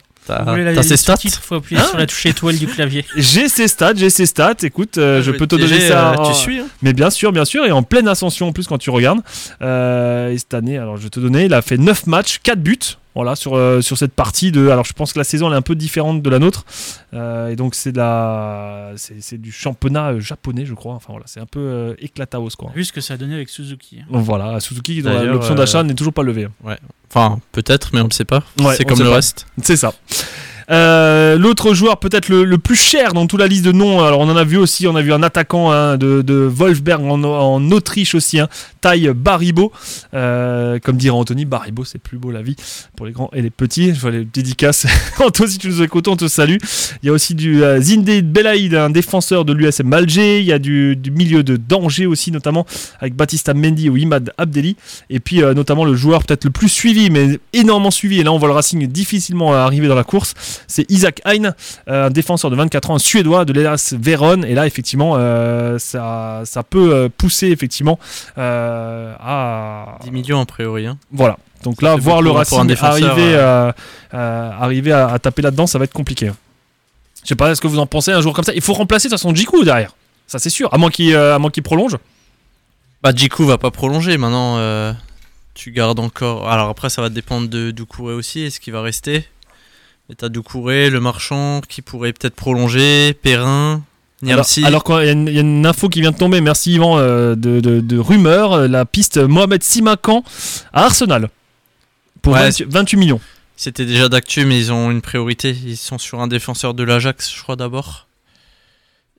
T'as 0.75 0.83
ses 0.83 0.97
stats 0.97 1.15
sous-titres, 1.15 1.41
faut 1.41 1.55
appuyer 1.55 1.81
sur 1.81 1.97
la 1.97 2.05
touche 2.05 2.25
étoile 2.27 2.55
du 2.57 2.67
clavier. 2.67 3.03
J'ai 3.15 3.47
ses 3.49 3.67
stats, 3.67 3.95
j'ai 3.95 4.11
ses 4.11 4.27
stats. 4.27 4.53
Écoute, 4.61 4.99
euh, 4.99 5.23
je 5.23 5.31
peux 5.31 5.47
te 5.47 5.55
donner 5.55 5.79
ça. 5.87 6.11
euh, 6.11 6.15
en- 6.17 6.31
Tu 6.31 6.35
suis 6.37 6.59
hein 6.59 6.67
Mais 6.83 6.93
bien 6.93 7.09
sûr, 7.09 7.31
bien 7.31 7.45
sûr, 7.45 7.65
et 7.65 7.71
en 7.71 7.81
pleine 7.81 8.07
ascension 8.07 8.49
en 8.49 8.51
plus 8.51 8.67
quand 8.67 8.77
tu 8.77 8.91
regardes. 8.91 9.21
Euh, 9.63 10.29
et 10.31 10.37
cette 10.37 10.53
année, 10.53 10.77
alors 10.77 10.97
je 10.97 11.03
vais 11.03 11.09
te 11.09 11.19
donner, 11.19 11.45
il 11.45 11.53
a 11.55 11.63
fait 11.63 11.77
9 11.77 12.05
matchs, 12.05 12.39
4 12.43 12.61
buts. 12.61 12.77
Voilà, 13.15 13.35
sur, 13.35 13.55
euh, 13.55 13.81
sur 13.81 13.97
cette 13.97 14.13
partie 14.13 14.51
de. 14.51 14.69
Alors 14.69 14.85
je 14.85 14.93
pense 14.93 15.13
que 15.13 15.17
la 15.19 15.23
saison 15.23 15.47
elle 15.47 15.53
est 15.53 15.57
un 15.57 15.61
peu 15.63 15.75
différente 15.75 16.21
de 16.21 16.29
la 16.29 16.37
nôtre. 16.39 16.63
Euh, 17.13 17.49
et 17.49 17.55
donc 17.55 17.73
c'est 17.75 17.91
de 17.91 17.97
la. 17.97 18.91
C'est 18.97 19.21
c'est 19.21 19.37
du 19.39 19.51
championnat 19.51 20.11
euh, 20.11 20.19
japonais, 20.19 20.65
je 20.65 20.73
crois. 20.75 20.93
Enfin 20.93 21.07
voilà, 21.09 21.25
c'est 21.27 21.39
un 21.39 21.47
peu 21.47 21.59
euh, 21.59 21.95
éclataos 21.99 22.51
quoi. 22.57 22.71
Vu 22.75 22.85
ce 22.85 22.93
que 22.93 23.01
ça 23.01 23.15
a 23.15 23.17
donné 23.17 23.33
avec 23.33 23.49
Suzuki. 23.49 23.99
hein. 24.01 24.05
Donc 24.11 24.23
voilà, 24.23 24.59
Suzuki, 24.59 25.01
dont 25.01 25.11
l'option 25.23 25.53
euh, 25.53 25.57
d'achat 25.57 25.83
n'est 25.83 25.95
toujours 25.95 26.13
pas 26.13 26.23
levée. 26.23 26.47
Enfin, 27.11 27.39
peut-être, 27.51 27.89
mais 27.93 28.01
on 28.01 28.07
ne 28.07 28.11
sait 28.13 28.25
pas. 28.25 28.43
Ouais, 28.59 28.75
c'est 28.75 28.85
comme 28.85 28.99
le 28.99 29.05
pas. 29.05 29.15
reste. 29.15 29.47
C'est 29.63 29.75
ça. 29.77 29.91
Euh, 30.71 31.37
L'autre 31.37 31.73
joueur 31.73 31.97
peut-être 31.99 32.29
le, 32.29 32.43
le 32.43 32.57
plus 32.57 32.75
cher 32.75 33.13
dans 33.13 33.25
toute 33.27 33.39
la 33.39 33.47
liste 33.47 33.65
de 33.65 33.71
noms, 33.71 34.03
alors 34.03 34.19
on 34.19 34.29
en 34.29 34.35
a 34.35 34.43
vu 34.43 34.57
aussi, 34.57 34.87
on 34.87 34.95
a 34.95 35.01
vu 35.01 35.13
un 35.13 35.23
attaquant 35.23 35.71
hein, 35.71 35.97
de, 35.97 36.21
de 36.21 36.33
Wolfsberg 36.35 37.03
en, 37.03 37.23
en 37.23 37.71
Autriche 37.71 38.13
aussi, 38.15 38.39
hein, 38.39 38.47
taille 38.81 39.11
Baribo, 39.15 39.71
Euh, 40.13 40.79
comme 40.79 40.97
dirait 40.97 41.15
Anthony, 41.15 41.45
Baribo 41.45 41.85
c'est 41.85 41.99
plus 41.99 42.17
beau 42.17 42.31
la 42.31 42.41
vie 42.41 42.55
pour 42.95 43.05
les 43.05 43.11
grands 43.11 43.29
et 43.33 43.41
les 43.41 43.49
petits, 43.49 43.93
je 43.93 43.99
vois 43.99 44.11
les 44.11 44.25
dédicaces, 44.25 44.85
Anto 45.19 45.47
si 45.47 45.57
tu 45.57 45.67
nous 45.67 45.81
écoutes 45.81 46.07
on 46.07 46.15
te 46.15 46.27
salue. 46.27 46.57
Il 47.03 47.07
y 47.07 47.09
a 47.09 47.13
aussi 47.13 47.35
du 47.35 47.63
euh, 47.63 47.81
Zinde 47.81 48.21
Belaïd, 48.23 48.73
un 48.75 48.89
défenseur 48.89 49.45
de 49.45 49.53
l'USM 49.53 49.91
Alger, 49.93 50.39
il 50.39 50.45
y 50.45 50.53
a 50.53 50.59
du, 50.59 50.95
du 50.95 51.11
milieu 51.11 51.43
de 51.43 51.57
danger 51.57 52.05
aussi 52.05 52.31
notamment 52.31 52.65
avec 52.99 53.15
Baptista 53.15 53.53
Mendy 53.53 53.89
ou 53.89 53.97
Imad 53.97 54.33
Abdelli, 54.37 54.75
et 55.09 55.19
puis 55.19 55.41
euh, 55.41 55.53
notamment 55.53 55.85
le 55.85 55.95
joueur 55.95 56.23
peut-être 56.23 56.45
le 56.45 56.51
plus 56.51 56.69
suivi, 56.69 57.09
mais 57.09 57.39
énormément 57.53 57.91
suivi, 57.91 58.19
et 58.19 58.23
là 58.23 58.31
on 58.31 58.37
voit 58.37 58.47
le 58.47 58.53
Racing 58.53 58.85
difficilement 58.87 59.53
arriver 59.53 59.87
dans 59.87 59.95
la 59.95 60.03
course, 60.03 60.33
c'est 60.67 60.89
Isaac 60.91 61.21
Hein, 61.25 61.53
euh, 61.87 62.07
un 62.07 62.09
défenseur 62.09 62.49
de 62.51 62.55
24 62.55 62.91
ans, 62.91 62.95
un 62.95 62.99
suédois 62.99 63.45
de 63.45 63.53
l'Elas 63.53 63.93
Vérone, 63.99 64.43
et 64.45 64.53
là 64.55 64.65
effectivement 64.67 65.13
euh, 65.17 65.77
ça, 65.79 66.41
ça 66.45 66.63
peut 66.63 66.93
euh, 66.93 67.09
pousser 67.15 67.47
effectivement 67.47 67.99
à... 68.37 69.97
10 70.03 70.11
millions 70.11 70.41
a 70.41 70.45
priori. 70.45 70.87
hein. 70.87 70.97
Voilà. 71.11 71.37
Donc 71.63 71.81
là, 71.81 71.95
voir 71.95 72.21
le 72.21 72.31
Racing 72.31 72.71
arriver, 72.81 73.35
euh, 73.35 73.71
euh, 74.13 74.51
arriver 74.59 74.91
à, 74.93 75.09
à 75.09 75.19
taper 75.19 75.41
là-dedans, 75.41 75.67
ça 75.67 75.77
va 75.77 75.83
être 75.83 75.93
compliqué. 75.93 76.29
hein. 76.29 76.35
Je 77.23 77.27
sais 77.27 77.35
pas, 77.35 77.51
est-ce 77.51 77.59
que 77.59 77.67
vous 77.67 77.79
en 77.79 77.85
pensez 77.85 78.11
un 78.11 78.21
jour 78.21 78.33
comme 78.33 78.45
ça? 78.45 78.53
Il 78.53 78.61
faut 78.61 78.73
remplacer 78.73 79.09
de 79.09 79.13
toute 79.13 79.19
façon 79.19 79.35
Jiku 79.35 79.63
derrière. 79.65 79.93
Ça 80.25 80.39
c'est 80.39 80.49
sûr, 80.49 80.73
à 80.73 80.77
moins 80.77 80.89
qu'il 80.89 81.13
euh, 81.13 81.37
qu'il 81.49 81.63
prolonge. 81.63 81.97
Bah, 83.03 83.11
Jiku 83.15 83.45
va 83.45 83.57
pas 83.57 83.71
prolonger. 83.71 84.17
Maintenant, 84.17 84.57
tu 85.53 85.71
gardes 85.71 85.99
encore. 85.99 86.49
Alors 86.49 86.69
après, 86.69 86.89
ça 86.89 87.01
va 87.01 87.09
dépendre 87.09 87.49
de 87.49 87.71
Doucouré 87.71 88.13
aussi. 88.13 88.41
Est-ce 88.41 88.59
qu'il 88.61 88.71
va 88.73 88.81
rester 88.81 89.25
Mais 90.09 90.15
t'as 90.15 90.29
Doucouré, 90.29 90.89
le 90.89 90.99
marchand, 90.99 91.61
qui 91.67 91.81
pourrait 91.81 92.13
peut-être 92.13 92.35
prolonger, 92.35 93.13
Perrin, 93.13 93.83
Alors, 94.23 94.35
Niamsi. 94.37 94.65
alors 94.65 94.83
qu'il 94.83 94.95
y, 94.95 95.09
a 95.09 95.11
une- 95.11 95.27
il 95.27 95.33
y 95.35 95.37
a 95.37 95.41
une 95.41 95.65
info 95.65 95.87
qui 95.87 96.01
vient 96.01 96.11
de 96.11 96.17
tomber, 96.17 96.41
merci 96.41 96.73
Yvan, 96.73 96.97
euh, 96.97 97.35
de, 97.35 97.59
de, 97.59 97.79
de 97.79 97.97
rumeur, 97.99 98.53
euh, 98.53 98.67
la 98.67 98.85
piste 98.85 99.17
Mohamed 99.17 99.61
Simakan 99.63 100.23
à 100.73 100.85
Arsenal. 100.85 101.29
Pour 102.21 102.33
Ouais, 102.33 102.39
28, 102.49 102.65
28 102.69 102.97
millions. 102.97 103.21
C'était 103.55 103.85
déjà 103.85 104.09
d'actu, 104.09 104.45
mais 104.45 104.57
ils 104.57 104.71
ont 104.71 104.89
une 104.89 105.01
priorité. 105.01 105.51
Ils 105.65 105.77
sont 105.77 105.97
sur 105.97 106.21
un 106.21 106.27
défenseur 106.27 106.73
de 106.73 106.83
l'Ajax, 106.83 107.31
je 107.33 107.41
crois, 107.43 107.55
d'abord. 107.55 108.07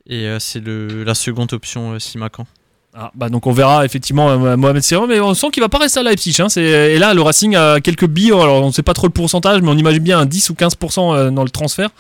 Et 0.07 0.27
euh, 0.27 0.39
c'est 0.41 0.63
la 0.67 1.15
seconde 1.15 1.53
option, 1.53 1.99
Simakan. 2.01 2.47
Ah, 2.93 3.13
bah 3.15 3.29
donc 3.29 3.47
on 3.47 3.53
verra 3.53 3.85
effectivement 3.85 4.31
euh, 4.31 4.57
Mohamed 4.57 4.83
Simakan, 4.83 5.07
mais 5.07 5.21
on 5.21 5.33
sent 5.35 5.51
qu'il 5.53 5.63
va 5.63 5.69
pas 5.69 5.79
rester 5.79 6.01
à 6.01 6.03
Leipzig. 6.03 6.37
Hein, 6.41 6.49
et 6.57 6.99
là, 6.99 7.15
le 7.15 7.23
Racing 7.23 7.55
a 7.55 7.81
quelques 7.81 8.07
billes, 8.07 8.33
alors 8.33 8.65
on 8.65 8.67
ne 8.67 8.73
sait 8.73 8.83
pas 8.83 8.95
trop 8.95 9.07
le 9.07 9.13
pourcentage, 9.13 9.63
mais 9.63 9.69
on 9.69 9.77
imagine 9.79 10.03
bien 10.03 10.19
un 10.19 10.27
10 10.27 10.51
ou 10.51 10.55
15% 10.55 11.15
euh, 11.15 11.31
dans 11.31 11.45
le 11.45 11.51
transfert. 11.51 11.91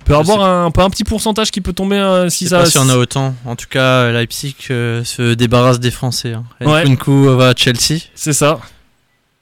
On 0.00 0.04
peut 0.04 0.14
Je 0.14 0.18
avoir 0.18 0.42
un, 0.42 0.70
petit 0.90 1.04
pourcentage 1.04 1.52
qui 1.52 1.60
peut 1.60 1.72
tomber 1.72 1.96
euh, 1.96 2.28
si 2.28 2.46
Je 2.46 2.48
sais 2.50 2.56
ça. 2.56 2.62
pas 2.62 2.66
s'il 2.66 2.80
y 2.80 2.84
en 2.84 2.88
a 2.88 2.96
autant. 2.96 3.36
En 3.46 3.54
tout 3.54 3.68
cas, 3.70 4.10
Leipzig 4.10 4.56
euh, 4.70 5.04
se 5.04 5.34
débarrasse 5.34 5.78
des 5.78 5.92
Français. 5.92 6.32
Hein. 6.32 6.42
Ouais. 6.60 6.84
Nkunku 6.86 7.36
va 7.36 7.50
à 7.50 7.54
Chelsea. 7.54 8.00
C'est 8.16 8.32
ça. 8.32 8.58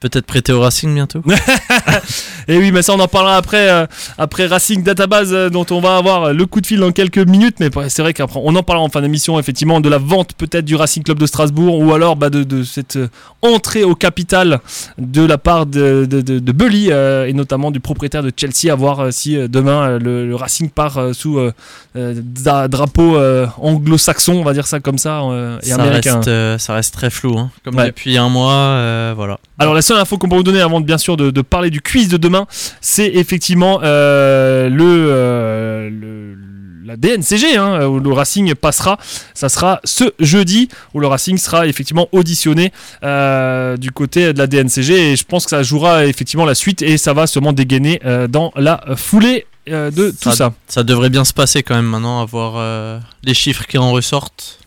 Peut-être 0.01 0.25
prêté 0.25 0.51
au 0.51 0.59
Racing 0.61 0.93
bientôt. 0.93 1.21
Et 2.47 2.57
oui, 2.57 2.71
mais 2.71 2.81
ça 2.81 2.93
on 2.93 2.99
en 2.99 3.07
parlera 3.07 3.35
après, 3.37 3.69
euh, 3.69 3.85
après 4.17 4.47
Racing 4.47 4.83
Database 4.83 5.31
euh, 5.31 5.49
dont 5.49 5.65
on 5.69 5.79
va 5.79 5.95
avoir 5.97 6.33
le 6.33 6.45
coup 6.47 6.59
de 6.59 6.65
fil 6.67 6.79
dans 6.79 6.91
quelques 6.91 7.19
minutes. 7.19 7.57
Mais 7.59 7.73
ouais, 7.75 7.87
c'est 7.89 8.01
vrai 8.01 8.13
qu'après 8.13 8.39
on 8.43 8.55
en 8.55 8.63
parlera 8.63 8.83
en 8.85 8.89
fin 8.89 9.01
d'émission 9.01 9.37
effectivement 9.39 9.79
de 9.79 9.89
la 9.89 9.99
vente 9.99 10.33
peut-être 10.33 10.65
du 10.65 10.75
Racing 10.75 11.03
Club 11.03 11.19
de 11.19 11.25
Strasbourg 11.27 11.79
ou 11.79 11.93
alors 11.93 12.15
bah, 12.15 12.29
de, 12.31 12.43
de 12.43 12.63
cette 12.63 12.95
euh, 12.95 13.09
entrée 13.43 13.83
au 13.83 13.93
capital 13.95 14.59
de 14.97 15.23
la 15.23 15.37
part 15.37 15.65
de, 15.67 16.05
de, 16.09 16.21
de, 16.21 16.39
de 16.39 16.51
Bully 16.51 16.87
euh, 16.91 17.27
et 17.27 17.33
notamment 17.33 17.69
du 17.71 17.79
propriétaire 17.79 18.23
de 18.23 18.31
Chelsea 18.35 18.71
à 18.71 18.75
voir 18.75 18.99
euh, 19.01 19.11
si 19.11 19.37
euh, 19.37 19.47
demain 19.47 19.83
euh, 19.83 19.99
le, 19.99 20.27
le 20.27 20.35
Racing 20.35 20.69
part 20.71 20.97
euh, 20.97 21.13
sous 21.13 21.37
euh, 21.37 21.53
euh, 21.95 22.15
dra- 22.17 22.67
drapeau 22.67 23.17
euh, 23.17 23.45
anglo-saxon, 23.57 24.33
on 24.33 24.43
va 24.43 24.53
dire 24.53 24.65
ça 24.67 24.79
comme 24.79 24.97
ça, 24.97 25.21
euh, 25.21 25.59
et 25.61 25.67
ça, 25.67 25.75
américain. 25.75 26.15
reste, 26.15 26.27
euh, 26.27 26.57
ça 26.57 26.73
reste 26.73 26.93
très 26.93 27.09
flou. 27.11 27.37
hein. 27.37 27.51
Comme 27.63 27.75
Ouais. 27.75 27.87
depuis 27.87 28.17
un 28.17 28.29
mois, 28.29 28.51
euh, 28.53 29.13
voilà. 29.15 29.37
Alors 29.59 29.73
la 29.75 29.81
seule 29.91 29.99
info 30.01 30.17
qu'on 30.17 30.29
peut 30.29 30.35
vous 30.37 30.43
donner 30.43 30.61
avant 30.61 30.79
de, 30.79 30.85
bien 30.85 30.97
sûr 30.97 31.17
de, 31.17 31.31
de 31.31 31.41
parler 31.41 31.69
du 31.69 31.81
quiz 31.81 32.07
de 32.07 32.17
demain, 32.17 32.47
c'est 32.79 33.07
effectivement 33.07 33.79
euh, 33.83 34.69
le, 34.69 34.83
euh, 34.85 35.89
le- 35.89 36.37
la 36.85 36.95
DNCG 36.97 37.57
hein, 37.57 37.85
où 37.87 37.99
le 37.99 38.11
Racing 38.13 38.53
passera. 38.55 38.97
Ça 39.33 39.49
sera 39.49 39.79
ce 39.83 40.05
jeudi 40.19 40.67
où 40.93 40.99
le 40.99 41.07
Racing 41.07 41.37
sera 41.37 41.67
effectivement 41.67 42.07
auditionné 42.11 42.71
euh, 43.03 43.77
du 43.77 43.91
côté 43.91 44.33
de 44.33 44.37
la 44.39 44.47
DNCG 44.47 45.11
et 45.11 45.15
je 45.15 45.23
pense 45.25 45.43
que 45.45 45.49
ça 45.51 45.61
jouera 45.63 46.05
effectivement 46.05 46.45
la 46.45 46.55
suite 46.55 46.81
et 46.81 46.97
ça 46.97 47.13
va 47.13 47.27
sûrement 47.27 47.53
dégainer 47.53 48.01
dans 48.29 48.51
la 48.55 48.81
foulée 48.97 49.45
de 49.67 50.11
tout 50.21 50.31
ça. 50.31 50.53
Ça 50.67 50.83
devrait 50.83 51.09
bien 51.09 51.23
se 51.23 51.33
passer 51.33 51.63
quand 51.63 51.75
même 51.75 51.85
maintenant, 51.85 52.21
à 52.21 52.25
voir 52.25 52.53
euh, 52.57 52.99
les 53.23 53.33
chiffres 53.33 53.65
qui 53.67 53.77
en 53.77 53.91
ressortent. 53.91 54.59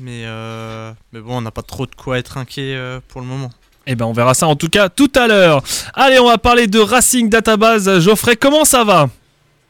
Mais, 0.00 0.22
euh, 0.24 0.90
mais 1.12 1.20
bon, 1.20 1.36
on 1.36 1.40
n'a 1.42 1.50
pas 1.50 1.62
trop 1.62 1.86
de 1.86 1.94
quoi 1.94 2.18
être 2.18 2.38
inquiet 2.38 2.74
euh, 2.74 2.98
pour 3.08 3.20
le 3.20 3.26
moment. 3.26 3.50
Et 3.86 3.94
ben 3.94 4.06
on 4.06 4.12
verra 4.12 4.34
ça 4.34 4.46
en 4.46 4.56
tout 4.56 4.68
cas 4.68 4.88
tout 4.88 5.10
à 5.14 5.26
l'heure. 5.26 5.62
Allez, 5.94 6.18
on 6.18 6.26
va 6.28 6.38
parler 6.38 6.66
de 6.66 6.78
Racing 6.78 7.28
Database. 7.28 8.00
Geoffrey, 8.00 8.36
comment 8.36 8.64
ça 8.64 8.84
va? 8.84 9.08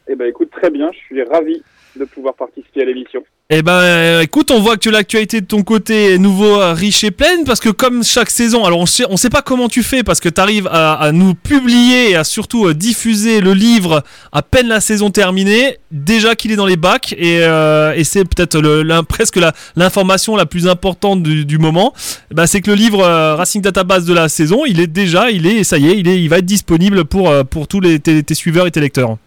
Eh 0.08 0.14
ben 0.14 0.28
écoute, 0.28 0.50
très 0.50 0.70
bien, 0.70 0.90
je 0.92 0.98
suis 0.98 1.22
ravi 1.22 1.62
de 1.96 2.04
pouvoir 2.04 2.34
participer 2.34 2.82
à 2.82 2.84
l'émission. 2.84 3.22
Eh 3.54 3.60
ben, 3.60 3.72
euh, 3.72 4.20
écoute, 4.22 4.50
on 4.50 4.60
voit 4.60 4.78
que 4.78 4.88
l'actualité 4.88 5.42
de 5.42 5.46
ton 5.46 5.62
côté 5.62 6.14
est 6.14 6.18
nouveau 6.18 6.58
euh, 6.58 6.72
riche 6.72 7.04
et 7.04 7.10
pleine 7.10 7.44
parce 7.44 7.60
que 7.60 7.68
comme 7.68 8.02
chaque 8.02 8.30
saison, 8.30 8.64
alors 8.64 8.78
on 8.78 8.86
sait, 8.86 9.04
on 9.10 9.18
sait 9.18 9.28
pas 9.28 9.42
comment 9.42 9.68
tu 9.68 9.82
fais 9.82 10.02
parce 10.02 10.20
que 10.20 10.30
tu 10.30 10.40
arrives 10.40 10.68
à, 10.72 11.10
nous 11.12 11.34
publier 11.34 12.10
et 12.10 12.16
à 12.16 12.24
surtout 12.24 12.66
euh, 12.66 12.72
diffuser 12.72 13.42
le 13.42 13.52
livre 13.52 14.02
à 14.32 14.40
peine 14.40 14.68
la 14.68 14.80
saison 14.80 15.10
terminée, 15.10 15.76
déjà 15.90 16.34
qu'il 16.34 16.50
est 16.50 16.56
dans 16.56 16.64
les 16.64 16.78
bacs 16.78 17.12
et, 17.18 17.40
et 17.40 18.04
c'est 18.04 18.24
peut-être 18.24 19.02
presque 19.02 19.36
la- 19.36 19.52
l'information 19.76 20.34
la, 20.34 20.46
plus 20.46 20.66
importante 20.66 21.22
du, 21.22 21.58
moment. 21.58 21.92
Eh 22.30 22.34
ben, 22.34 22.46
c'est 22.46 22.62
que 22.62 22.70
le 22.70 22.76
livre 22.76 23.04
Racing 23.36 23.60
Database 23.60 24.06
de 24.06 24.14
la 24.14 24.30
saison, 24.30 24.64
il 24.66 24.80
est 24.80 24.86
déjà, 24.86 25.30
il 25.30 25.46
est, 25.46 25.62
ça 25.64 25.76
y 25.76 25.88
est, 25.88 25.98
il 25.98 26.08
est, 26.08 26.22
il 26.22 26.28
va 26.28 26.38
être 26.38 26.46
disponible 26.46 27.04
pour 27.04 27.30
pour 27.50 27.68
tous 27.68 27.80
les 27.80 27.98
tes 28.00 28.34
suiveurs 28.34 28.66
et 28.66 28.70
tes 28.70 28.80
lecteurs. 28.80 29.18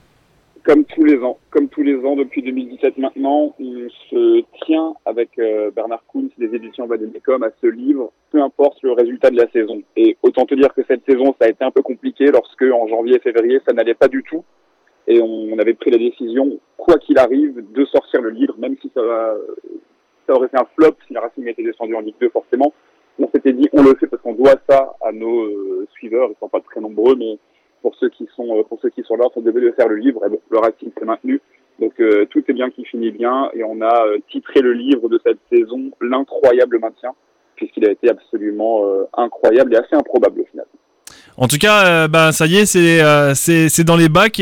Comme 0.66 0.84
tous 0.86 1.04
les 1.04 1.20
ans, 1.20 1.38
comme 1.52 1.70
tous 1.70 1.84
les 1.84 1.96
ans 2.04 2.16
depuis 2.16 2.42
2017 2.42 2.98
maintenant, 2.98 3.54
on 3.60 3.88
se 4.10 4.44
tient 4.66 4.96
avec 5.06 5.38
euh, 5.38 5.70
Bernard 5.70 6.04
Kuhn 6.12 6.28
des 6.40 6.56
éditions 6.56 6.88
Vademecum 6.88 7.44
à 7.44 7.52
ce 7.62 7.68
livre, 7.68 8.12
peu 8.32 8.42
importe 8.42 8.82
le 8.82 8.94
résultat 8.94 9.30
de 9.30 9.38
la 9.38 9.48
saison. 9.52 9.84
Et 9.96 10.18
autant 10.24 10.48
te 10.48 10.56
dire 10.56 10.74
que 10.74 10.82
cette 10.88 11.06
saison, 11.08 11.36
ça 11.40 11.46
a 11.46 11.50
été 11.50 11.64
un 11.64 11.70
peu 11.70 11.84
compliqué 11.84 12.32
lorsque 12.32 12.64
en 12.64 12.88
janvier 12.88 13.18
et 13.18 13.20
février, 13.20 13.62
ça 13.68 13.74
n'allait 13.74 13.94
pas 13.94 14.08
du 14.08 14.24
tout. 14.24 14.44
Et 15.08 15.22
on, 15.22 15.60
avait 15.60 15.76
pris 15.76 15.92
la 15.92 16.00
décision, 16.00 16.58
quoi 16.78 16.98
qu'il 16.98 17.20
arrive, 17.20 17.64
de 17.72 17.86
sortir 17.86 18.22
le 18.22 18.32
livre, 18.32 18.56
même 18.58 18.76
si 18.82 18.90
ça, 18.96 19.04
va, 19.04 19.36
ça 20.26 20.34
aurait 20.34 20.48
fait 20.48 20.60
un 20.60 20.68
flop 20.76 20.96
si 21.06 21.14
la 21.14 21.22
Racing 21.22 21.48
était 21.48 21.62
descendu 21.62 21.94
en 21.94 22.00
Ligue 22.00 22.16
2 22.20 22.30
forcément. 22.30 22.74
On 23.20 23.30
s'était 23.30 23.54
dit, 23.54 23.70
on 23.72 23.84
le 23.84 23.94
fait 24.00 24.08
parce 24.08 24.24
qu'on 24.24 24.34
doit 24.34 24.56
ça 24.68 24.96
à 25.06 25.12
nos 25.12 25.44
euh, 25.44 25.88
suiveurs, 25.94 26.30
ils 26.32 26.40
sont 26.40 26.50
pas 26.50 26.60
très 26.62 26.82
nombreux, 26.82 27.16
mais 27.16 27.38
pour 27.86 27.96
ceux 28.00 28.10
qui 28.10 28.26
sont 28.36 28.50
euh, 28.58 28.64
pour 28.70 28.80
ceux 28.82 28.90
qui 28.96 29.04
sont 29.08 29.16
là, 29.16 29.26
on 29.36 29.42
devait 29.42 29.72
faire 29.80 29.88
le 29.88 29.98
livre. 30.06 30.20
Bon, 30.28 30.40
le 30.50 30.58
Racing 30.58 30.90
s'est 30.98 31.06
maintenu. 31.06 31.40
Donc 31.80 31.94
euh, 32.00 32.26
tout 32.32 32.44
est 32.48 32.54
bien 32.54 32.70
qui 32.76 32.84
finit 32.86 33.12
bien 33.12 33.50
et 33.54 33.64
on 33.64 33.80
a 33.82 33.96
euh, 34.08 34.18
titré 34.32 34.62
le 34.62 34.74
livre 34.74 35.08
de 35.14 35.20
cette 35.26 35.38
saison 35.52 35.82
l'incroyable 36.02 36.80
maintien 36.80 37.12
puisqu'il 37.58 37.86
a 37.88 37.92
été 37.92 38.10
absolument 38.10 38.82
incroyable 39.16 39.74
et 39.74 39.78
assez 39.78 39.96
improbable 39.96 40.42
au 40.42 40.46
final. 40.52 40.66
En 41.38 41.48
tout 41.48 41.58
cas, 41.58 42.08
ben 42.08 42.32
ça 42.32 42.48
y 42.48 42.56
est, 42.58 42.66
c'est 42.66 43.84
dans 43.84 43.96
les 44.04 44.10
bacs. 44.10 44.42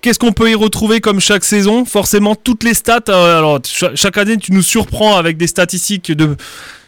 Qu'est-ce 0.00 0.18
qu'on 0.18 0.32
peut 0.32 0.50
y 0.50 0.54
retrouver 0.54 1.00
comme 1.00 1.20
chaque 1.20 1.44
saison? 1.44 1.86
Forcément, 1.86 2.34
toutes 2.34 2.64
les 2.64 2.74
stats. 2.74 3.08
alors, 3.08 3.60
cha- 3.64 3.94
chaque 3.94 4.18
année, 4.18 4.36
tu 4.36 4.52
nous 4.52 4.62
surprends 4.62 5.16
avec 5.16 5.38
des 5.38 5.46
statistiques 5.46 6.12
de, 6.12 6.26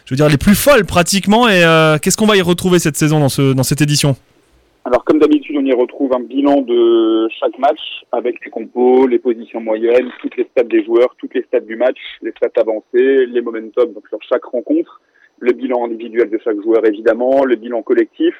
je 0.05 0.13
veux 0.13 0.15
dire, 0.17 0.29
les 0.29 0.37
plus 0.37 0.53
folles 0.55 0.85
pratiquement. 0.85 1.49
Et 1.49 1.61
qu'est-ce 2.01 2.17
qu'on 2.17 2.27
va 2.27 2.37
y 2.37 2.41
retrouver 2.43 2.77
cette 2.77 2.97
saison 2.97 3.19
dans 3.19 3.63
cette 3.63 3.81
édition? 3.81 4.15
Alors 4.87 5.03
comme 5.03 5.19
d'habitude, 5.19 5.57
on 5.57 5.65
y 5.65 5.73
retrouve 5.73 6.13
un 6.15 6.21
bilan 6.21 6.61
de 6.61 7.27
chaque 7.41 7.59
match 7.59 8.05
avec 8.13 8.37
les 8.45 8.49
compos, 8.49 9.05
les 9.05 9.19
positions 9.19 9.59
moyennes, 9.59 10.09
toutes 10.21 10.37
les 10.37 10.45
stats 10.45 10.63
des 10.63 10.81
joueurs, 10.85 11.13
toutes 11.17 11.33
les 11.33 11.43
stats 11.43 11.59
du 11.59 11.75
match, 11.75 11.97
les 12.21 12.31
stats 12.31 12.61
avancées, 12.61 13.25
les 13.25 13.41
momentum 13.41 13.91
donc 13.91 14.07
sur 14.07 14.17
chaque 14.21 14.45
rencontre, 14.45 15.01
le 15.39 15.51
bilan 15.51 15.83
individuel 15.83 16.29
de 16.29 16.37
chaque 16.41 16.61
joueur 16.61 16.85
évidemment, 16.85 17.43
le 17.43 17.57
bilan 17.57 17.81
collectif. 17.81 18.33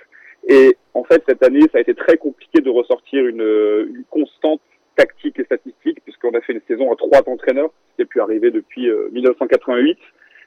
Et 0.47 0.77
en 0.93 1.03
fait, 1.03 1.21
cette 1.27 1.43
année, 1.43 1.63
ça 1.69 1.79
a 1.79 1.81
été 1.81 1.93
très 1.93 2.15
compliqué 2.15 2.61
de 2.61 2.69
ressortir 2.69 3.25
une, 3.25 3.41
une 3.89 4.05
constante 4.09 4.61
tactique 4.95 5.37
et 5.39 5.43
statistique 5.43 5.99
puisqu'on 6.05 6.31
a 6.31 6.39
fait 6.39 6.53
une 6.53 6.61
saison 6.65 6.93
à 6.93 6.95
trois 6.95 7.27
entraîneurs, 7.27 7.71
ce 7.91 7.95
qui 7.97 8.01
a 8.03 8.05
pu 8.05 8.21
arriver 8.21 8.51
depuis 8.51 8.89
euh, 8.89 9.09
1988. 9.11 9.97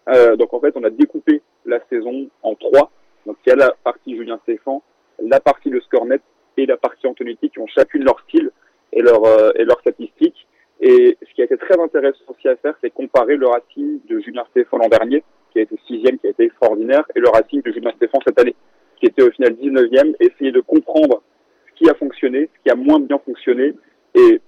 Euh, 0.09 0.37
donc 0.37 0.55
en 0.55 0.61
fait, 0.61 0.73
on 0.77 0.85
a 0.85 0.89
découpé 0.89 1.43
la 1.67 1.79
saison 1.91 2.31
en 2.43 2.55
trois. 2.55 2.91
Donc 3.27 3.37
il 3.45 3.51
y 3.51 3.53
a 3.53 3.57
la 3.57 3.75
partie 3.85 4.17
Julien 4.17 4.39
Stéphan, 4.45 4.83
la 5.23 5.41
partie 5.41 5.71
de 5.71 5.81
Scornet 5.81 6.21
et 6.57 6.67
la 6.67 6.77
partie 6.77 7.07
Antonetti 7.07 7.51
qui 7.51 7.59
ont 7.59 7.67
chacune 7.67 8.05
leur 8.05 8.21
style 8.21 8.51
et 8.93 9.03
leur 9.03 9.25
euh, 9.25 9.51
et 9.57 9.65
leurs 9.65 9.81
statistiques. 9.81 10.47
Et 10.81 11.19
ce 11.21 11.35
qui 11.35 11.43
a 11.43 11.45
été 11.45 11.57
très 11.59 11.79
intéressant 11.79 12.25
aussi 12.29 12.49
à 12.49 12.57
faire, 12.57 12.75
c'est 12.81 12.91
comparer 12.91 13.37
le 13.37 13.47
Racing 13.47 14.01
de 14.09 14.19
Julien 14.21 14.45
Stéphan 14.51 14.79
l'an 14.79 14.89
dernier, 14.89 15.23
qui 15.53 15.59
a 15.59 15.63
été 15.63 15.77
sixième, 15.87 16.19
qui 16.19 16.27
a 16.27 16.31
été 16.31 16.45
extraordinaire, 16.45 17.05
et 17.15 17.21
le 17.21 17.29
Racing 17.29 17.61
de 17.63 17.71
Julien 17.71 17.93
Stéphan 17.97 18.19
cette 18.27 18.41
année, 18.41 18.55
qui 18.99 19.07
était 19.07 19.23
au 19.23 19.31
final 19.31 19.53
19e, 19.53 20.15
essayer 20.21 20.53
de 20.53 20.61
comprendre 20.61 21.23
ce 21.69 21.75
qui 21.75 21.91
a 21.91 21.95
fonctionné, 21.95 22.49
ce 22.57 22.63
qui 22.63 22.71
a 22.71 22.77
moins 22.77 22.99
bien 22.99 23.19
fonctionné, 23.19 23.75
et 24.15 24.41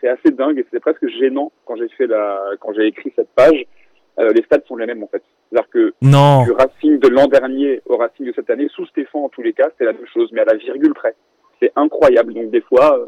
c'est 0.00 0.08
assez 0.08 0.30
dingue 0.30 0.58
et 0.58 0.66
c'est 0.72 0.80
presque 0.80 1.06
gênant 1.20 1.52
quand 1.64 1.76
j'ai 1.76 1.88
fait 1.90 2.06
la, 2.06 2.50
quand 2.60 2.72
j'ai 2.74 2.86
écrit 2.86 3.12
cette 3.14 3.30
page. 3.30 3.64
Euh, 4.18 4.32
les 4.32 4.42
stats 4.42 4.60
sont 4.66 4.76
les 4.76 4.86
mêmes 4.86 5.02
en 5.02 5.08
fait. 5.08 5.22
C'est-à-dire 5.50 5.70
que 5.70 5.94
Non. 6.02 6.44
du 6.44 6.52
Racing 6.52 6.98
de 6.98 7.08
l'an 7.08 7.26
dernier 7.26 7.80
au 7.86 7.96
Racing 7.96 8.26
de 8.26 8.32
cette 8.34 8.50
année, 8.50 8.68
sous 8.74 8.86
Stéphane 8.86 9.22
en 9.22 9.28
tous 9.28 9.42
les 9.42 9.52
cas, 9.52 9.70
c'est 9.78 9.84
la 9.84 9.92
même 9.92 10.06
chose, 10.12 10.30
mais 10.32 10.40
à 10.40 10.44
la 10.44 10.56
virgule 10.56 10.94
près. 10.94 11.14
C'est 11.60 11.72
incroyable. 11.76 12.34
Donc 12.34 12.50
des 12.50 12.60
fois, 12.62 12.98
euh, 12.98 13.06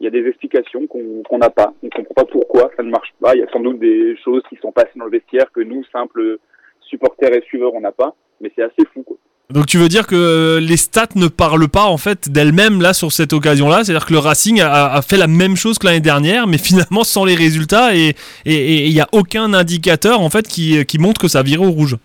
il 0.00 0.04
y 0.04 0.06
a 0.06 0.10
des 0.10 0.26
explications 0.28 0.86
qu'on 0.86 1.22
qu'on 1.22 1.38
n'a 1.38 1.50
pas. 1.50 1.72
On 1.82 1.86
ne 1.86 1.90
comprend 1.90 2.14
pas 2.14 2.24
pourquoi 2.24 2.70
ça 2.76 2.82
ne 2.82 2.90
marche 2.90 3.14
pas. 3.20 3.34
Il 3.34 3.40
y 3.40 3.44
a 3.44 3.50
sans 3.50 3.60
doute 3.60 3.78
des 3.78 4.16
choses 4.24 4.42
qui 4.48 4.56
sont 4.56 4.72
passées 4.72 4.96
dans 4.98 5.06
le 5.06 5.10
vestiaire 5.12 5.50
que 5.52 5.60
nous, 5.60 5.84
simples 5.84 6.38
supporters 6.80 7.34
et 7.34 7.42
suiveurs, 7.42 7.74
on 7.74 7.80
n'a 7.80 7.92
pas. 7.92 8.14
Mais 8.40 8.52
c'est 8.54 8.62
assez 8.62 8.84
fou. 8.92 9.02
Quoi. 9.02 9.16
Donc 9.48 9.66
tu 9.66 9.76
veux 9.76 9.88
dire 9.88 10.06
que 10.06 10.58
les 10.58 10.76
stats 10.76 11.14
ne 11.14 11.28
parlent 11.28 11.68
pas 11.68 11.84
en 11.84 11.98
fait 11.98 12.28
d'elles-mêmes 12.28 12.82
là 12.82 12.92
sur 12.92 13.12
cette 13.12 13.32
occasion-là, 13.32 13.84
c'est-à-dire 13.84 14.06
que 14.06 14.12
le 14.12 14.18
Racing 14.18 14.60
a, 14.60 14.92
a 14.92 15.02
fait 15.02 15.16
la 15.16 15.28
même 15.28 15.54
chose 15.54 15.78
que 15.78 15.86
l'année 15.86 16.00
dernière, 16.00 16.48
mais 16.48 16.58
finalement 16.58 17.04
sans 17.04 17.24
les 17.24 17.36
résultats 17.36 17.94
et 17.94 18.14
il 18.44 18.92
n'y 18.92 19.00
a 19.00 19.06
aucun 19.12 19.54
indicateur 19.54 20.20
en 20.20 20.30
fait 20.30 20.48
qui, 20.48 20.84
qui 20.86 20.98
montre 20.98 21.20
que 21.20 21.28
ça 21.28 21.42
vire 21.42 21.62
au 21.62 21.70
rouge. 21.70 21.96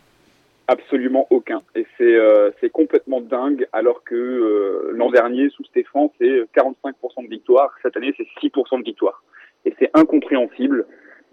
Absolument 0.71 1.27
aucun. 1.31 1.61
Et 1.75 1.85
c'est 1.97 2.15
euh, 2.15 2.49
complètement 2.71 3.19
dingue, 3.19 3.67
alors 3.73 4.05
que 4.05 4.15
euh, 4.15 4.91
l'an 4.93 5.11
dernier, 5.11 5.49
sous 5.49 5.65
Stéphane, 5.65 6.07
c'est 6.17 6.45
45% 6.55 7.25
de 7.25 7.29
victoire. 7.29 7.71
Cette 7.81 7.97
année, 7.97 8.13
c'est 8.15 8.27
6% 8.41 8.79
de 8.79 8.85
victoire. 8.85 9.21
Et 9.65 9.73
c'est 9.79 9.89
incompréhensible. 9.93 10.85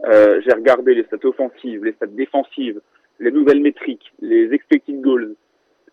Euh, 0.07 0.41
J'ai 0.45 0.53
regardé 0.53 0.95
les 0.95 1.05
stats 1.05 1.25
offensives, 1.25 1.85
les 1.85 1.93
stats 1.93 2.07
défensives, 2.07 2.81
les 3.21 3.31
nouvelles 3.31 3.61
métriques, 3.61 4.13
les 4.21 4.53
expected 4.53 5.01
goals. 5.01 5.37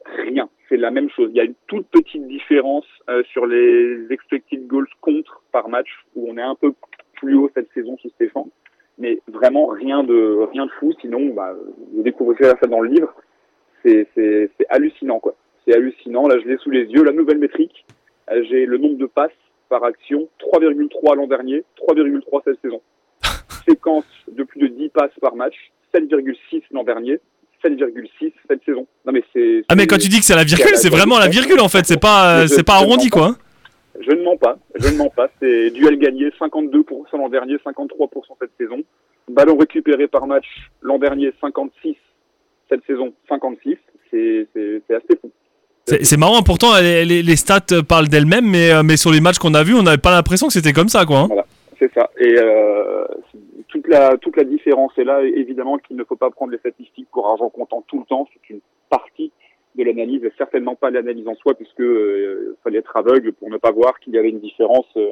Rien. 0.06 0.50
C'est 0.70 0.78
la 0.78 0.91
même 0.91 1.10
chose. 1.10 1.30
Il 1.32 1.38
y 1.38 1.41
a 1.41 1.46
une 1.46 1.56
toute 1.68 1.88
petite 1.88 2.28
différence 2.28 2.86
euh, 3.10 3.24
sur 3.32 3.46
les 3.46 4.06
expected 4.12 4.68
goals 4.68 4.88
contre 5.02 5.41
par 5.52 5.70
match, 5.70 5.89
où 6.15 6.30
on 6.30 6.38
est 6.38 6.41
un 6.41 6.56
peu 6.56 6.74
plus 7.13 7.36
haut 7.36 7.50
cette 7.54 7.72
saison 7.74 7.98
sous 7.98 8.10
Stéphane. 8.10 8.50
Mais 8.98 9.20
vraiment 9.28 9.68
rien 9.68 10.04
de 10.04 10.48
rien 10.52 10.65
de 10.65 10.72
fou. 10.72 10.94
Sinon, 11.02 11.34
bah, 11.34 11.54
vous 11.94 12.04
découvrirez 12.04 12.54
ça 12.62 12.68
dans 12.68 12.82
le 12.82 12.89
livre 12.89 13.13
c'est 13.86 14.50
hallucinant 14.70 15.20
quoi. 15.20 15.36
C'est 15.65 15.76
hallucinant. 15.76 16.28
Là, 16.28 16.38
je 16.39 16.48
l'ai 16.48 16.58
sous 16.58 16.72
les 16.72 16.86
yeux. 16.86 17.04
La 17.04 17.12
nouvelle 17.12 17.38
métrique, 17.38 17.86
euh, 18.32 18.44
j'ai 18.50 18.65
le 18.65 18.78
nombre 18.78 18.98
de 18.98 19.06
passes 19.06 19.32
par 19.70 19.84
action, 19.84 20.30
3,3 20.39 21.15
l'an 21.15 21.28
dernier, 21.28 21.63
3,3 21.78 22.41
cette 22.44 22.62
saison. 22.62 22.82
Séquence 23.68 24.06
de 24.28 24.44
plus 24.44 24.60
de 24.60 24.68
10 24.68 24.89
passes 24.89 25.18
par 25.22 25.36
match, 25.36 25.56
7,6 25.94 26.63
l'an 26.72 26.84
dernier, 26.84 27.20
7,6 27.65 28.32
cette 28.49 28.63
saison. 28.65 28.86
Non 29.06 29.12
mais 29.13 29.23
c'est. 29.34 29.63
Ah 29.69 29.75
mais 29.75 29.88
quand 29.88 29.97
tu 29.97 30.08
dis 30.10 30.19
que 30.19 30.25
c'est 30.25 30.36
la 30.36 30.43
virgule, 30.43 30.67
c'est 30.67 30.73
à 30.75 30.78
c'est 30.78 30.89
la 30.89 30.97
vraiment 30.97 31.17
la 31.19 31.28
virgule 31.28 31.60
en 31.60 31.69
fait, 31.69 31.86
c'est 31.86 31.99
pas 31.99 32.47
c'est 32.47 32.63
pas 32.63 32.75
arrondi 32.75 33.10
quoi. 33.10 33.36
Je 33.99 34.12
ne 34.12 34.23
mens 34.23 34.36
pas, 34.38 34.58
je 34.75 34.89
ne 34.89 34.97
mens 34.97 35.10
pas. 35.10 35.30
C'est 35.41 35.71
duel 35.71 35.97
gagné, 35.97 36.30
52% 36.39 36.84
l'an 37.17 37.30
dernier, 37.30 37.56
53% 37.65 38.10
cette 38.41 38.51
saison. 38.60 38.82
Ballon 39.32 39.58
récupéré 39.58 40.08
par 40.08 40.28
match 40.28 40.45
l'an 40.82 40.99
dernier, 40.99 41.32
56 41.41 41.95
cette 42.69 42.86
saison, 42.86 43.13
56. 43.30 43.78
C'est 44.12 44.47
c'est- 44.54 44.93
assez 44.93 45.17
fou. 45.21 45.32
C'est 46.01 46.17
marrant, 46.17 46.41
pourtant 46.41 46.71
les, 46.82 47.36
stats 47.36 47.84
parlent 47.88 48.08
d'elles-mêmes, 48.08 48.49
mais, 48.49 48.71
euh, 48.71 48.82
mais 48.84 48.97
sur 48.97 49.12
les 49.12 49.21
matchs 49.21 49.38
qu'on 49.38 49.54
a 49.54 49.62
vus, 49.63 49.75
on 49.75 49.84
n'avait 49.84 49.97
pas 49.99 50.12
l'impression 50.12 50.47
que 50.47 50.54
c'était 50.54 50.73
comme 50.73 50.89
ça, 50.89 51.06
quoi. 51.06 51.19
hein. 51.19 51.30
C'est 51.80 51.93
ça. 51.93 52.10
Et 52.19 52.36
euh, 52.39 53.06
toute 53.76 53.88
la 53.90 54.18
toute 54.18 54.38
la 54.38 54.46
différence 54.46 54.94
est 54.98 55.04
là. 55.04 55.22
Évidemment 55.24 55.78
qu'il 55.78 55.98
ne 55.98 56.06
faut 56.06 56.16
pas 56.16 56.30
prendre 56.30 56.52
les 56.54 56.58
statistiques 56.60 57.10
pour 57.12 57.28
argent 57.28 57.50
comptant 57.50 57.84
tout 57.90 58.00
le 58.00 58.06
temps. 58.06 58.26
C'est 58.32 58.54
une 58.54 58.62
partie 58.90 59.32
de 59.78 59.84
l'analyse, 59.84 60.24
et 60.24 60.32
certainement 60.38 60.76
pas 60.76 60.90
l'analyse 60.90 61.28
en 61.28 61.36
soi, 61.36 61.54
puisque 61.54 61.82
euh, 61.82 62.56
fallait 62.64 62.80
être 62.80 62.96
aveugle 62.96 63.34
pour 63.34 63.50
ne 63.50 63.58
pas 63.58 63.72
voir 63.72 64.00
qu'il 64.00 64.14
y 64.14 64.18
avait 64.18 64.30
une 64.30 64.40
différence 64.40 64.88
euh, 64.96 65.10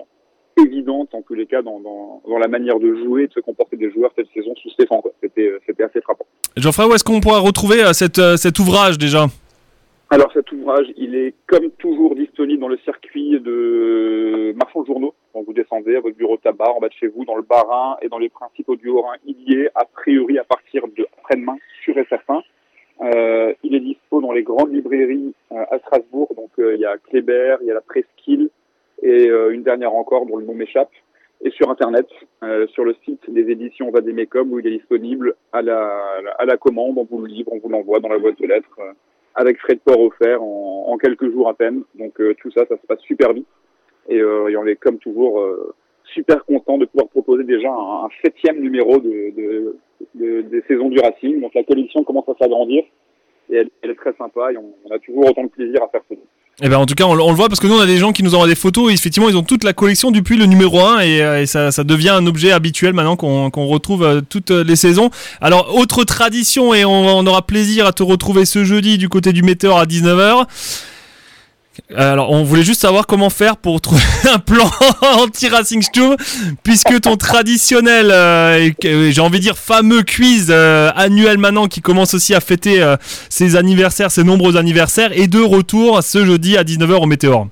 évidente 0.65 1.09
en 1.13 1.21
tous 1.21 1.33
les 1.33 1.47
cas 1.47 1.61
dans, 1.61 1.81
dans, 1.81 2.21
dans 2.25 2.37
la 2.37 2.47
manière 2.47 2.79
de 2.79 2.95
jouer, 3.03 3.27
de 3.27 3.33
se 3.33 3.41
comporter 3.41 3.75
des 3.75 3.91
joueurs 3.91 4.11
cette 4.15 4.29
saison 4.33 4.55
sous 4.55 4.69
Stéphane. 4.69 5.01
C'était 5.21 5.49
euh, 5.49 5.59
c'était 5.65 5.83
assez 5.83 5.99
frappant. 5.99 6.25
Geoffrey, 6.55 6.85
où 6.85 6.93
est-ce 6.93 7.03
qu'on 7.03 7.19
pourra 7.19 7.39
retrouver 7.39 7.79
cette, 7.91 8.21
cet 8.37 8.59
ouvrage 8.59 8.97
déjà? 8.97 9.25
Alors 10.09 10.31
cet 10.31 10.49
ouvrage, 10.53 10.87
il 10.95 11.15
est 11.15 11.33
comme 11.47 11.69
toujours 11.71 12.15
disponible 12.15 12.61
dans 12.61 12.69
le 12.69 12.77
circuit 12.85 13.41
de 13.41 14.53
marchands 14.55 14.83
de 14.83 14.87
journaux. 14.87 15.13
Donc 15.33 15.45
vous 15.47 15.53
descendez 15.53 15.95
à 15.95 15.99
votre 15.99 16.15
bureau 16.15 16.37
de 16.37 16.41
tabac 16.41 16.71
en 16.71 16.79
bas 16.79 16.89
de 16.89 16.93
chez 16.93 17.07
vous, 17.07 17.25
dans 17.25 17.35
le 17.35 17.41
Bas-Rhin 17.41 17.97
et 18.01 18.07
dans 18.09 18.19
les 18.19 18.29
principaux 18.29 18.75
du 18.75 18.89
Haut-Rhin. 18.89 19.15
Il 19.25 19.35
y 19.49 19.61
est 19.61 19.69
a 19.73 19.85
priori 19.85 20.37
à 20.37 20.43
partir 20.43 20.87
de 20.87 21.07
après-demain, 21.17 21.57
sûr 21.83 21.97
et 21.97 22.05
certain. 22.05 22.41
Euh, 23.01 23.53
il 23.63 23.73
est 23.73 23.79
dispo 23.79 24.21
dans 24.21 24.31
les 24.31 24.43
grandes 24.43 24.71
librairies 24.71 25.33
euh, 25.51 25.65
à 25.71 25.79
Strasbourg. 25.79 26.29
Donc 26.35 26.51
euh, 26.59 26.75
il 26.75 26.81
y 26.81 26.85
a 26.85 26.97
Kléber, 26.97 27.57
il 27.61 27.67
y 27.67 27.71
a 27.71 27.73
la 27.73 27.81
Presqu'île 27.81 28.49
et 29.01 29.27
euh, 29.29 29.49
une 29.49 29.63
dernière 29.63 29.93
encore 29.93 30.25
dont 30.27 30.37
le 30.37 30.45
nom 30.45 30.53
m'échappe. 30.53 30.91
Et 31.45 31.49
sur 31.49 31.69
Internet, 31.69 32.07
euh, 32.43 32.67
sur 32.67 32.85
le 32.85 32.95
site 33.03 33.29
des 33.29 33.49
éditions 33.49 33.89
Vademecum 33.91 34.53
où 34.53 34.59
il 34.59 34.67
est 34.67 34.77
disponible 34.77 35.35
à 35.51 35.61
la, 35.61 36.03
à 36.37 36.45
la 36.45 36.57
commande. 36.57 36.97
On 36.97 37.03
vous 37.03 37.21
le 37.21 37.27
livre, 37.27 37.51
on 37.51 37.59
vous 37.59 37.69
l'envoie 37.69 37.99
dans 37.99 38.09
la 38.09 38.19
boîte 38.19 38.39
aux 38.39 38.45
lettres. 38.45 38.77
euh, 38.79 38.93
avec 39.35 39.57
frais 39.57 39.73
de 39.73 39.79
port 39.79 39.99
offert 39.99 40.43
en, 40.43 40.85
en 40.89 40.97
quelques 40.97 41.29
jours 41.31 41.49
à 41.49 41.55
peine. 41.55 41.81
Donc 41.95 42.21
tout 42.39 42.51
ça, 42.51 42.67
ça 42.67 42.77
se 42.77 42.85
passe 42.85 42.99
super 43.01 43.33
vite. 43.33 43.47
Et, 44.09 44.19
euh, 44.19 44.49
et 44.49 44.57
on 44.57 44.65
est 44.65 44.75
comme 44.75 44.97
toujours 44.97 45.39
euh, 45.39 45.73
super 46.13 46.43
content 46.45 46.77
de 46.77 46.85
pouvoir 46.85 47.07
proposer 47.09 47.43
déjà 47.43 47.69
un, 47.69 48.07
septième 48.23 48.59
numéro 48.59 48.99
de, 48.99 49.33
de, 49.37 49.75
de- 50.15 50.41
des 50.41 50.61
saisons 50.67 50.89
du 50.89 50.99
Racing. 50.99 51.41
Donc 51.41 51.53
la 51.55 51.63
collection 51.63 52.03
commence 52.03 52.27
à 52.29 52.33
s'agrandir 52.39 52.83
et 53.51 53.55
elle, 53.55 53.69
elle 53.81 53.91
est 53.91 53.95
très 53.95 54.13
sympa 54.17 54.51
et 54.51 54.57
on, 54.57 54.93
a 54.93 54.99
toujours 54.99 55.29
autant 55.29 55.43
de 55.43 55.49
plaisir 55.49 55.81
à 55.83 55.87
faire 55.87 56.01
ça. 56.09 56.15
Eh 56.61 56.69
ben, 56.69 56.77
en 56.77 56.85
tout 56.85 56.93
cas, 56.93 57.05
on, 57.05 57.15
le- 57.15 57.23
voit 57.33 57.47
parce 57.47 57.59
que 57.59 57.65
nous, 57.65 57.73
on 57.75 57.79
a 57.81 57.87
des 57.87 57.97
gens 57.97 58.11
qui 58.11 58.21
nous 58.21 58.35
envoient 58.35 58.47
des 58.47 58.53
photos. 58.53 58.91
Et 58.91 58.93
effectivement, 58.93 59.27
ils 59.27 59.35
ont 59.35 59.41
toute 59.41 59.63
la 59.63 59.73
collection 59.73 60.11
depuis 60.11 60.37
le 60.37 60.45
numéro 60.45 60.79
1 60.81 60.99
et, 60.99 61.21
euh, 61.23 61.41
et 61.41 61.45
ça, 61.47 61.71
ça 61.71 61.83
devient 61.83 62.09
un 62.09 62.27
objet 62.27 62.51
habituel 62.51 62.93
maintenant 62.93 63.15
qu'on 63.15 63.49
qu'on 63.49 63.65
retrouve 63.65 64.21
toutes 64.29 64.51
les 64.51 64.75
saisons. 64.75 65.09
Alors, 65.41 65.75
autre 65.75 66.03
tradition 66.03 66.73
et 66.75 66.85
on, 66.85 66.91
on 66.91 67.25
aura 67.25 67.41
plaisir 67.41 67.87
à 67.87 67.91
te 67.91 68.03
retrouver 68.03 68.45
ce 68.45 68.63
jeudi 68.65 68.99
du 68.99 69.09
côté 69.09 69.33
du 69.33 69.41
Météor 69.41 69.79
à 69.79 69.85
19h. 69.85 70.45
Alors, 71.95 72.31
on 72.31 72.43
voulait 72.43 72.63
juste 72.63 72.81
savoir 72.81 73.07
comment 73.07 73.29
faire 73.29 73.57
pour 73.57 73.81
trouver 73.81 74.01
un 74.33 74.39
plan 74.39 74.65
anti-Racing 75.19 75.81
Stube, 75.81 76.13
puisque 76.63 77.01
ton 77.01 77.15
traditionnel, 77.17 78.09
euh, 78.11 78.69
que- 78.79 79.09
j'ai 79.11 79.21
envie 79.21 79.37
de 79.39 79.43
dire 79.43 79.57
fameux 79.57 80.03
quiz 80.03 80.49
euh, 80.51 80.89
annuel 80.95 81.37
maintenant 81.37 81.67
qui 81.67 81.81
commence 81.81 82.13
aussi 82.13 82.33
à 82.35 82.39
fêter 82.39 82.81
euh, 82.81 82.95
ses 83.29 83.55
anniversaires, 83.55 84.11
ses 84.11 84.23
nombreux 84.23 84.57
anniversaires, 84.57 85.11
est 85.17 85.27
de 85.27 85.39
retour 85.41 86.03
ce 86.03 86.25
jeudi 86.25 86.57
à 86.57 86.63
19h 86.63 87.01
au 87.01 87.05
Météor. 87.07 87.47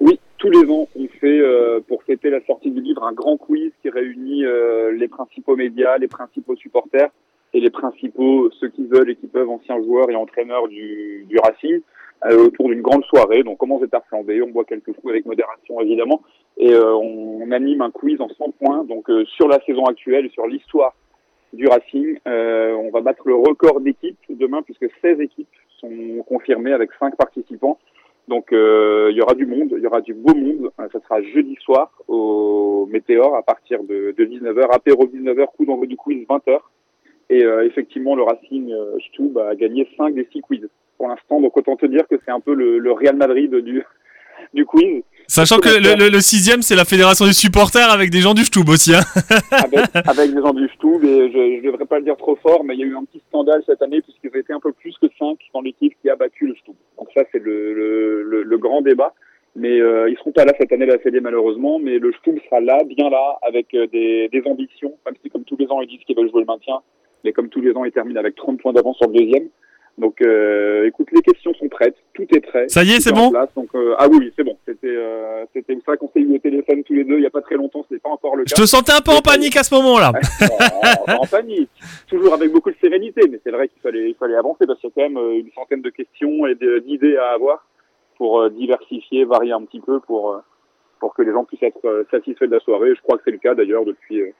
Oui, 0.00 0.18
tous 0.38 0.50
les 0.50 0.68
ans, 0.70 0.88
on 0.96 1.06
fait, 1.20 1.38
euh, 1.40 1.80
pour 1.88 2.02
fêter 2.04 2.30
la 2.30 2.44
sortie 2.46 2.70
du 2.70 2.80
livre, 2.82 3.02
un 3.04 3.12
grand 3.12 3.36
quiz 3.38 3.70
qui 3.82 3.88
réunit 3.90 4.44
euh, 4.44 4.92
les 4.98 5.08
principaux 5.08 5.56
médias, 5.56 5.96
les 5.98 6.08
principaux 6.08 6.56
supporters 6.56 7.08
et 7.54 7.60
les 7.60 7.70
principaux, 7.70 8.50
ceux 8.60 8.68
qui 8.68 8.84
veulent 8.84 9.10
et 9.10 9.16
qui 9.16 9.26
peuvent, 9.28 9.48
anciens 9.48 9.76
joueurs 9.82 10.10
et 10.10 10.16
entraîneurs 10.16 10.68
du, 10.68 11.24
du 11.28 11.38
Racing, 11.38 11.76
euh, 11.76 11.80
autour 12.32 12.68
d'une 12.68 12.82
grande 12.82 13.04
soirée. 13.04 13.42
Donc, 13.42 13.54
on 13.54 13.56
commence 13.56 13.82
à 13.92 14.00
flamber, 14.00 14.42
on 14.42 14.50
boit 14.50 14.64
quelques 14.64 14.92
coups 14.92 15.10
avec 15.10 15.26
modération, 15.26 15.80
évidemment, 15.80 16.22
et 16.56 16.72
euh, 16.72 16.94
on, 16.94 17.42
on 17.42 17.50
anime 17.50 17.82
un 17.82 17.90
quiz 17.90 18.20
en 18.20 18.28
100 18.28 18.54
points, 18.58 18.84
donc 18.84 19.10
euh, 19.10 19.24
sur 19.26 19.48
la 19.48 19.60
saison 19.64 19.84
actuelle 19.84 20.30
sur 20.30 20.46
l'histoire 20.46 20.94
du 21.52 21.66
Racing. 21.66 22.18
Euh, 22.26 22.72
on 22.74 22.90
va 22.90 23.00
battre 23.00 23.22
le 23.26 23.34
record 23.34 23.80
d'équipes 23.80 24.18
demain, 24.28 24.62
puisque 24.62 24.86
16 25.02 25.20
équipes 25.20 25.48
sont 25.80 26.22
confirmées 26.26 26.72
avec 26.72 26.90
5 26.98 27.16
participants. 27.16 27.78
Donc 28.28 28.52
euh, 28.52 29.08
il 29.10 29.16
y 29.16 29.20
aura 29.20 29.34
du 29.34 29.46
monde, 29.46 29.74
il 29.76 29.82
y 29.82 29.86
aura 29.86 30.00
du 30.00 30.14
beau 30.14 30.34
monde. 30.34 30.70
Euh, 30.80 30.88
Ça 30.92 31.00
sera 31.00 31.22
jeudi 31.22 31.56
soir 31.60 31.90
au 32.08 32.86
Météor 32.90 33.36
à 33.36 33.42
partir 33.42 33.82
de, 33.84 34.14
de 34.16 34.24
19h, 34.24 34.70
apéro 34.72 35.06
19h, 35.06 35.46
coup 35.56 35.66
d'envoi 35.66 35.86
du 35.86 35.96
quiz 35.96 36.26
20h. 36.26 36.58
Et 37.30 37.44
euh, 37.44 37.66
effectivement, 37.66 38.14
le 38.16 38.22
Racing 38.22 38.72
euh, 38.72 38.96
Stub 39.08 39.36
a 39.38 39.54
gagné 39.54 39.88
5 39.96 40.14
des 40.14 40.26
6 40.32 40.40
quiz 40.40 40.68
pour 40.96 41.08
l'instant. 41.08 41.40
Donc 41.40 41.56
autant 41.56 41.76
te 41.76 41.86
dire 41.86 42.02
que 42.08 42.16
c'est 42.24 42.30
un 42.32 42.40
peu 42.40 42.54
le, 42.54 42.78
le 42.78 42.92
Real 42.92 43.16
Madrid 43.16 43.54
du, 43.54 43.82
du 44.52 44.64
quiz. 44.66 45.02
Sachant 45.26 45.58
que 45.58 45.68
le, 45.70 45.94
le- 45.98 46.10
le 46.10 46.20
sixième, 46.20 46.60
c'est 46.60 46.76
la 46.76 46.84
fédération 46.84 47.24
des 47.24 47.32
supporters 47.32 47.90
avec 47.90 48.10
des 48.10 48.20
gens 48.20 48.34
du 48.34 48.44
Stub 48.44 48.68
aussi. 48.68 48.94
Hein. 48.94 49.00
avec, 49.50 49.80
avec 49.94 50.34
des 50.34 50.40
gens 50.40 50.52
du 50.52 50.68
Stub. 50.68 51.02
Et 51.04 51.30
je 51.32 51.38
ne 51.38 51.70
devrais 51.70 51.86
pas 51.86 51.98
le 51.98 52.04
dire 52.04 52.16
trop 52.16 52.36
fort, 52.36 52.62
mais 52.64 52.74
il 52.74 52.80
y 52.80 52.82
a 52.82 52.86
eu 52.86 52.96
un 52.96 53.04
petit 53.04 53.22
scandale 53.28 53.62
cette 53.66 53.80
année 53.82 54.02
puisqu'ils 54.02 54.38
été 54.38 54.52
un 54.52 54.60
peu 54.60 54.72
plus 54.72 54.94
que 55.00 55.06
5 55.18 55.38
dans 55.54 55.62
l'équipe 55.62 55.94
qui 56.02 56.10
a 56.10 56.16
battu 56.16 56.46
le 56.46 56.54
Stub. 56.56 56.74
Donc 56.98 57.08
ça, 57.14 57.22
c'est 57.32 57.38
le, 57.42 57.72
le, 57.74 58.22
le, 58.22 58.42
le 58.42 58.58
grand 58.58 58.82
débat. 58.82 59.14
Mais 59.56 59.80
euh, 59.80 60.10
ils 60.10 60.16
seront 60.18 60.32
pas 60.32 60.44
là 60.44 60.52
cette 60.58 60.72
année, 60.72 60.84
la 60.84 60.98
Fédé, 60.98 61.20
malheureusement. 61.20 61.78
Mais 61.78 61.98
le 61.98 62.12
Stub 62.14 62.36
sera 62.44 62.60
là, 62.60 62.82
bien 62.84 63.08
là, 63.08 63.38
avec 63.42 63.72
euh, 63.74 63.86
des, 63.86 64.28
des 64.32 64.42
ambitions. 64.46 64.92
Même 65.06 65.14
si, 65.22 65.30
comme 65.30 65.44
tous 65.44 65.56
les 65.56 65.66
ans, 65.68 65.80
ils 65.80 65.88
disent 65.88 66.00
qu'ils 66.04 66.16
veulent 66.16 66.28
jouer 66.30 66.40
le 66.40 66.46
maintien. 66.46 66.80
Mais 67.24 67.32
comme 67.32 67.48
tous 67.48 67.60
les 67.62 67.72
ans, 67.72 67.84
ils 67.84 67.92
terminent 67.92 68.18
avec 68.20 68.34
30 68.34 68.60
points 68.60 68.72
d'avance 68.72 68.96
sur 68.98 69.08
le 69.08 69.14
deuxième. 69.16 69.48
Donc, 69.96 70.20
euh, 70.22 70.86
écoute, 70.86 71.06
les 71.12 71.22
questions 71.22 71.54
sont 71.54 71.68
prêtes. 71.68 71.94
Tout 72.14 72.26
est 72.34 72.40
prêt. 72.40 72.68
Ça 72.68 72.82
y 72.82 72.90
est, 72.90 73.00
c'est 73.00 73.12
bon 73.12 73.30
place. 73.30 73.48
Donc, 73.54 73.68
euh, 73.76 73.94
Ah 73.98 74.08
oui, 74.10 74.32
c'est 74.36 74.42
bon. 74.42 74.56
C'était 74.66 74.88
euh, 74.88 75.44
c'était 75.54 75.78
ça 75.86 75.96
qu'on 75.96 76.08
s'est 76.12 76.18
eu 76.20 76.34
au 76.34 76.38
téléphone 76.38 76.82
tous 76.82 76.94
les 76.94 77.04
deux 77.04 77.16
il 77.18 77.22
y 77.22 77.26
a 77.26 77.30
pas 77.30 77.42
très 77.42 77.54
longtemps. 77.54 77.86
N'est 77.90 77.98
pas 77.98 78.08
encore 78.08 78.34
le 78.34 78.42
Je 78.46 78.54
cas. 78.54 78.62
te 78.62 78.66
sentais 78.66 78.92
un 78.92 79.00
peu 79.00 79.12
en 79.12 79.20
panique 79.20 79.56
à 79.56 79.62
ce 79.62 79.72
moment-là. 79.76 80.10
en, 81.08 81.12
en 81.22 81.26
panique, 81.26 81.70
toujours 82.08 82.34
avec 82.34 82.50
beaucoup 82.50 82.70
de 82.72 82.76
sérénité, 82.80 83.20
mais 83.30 83.38
c'est 83.44 83.52
vrai 83.52 83.68
qu'il 83.68 83.80
fallait, 83.82 84.08
il 84.10 84.14
fallait 84.16 84.34
avancer 84.34 84.66
parce 84.66 84.80
qu'il 84.80 84.90
y 84.90 84.92
a 84.92 84.94
quand 84.94 85.08
même 85.14 85.16
euh, 85.22 85.38
une 85.38 85.50
centaine 85.54 85.82
de 85.82 85.90
questions 85.90 86.46
et 86.48 86.56
d'idées 86.56 87.16
à 87.16 87.34
avoir 87.34 87.64
pour 88.16 88.40
euh, 88.40 88.50
diversifier, 88.50 89.24
varier 89.24 89.52
un 89.52 89.62
petit 89.62 89.80
peu 89.80 90.00
pour, 90.00 90.32
euh, 90.32 90.38
pour 90.98 91.14
que 91.14 91.22
les 91.22 91.30
gens 91.32 91.44
puissent 91.44 91.62
être 91.62 92.04
satisfaits 92.10 92.46
de 92.46 92.52
la 92.54 92.60
soirée. 92.60 92.94
Je 92.96 93.02
crois 93.02 93.16
que 93.18 93.22
c'est 93.24 93.30
le 93.30 93.38
cas 93.38 93.54
d'ailleurs 93.54 93.84
depuis, 93.84 94.20
euh, 94.22 94.30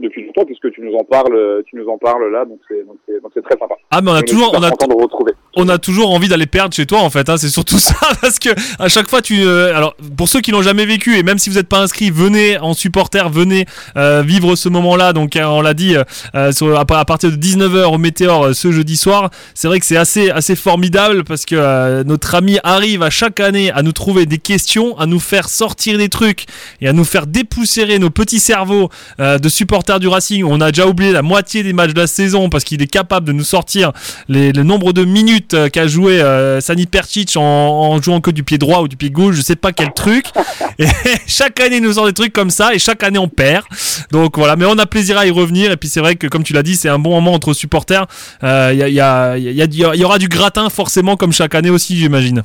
depuis 0.00 0.24
longtemps 0.26 0.44
puisque 0.44 0.70
tu 0.72 0.80
nous 0.80 0.94
en 0.94 1.04
parles, 1.04 1.34
euh, 1.36 1.62
tu 1.66 1.76
nous 1.76 1.86
en 1.88 1.98
parles 1.98 2.30
là, 2.32 2.44
donc 2.44 2.58
c'est, 2.68 2.84
donc 2.86 2.96
c'est, 3.06 3.22
donc 3.22 3.30
c'est 3.32 3.42
très 3.42 3.56
sympa. 3.58 3.74
Ah, 3.90 4.00
mais 4.02 4.10
on 4.10 4.14
a 4.14 4.22
toujours, 4.22 4.52
on 4.52 4.62
a, 4.62 4.70
de 4.70 5.02
retrouver. 5.02 5.32
on 5.56 5.68
a 5.68 5.78
toujours 5.78 6.10
envie 6.12 6.26
d'aller 6.28 6.46
perdre 6.46 6.74
chez 6.74 6.84
toi 6.84 6.98
en 7.00 7.10
fait. 7.10 7.28
Hein, 7.28 7.36
c'est 7.36 7.48
surtout 7.48 7.78
ça 7.78 7.94
parce 8.20 8.38
que 8.40 8.48
à 8.82 8.88
chaque 8.88 9.08
fois 9.08 9.22
tu. 9.22 9.42
euh, 9.44 9.74
alors 9.74 9.94
pour 10.16 10.28
ceux 10.28 10.40
qui 10.40 10.50
l'ont 10.50 10.62
jamais 10.62 10.84
vécu 10.84 11.16
et 11.16 11.22
même 11.22 11.38
si 11.38 11.48
vous 11.48 11.56
n'êtes 11.56 11.68
pas 11.68 11.80
inscrit, 11.80 12.10
venez 12.10 12.58
en 12.58 12.74
supporter, 12.74 13.28
venez 13.30 13.66
euh, 13.96 14.22
vivre 14.26 14.56
ce 14.56 14.68
moment-là. 14.68 15.12
Donc 15.12 15.36
euh, 15.36 15.44
on 15.44 15.60
l'a 15.60 15.74
dit 15.74 15.94
euh, 16.34 16.50
sur- 16.50 16.76
à, 16.76 16.80
à 16.80 17.04
partir 17.04 17.30
de 17.30 17.36
19h 17.36 17.94
au 17.94 17.98
Météor 17.98 18.46
euh, 18.46 18.52
ce 18.52 18.72
jeudi 18.72 18.96
soir. 18.96 19.30
C'est 19.54 19.68
vrai 19.68 19.78
que 19.78 19.86
c'est 19.86 19.96
assez 19.96 20.28
assez 20.30 20.56
formidable 20.56 21.22
parce 21.22 21.44
que 21.44 21.54
euh, 21.54 22.02
notre 22.02 22.34
ami 22.34 22.58
arrive 22.64 23.02
à 23.04 23.10
chaque 23.10 23.38
année 23.38 23.70
à 23.70 23.82
nous 23.82 23.92
trouver 23.92 24.26
des 24.26 24.38
questions, 24.38 24.98
à 24.98 25.06
nous 25.06 25.20
faire 25.20 25.48
sortir 25.48 25.98
des 25.98 26.08
trucs 26.08 26.46
et 26.80 26.88
à 26.88 26.92
nous 26.92 27.04
faire 27.04 27.28
dépoussiérer 27.28 28.00
nos 28.00 28.10
petits 28.10 28.40
cerveaux 28.40 28.88
euh, 29.20 29.38
de 29.38 29.48
supporters 29.48 29.83
du 30.00 30.08
Racing. 30.08 30.44
On 30.44 30.60
a 30.60 30.70
déjà 30.72 30.86
oublié 30.86 31.12
la 31.12 31.22
moitié 31.22 31.62
des 31.62 31.72
matchs 31.72 31.92
de 31.92 32.00
la 32.00 32.06
saison 32.06 32.48
parce 32.48 32.64
qu'il 32.64 32.80
est 32.82 32.86
capable 32.86 33.26
de 33.26 33.32
nous 33.32 33.44
sortir 33.44 33.92
les, 34.28 34.52
le 34.52 34.62
nombre 34.62 34.92
de 34.92 35.04
minutes 35.04 35.54
euh, 35.54 35.68
qu'a 35.68 35.86
joué 35.86 36.20
euh, 36.20 36.60
Sani 36.60 36.86
Percic 36.86 37.36
en, 37.36 37.40
en 37.42 38.00
jouant 38.02 38.20
que 38.20 38.30
du 38.30 38.42
pied 38.42 38.58
droit 38.58 38.80
ou 38.80 38.88
du 38.88 38.96
pied 38.96 39.10
gauche, 39.10 39.36
je 39.36 39.42
sais 39.42 39.56
pas 39.56 39.72
quel 39.72 39.92
truc. 39.92 40.26
Et 40.78 40.86
chaque 41.26 41.60
année, 41.60 41.76
il 41.76 41.82
nous 41.82 41.92
sort 41.92 42.06
des 42.06 42.12
trucs 42.12 42.32
comme 42.32 42.50
ça 42.50 42.74
et 42.74 42.78
chaque 42.78 43.02
année, 43.04 43.18
on 43.18 43.28
perd. 43.28 43.62
Donc 44.10 44.38
voilà, 44.38 44.56
mais 44.56 44.64
on 44.66 44.76
a 44.78 44.86
plaisir 44.86 45.16
à 45.18 45.26
y 45.26 45.30
revenir. 45.30 45.70
Et 45.70 45.76
puis 45.76 45.88
c'est 45.88 46.00
vrai 46.00 46.16
que, 46.16 46.26
comme 46.26 46.42
tu 46.42 46.52
l'as 46.52 46.62
dit, 46.64 46.74
c'est 46.74 46.88
un 46.88 46.98
bon 46.98 47.10
moment 47.10 47.32
entre 47.32 47.52
supporters. 47.52 48.06
Euh, 48.42 48.70
Il 48.72 48.78
y, 48.78 48.82
a, 48.82 48.88
y, 48.88 49.00
a, 49.00 49.36
y, 49.38 49.62
a- 49.84 49.94
y 49.94 50.04
aura 50.04 50.18
du 50.18 50.28
gratin 50.28 50.68
forcément, 50.70 51.16
comme 51.16 51.32
chaque 51.32 51.54
année 51.54 51.70
aussi, 51.70 51.96
j'imagine. 51.96 52.42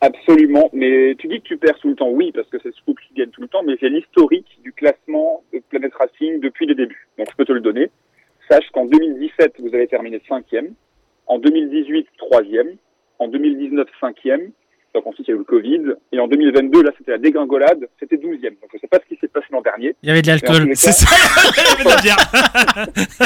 Absolument, 0.00 0.70
mais 0.72 1.16
tu 1.18 1.26
dis 1.26 1.40
que 1.40 1.48
tu 1.48 1.56
perds 1.56 1.78
tout 1.80 1.88
le 1.88 1.96
temps, 1.96 2.10
oui, 2.10 2.30
parce 2.32 2.48
que 2.48 2.58
c'est 2.62 2.72
Scoop 2.74 2.98
qui 3.00 3.14
gagne 3.14 3.30
tout 3.30 3.40
le 3.40 3.48
temps, 3.48 3.64
mais 3.64 3.76
j'ai 3.80 3.88
l'historique 3.88 4.60
du 4.62 4.72
classement 4.72 5.42
de 5.52 5.58
Planet 5.58 5.92
Racing 5.94 6.40
depuis 6.40 6.66
les 6.66 6.76
débuts. 6.76 7.08
Donc 7.18 7.28
je 7.30 7.36
peux 7.36 7.44
te 7.44 7.52
le 7.52 7.60
donner. 7.60 7.90
Sache 8.48 8.68
qu'en 8.72 8.86
2017, 8.86 9.54
vous 9.58 9.74
avez 9.74 9.88
terminé 9.88 10.22
cinquième, 10.28 10.74
en 11.26 11.38
2018, 11.38 12.06
troisième, 12.16 12.76
en 13.18 13.26
2019, 13.26 13.88
cinquième, 14.00 14.52
ensuite 15.06 15.26
il 15.28 15.30
y 15.30 15.34
a 15.34 15.36
eu 15.36 15.38
le 15.38 15.44
Covid, 15.44 15.80
et 16.12 16.20
en 16.20 16.28
2022, 16.28 16.82
là 16.82 16.90
c'était 16.98 17.12
la 17.12 17.18
dégringolade, 17.18 17.88
c'était 18.00 18.16
douzième. 18.16 18.54
Donc 18.60 18.70
je 18.74 18.78
sais 18.78 18.88
pas 18.88 18.98
ce 18.98 19.14
qui 19.14 19.20
s'est 19.20 19.28
passé 19.28 19.46
l'an 19.52 19.62
dernier. 19.62 19.94
Il 20.02 20.08
y 20.08 20.12
avait 20.12 20.22
de 20.22 20.26
l'alcool. 20.28 20.70
C'est 20.74 20.92
ça, 20.92 21.06
il 21.56 21.62
y 21.62 21.74
avait 21.74 21.84
de 21.84 21.88
la 21.88 22.02
bière. 22.02 22.16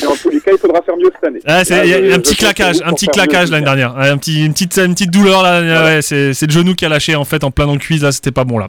Mais 0.00 0.06
en 0.08 0.16
tous 0.16 0.30
les 0.30 0.40
cas, 0.40 0.50
il 0.52 0.58
faudra 0.58 0.82
faire 0.82 0.96
mieux 0.96 1.10
cette 1.14 1.24
année. 1.24 1.40
Ah, 1.46 1.62
Là, 1.68 1.84
y 1.84 1.92
a 1.94 2.02
je- 2.10 2.14
un 2.14 2.18
petit 2.18 2.34
claquage, 2.34 2.80
un 2.84 2.92
petit 2.92 3.04
faire 3.06 3.12
claquage 3.26 3.50
l'année 3.50 3.66
année. 3.68 3.80
dernière. 3.82 3.98
Un 4.12 4.16
petit, 4.18 4.44
une 4.44 4.52
petite, 4.52 4.76
une 4.78 4.94
petite 4.94 5.10
douleur 5.10 5.42
là. 5.42 5.60
Voilà. 5.62 5.84
Ouais, 5.96 6.02
c'est, 6.02 6.28
le 6.46 6.50
genou 6.50 6.74
qui 6.74 6.84
a 6.84 6.88
lâché 6.88 7.14
en 7.14 7.24
fait 7.24 7.44
en 7.44 7.50
plein 7.50 7.66
dans 7.66 7.74
le 7.74 7.78
cuisse 7.78 8.02
là. 8.02 8.10
C'était 8.10 8.32
pas 8.32 8.44
bon 8.44 8.58
là. 8.58 8.68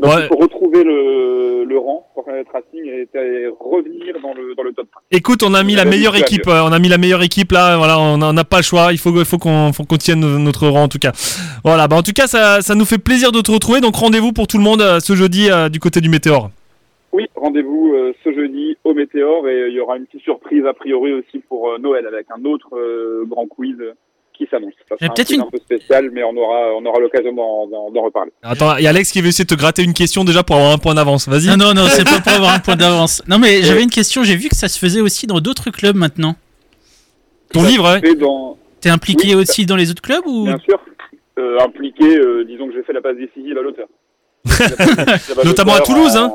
Donc 0.00 0.12
Ouais. 0.14 0.22
il 0.24 0.28
faut 0.28 0.36
retrouver 0.36 0.84
le, 0.84 1.64
le 1.64 1.78
rang, 1.78 2.06
pour 2.14 2.24
Planète 2.24 2.46
Racing 2.52 2.84
et 2.86 3.02
était 3.02 3.46
revenir 3.58 4.14
dans 4.22 4.34
le, 4.34 4.54
dans 4.54 4.62
le 4.62 4.72
top 4.72 4.86
5. 4.92 5.00
Écoute, 5.10 5.42
on 5.42 5.54
a 5.54 5.62
mis 5.64 5.74
la 5.74 5.84
meilleure 5.86 6.14
équipe. 6.16 6.46
euh, 6.46 6.62
On 6.62 6.72
a 6.72 6.78
mis 6.78 6.88
la 6.88 6.98
meilleure 6.98 7.22
équipe 7.22 7.50
là. 7.52 7.76
Voilà, 7.76 7.98
on 7.98 8.18
n'a 8.32 8.44
pas 8.44 8.58
le 8.58 8.62
choix. 8.62 8.92
Il 8.92 8.98
faut, 8.98 9.12
qu'on 9.38 9.96
tienne 9.98 10.20
no- 10.20 10.38
notre 10.38 10.68
rang 10.68 10.84
en 10.84 10.88
tout 10.88 10.98
cas. 10.98 11.09
Voilà. 11.64 11.88
Bah 11.88 11.96
en 11.96 12.02
tout 12.02 12.12
cas, 12.12 12.26
ça, 12.26 12.62
ça 12.62 12.74
nous 12.74 12.84
fait 12.84 12.98
plaisir 12.98 13.32
de 13.32 13.40
te 13.40 13.50
retrouver. 13.50 13.80
Donc 13.80 13.96
rendez-vous 13.96 14.32
pour 14.32 14.46
tout 14.46 14.58
le 14.58 14.64
monde 14.64 14.80
euh, 14.82 15.00
ce 15.00 15.14
jeudi 15.14 15.50
euh, 15.50 15.68
du 15.68 15.80
côté 15.80 16.00
du 16.00 16.08
Météor. 16.08 16.50
Oui, 17.12 17.26
rendez-vous 17.34 17.92
euh, 17.94 18.12
ce 18.22 18.32
jeudi 18.32 18.76
au 18.84 18.94
Météor 18.94 19.48
et 19.48 19.52
euh, 19.62 19.68
il 19.68 19.74
y 19.74 19.80
aura 19.80 19.96
une 19.96 20.06
petite 20.06 20.22
surprise 20.22 20.64
a 20.64 20.72
priori 20.72 21.12
aussi 21.12 21.40
pour 21.48 21.70
euh, 21.70 21.78
Noël 21.78 22.06
avec 22.06 22.26
un 22.36 22.44
autre 22.44 22.68
euh, 22.76 23.24
grand 23.26 23.46
quiz 23.46 23.74
qui 24.32 24.46
s'annonce. 24.50 24.72
Ça 24.88 24.94
Il 25.00 25.06
y 25.06 25.10
a 25.10 25.14
sera 25.14 25.24
un 25.32 25.34
une- 25.34 25.40
un 25.42 25.50
peu 25.50 25.58
spécial, 25.58 26.10
mais 26.12 26.22
on 26.22 26.34
aura, 26.36 26.72
on 26.80 26.84
aura 26.86 26.98
l'occasion 27.00 27.32
d'en- 27.34 28.02
reparler. 28.02 28.30
Attends, 28.42 28.76
il 28.76 28.84
y 28.84 28.86
a 28.86 28.90
Alex 28.90 29.10
qui 29.10 29.20
veut 29.20 29.26
essayer 29.28 29.44
de 29.44 29.50
te 29.54 29.58
gratter 29.58 29.82
une 29.82 29.92
question 29.92 30.24
déjà 30.24 30.42
pour 30.44 30.56
avoir 30.56 30.72
un 30.72 30.78
point 30.78 30.94
d'avance. 30.94 31.28
Vas-y. 31.28 31.48
Non, 31.48 31.56
non, 31.58 31.74
non, 31.74 31.86
c'est 31.90 32.04
pas 32.04 32.20
pour 32.20 32.32
avoir 32.32 32.54
un 32.54 32.60
point 32.60 32.76
d'avance. 32.76 33.22
Non, 33.28 33.38
mais 33.38 33.62
j'avais 33.62 33.82
une 33.82 33.90
question. 33.90 34.22
J'ai 34.22 34.36
vu 34.36 34.48
que 34.48 34.56
ça 34.56 34.68
se 34.68 34.78
faisait 34.78 35.00
aussi 35.02 35.26
dans 35.26 35.40
d'autres 35.40 35.70
clubs 35.70 35.96
maintenant. 35.96 36.36
Ton 37.52 37.64
livre, 37.64 37.92
ouais. 38.00 38.14
Dans, 38.14 38.56
T'es 38.80 38.88
impliqué 38.88 39.34
Oui. 39.34 39.42
aussi 39.42 39.66
dans 39.66 39.76
les 39.76 39.90
autres 39.90 40.00
clubs 40.00 40.24
ou 40.26 40.44
bien 40.44 40.58
sûr, 40.58 40.80
impliqué, 41.60 42.18
euh, 42.18 42.44
disons 42.44 42.66
que 42.68 42.72
j'ai 42.74 42.82
fait 42.82 42.92
la 42.92 43.00
passe 43.00 43.16
décisive 43.16 43.56
à 43.58 43.62
l'auteur. 43.62 43.88
Notamment 45.44 45.74
à 45.74 45.80
Toulouse, 45.80 46.16
en- 46.16 46.24
hein. 46.24 46.32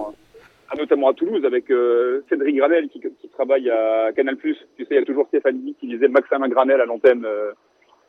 ah, 0.70 0.76
Notamment 0.78 1.10
à 1.10 1.14
Toulouse 1.14 1.44
avec 1.46 1.70
euh, 1.72 2.22
Cédric 2.30 2.56
Granel 2.58 2.90
qui, 2.90 3.00
qui 3.00 3.30
travaille 3.30 3.70
à 3.70 4.12
Canal+. 4.16 4.38
Tu 4.38 4.54
sais, 4.54 4.88
il 4.92 4.96
y 4.96 5.00
a 5.00 5.06
toujours 5.06 5.28
Stéphanie 5.28 5.76
qui 5.80 5.88
disait 5.88 6.08
Maxime 6.08 6.46
Granel 6.50 6.82
à 6.82 6.86
l'antenne. 6.86 7.26
euh, 7.26 7.52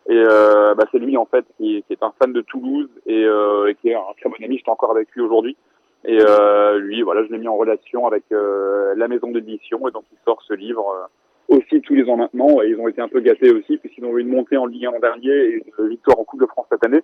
et 0.09 0.15
euh, 0.17 0.75
bah, 0.77 0.85
c'est 0.93 0.99
lui 1.01 1.17
en 1.17 1.27
fait 1.27 1.45
qui, 1.57 1.83
qui 1.87 1.93
est 1.93 2.03
un 2.03 2.13
fan 2.21 2.33
de 2.33 2.41
Toulouse 2.41 2.89
et, 3.07 3.25
euh, 3.25 3.67
et 3.69 3.75
qui 3.75 3.89
est 3.89 3.95
un 3.95 4.03
très 4.21 4.29
bon 4.29 4.37
ami. 4.45 4.57
J'étais 4.59 4.71
encore 4.71 4.93
avec 4.93 5.09
lui 5.13 5.23
aujourd'hui. 5.23 5.57
Et 6.05 6.19
euh, 6.21 6.79
lui, 6.79 7.03
voilà, 7.03 7.25
je 7.25 7.33
l'ai 7.33 7.39
mis 7.39 7.49
en 7.49 7.57
relation 7.57 8.07
avec 8.07 8.23
euh, 8.31 8.95
la 8.97 9.09
maison 9.09 9.33
d'édition 9.33 9.89
et 9.89 9.91
donc 9.91 10.05
il 10.13 10.19
sort 10.25 10.41
ce 10.47 10.55
livre 10.55 10.87
euh, 10.91 11.07
aussi 11.49 11.81
tous 11.81 11.95
les 11.95 12.09
ans 12.09 12.17
maintenant. 12.17 12.63
Et 12.63 12.69
ils 12.69 12.81
ont 12.81 12.89
été 12.89 13.01
un 13.01 13.09
peu 13.09 13.21
gâtés 13.21 13.53
aussi 13.53 13.77
puisqu'ils 13.77 14.05
ont 14.05 14.17
eu 14.17 14.21
une 14.21 14.29
montée 14.29 14.57
en 14.57 14.67
Ligue 14.67 14.87
1 14.87 14.91
l'an 14.93 15.01
dernier 15.01 15.31
et 15.31 15.63
une 15.79 15.89
victoire 15.89 16.19
en 16.19 16.25
Coupe 16.25 16.41
de 16.41 16.47
France 16.47 16.67
cette 16.71 16.85
année. 16.85 17.03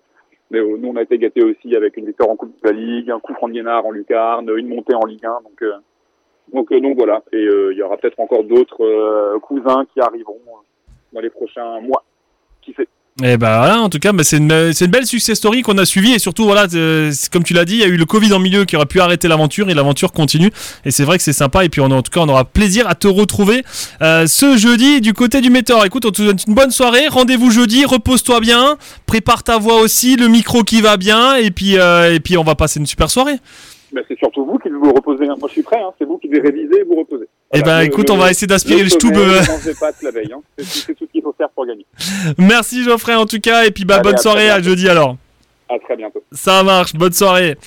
Mais 0.51 0.59
euh, 0.59 0.77
nous, 0.77 0.89
on 0.89 0.95
a 0.95 1.01
été 1.01 1.17
gâtés 1.17 1.43
aussi 1.43 1.75
avec 1.75 1.97
une 1.97 2.05
victoire 2.05 2.29
en 2.29 2.35
Coupe 2.35 2.53
de 2.61 2.69
la 2.69 2.73
Ligue, 2.73 3.09
un 3.09 3.19
coup 3.19 3.33
franc 3.33 3.49
de 3.49 3.59
en 3.61 3.91
Lucarne, 3.91 4.51
une 4.55 4.67
montée 4.67 4.95
en 4.95 5.05
Ligue 5.05 5.25
1. 5.25 5.41
Donc, 5.43 5.61
euh, 5.63 5.73
donc, 6.51 6.71
euh, 6.71 6.79
donc 6.79 6.97
voilà. 6.97 7.23
Et 7.31 7.37
euh, 7.37 7.71
il 7.71 7.77
y 7.77 7.81
aura 7.81 7.97
peut-être 7.97 8.19
encore 8.19 8.43
d'autres 8.43 8.83
euh, 8.83 9.39
cousins 9.39 9.85
qui 9.93 10.01
arriveront 10.01 10.39
dans 11.13 11.21
les 11.21 11.29
prochains 11.29 11.79
mois. 11.81 12.03
Qui 12.61 12.73
sait? 12.73 12.87
Et 13.21 13.37
bah 13.37 13.59
voilà, 13.59 13.79
en 13.79 13.89
tout 13.89 13.99
cas, 13.99 14.11
bah, 14.11 14.23
c'est 14.23 14.37
une, 14.37 14.51
une 14.51 14.87
belle 14.87 15.05
success 15.05 15.37
story 15.37 15.61
qu'on 15.61 15.77
a 15.77 15.85
suivi 15.85 16.13
et 16.13 16.19
surtout 16.19 16.45
voilà, 16.45 16.65
euh, 16.73 17.11
comme 17.31 17.43
tu 17.43 17.53
l'as 17.53 17.63
dit, 17.63 17.75
il 17.75 17.79
y 17.79 17.83
a 17.83 17.87
eu 17.87 17.95
le 17.95 18.05
Covid 18.05 18.33
en 18.33 18.39
milieu 18.39 18.65
qui 18.65 18.75
aurait 18.75 18.87
pu 18.87 18.99
arrêter 19.01 19.27
l'aventure 19.27 19.69
et 19.69 19.75
l'aventure 19.75 20.11
continue 20.11 20.49
et 20.83 20.89
c'est 20.89 21.03
vrai 21.03 21.17
que 21.17 21.23
c'est 21.23 21.31
sympa 21.31 21.63
et 21.63 21.69
puis 21.69 21.79
on, 21.79 21.91
en 21.91 22.01
tout 22.01 22.09
cas 22.09 22.21
on 22.21 22.27
aura 22.29 22.43
plaisir 22.43 22.87
à 22.89 22.95
te 22.95 23.07
retrouver 23.07 23.63
euh, 24.01 24.25
ce 24.25 24.57
jeudi 24.57 24.99
du 24.99 25.13
côté 25.13 25.41
du 25.41 25.51
Météor. 25.51 25.85
Écoute, 25.85 26.05
on 26.07 26.11
te 26.11 26.23
souhaite 26.23 26.47
une 26.47 26.55
bonne 26.55 26.71
soirée, 26.71 27.07
rendez-vous 27.07 27.51
jeudi, 27.51 27.85
repose-toi 27.85 28.39
bien, 28.39 28.77
prépare 29.05 29.43
ta 29.43 29.59
voix 29.59 29.79
aussi, 29.79 30.15
le 30.15 30.27
micro 30.27 30.63
qui 30.63 30.81
va 30.81 30.97
bien 30.97 31.35
et 31.35 31.51
puis 31.51 31.77
euh, 31.77 32.15
et 32.15 32.19
puis 32.19 32.35
on 32.35 32.43
va 32.43 32.55
passer 32.55 32.79
une 32.79 32.87
super 32.87 33.11
soirée. 33.11 33.35
Ben, 33.93 34.01
c'est 34.07 34.17
surtout 34.17 34.43
vous 34.43 34.57
qui 34.57 34.69
vous 34.69 34.91
reposer. 34.91 35.27
hein. 35.27 35.35
Moi, 35.39 35.47
je 35.49 35.53
suis 35.53 35.61
prêt. 35.61 35.77
Hein. 35.79 35.91
C'est 35.99 36.05
vous 36.05 36.17
qui 36.17 36.27
devez 36.27 36.41
réviser 36.41 36.79
et 36.79 36.83
vous 36.83 36.95
reposer. 36.95 37.25
Eh 37.55 37.61
ben, 37.61 37.81
écoute, 37.81 38.09
on 38.09 38.17
va 38.17 38.31
essayer 38.31 38.47
d'aspirer 38.47 38.83
le 38.83 38.89
stub, 38.89 39.15
euh. 39.15 39.41
Ne 39.41 39.47
mangez 39.47 39.73
pas 39.79 39.91
la 40.01 40.11
veille. 40.11 40.33
Hein. 40.33 40.41
C'est 40.57 40.95
tout 40.95 41.05
ce 41.05 41.11
qu'il 41.11 41.21
faut 41.21 41.35
faire 41.37 41.49
pour 41.49 41.65
gagner. 41.67 41.85
Merci 42.37 42.83
Geoffrey 42.83 43.13
en 43.13 43.25
tout 43.25 43.39
cas 43.39 43.65
et 43.65 43.71
puis 43.71 43.85
bah 43.85 43.95
Allez, 43.95 44.03
bonne 44.03 44.17
soirée 44.17 44.49
à 44.49 44.61
jeudi 44.61 44.89
alors. 44.89 45.17
À 45.69 45.77
très 45.79 45.95
bientôt. 45.95 46.23
Ça 46.31 46.63
marche, 46.63 46.93
bonne 46.93 47.13
soirée. 47.13 47.57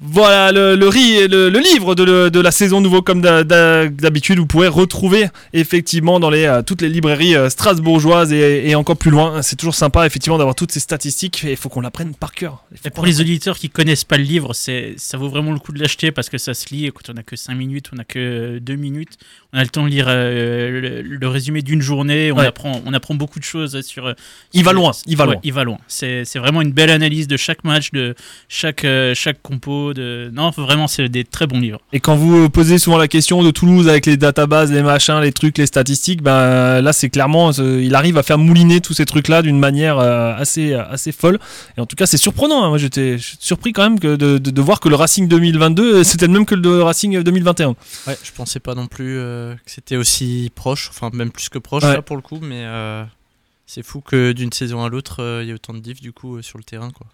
Voilà 0.00 0.52
le, 0.52 0.76
le, 0.76 0.86
le, 1.26 1.48
le 1.48 1.58
livre 1.58 1.96
de, 1.96 2.04
le- 2.04 2.30
de 2.30 2.38
la 2.40 2.52
saison 2.52 2.80
nouveau 2.80 3.02
comme 3.02 3.20
d'ha- 3.20 3.42
d'ha- 3.42 3.88
d'habitude 3.88 4.38
vous 4.38 4.46
pourrez 4.46 4.68
retrouver 4.68 5.26
effectivement 5.52 6.20
dans 6.20 6.30
les, 6.30 6.44
euh, 6.44 6.62
toutes 6.62 6.82
les 6.82 6.88
librairies 6.88 7.34
euh, 7.34 7.48
strasbourgeoises 7.50 8.32
et, 8.32 8.68
et 8.70 8.76
encore 8.76 8.96
plus 8.96 9.10
loin. 9.10 9.42
C'est 9.42 9.56
toujours 9.56 9.74
sympa 9.74 10.06
effectivement 10.06 10.38
d'avoir 10.38 10.54
toutes 10.54 10.70
ces 10.70 10.78
statistiques 10.78 11.42
et 11.44 11.50
il 11.50 11.56
faut 11.56 11.68
qu'on 11.68 11.80
l'apprenne 11.80 12.14
par 12.14 12.32
cœur. 12.32 12.62
Et 12.84 12.90
pour 12.90 13.04
les 13.06 13.20
auditeurs 13.20 13.58
qui 13.58 13.70
connaissent 13.70 14.04
pas 14.04 14.18
le 14.18 14.22
livre, 14.22 14.54
c'est 14.54 14.94
ça 14.98 15.16
vaut 15.18 15.28
vraiment 15.28 15.50
le 15.52 15.58
coup 15.58 15.72
de 15.72 15.80
l'acheter 15.80 16.12
parce 16.12 16.28
que 16.28 16.38
ça 16.38 16.54
se 16.54 16.72
lit. 16.72 16.88
Quand 16.94 17.12
on 17.12 17.16
a 17.16 17.24
que 17.24 17.34
5 17.34 17.54
minutes, 17.56 17.90
on 17.92 17.98
a 17.98 18.04
que 18.04 18.60
2 18.60 18.76
minutes, 18.76 19.14
on 19.52 19.58
a 19.58 19.62
le 19.62 19.68
temps 19.68 19.82
de 19.84 19.88
lire 19.90 20.06
euh, 20.08 21.02
le, 21.02 21.26
résumé 21.28 21.60
d'une 21.62 21.82
journée. 21.82 22.30
On 22.30 22.36
Ouais. 22.38 22.46
apprend, 22.46 22.82
on 22.86 22.94
apprend 22.94 23.14
beaucoup 23.16 23.40
de 23.40 23.44
choses 23.44 23.80
sur. 23.80 24.14
Il 24.52 24.62
va 24.62 24.72
loin, 24.72 24.92
il 25.06 25.16
va 25.16 25.24
Ouais, 25.26 25.32
loin. 25.32 25.40
Il 25.42 25.52
va 25.52 25.64
loin. 25.64 25.78
C'est 25.88 26.22
vraiment 26.36 26.62
une 26.62 26.72
belle 26.72 26.90
analyse 26.90 27.26
de 27.26 27.36
chaque 27.36 27.64
match, 27.64 27.90
de 27.90 28.14
chaque 28.48 28.86
chaque 29.14 29.42
compo. 29.42 29.87
De 29.94 30.30
non, 30.32 30.50
vraiment, 30.50 30.86
c'est 30.88 31.08
des 31.08 31.24
très 31.24 31.46
bons 31.46 31.60
livres. 31.60 31.80
Et 31.92 32.00
quand 32.00 32.16
vous 32.16 32.48
posez 32.50 32.78
souvent 32.78 32.98
la 32.98 33.08
question 33.08 33.42
de 33.42 33.50
Toulouse 33.50 33.88
avec 33.88 34.06
les 34.06 34.16
databases, 34.16 34.70
les 34.72 34.82
machins, 34.82 35.20
les 35.20 35.32
trucs, 35.32 35.58
les 35.58 35.66
statistiques, 35.66 36.22
ben 36.22 36.80
là 36.80 36.92
c'est 36.92 37.08
clairement, 37.10 37.50
euh, 37.58 37.82
il 37.82 37.94
arrive 37.94 38.18
à 38.18 38.22
faire 38.22 38.38
mouliner 38.38 38.80
tous 38.80 38.94
ces 38.94 39.06
trucs-là 39.06 39.42
d'une 39.42 39.58
manière 39.58 39.98
euh, 39.98 40.34
assez 40.36 40.74
assez 40.74 41.12
folle. 41.12 41.38
Et 41.76 41.80
en 41.80 41.86
tout 41.86 41.96
cas 41.96 42.06
c'est 42.06 42.16
surprenant. 42.18 42.64
hein. 42.64 42.68
Moi 42.68 42.78
j'étais 42.78 43.16
surpris 43.20 43.72
quand 43.72 43.82
même 43.82 43.98
que 44.00 44.16
de, 44.16 44.38
de, 44.38 44.50
de 44.50 44.62
voir 44.62 44.80
que 44.80 44.88
le 44.88 44.94
Racing 44.96 45.28
2022 45.28 45.94
euh, 45.96 46.04
c'était 46.04 46.26
le 46.26 46.32
même 46.32 46.46
que 46.46 46.54
le 46.54 46.82
Racing 46.82 47.20
2021. 47.22 47.68
Ouais, 48.06 48.16
je 48.22 48.30
pensais 48.32 48.60
pas 48.60 48.74
non 48.74 48.86
plus 48.86 49.18
euh, 49.18 49.54
que 49.54 49.70
c'était 49.70 49.96
aussi 49.96 50.50
proche, 50.54 50.88
enfin 50.90 51.10
même 51.12 51.30
plus 51.30 51.48
que 51.48 51.58
proche 51.58 51.84
Ouais. 51.84 51.94
là 51.94 52.02
pour 52.02 52.16
le 52.16 52.22
coup, 52.22 52.38
mais 52.42 52.62
euh, 52.64 53.04
c'est 53.66 53.82
fou 53.84 54.00
que 54.00 54.32
d'une 54.32 54.52
saison 54.52 54.82
à 54.84 54.88
l'autre 54.88 55.22
euh, 55.22 55.40
il 55.42 55.48
y 55.48 55.50
ait 55.50 55.54
autant 55.54 55.74
de 55.74 55.78
diff 55.80 56.00
du 56.00 56.12
coup 56.12 56.36
euh, 56.36 56.42
sur 56.42 56.58
le 56.58 56.64
terrain 56.64 56.90
quoi. 56.90 57.06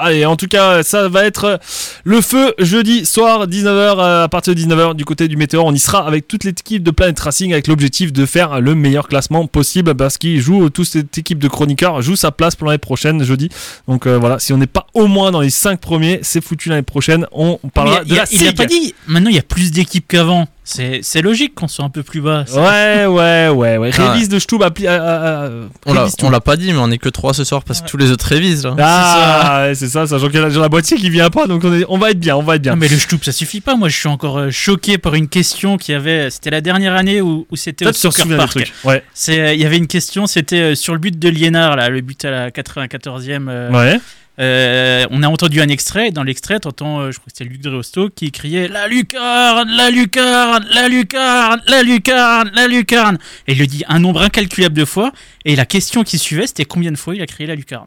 Allez, 0.00 0.24
en 0.24 0.36
tout 0.36 0.46
cas, 0.46 0.82
ça 0.82 1.08
va 1.08 1.24
être 1.24 1.60
le 2.04 2.20
feu 2.22 2.54
jeudi 2.58 3.04
soir, 3.04 3.46
19h, 3.46 3.98
euh, 3.98 4.24
à 4.24 4.28
partir 4.28 4.54
de 4.54 4.60
19h, 4.60 4.94
du 4.94 5.04
côté 5.04 5.28
du 5.28 5.36
Météor. 5.36 5.66
On 5.66 5.74
y 5.74 5.78
sera 5.78 6.06
avec 6.06 6.26
toute 6.26 6.44
l'équipe 6.44 6.82
de 6.82 6.90
Planet 6.90 7.18
Racing 7.20 7.52
avec 7.52 7.66
l'objectif 7.66 8.10
de 8.10 8.24
faire 8.24 8.62
le 8.62 8.74
meilleur 8.74 9.08
classement 9.08 9.46
possible 9.46 9.94
parce 9.94 10.16
qu'il 10.16 10.40
joue, 10.40 10.70
toute 10.70 10.86
cette 10.86 11.18
équipe 11.18 11.38
de 11.38 11.48
chroniqueurs 11.48 12.00
joue 12.00 12.16
sa 12.16 12.32
place 12.32 12.56
pour 12.56 12.66
l'année 12.66 12.78
prochaine, 12.78 13.22
jeudi. 13.22 13.50
Donc 13.88 14.06
euh, 14.06 14.16
voilà, 14.18 14.38
si 14.38 14.54
on 14.54 14.56
n'est 14.56 14.66
pas 14.66 14.86
au 14.94 15.06
moins 15.06 15.30
dans 15.32 15.42
les 15.42 15.50
5 15.50 15.78
premiers, 15.78 16.20
c'est 16.22 16.42
foutu 16.42 16.70
l'année 16.70 16.82
prochaine. 16.82 17.26
On 17.32 17.58
parlera 17.74 18.02
de 18.02 18.14
la 18.14 18.24
il 18.30 18.40
a 18.40 18.46
SIG. 18.46 18.56
pas 18.56 18.66
dit. 18.66 18.94
Maintenant, 19.06 19.28
il 19.28 19.36
y 19.36 19.40
a 19.40 19.42
plus 19.42 19.70
d'équipes 19.70 20.08
qu'avant. 20.08 20.48
C'est 20.72 21.00
c'est 21.02 21.20
logique 21.20 21.54
qu'on 21.56 21.66
soit 21.66 21.84
un 21.84 21.88
peu 21.90 22.02
plus 22.04 22.20
bas. 22.20 22.44
Ouais, 22.54 23.06
ouais, 23.06 23.48
ouais, 23.48 23.76
ouais. 23.76 23.90
Ah. 23.98 24.12
Révise 24.12 24.28
de 24.28 24.38
Stub, 24.38 24.62
euh, 24.62 24.68
euh, 24.84 25.66
euh, 25.88 26.08
On 26.22 26.30
l'a 26.30 26.40
pas 26.40 26.56
dit, 26.56 26.72
mais 26.72 26.78
on 26.78 26.90
est 26.92 26.98
que 26.98 27.08
3 27.08 27.34
ce 27.34 27.42
soir 27.42 27.64
parce 27.64 27.80
que 27.80 27.88
tous 27.88 27.96
les 27.96 28.10
autres 28.12 28.26
révisent 28.26 28.64
là. 28.66 28.76
Ah, 28.78 29.62
ouais, 29.66 29.74
c'est 29.74 29.88
ça, 29.88 30.06
sachant 30.06 30.26
qu'il 30.28 30.36
y 30.40 30.42
a 30.42 30.48
la- 30.48 30.54
la 30.58 30.68
boîtier 30.68 30.96
qui 30.96 31.10
vient 31.10 31.28
pas, 31.30 31.46
donc 31.48 31.64
on, 31.64 31.72
est, 31.74 31.84
on 31.88 31.98
va 31.98 32.10
être 32.10 32.20
bien, 32.20 32.36
on 32.36 32.42
va 32.42 32.54
être 32.56 32.62
bien. 32.62 32.72
Non, 32.72 32.78
mais 32.78 32.88
le 32.88 32.98
Stoup, 32.98 33.18
ça 33.24 33.32
suffit 33.32 33.60
pas. 33.60 33.74
Moi, 33.74 33.88
je 33.88 33.96
suis 33.96 34.08
encore 34.08 34.50
choqué 34.52 34.96
par 34.98 35.14
une 35.14 35.28
question 35.28 35.76
qui 35.76 35.92
avait. 35.92 36.30
C'était 36.30 36.50
la 36.50 36.60
dernière 36.60 36.94
année 36.94 37.20
où, 37.20 37.46
où 37.50 37.56
c'était 37.56 37.86
au 37.88 37.92
Soccer 37.92 38.22
souviens 38.22 38.36
des 38.36 38.38
Park. 38.38 38.50
trucs. 38.50 38.72
Ouais. 38.84 39.02
C'est, 39.12 39.40
euh, 39.40 39.54
il 39.54 39.60
y 39.60 39.66
avait 39.66 39.78
une 39.78 39.86
question, 39.88 40.26
c'était 40.26 40.60
euh, 40.60 40.74
sur 40.76 40.92
le 40.92 41.00
but 41.00 41.18
de 41.18 41.28
Liénard, 41.28 41.76
là, 41.76 41.88
le 41.88 42.00
but 42.00 42.24
à 42.24 42.30
la 42.30 42.50
94e. 42.50 43.48
euh, 43.48 43.70
Ouais. 43.72 44.00
Euh, 44.38 45.06
on 45.10 45.22
a 45.22 45.28
entendu 45.28 45.60
un 45.60 45.68
extrait. 45.68 46.08
et 46.08 46.10
Dans 46.12 46.22
l'extrait, 46.22 46.60
t'entends, 46.60 47.00
euh, 47.00 47.10
je 47.10 47.18
crois 47.18 47.26
que 47.30 47.36
c'était 47.36 47.50
Luc 47.50 47.60
Dreosto 47.60 48.08
qui 48.10 48.30
criait 48.32 48.68
La 48.68 48.88
lucarne, 48.88 49.68
la 49.70 49.90
lucarne, 49.90 50.64
la 50.72 50.88
lucarne, 50.88 51.60
la 51.66 51.82
lucarne, 51.82 52.50
la 52.54 52.66
lucarne. 52.68 53.18
Et 53.46 53.52
il 53.52 53.58
le 53.58 53.66
dit 53.66 53.82
un 53.88 53.98
nombre 53.98 54.22
incalculable 54.22 54.74
de 54.76 54.84
fois. 54.84 55.12
Et 55.44 55.56
la 55.56 55.66
question 55.66 56.04
qui 56.04 56.16
suivait, 56.18 56.46
c'était 56.46 56.64
combien 56.64 56.90
de 56.92 56.96
fois 56.96 57.14
il 57.14 57.20
a 57.22 57.26
crié 57.26 57.46
la 57.46 57.54
lucarne? 57.54 57.86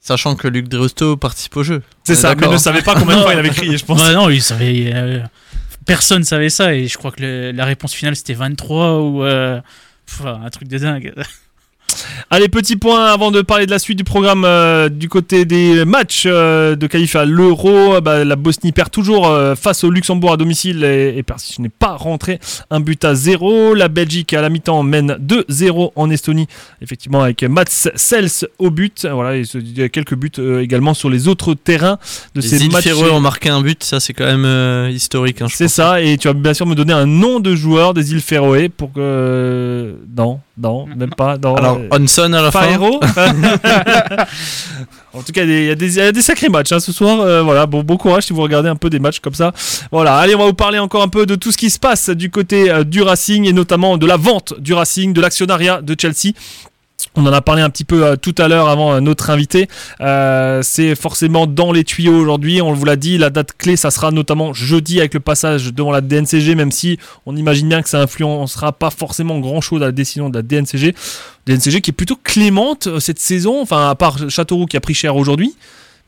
Sachant 0.00 0.36
que 0.36 0.46
Luc 0.48 0.68
Dreosto 0.68 1.16
participe 1.16 1.56
au 1.56 1.64
jeu. 1.64 1.82
C'est 2.04 2.14
ça, 2.14 2.34
mais 2.36 2.46
ne 2.46 2.56
savait 2.58 2.82
pas 2.82 2.94
combien 2.94 3.16
de 3.16 3.22
fois 3.24 3.32
il 3.34 3.38
avait 3.40 3.50
crié, 3.50 3.76
je 3.76 3.84
pense. 3.84 4.00
Ouais, 4.02 4.14
non, 4.14 4.30
il 4.30 4.40
savait. 4.40 4.92
euh, 4.94 5.20
personne 5.84 6.22
savait 6.24 6.48
ça. 6.48 6.74
Et 6.74 6.86
je 6.86 6.96
crois 6.96 7.10
que 7.10 7.20
le- 7.22 7.50
la 7.52 7.64
réponse 7.64 7.92
finale, 7.92 8.14
c'était 8.16 8.34
23 8.34 9.00
ou. 9.00 9.24
euh, 9.24 9.60
pff, 10.06 10.24
un 10.24 10.48
truc 10.50 10.68
de 10.68 10.78
dingue. 10.78 11.12
Allez, 12.30 12.48
petit 12.48 12.76
point 12.76 13.04
avant 13.06 13.30
de 13.30 13.40
parler 13.40 13.66
de 13.66 13.70
la 13.70 13.78
suite 13.78 13.98
du 13.98 14.04
programme 14.04 14.44
euh, 14.44 14.88
du 14.88 15.08
côté 15.08 15.44
des 15.44 15.84
matchs 15.84 16.24
euh, 16.26 16.74
de 16.74 16.86
qualif 16.86 17.14
à 17.14 17.24
l'Euro. 17.24 18.00
Bah, 18.00 18.24
la 18.24 18.36
Bosnie 18.36 18.72
perd 18.72 18.90
toujours 18.90 19.28
euh, 19.28 19.54
face 19.54 19.84
au 19.84 19.90
Luxembourg 19.90 20.32
à 20.32 20.36
domicile 20.36 20.82
et, 20.84 21.14
et 21.16 21.22
Persis 21.22 21.60
n'est 21.60 21.68
pas 21.68 21.94
rentré. 21.94 22.40
Un 22.70 22.80
but 22.80 23.04
à 23.04 23.14
zéro. 23.14 23.74
La 23.74 23.88
Belgique 23.88 24.32
à 24.34 24.42
la 24.42 24.48
mi-temps 24.48 24.82
mène 24.82 25.16
2-0 25.20 25.92
en 25.94 26.10
Estonie, 26.10 26.48
effectivement 26.82 27.22
avec 27.22 27.42
Mats 27.44 27.88
Sels 27.94 28.48
au 28.58 28.70
but. 28.70 29.06
Voilà, 29.10 29.36
il 29.36 29.78
y 29.78 29.82
a 29.82 29.88
quelques 29.88 30.16
buts 30.16 30.32
également 30.60 30.94
sur 30.94 31.08
les 31.08 31.28
autres 31.28 31.54
terrains 31.54 31.98
de 32.34 32.40
Les 32.40 32.48
ces 32.48 32.64
îles 32.64 32.72
matchs. 32.72 32.84
Féroé 32.84 33.10
ont 33.10 33.20
marqué 33.20 33.48
un 33.50 33.60
but, 33.60 33.84
ça 33.84 34.00
c'est 34.00 34.12
quand 34.12 34.26
même 34.26 34.90
historique. 34.90 35.42
hein, 35.42 35.46
je 35.48 35.56
C'est 35.56 35.68
ça, 35.68 36.02
et 36.02 36.18
tu 36.18 36.28
vas 36.28 36.34
bien 36.34 36.54
sûr 36.54 36.66
me 36.66 36.74
donner 36.74 36.92
un 36.92 37.06
nom 37.06 37.40
de 37.40 37.54
joueur 37.54 37.94
des 37.94 38.12
îles 38.12 38.20
Féroé 38.20 38.68
pour 38.68 38.92
que. 38.92 39.94
Non, 40.16 40.40
non, 40.58 40.86
même 40.86 41.10
pas. 41.10 41.36
Non, 41.36 41.54
Alors 41.54 41.76
euh, 41.76 41.88
Hanson 41.90 42.32
à 42.32 42.40
la 42.40 42.50
fin. 42.50 42.62
Faero 42.62 43.00
En 45.12 45.22
tout 45.22 45.32
cas, 45.32 45.44
y 45.44 45.48
il 45.48 45.66
y 45.66 46.00
a 46.00 46.12
des 46.12 46.22
sacrés 46.22 46.48
matchs 46.48 46.72
hein, 46.72 46.80
ce 46.80 46.92
soir. 46.92 47.20
euh, 47.20 47.42
voilà, 47.42 47.66
bon, 47.66 47.82
bon 47.82 47.96
courage 47.96 48.24
si 48.24 48.32
vous 48.32 48.42
regardez 48.42 48.68
un 48.68 48.76
peu 48.76 48.90
des 48.90 48.98
matchs 48.98 49.20
comme 49.20 49.34
ça. 49.34 49.52
Voilà, 49.90 50.16
allez, 50.16 50.34
on 50.34 50.38
va 50.38 50.46
vous 50.46 50.54
parler 50.54 50.78
encore 50.78 51.02
un 51.02 51.08
peu 51.08 51.26
de 51.26 51.34
tout 51.34 51.52
ce 51.52 51.56
qui 51.56 51.70
se 51.70 51.78
passe 51.78 52.10
du 52.10 52.30
côté 52.30 52.70
euh, 52.70 52.84
du 52.84 53.02
Racing 53.02 53.46
et 53.46 53.52
notamment 53.52 53.96
de 53.98 54.06
la 54.06 54.16
vente 54.16 54.58
du 54.58 54.74
Racing, 54.74 55.12
de 55.12 55.20
l'actionnariat 55.20 55.80
de 55.82 55.96
Chelsea. 55.98 56.32
On 57.14 57.24
en 57.26 57.32
a 57.32 57.40
parlé 57.40 57.62
un 57.62 57.70
petit 57.70 57.84
peu 57.84 58.04
euh, 58.04 58.16
tout 58.16 58.34
à 58.38 58.46
l'heure 58.46 58.68
avant 58.68 58.92
euh, 58.92 59.00
notre 59.00 59.30
invité. 59.30 59.68
Euh, 60.00 60.60
c'est 60.62 60.94
forcément 60.94 61.46
dans 61.46 61.72
les 61.72 61.82
tuyaux 61.82 62.16
aujourd'hui. 62.16 62.60
On 62.60 62.72
vous 62.74 62.84
l'a 62.84 62.96
dit, 62.96 63.16
la 63.16 63.30
date 63.30 63.52
clé, 63.56 63.76
ça 63.76 63.90
sera 63.90 64.10
notamment 64.10 64.52
jeudi 64.52 64.98
avec 64.98 65.14
le 65.14 65.20
passage 65.20 65.72
devant 65.72 65.92
la 65.92 66.02
DNCG, 66.02 66.54
même 66.54 66.72
si 66.72 66.98
on 67.24 67.34
imagine 67.36 67.68
bien 67.68 67.82
que 67.82 67.88
ça 67.88 68.00
influencera 68.00 68.72
pas 68.72 68.90
forcément 68.90 69.38
grand 69.38 69.62
chose 69.62 69.82
à 69.82 69.86
la 69.86 69.92
décision 69.92 70.28
de 70.28 70.36
la 70.36 70.42
DNCG. 70.42 70.94
DNCG 71.46 71.80
qui 71.80 71.90
est 71.90 71.94
plutôt 71.94 72.18
clémente 72.22 72.86
euh, 72.88 73.00
cette 73.00 73.20
saison, 73.20 73.62
enfin 73.62 73.88
à 73.88 73.94
part 73.94 74.28
Châteauroux 74.28 74.66
qui 74.66 74.76
a 74.76 74.80
pris 74.80 74.94
cher 74.94 75.16
aujourd'hui. 75.16 75.54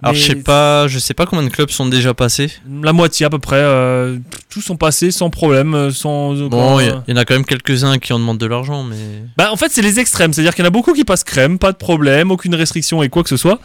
Alors 0.00 0.14
je 0.14 0.22
sais 0.22 0.36
pas, 0.36 0.86
je 0.86 0.98
sais 1.00 1.12
pas 1.14 1.26
combien 1.26 1.44
de 1.44 1.50
clubs 1.50 1.70
sont 1.70 1.86
déjà 1.86 2.14
passés. 2.14 2.52
La 2.82 2.92
moitié 2.92 3.26
à 3.26 3.30
peu 3.30 3.40
près, 3.40 3.56
euh, 3.58 4.16
tous 4.48 4.60
sont 4.60 4.76
passés 4.76 5.10
sans 5.10 5.28
problème, 5.28 5.74
euh, 5.74 5.90
sans. 5.90 6.34
Bon, 6.48 6.76
aucun- 6.76 7.02
il 7.08 7.10
y, 7.10 7.14
en 7.14 7.20
a 7.20 7.24
quand 7.24 7.34
même 7.34 7.44
quelques-uns 7.44 7.98
qui 7.98 8.12
en 8.12 8.20
demandent 8.20 8.38
de 8.38 8.46
l'argent, 8.46 8.84
mais 8.84 8.96
Bah, 9.36 9.50
en 9.52 9.56
fait, 9.56 9.72
c'est 9.72 9.82
les 9.82 9.98
extrêmes. 9.98 10.32
C'est-à-dire 10.32 10.54
qu'il 10.54 10.62
y 10.64 10.66
en 10.66 10.68
a 10.68 10.70
beaucoup 10.70 10.92
qui 10.92 11.04
passent 11.04 11.24
crème, 11.24 11.58
pas 11.58 11.72
de 11.72 11.76
problème, 11.78 12.30
aucune 12.30 12.54
restriction 12.54 13.02
et 13.02 13.08
quoi 13.08 13.24
que 13.24 13.28
ce 13.28 13.36
soit. 13.36 13.58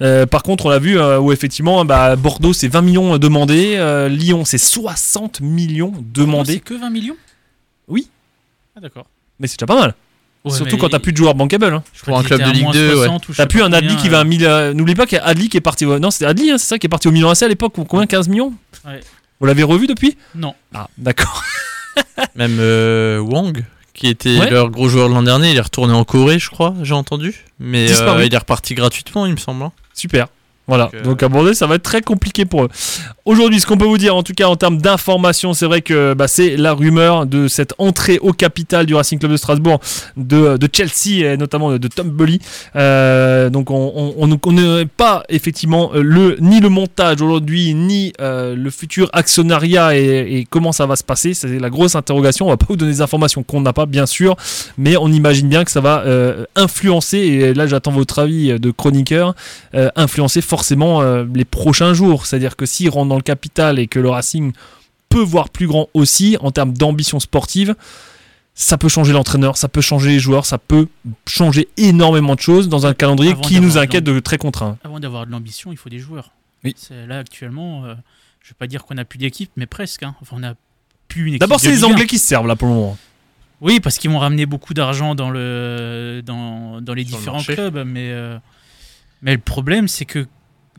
Euh, 0.00 0.26
par 0.26 0.44
contre, 0.44 0.66
on 0.66 0.68
l'a 0.70 0.78
vu 0.78 0.96
euh, 0.96 1.18
où 1.18 1.32
effectivement, 1.32 1.84
bah, 1.84 2.14
Bordeaux, 2.14 2.52
c'est 2.52 2.68
20 2.68 2.82
millions 2.82 3.18
demandés. 3.18 3.74
euh, 3.76 4.08
Lyon, 4.08 4.44
c'est 4.44 4.58
60 4.58 5.40
millions 5.40 5.92
C'est 5.96 6.12
demandés. 6.22 6.60
que 6.60 6.74
20 6.74 6.90
millions? 6.90 7.16
Oui. 7.88 8.08
Ah, 8.76 8.80
d'accord. 8.80 9.06
Mais 9.40 9.48
c'est 9.48 9.58
déjà 9.58 9.66
pas 9.66 9.80
mal. 9.80 9.94
Ouais, 10.44 10.52
Surtout 10.52 10.78
quand 10.78 10.88
t'as 10.88 10.98
plus 11.00 11.12
de 11.12 11.18
joueurs 11.18 11.34
bankable. 11.34 11.66
Hein. 11.66 11.82
je 11.92 12.02
pour 12.02 12.18
un 12.18 12.22
club 12.22 12.42
de 12.42 12.50
Ligue 12.50 12.62
moins 12.64 12.72
2, 12.72 12.88
ouais. 12.90 12.94
60 13.06 13.28
ou 13.28 13.32
je 13.32 13.36
T'as 13.36 13.46
plus 13.46 13.62
un 13.62 13.72
Adli 13.74 13.94
qui 13.96 14.08
va 14.08 14.18
à 14.18 14.20
euh, 14.22 14.24
1000. 14.24 14.46
euh, 14.46 14.72
N'oublie 14.74 14.94
pas 14.94 15.04
qu'il 15.06 15.18
y 15.18 15.20
a 15.20 15.24
Adli 15.26 15.48
qui 15.50 15.58
est 15.58 15.60
parti. 15.60 15.84
Non, 15.84 16.10
c'était 16.10 16.24
Adli, 16.24 16.50
hein, 16.50 16.56
c'est 16.58 16.66
ça, 16.66 16.78
qui 16.78 16.86
est 16.86 16.88
parti 16.88 17.08
au 17.08 17.10
Milan 17.12 17.28
AC 17.30 17.42
à 17.42 17.48
l'époque. 17.48 17.74
Combien 17.86 18.06
15 18.06 18.28
millions 18.28 18.54
Ouais. 18.86 19.00
Vous 19.38 19.46
l'avez 19.46 19.62
revu 19.62 19.86
depuis? 19.86 20.16
Non. 20.34 20.54
Ah, 20.74 20.88
d'accord. 20.96 21.42
même 22.36 22.56
euh, 22.58 23.18
Wang, 23.18 23.64
qui 23.92 24.06
était 24.06 24.38
Ouais. 24.38 24.50
leur 24.50 24.70
gros 24.70 24.88
joueur 24.88 25.08
de 25.10 25.14
l'an 25.14 25.22
dernier, 25.22 25.50
il 25.50 25.56
est 25.58 25.60
retourné 25.60 25.92
en 25.92 26.04
Corée, 26.04 26.38
je 26.38 26.48
crois, 26.48 26.74
j'ai 26.82 26.94
entendu. 26.94 27.44
Mais 27.58 27.86
Disparu. 27.86 28.22
euh, 28.22 28.26
il 28.26 28.34
est 28.34 28.38
reparti 28.38 28.74
gratuitement, 28.74 29.26
il 29.26 29.32
me 29.32 29.38
semble. 29.38 29.62
hein. 29.62 29.72
Super. 29.92 30.28
Voilà, 30.66 30.84
Donc, 30.84 30.94
euh, 30.94 31.02
donc 31.02 31.22
à 31.24 31.28
Bordeaux, 31.28 31.52
ça 31.52 31.66
va 31.66 31.74
être 31.74 31.82
très 31.82 32.00
compliqué 32.00 32.44
pour 32.44 32.64
eux. 32.64 32.68
Aujourd'hui, 33.24 33.58
ce 33.58 33.66
qu'on 33.66 33.76
peut 33.76 33.86
vous 33.86 33.98
dire, 33.98 34.14
en 34.14 34.22
tout 34.22 34.34
cas 34.34 34.46
en 34.46 34.54
termes 34.54 34.78
d'information, 34.78 35.52
c'est 35.52 35.66
vrai 35.66 35.82
que 35.82 36.14
bah, 36.14 36.28
c'est 36.28 36.56
la 36.56 36.74
rumeur 36.74 37.26
de 37.26 37.48
cette 37.48 37.74
entrée 37.78 38.18
au 38.20 38.32
capital 38.32 38.86
du 38.86 38.94
Racing 38.94 39.18
Club 39.18 39.32
de 39.32 39.36
Strasbourg 39.36 39.80
de, 40.16 40.56
de 40.56 40.68
Chelsea 40.72 41.24
et 41.26 41.36
notamment 41.36 41.72
de, 41.72 41.78
de 41.78 41.88
Tom 41.88 42.08
Bully. 42.10 42.40
Euh, 42.76 43.50
donc 43.50 43.70
on 43.70 44.26
ne 44.28 44.34
connaît 44.36 44.86
pas 44.86 45.24
effectivement 45.28 45.90
euh, 45.94 46.02
le, 46.02 46.36
ni 46.40 46.60
le 46.60 46.68
montage 46.68 47.20
aujourd'hui, 47.20 47.74
ni 47.74 48.12
euh, 48.20 48.54
le 48.54 48.70
futur 48.70 49.10
actionnariat 49.12 49.96
et, 49.96 50.38
et 50.38 50.46
comment 50.48 50.70
ça 50.70 50.86
va 50.86 50.94
se 50.94 51.04
passer. 51.04 51.34
C'est 51.34 51.58
la 51.58 51.70
grosse 51.70 51.96
interrogation. 51.96 52.46
On 52.46 52.50
va 52.50 52.56
pas 52.56 52.66
vous 52.68 52.76
donner 52.76 52.92
des 52.92 53.00
informations 53.00 53.42
qu'on 53.42 53.60
n'a 53.60 53.72
pas, 53.72 53.86
bien 53.86 54.06
sûr, 54.06 54.36
mais 54.78 54.96
on 54.96 55.08
imagine 55.08 55.48
bien 55.48 55.64
que 55.64 55.72
ça 55.72 55.80
va 55.80 56.04
influencer, 56.54 57.18
et 57.18 57.54
là 57.54 57.66
j'attends 57.66 57.90
votre 57.90 58.20
avis 58.20 58.58
de 58.58 58.70
chroniqueur, 58.70 59.34
influencer 59.96 60.40
forcément 60.40 60.59
euh, 60.70 61.26
les 61.34 61.44
prochains 61.44 61.94
jours. 61.94 62.26
C'est-à-dire 62.26 62.56
que 62.56 62.66
s'il 62.66 62.90
rentre 62.90 63.08
dans 63.08 63.16
le 63.16 63.22
capital 63.22 63.78
et 63.78 63.86
que 63.86 63.98
le 63.98 64.10
Racing 64.10 64.52
peut 65.08 65.22
voir 65.22 65.48
plus 65.50 65.66
grand 65.66 65.88
aussi 65.94 66.36
en 66.40 66.50
termes 66.50 66.72
d'ambition 66.72 67.20
sportive, 67.20 67.74
ça 68.54 68.76
peut 68.78 68.88
changer 68.88 69.12
l'entraîneur, 69.12 69.56
ça 69.56 69.68
peut 69.68 69.80
changer 69.80 70.10
les 70.10 70.18
joueurs, 70.18 70.44
ça 70.46 70.58
peut 70.58 70.86
changer 71.26 71.68
énormément 71.76 72.34
de 72.34 72.40
choses 72.40 72.68
dans 72.68 72.86
un 72.86 72.94
calendrier 72.94 73.32
Avant 73.32 73.40
qui 73.40 73.60
nous 73.60 73.78
inquiète 73.78 74.04
de 74.04 74.18
très 74.20 74.38
contraint. 74.38 74.76
Avant 74.84 75.00
d'avoir 75.00 75.26
de 75.26 75.32
l'ambition, 75.32 75.72
il 75.72 75.78
faut 75.78 75.88
des 75.88 75.98
joueurs. 75.98 76.32
Oui. 76.64 76.74
Là, 77.08 77.18
actuellement, 77.18 77.84
euh, 77.86 77.94
je 78.42 78.50
vais 78.50 78.56
pas 78.58 78.66
dire 78.66 78.84
qu'on 78.84 78.98
a 78.98 79.04
plus 79.04 79.18
d'équipe, 79.18 79.50
mais 79.56 79.66
presque. 79.66 80.02
hein. 80.02 80.14
Enfin, 80.20 80.36
on 80.38 80.42
a 80.44 80.54
plus 81.08 81.22
une 81.22 81.28
équipe. 81.34 81.40
D'abord, 81.40 81.58
c'est 81.58 81.70
les 81.70 81.76
Ligue 81.76 81.84
1. 81.84 81.88
Anglais 81.88 82.06
qui 82.06 82.18
se 82.18 82.26
servent 82.26 82.46
là 82.46 82.54
pour 82.56 82.68
le 82.68 82.74
moment. 82.74 82.98
Oui, 83.62 83.80
parce 83.80 83.98
qu'ils 83.98 84.10
vont 84.10 84.18
ramener 84.18 84.46
beaucoup 84.46 84.74
d'argent 84.74 85.14
dans, 85.14 85.30
le, 85.30 86.22
dans, 86.24 86.80
dans 86.80 86.94
les 86.94 87.04
différents 87.04 87.42
clubs. 87.42 87.82
Mais, 87.86 88.10
euh, 88.10 88.38
mais 89.22 89.32
le 89.32 89.40
problème, 89.40 89.88
c'est 89.88 90.04
que 90.06 90.26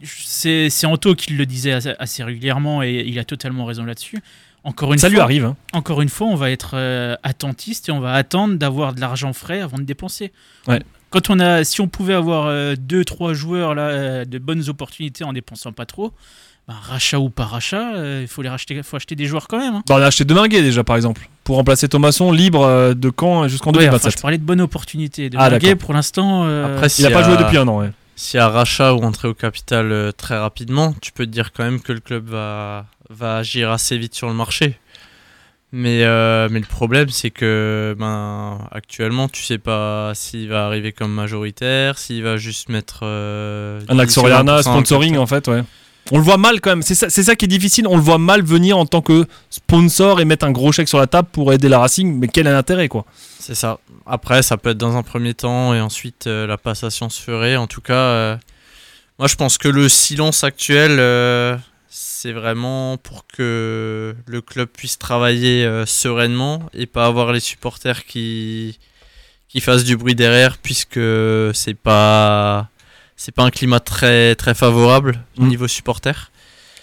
c'est 0.04 0.70
c'est 0.70 0.88
Anto 0.88 1.16
qui 1.16 1.34
le 1.34 1.45
disait 1.45 1.72
assez, 1.74 1.93
assez 1.99 2.24
régulièrement 2.24 2.84
et 2.84 3.04
il 3.08 3.18
a 3.20 3.24
totalement 3.24 3.66
raison 3.66 3.84
là-dessus. 3.84 4.20
Encore 4.64 4.93
une 4.93 4.99
Ça 4.99 5.08
fois, 5.08 5.14
lui 5.16 5.20
arrive. 5.22 5.45
hein. 5.45 5.56
encore 5.74 6.02
une 6.02 6.10
fois, 6.10 6.28
on 6.28 6.36
va 6.36 6.52
être 6.52 6.72
euh, 6.76 7.16
attentiste 7.24 7.89
et 7.89 7.91
on 7.91 7.99
va 7.99 8.14
attendre 8.14 8.56
d'avoir 8.56 8.93
de 8.93 9.02
l'argent 9.02 9.34
frais 9.34 9.60
avant 9.62 9.78
de 9.78 9.84
dépenser. 9.84 10.32
Ouais. 10.68 10.82
Quand 11.10 11.30
on 11.32 11.39
a, 11.39 11.64
si 11.64 11.82
on 11.82 11.88
pouvait 11.88 12.14
avoir 12.14 12.45
euh, 12.45 12.76
deux, 12.80 13.04
trois 13.04 13.34
joueurs 13.34 13.74
là, 13.74 13.82
euh, 13.89 14.26
de 14.26 14.38
bonnes 14.38 14.70
opportunités 14.70 15.24
en 15.24 15.34
dépensant 15.34 15.72
pas 15.72 15.86
trop, 15.88 16.14
bah, 16.68 16.76
rachat 16.80 17.20
ou 17.20 17.30
pas 17.32 17.45
rachat, 17.45 17.95
euh, 17.95 18.20
il 18.22 18.28
faut 18.28 18.43
les 18.43 18.49
racheter, 18.49 18.82
faut 18.84 18.95
acheter 18.97 19.16
des 19.16 19.26
joueurs 19.26 19.47
quand 19.47 19.58
même. 19.58 19.74
hein. 19.74 19.84
Bah, 19.88 19.95
on 19.97 20.02
a 20.02 20.06
acheté 20.06 20.26
Deminguet 20.26 20.62
déjà 20.62 20.84
par 20.84 20.95
exemple 20.95 21.28
pour 21.43 21.56
remplacer 21.56 21.89
Thomasson 21.89 22.32
libre 22.32 22.62
euh, 22.64 22.93
de 22.93 23.12
Caen 23.20 23.47
jusqu'en 23.47 23.72
Ouais, 23.72 23.78
enfin, 23.89 23.97
2027. 23.97 24.12
je 24.18 24.22
parlais 24.22 24.38
de 24.38 24.43
bonnes 24.43 24.62
opportunités. 24.62 25.32
De 25.32 25.38
Ah, 25.39 25.49
pour 25.76 25.93
l'instant, 25.93 26.43
euh, 26.45 26.76
Après, 26.76 26.86
Il 26.86 26.89
s'il 26.91 27.06
a 27.08 27.10
y 27.10 27.14
pas 27.14 27.24
joué 27.24 27.36
depuis 27.36 27.58
un 27.58 27.68
an. 27.68 27.80
Ouais. 27.80 27.89
S'il 28.24 28.38
y 28.38 28.39
a 28.39 28.49
rachat 28.49 28.93
ou 28.93 29.01
entrée 29.01 29.28
au 29.28 29.34
capital 29.34 29.91
euh, 29.91 30.11
très 30.11 30.38
rapidement, 30.38 30.93
tu 31.01 31.11
peux 31.11 31.26
te 31.26 31.32
dire 31.32 31.51
quand 31.51 31.63
même 31.63 31.82
que 31.82 31.91
le 31.91 31.99
club 32.01 32.30
va, 32.30 32.86
va 33.09 33.38
agir 33.38 33.72
assez 33.72 33.97
vite 33.97 34.13
sur 34.13 34.28
le 34.28 34.36
marché. 34.36 34.78
Mais, 35.72 36.03
euh, 36.03 36.47
mais 36.51 36.59
le 36.59 36.65
problème, 36.67 37.09
c'est 37.09 37.32
que 37.32 37.95
ben, 37.97 38.59
actuellement, 38.72 39.28
tu 39.28 39.41
sais 39.41 39.57
pas 39.57 40.11
s'il 40.13 40.49
va 40.49 40.67
arriver 40.67 40.91
comme 40.91 41.11
majoritaire, 41.11 41.97
s'il 41.97 42.22
va 42.22 42.38
juste 42.38 42.69
mettre. 42.69 42.99
euh, 43.03 43.80
Un 43.88 43.93
10 43.95 43.97
ou 43.97 44.01
Axoriana 44.01 44.41
20% 44.41 44.45
dans 44.45 44.57
le 44.57 44.61
sponsoring 44.61 45.17
en 45.17 45.26
fait, 45.26 45.47
ouais. 45.47 45.63
On 46.11 46.17
le 46.17 46.24
voit 46.24 46.38
mal 46.38 46.61
quand 46.61 46.72
même. 46.72 46.82
C'est 46.84 46.93
ça, 46.95 47.09
c'est 47.09 47.24
ça 47.24 47.36
qui 47.36 47.45
est 47.45 47.47
difficile. 47.47 47.88
On 47.88 47.95
le 47.95 48.01
voit 48.03 48.17
mal 48.19 48.43
venir 48.43 48.78
en 48.78 48.86
tant 48.86 49.01
que 49.01 49.26
sponsor 49.49 50.19
et 50.19 50.26
mettre 50.26 50.45
un 50.45 50.51
gros 50.51 50.72
chèque 50.72 50.89
sur 50.89 50.99
la 50.99 51.07
table 51.07 51.30
pour 51.32 51.53
aider 51.53 51.69
la 51.69 51.80
Racing. 51.80 52.19
Mais 52.19 52.28
quel 52.28 52.45
est 52.47 52.51
l'intérêt 52.51 52.88
quoi? 52.88 53.05
C'est 53.39 53.55
ça. 53.55 53.80
Après, 54.14 54.43
ça 54.43 54.57
peut 54.57 54.72
être 54.72 54.78
dans 54.78 54.97
un 54.97 55.03
premier 55.03 55.34
temps 55.34 55.74
et 55.74 55.80
ensuite 55.80 56.28
euh, 56.28 56.45
la 56.45 56.57
passation 56.57 57.09
se 57.09 57.22
ferait. 57.22 57.55
En 57.55 57.68
tout 57.68 57.80
cas, 57.80 57.93
euh, 57.93 58.38
moi 59.18 59.30
je 59.30 59.38
pense 59.38 59.57
que 59.57 59.70
le 59.70 59.88
silence 59.88 60.43
actuel, 60.43 60.97
euh, 60.99 61.55
c'est 61.88 62.34
vraiment 62.34 62.97
pour 62.97 63.26
que 63.26 64.14
le 64.26 64.41
club 64.41 64.68
puisse 64.68 64.99
travailler 64.99 65.66
sereinement 65.86 66.64
et 66.74 66.88
pas 66.88 67.05
avoir 67.05 67.32
les 67.32 67.39
supporters 67.39 68.03
qui, 68.03 68.80
qui 69.47 69.62
fassent 69.62 69.86
du 69.86 69.95
bruit 69.95 70.16
derrière, 70.16 70.57
puisque 70.57 70.99
c'est 71.53 71.74
pas 71.82 72.68
c'est 73.16 73.34
pas 73.34 73.43
un 73.43 73.49
climat 73.49 73.80
très 73.80 74.36
très 74.36 74.53
favorable 74.53 75.24
au 75.38 75.43
Mm. 75.43 75.47
niveau 75.47 75.68
supporter. 75.70 76.32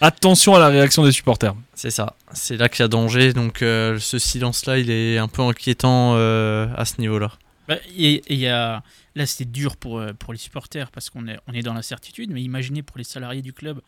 Attention 0.01 0.55
à 0.55 0.59
la 0.61 0.69
réaction 0.69 1.05
des 1.05 1.13
supporters. 1.13 1.55
C'est 1.75 1.91
ça. 1.91 2.15
C'est 2.33 2.57
là 2.57 2.69
qu'il 2.69 2.83
y 2.83 2.85
a 2.85 2.89
danger. 2.89 3.33
Donc 3.33 3.63
euh, 3.63 3.99
ce 3.99 4.19
silence-là, 4.19 4.79
il 4.79 4.91
est 4.91 5.19
un 5.19 5.29
peu 5.29 5.43
inquiétant 5.43 6.15
euh, 6.17 6.69
à 6.77 6.85
ce 6.85 7.01
niveau-là. 7.01 7.33
bah, 7.67 7.77
et, 7.97 8.15
et 8.15 8.35
il 8.35 8.39
y 8.39 8.47
a, 8.49 8.83
là, 9.17 9.27
c'est 9.27 9.51
dur 9.51 9.77
pour, 9.77 9.99
euh, 9.99 10.13
pour 10.13 10.33
les 10.33 10.39
supporters 10.39 10.91
parce 10.93 11.11
qu'on 11.11 11.27
est, 11.27 11.39
on 11.49 11.53
est 11.53 11.63
dans 11.63 11.75
l'incertitude, 11.75 12.31
mais 12.31 12.43
imaginez 12.43 12.83
pour 12.83 12.99
les 12.99 13.05
salariés 13.05 13.43
du 13.43 13.53
club. 13.53 13.81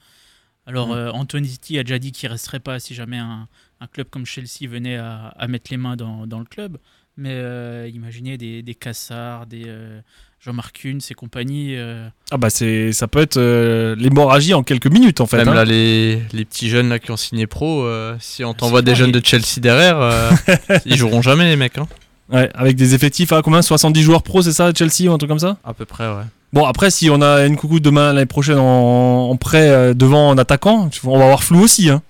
Alors, 0.67 0.89
Mm. 0.89 0.93
euh, 0.93 1.13
Anthony 1.13 1.49
City 1.49 1.79
a 1.79 1.85
déjà 1.85 1.99
dit 1.99 2.13
qu'il 2.13 2.29
resterait 2.29 2.61
pas 2.61 2.81
si 2.81 2.95
jamais 2.95 3.19
un, 3.19 3.47
un 3.81 3.87
club 3.87 4.09
comme 4.11 4.27
Chelsea 4.27 4.69
venait 4.69 4.97
à, 4.97 5.29
à 5.29 5.47
mettre 5.49 5.71
les 5.71 5.77
mains 5.77 5.97
dans, 5.97 6.27
dans 6.27 6.39
le 6.41 6.45
club. 6.45 6.79
Mais 7.17 7.33
euh, 7.35 7.89
imaginez 7.93 8.37
des, 8.37 8.63
des 8.63 8.75
Cassard, 8.75 9.47
des 9.47 9.65
euh, 9.67 10.01
Jean-Marc 10.43 10.81
Kuhn, 10.81 10.99
et 11.11 11.15
compagnie. 11.15 11.75
euh, 11.77 12.09
Ah 12.31 12.39
bah 12.39 12.49
c'est, 12.49 12.93
ça 12.93 13.07
peut 13.09 13.21
être 13.21 13.37
euh, 13.37 13.95
l'hémorragie 13.99 14.55
en 14.55 14.63
quelques 14.63 14.87
minutes 14.87 15.21
en 15.21 15.27
fait. 15.27 15.37
Même 15.37 15.49
hein. 15.49 15.55
là, 15.55 15.65
les, 15.67 16.23
les 16.33 16.45
petits 16.47 16.71
jeunes 16.71 16.89
là, 16.89 16.99
qui 16.99 17.11
ont 17.11 17.17
signé 17.19 17.47
pro, 17.47 17.83
euh, 17.85 18.17
si 18.21 18.43
on 18.45 18.55
t'envoie 18.55 18.79
c'est 18.81 18.85
des 18.87 18.95
jeunes 18.95 19.13
de 19.13 19.21
Chelsea 19.23 19.59
derrière, 19.59 19.99
euh, 20.01 20.31
ils 20.87 20.97
joueront 20.97 21.21
jamais, 21.21 21.45
les 21.45 21.57
mecs. 21.57 21.77
Hein. 21.77 21.87
Ouais, 22.33 22.49
avec 22.55 22.77
des 22.77 22.95
effectifs 22.95 23.33
à 23.33 23.43
combien 23.43 23.61
70 23.61 24.03
joueurs 24.03 24.23
pro, 24.23 24.41
c'est 24.41 24.53
ça, 24.53 24.71
Chelsea 24.75 25.11
ou 25.11 25.13
un 25.13 25.19
truc 25.19 25.29
comme 25.29 25.39
ça? 25.39 25.59
À 25.65 25.75
peu 25.75 25.85
près, 25.85 26.07
ouais. 26.07 26.23
Bon, 26.55 26.65
après, 26.65 26.91
si 26.91 27.11
on 27.11 27.21
a 27.21 27.45
une 27.47 27.57
coucou 27.57 27.79
demain 27.79 28.13
l'année 28.13 28.27
prochaine 28.27 28.59
en, 28.59 29.29
en 29.31 29.37
prêt 29.37 29.95
devant 29.95 30.31
en 30.31 30.39
attaquant, 30.39 30.89
tu- 30.89 31.01
on 31.05 31.19
va 31.19 31.25
avoir 31.25 31.43
flou 31.45 31.61
aussi. 31.61 31.91
Hein. 31.91 32.03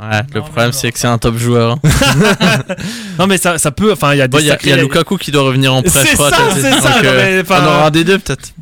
Ouais, 0.00 0.20
le 0.34 0.40
problème, 0.40 0.72
c'est 0.72 0.90
que 0.90 0.98
c'est 0.98 1.06
un 1.06 1.18
top 1.18 1.36
joueur. 1.36 1.72
hein. 1.72 1.78
Non, 3.18 3.26
mais 3.26 3.36
ça, 3.36 3.58
ça 3.58 3.70
peut. 3.70 3.92
Enfin, 3.92 4.14
il 4.14 4.18
y 4.18 4.22
a 4.22 4.26
des. 4.28 4.38
Y, 4.46 4.50
a- 4.50 4.56
y 4.70 4.72
a 4.72 4.76
Lukaku 4.82 5.18
qui 5.18 5.30
doit 5.30 5.42
revenir 5.42 5.74
en 5.74 5.82
prêt, 5.82 6.00
C'est 6.02 6.10
je 6.12 6.14
crois. 6.14 6.30
ça, 6.30 6.38
c'est 6.54 6.62
ça, 6.62 7.02
non, 7.02 7.10
mais, 7.14 7.40
enfin, 7.42 7.60
on 7.62 7.66
aura 7.78 7.90
des 7.90 8.02
deux, 8.02 8.18
peut-être. 8.18 8.52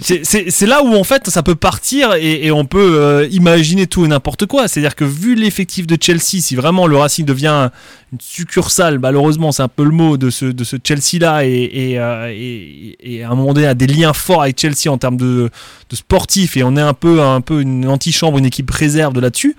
C'est- 0.00 0.66
là 0.66 0.82
où 0.82 0.94
en 0.96 1.04
fait 1.04 1.28
ça 1.28 1.42
peut 1.42 1.54
partir 1.54 2.14
et, 2.14 2.46
et 2.46 2.50
on 2.50 2.64
peut 2.64 2.96
euh, 2.98 3.28
imaginer 3.30 3.86
tout 3.86 4.04
et 4.06 4.08
n'importe 4.08 4.46
quoi. 4.46 4.66
C'est-à-dire 4.66 4.94
que 4.96 5.04
vu 5.04 5.34
l'effectif 5.34 5.86
de 5.86 5.96
Chelsea, 6.00 6.40
si 6.40 6.56
vraiment 6.56 6.86
le 6.86 6.96
Racing 6.96 7.26
devient 7.26 7.68
une 8.12 8.18
succursale, 8.20 8.98
malheureusement 8.98 9.52
c'est 9.52 9.62
un 9.62 9.68
peu 9.68 9.84
le 9.84 9.90
mot 9.90 10.16
de 10.16 10.30
ce, 10.30 10.46
de 10.46 10.64
ce 10.64 10.76
Chelsea-là 10.82 11.44
et, 11.44 11.50
et, 11.72 11.98
euh, 11.98 12.30
et- 12.34 12.96
et 13.00 13.24
à 13.24 13.30
un 13.30 13.34
moment 13.34 13.52
donné 13.52 13.66
a 13.66 13.74
des 13.74 13.86
liens 13.86 14.12
forts 14.14 14.42
avec 14.42 14.58
Chelsea 14.58 14.90
en 14.90 14.96
termes 14.98 15.16
de, 15.18 15.50
de 15.90 15.96
sportif 15.96 16.56
et 16.56 16.62
on 16.62 16.76
est 16.76 16.80
un 16.82 16.94
peu, 16.94 17.20
un 17.22 17.40
peu 17.42 17.60
une 17.60 17.86
antichambre, 17.88 18.38
une 18.38 18.46
équipe 18.46 18.70
réserve 18.70 19.12
de 19.12 19.20
là-dessus. 19.20 19.54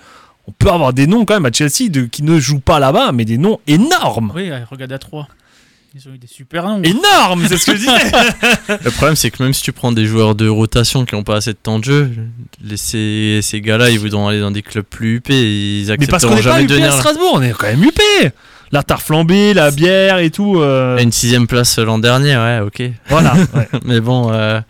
On 0.50 0.52
peut 0.58 0.72
avoir 0.72 0.94
des 0.94 1.06
noms 1.06 1.26
quand 1.26 1.36
même 1.36 1.46
à 1.46 1.52
Chelsea 1.54 1.90
de, 1.92 2.06
qui 2.06 2.24
ne 2.24 2.40
jouent 2.40 2.60
pas 2.60 2.80
là-bas, 2.80 3.12
mais 3.12 3.24
des 3.24 3.38
noms 3.38 3.60
énormes. 3.68 4.32
Oui, 4.36 4.50
regarde 4.72 4.92
à 4.92 4.98
3. 4.98 5.28
Ils 5.94 6.10
ont 6.10 6.14
eu 6.16 6.18
des 6.18 6.26
super 6.26 6.64
noms. 6.68 6.82
Énormes, 6.82 7.46
c'est 7.48 7.58
ce 7.58 7.66
que 7.68 7.74
je 7.76 7.82
disais. 7.82 8.78
Le 8.84 8.90
problème, 8.90 9.16
c'est 9.16 9.30
que 9.30 9.44
même 9.44 9.54
si 9.54 9.62
tu 9.62 9.72
prends 9.72 9.92
des 9.92 10.06
joueurs 10.08 10.34
de 10.34 10.48
rotation 10.48 11.06
qui 11.06 11.14
n'ont 11.14 11.22
pas 11.24 11.36
assez 11.36 11.52
de 11.54 11.58
temps 11.62 11.78
de 11.78 11.84
jeu, 11.84 12.12
les- 12.64 12.78
ces, 12.78 13.40
ces 13.44 13.62
gars-là, 13.62 13.92
ils 13.92 14.00
voudront 14.00 14.28
aller 14.28 14.40
dans 14.40 14.50
des 14.52 14.64
clubs 14.64 14.86
plus 14.86 15.18
huppés. 15.18 15.80
Ils 15.82 15.88
Mais 16.00 16.08
parce 16.08 16.26
qu'on 16.26 16.32
accepteront 16.34 16.60
n'est 16.62 16.68
pas 16.68 16.76
UP 16.78 16.84
à. 16.84 16.92
Strasbourg, 16.92 17.32
on 17.36 17.42
est 17.44 17.52
quand 17.52 17.68
même 17.68 17.84
UP. 17.84 18.00
La 18.72 18.82
tarte 18.82 19.04
flambée, 19.04 19.54
la 19.54 19.70
bière 19.72 20.18
et 20.18 20.32
tout. 20.32 20.60
euh, 20.60 20.98
Une 21.00 21.12
sixième 21.12 21.46
place 21.48 21.78
l'an 21.80 22.00
dernier, 22.00 22.36
ouais, 22.38 22.60
ok. 22.60 22.84
Voilà. 23.08 23.34
ouais. 23.56 23.68
Mais 23.86 24.00
bon, 24.00 24.32
euh, 24.32 24.62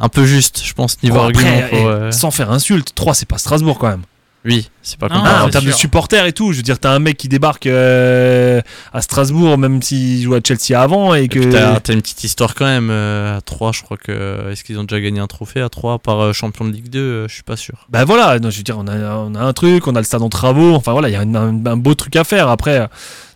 un 0.00 0.08
peu 0.08 0.26
juste, 0.26 0.62
je 0.64 0.72
pense, 0.74 1.00
niveau 1.02 1.16
Bon, 1.18 1.24
argument. 1.24 1.56
après, 1.58 1.84
euh, 1.86 2.10
Sans 2.12 2.30
faire 2.32 2.50
insulte, 2.52 2.92
3 2.96 3.14
c'est 3.14 3.28
pas 3.28 3.38
Strasbourg 3.38 3.78
quand 3.78 3.88
même. 3.90 4.02
Oui, 4.44 4.68
c'est 4.82 4.98
pas 4.98 5.08
Non, 5.08 5.16
comme 5.16 5.24
Ah, 5.26 5.38
Ah, 5.40 5.44
en 5.44 5.50
termes 5.50 5.64
de 5.66 5.72
supporters 5.72 6.24
et 6.24 6.32
tout, 6.32 6.52
je 6.52 6.58
veux 6.58 6.62
dire, 6.62 6.78
t'as 6.78 6.92
un 6.92 7.00
mec 7.00 7.16
qui 7.16 7.28
débarque 7.28 7.66
euh, 7.66 8.60
à 8.92 9.02
Strasbourg, 9.02 9.58
même 9.58 9.82
s'il 9.82 10.22
jouait 10.22 10.38
à 10.38 10.40
Chelsea 10.46 10.80
avant, 10.80 11.14
et 11.14 11.24
Et 11.24 11.28
que. 11.28 11.50
t'as 11.78 11.92
une 11.92 12.00
petite 12.00 12.22
histoire 12.24 12.54
quand 12.54 12.64
même. 12.64 12.88
euh, 12.90 13.36
à 13.36 13.40
3, 13.40 13.72
je 13.72 13.82
crois 13.82 13.96
que. 13.96 14.50
Est-ce 14.50 14.62
qu'ils 14.64 14.78
ont 14.78 14.84
déjà 14.84 15.00
gagné 15.00 15.18
un 15.20 15.26
trophée 15.26 15.60
à 15.60 15.68
3 15.68 15.98
par 15.98 16.20
euh, 16.20 16.32
champion 16.32 16.64
de 16.66 16.72
Ligue 16.72 16.88
2 16.88 16.98
euh, 17.00 17.28
Je 17.28 17.34
suis 17.34 17.42
pas 17.42 17.56
sûr. 17.56 17.86
Bah 17.90 18.04
voilà, 18.04 18.38
non, 18.38 18.48
je 18.50 18.58
veux 18.58 18.62
dire, 18.62 18.78
on 18.78 18.86
a, 18.86 19.16
on 19.16 19.34
a 19.34 19.40
un 19.40 19.52
truc, 19.52 19.86
on 19.88 19.94
a 19.96 19.98
le 19.98 20.04
stade 20.04 20.22
en 20.22 20.28
travaux, 20.28 20.72
enfin 20.74 20.92
voilà, 20.92 21.08
il 21.08 21.12
y 21.12 21.16
a 21.16 21.20
un, 21.20 21.34
un- 21.34 21.66
un 21.66 21.76
beau 21.76 21.94
truc 21.94 22.14
à 22.16 22.24
faire. 22.24 22.48
Après, 22.48 22.78
euh, 22.80 22.86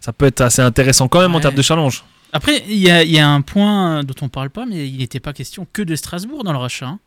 ça 0.00 0.12
peut 0.12 0.26
être 0.26 0.40
assez 0.40 0.62
intéressant 0.62 1.08
quand 1.08 1.20
même 1.20 1.34
en 1.34 1.40
termes 1.40 1.56
de 1.56 1.62
challenge. 1.62 2.04
Après, 2.32 2.62
il 2.68 2.78
y 2.78 2.88
a, 2.90 3.02
il 3.02 3.10
y 3.10 3.18
a 3.18 3.28
un 3.28 3.42
point 3.42 4.04
dont 4.04 4.14
on 4.22 4.28
parle 4.30 4.48
pas, 4.50 4.64
mais 4.66 4.88
il 4.88 4.98
n'était 4.98 5.20
pas 5.20 5.32
question 5.34 5.66
que 5.70 5.82
de 5.82 5.94
Strasbourg 5.96 6.44
dans 6.44 6.52
le 6.52 6.58
rachat. 6.58 6.86
hein. 6.86 6.98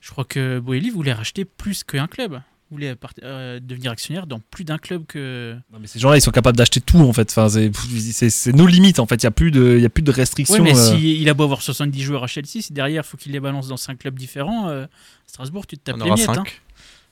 Je 0.00 0.10
crois 0.12 0.24
que 0.24 0.58
Boeli 0.60 0.88
voulait 0.88 1.12
racheter 1.12 1.44
plus 1.44 1.84
qu'un 1.84 2.06
club. 2.06 2.40
Voulait 2.70 2.94
part- 2.94 3.12
euh, 3.24 3.58
devenir 3.60 3.90
actionnaire 3.90 4.28
dans 4.28 4.38
plus 4.38 4.62
d'un 4.62 4.78
club 4.78 5.04
que. 5.08 5.56
Non, 5.72 5.78
mais 5.80 5.88
ces 5.88 5.98
gens-là, 5.98 6.16
ils 6.16 6.20
sont 6.20 6.30
capables 6.30 6.56
d'acheter 6.56 6.80
tout 6.80 7.00
en 7.00 7.12
fait. 7.12 7.28
Enfin, 7.36 7.48
c'est- 7.48 8.52
nos 8.52 8.66
limites 8.66 9.00
en 9.00 9.06
fait. 9.06 9.16
Il 9.16 9.24
y 9.24 9.26
a 9.26 9.32
plus 9.32 9.50
de, 9.50 9.74
il 9.76 9.82
y 9.82 9.86
a 9.86 9.88
plus 9.88 10.02
de 10.04 10.12
restrictions. 10.12 10.54
Ouais, 10.62 10.72
mais 10.72 10.78
euh. 10.78 10.96
s'il 10.96 11.28
a 11.28 11.34
beau 11.34 11.42
avoir 11.44 11.62
70 11.62 12.00
joueurs 12.02 12.22
à 12.22 12.28
Chelsea, 12.28 12.60
si 12.62 12.72
derrière, 12.72 13.02
il 13.04 13.08
faut 13.08 13.16
qu'il 13.16 13.32
les 13.32 13.40
balance 13.40 13.66
dans 13.66 13.76
5 13.76 13.98
clubs 13.98 14.16
différents, 14.16 14.68
euh, 14.68 14.86
Strasbourg, 15.26 15.66
tu 15.66 15.76
te 15.78 15.82
tapes 15.82 15.96
On 15.96 16.04
les 16.04 16.10
aura 16.10 16.14
miettes. 16.16 16.26
5. 16.26 16.38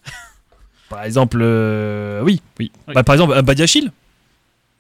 hein. 0.07 0.11
Par 0.91 1.03
exemple, 1.03 1.39
euh, 1.43 2.23
oui, 2.23 2.41
oui. 2.61 2.71
Oui. 2.87 2.95
Bah, 2.95 3.03
par 3.03 3.15
exemple, 3.17 3.35
un 3.35 3.43
Badiachil. 3.43 3.91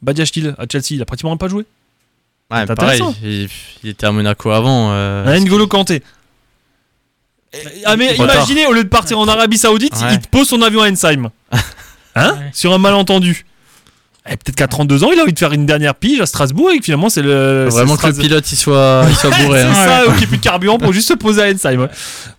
Badiachil 0.00 0.54
à 0.58 0.64
Chelsea, 0.70 0.86
il 0.92 1.02
a 1.02 1.04
pratiquement 1.04 1.36
pas 1.36 1.48
joué. 1.48 1.64
Ouais, 2.50 2.64
pareil, 2.66 3.02
il, 3.22 3.48
il 3.82 3.90
était 3.90 4.06
à 4.06 4.12
Monaco 4.12 4.50
avant. 4.50 4.92
euh, 4.92 5.38
N'Golo 5.38 5.66
Kanté. 5.66 6.02
Ah 7.84 7.96
mais 7.96 8.14
Trop 8.14 8.26
tard. 8.26 8.36
imaginez, 8.36 8.66
au 8.66 8.72
lieu 8.72 8.84
de 8.84 8.88
partir 8.88 9.18
en 9.18 9.26
Arabie 9.28 9.58
Saoudite, 9.58 9.94
Ouais. 9.94 10.08
il 10.14 10.20
te 10.20 10.28
pose 10.28 10.48
son 10.48 10.60
avion 10.62 10.82
à 10.82 10.90
Ensheim. 10.90 11.30
Hein? 12.14 12.32
Ouais. 12.32 12.50
Sur 12.52 12.72
un 12.72 12.78
malentendu. 12.78 13.46
Et 14.30 14.36
peut-être 14.36 14.56
qu'à 14.56 14.68
32 14.68 15.04
ans, 15.04 15.10
il 15.12 15.18
a 15.18 15.22
envie 15.22 15.32
de 15.32 15.38
faire 15.38 15.52
une 15.52 15.64
dernière 15.64 15.94
pige 15.94 16.20
à 16.20 16.26
Strasbourg 16.26 16.70
et 16.70 16.78
que 16.78 16.84
finalement 16.84 17.08
c'est 17.08 17.22
le. 17.22 17.66
faut 17.68 17.76
vraiment 17.76 17.96
c'est 17.96 18.10
que 18.10 18.16
le 18.16 18.22
pilote 18.22 18.52
il 18.52 18.56
soit, 18.56 19.04
il 19.08 19.14
soit 19.16 19.30
bourré. 19.30 19.60
C'est 19.60 19.66
hein. 19.66 19.74
ça, 19.74 20.02
ou 20.06 20.10
qu'il 20.10 20.18
n'y 20.18 20.24
ait 20.24 20.26
plus 20.26 20.36
de 20.36 20.42
carburant 20.42 20.78
pour 20.78 20.92
juste 20.92 21.08
se 21.08 21.14
poser 21.14 21.42
à 21.42 21.46
Ensheim. 21.46 21.80
ouais. 21.80 21.88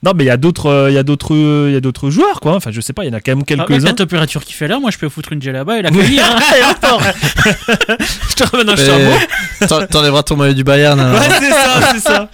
Non, 0.03 0.13
mais 0.15 0.23
il 0.25 0.27
y 0.27 0.31
a 0.31 0.37
d'autres, 0.37 0.67
euh, 0.67 0.91
il 0.91 0.93
y 0.93 0.97
a 0.97 1.03
d'autres, 1.03 1.35
il 1.35 1.73
y 1.73 1.75
a 1.75 1.81
d'autres 1.81 2.09
joueurs 2.09 2.41
quoi. 2.41 2.55
Enfin, 2.55 2.69
je 2.71 2.79
sais 2.81 2.93
pas, 2.93 3.05
il 3.05 3.07
y 3.07 3.11
en 3.11 3.17
a 3.17 3.21
quand 3.21 3.31
même 3.31 3.41
Ah, 3.41 3.65
quelques-uns. 3.65 3.87
la 3.87 3.93
température 3.93 4.43
qu'il 4.45 4.55
fait 4.55 4.67
là, 4.67 4.79
moi 4.79 4.91
je 4.91 4.97
peux 4.97 5.09
foutre 5.09 5.33
une 5.33 5.39
là-bas 5.39 5.79
et 5.79 5.81
l'accueillir. 5.81 6.23
hein, 6.31 6.39
et 6.59 6.63
repart. 6.63 7.01
je 8.29 8.35
te 8.35 8.43
ramène 8.43 8.69
un 8.69 9.67
t'en- 9.67 9.87
T'enlèveras 9.87 10.23
ton 10.23 10.35
maillot 10.35 10.53
du 10.53 10.63
Bayern. 10.63 10.99
Ouais, 10.99 11.19
c'est 11.39 11.49
ça, 11.49 11.91
c'est 11.93 11.99
ça. 11.99 12.29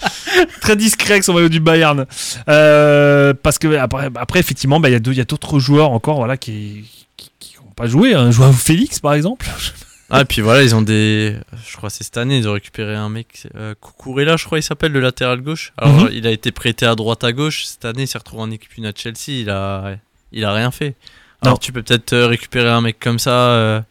Très 0.61 0.75
discret 0.75 1.13
avec 1.13 1.23
son 1.23 1.33
maillot 1.33 1.49
du 1.49 1.59
Bayern. 1.59 2.05
Euh, 2.49 3.33
parce 3.41 3.57
que 3.57 3.77
après, 3.77 4.09
après 4.15 4.39
effectivement, 4.39 4.79
bah, 4.79 4.89
il 4.89 4.93
y 4.93 4.95
a 4.95 5.21
y 5.21 5.25
d'autres 5.25 5.59
joueurs 5.59 5.91
encore 5.91 6.17
voilà, 6.17 6.35
qui 6.37 6.83
pas 7.75 7.87
joué. 7.87 8.13
Un 8.13 8.31
joueur 8.31 8.53
Félix, 8.53 8.99
par 8.99 9.13
exemple. 9.13 9.45
Ah, 10.11 10.21
et 10.21 10.25
puis 10.25 10.41
voilà, 10.41 10.61
ils 10.61 10.75
ont 10.75 10.83
des. 10.83 11.35
Je 11.67 11.75
crois 11.77 11.89
que 11.89 11.95
c'est 11.95 12.03
cette 12.03 12.17
année, 12.17 12.37
ils 12.37 12.47
ont 12.47 12.53
récupéré 12.53 12.93
un 12.93 13.09
mec. 13.09 13.47
Euh, 13.55 13.73
Kukurela, 13.81 14.37
je 14.37 14.45
crois, 14.45 14.59
il 14.59 14.61
s'appelle, 14.61 14.91
le 14.91 14.99
latéral 14.99 15.41
gauche. 15.41 15.73
Alors, 15.79 15.95
Mhm. 16.03 16.09
il 16.13 16.27
a 16.27 16.29
été 16.31 16.51
prêté 16.51 16.85
à 16.85 16.93
droite 16.93 17.23
à 17.23 17.31
gauche. 17.33 17.65
Cette 17.65 17.85
année, 17.85 18.03
il 18.03 18.07
s'est 18.07 18.19
retrouvé 18.19 18.43
en 18.43 18.51
équipe 18.51 18.77
une 18.77 18.85
à 18.85 18.91
Chelsea. 18.95 19.29
Il 19.41 19.49
a, 19.49 19.95
il 20.31 20.45
a 20.45 20.53
rien 20.53 20.69
fait. 20.69 20.93
Alors, 21.41 21.55
Non. 21.55 21.57
tu 21.57 21.71
peux 21.71 21.81
peut-être 21.81 22.13
euh, 22.13 22.27
récupérer 22.27 22.69
un 22.69 22.81
mec 22.81 22.99
comme 22.99 23.17
ça, 23.17 23.31
euh, 23.49 23.81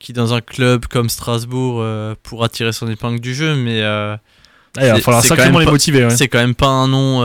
qui 0.00 0.12
dans 0.12 0.34
un 0.34 0.40
club 0.40 0.86
comme 0.86 1.08
Strasbourg 1.08 1.76
euh, 1.80 2.16
pourra 2.24 2.48
tirer 2.48 2.72
son 2.72 2.88
épingle 2.90 3.20
du 3.20 3.32
jeu, 3.32 3.54
mais 3.54 3.80
Ah, 3.80 4.18
il 4.76 4.86
va 4.88 4.94
C'est- 4.96 5.02
falloir 5.02 5.22
sacrément 5.24 5.52
même 5.52 5.60
les 5.60 5.66
pas- 5.66 5.70
motiver. 5.70 6.04
ouais. 6.04 6.10
c'est 6.10 6.26
quand 6.26 6.40
même 6.40 6.56
pas 6.56 6.66
un 6.66 6.88
nom 6.88 7.22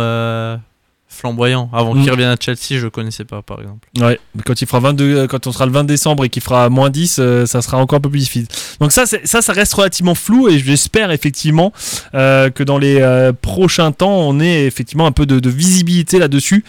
flamboyant. 1.20 1.70
Avant 1.74 1.94
qu'il 1.94 2.10
revienne 2.10 2.30
à 2.30 2.36
Chelsea, 2.40 2.80
je 2.80 2.88
connaissais 2.88 3.26
pas, 3.26 3.42
par 3.42 3.60
exemple. 3.62 3.88
Ouais, 4.00 4.20
mais 4.36 4.42
quand 4.46 4.62
il 4.62 4.68
fera 4.68 4.80
22, 4.80 5.04
euh, 5.18 5.28
quand 5.28 5.46
on 5.48 5.52
sera 5.52 5.66
le 5.66 5.72
20 5.72 5.84
décembre 5.84 6.26
et 6.26 6.30
qu'il 6.30 6.42
fera 6.42 6.70
moins 6.70 6.90
10, 6.90 7.18
euh, 7.20 7.46
ça 7.46 7.62
sera 7.62 7.78
encore 7.78 7.98
un 7.98 8.02
peu 8.02 8.10
plus 8.10 8.20
difficile. 8.20 8.48
Donc 8.80 8.92
ça, 8.92 9.06
ça, 9.06 9.42
ça 9.42 9.54
reste 9.54 9.74
relativement 9.74 10.16
flou 10.16 10.50
et 10.50 10.60
j'espère 10.60 11.12
effectivement 11.12 11.72
euh, 12.14 12.50
que 12.50 12.64
dans 12.64 12.78
les 12.78 13.00
euh, 13.02 13.34
prochains 13.34 13.92
temps, 13.92 14.12
on 14.18 14.40
ait 14.40 14.66
effectivement 14.66 15.06
un 15.06 15.12
peu 15.12 15.26
de, 15.26 15.40
de 15.40 15.50
visibilité 15.50 16.20
là-dessus 16.20 16.64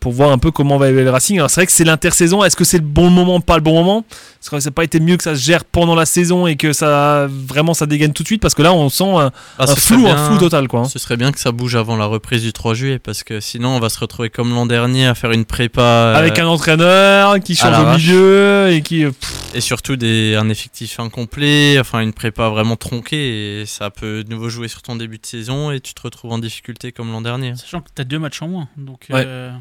pour 0.00 0.12
voir 0.12 0.30
un 0.32 0.38
peu 0.38 0.50
comment 0.50 0.76
va 0.78 0.88
évoluer 0.88 1.04
le 1.04 1.10
Racing. 1.10 1.36
Alors 1.38 1.50
c'est 1.50 1.60
vrai 1.60 1.66
que 1.66 1.72
c'est 1.72 1.84
l'intersaison. 1.84 2.42
Est-ce 2.44 2.56
que 2.56 2.64
c'est 2.64 2.78
le 2.78 2.84
bon 2.84 3.10
moment, 3.10 3.40
pas 3.40 3.56
le 3.56 3.62
bon 3.62 3.74
moment? 3.74 4.04
Est-ce 4.10 4.50
que 4.50 4.60
ça 4.60 4.68
n'a 4.68 4.74
pas 4.74 4.84
été 4.84 5.00
mieux 5.00 5.16
que 5.16 5.22
ça 5.22 5.34
se 5.34 5.40
gère 5.40 5.64
pendant 5.64 5.94
la 5.94 6.04
saison 6.06 6.46
et 6.46 6.56
que 6.56 6.72
ça 6.72 7.26
vraiment 7.30 7.72
ça 7.74 7.86
dégaine 7.86 8.12
tout 8.12 8.22
de 8.22 8.28
suite? 8.28 8.42
Parce 8.42 8.54
que 8.54 8.62
là, 8.62 8.72
on 8.74 8.88
sent 8.90 9.04
un, 9.08 9.30
Ah, 9.58 9.64
un 9.70 9.74
flou, 9.74 10.06
un 10.06 10.28
flou 10.28 10.38
total, 10.38 10.68
quoi. 10.68 10.80
hein. 10.80 10.84
Ce 10.84 10.98
serait 10.98 11.16
bien 11.16 11.32
que 11.32 11.40
ça 11.40 11.50
bouge 11.52 11.76
avant 11.76 11.96
la 11.96 12.04
reprise 12.06 12.42
du 12.42 12.52
3 12.52 12.74
juillet 12.74 12.98
parce 12.98 13.22
que 13.22 13.40
sinon 13.44 13.70
on 13.70 13.80
va 13.80 13.88
se 13.88 13.98
retrouver 13.98 14.30
comme 14.30 14.50
l'an 14.54 14.66
dernier 14.66 15.06
à 15.06 15.14
faire 15.14 15.30
une 15.32 15.44
prépa 15.44 15.80
euh, 15.82 16.14
Avec 16.16 16.38
un 16.38 16.46
entraîneur 16.46 17.38
qui 17.40 17.54
change 17.54 17.78
au 17.78 17.96
milieu 17.96 18.70
et 18.72 18.82
qui. 18.82 19.04
euh, 19.04 19.10
pff, 19.12 19.54
et 19.54 19.60
surtout 19.60 19.96
des, 19.96 20.34
un 20.34 20.48
effectif 20.48 20.98
incomplet, 20.98 21.78
enfin 21.78 22.00
une 22.00 22.12
prépa 22.12 22.48
vraiment 22.48 22.76
tronquée 22.76 23.60
et 23.60 23.66
ça 23.66 23.90
peut 23.90 24.24
de 24.24 24.30
nouveau 24.30 24.48
jouer 24.48 24.68
sur 24.68 24.82
ton 24.82 24.96
début 24.96 25.18
de 25.18 25.26
saison 25.26 25.70
et 25.70 25.80
tu 25.80 25.94
te 25.94 26.02
retrouves 26.02 26.32
en 26.32 26.38
difficulté 26.38 26.90
comme 26.92 27.12
l'an 27.12 27.20
dernier. 27.20 27.54
Sachant 27.56 27.80
que 27.80 27.88
tu 27.94 28.02
as 28.02 28.04
deux 28.04 28.18
matchs 28.18 28.42
en 28.42 28.48
moins. 28.48 28.68
Donc, 28.76 29.06
Ouais. 29.10 29.22
euh, 29.26 29.52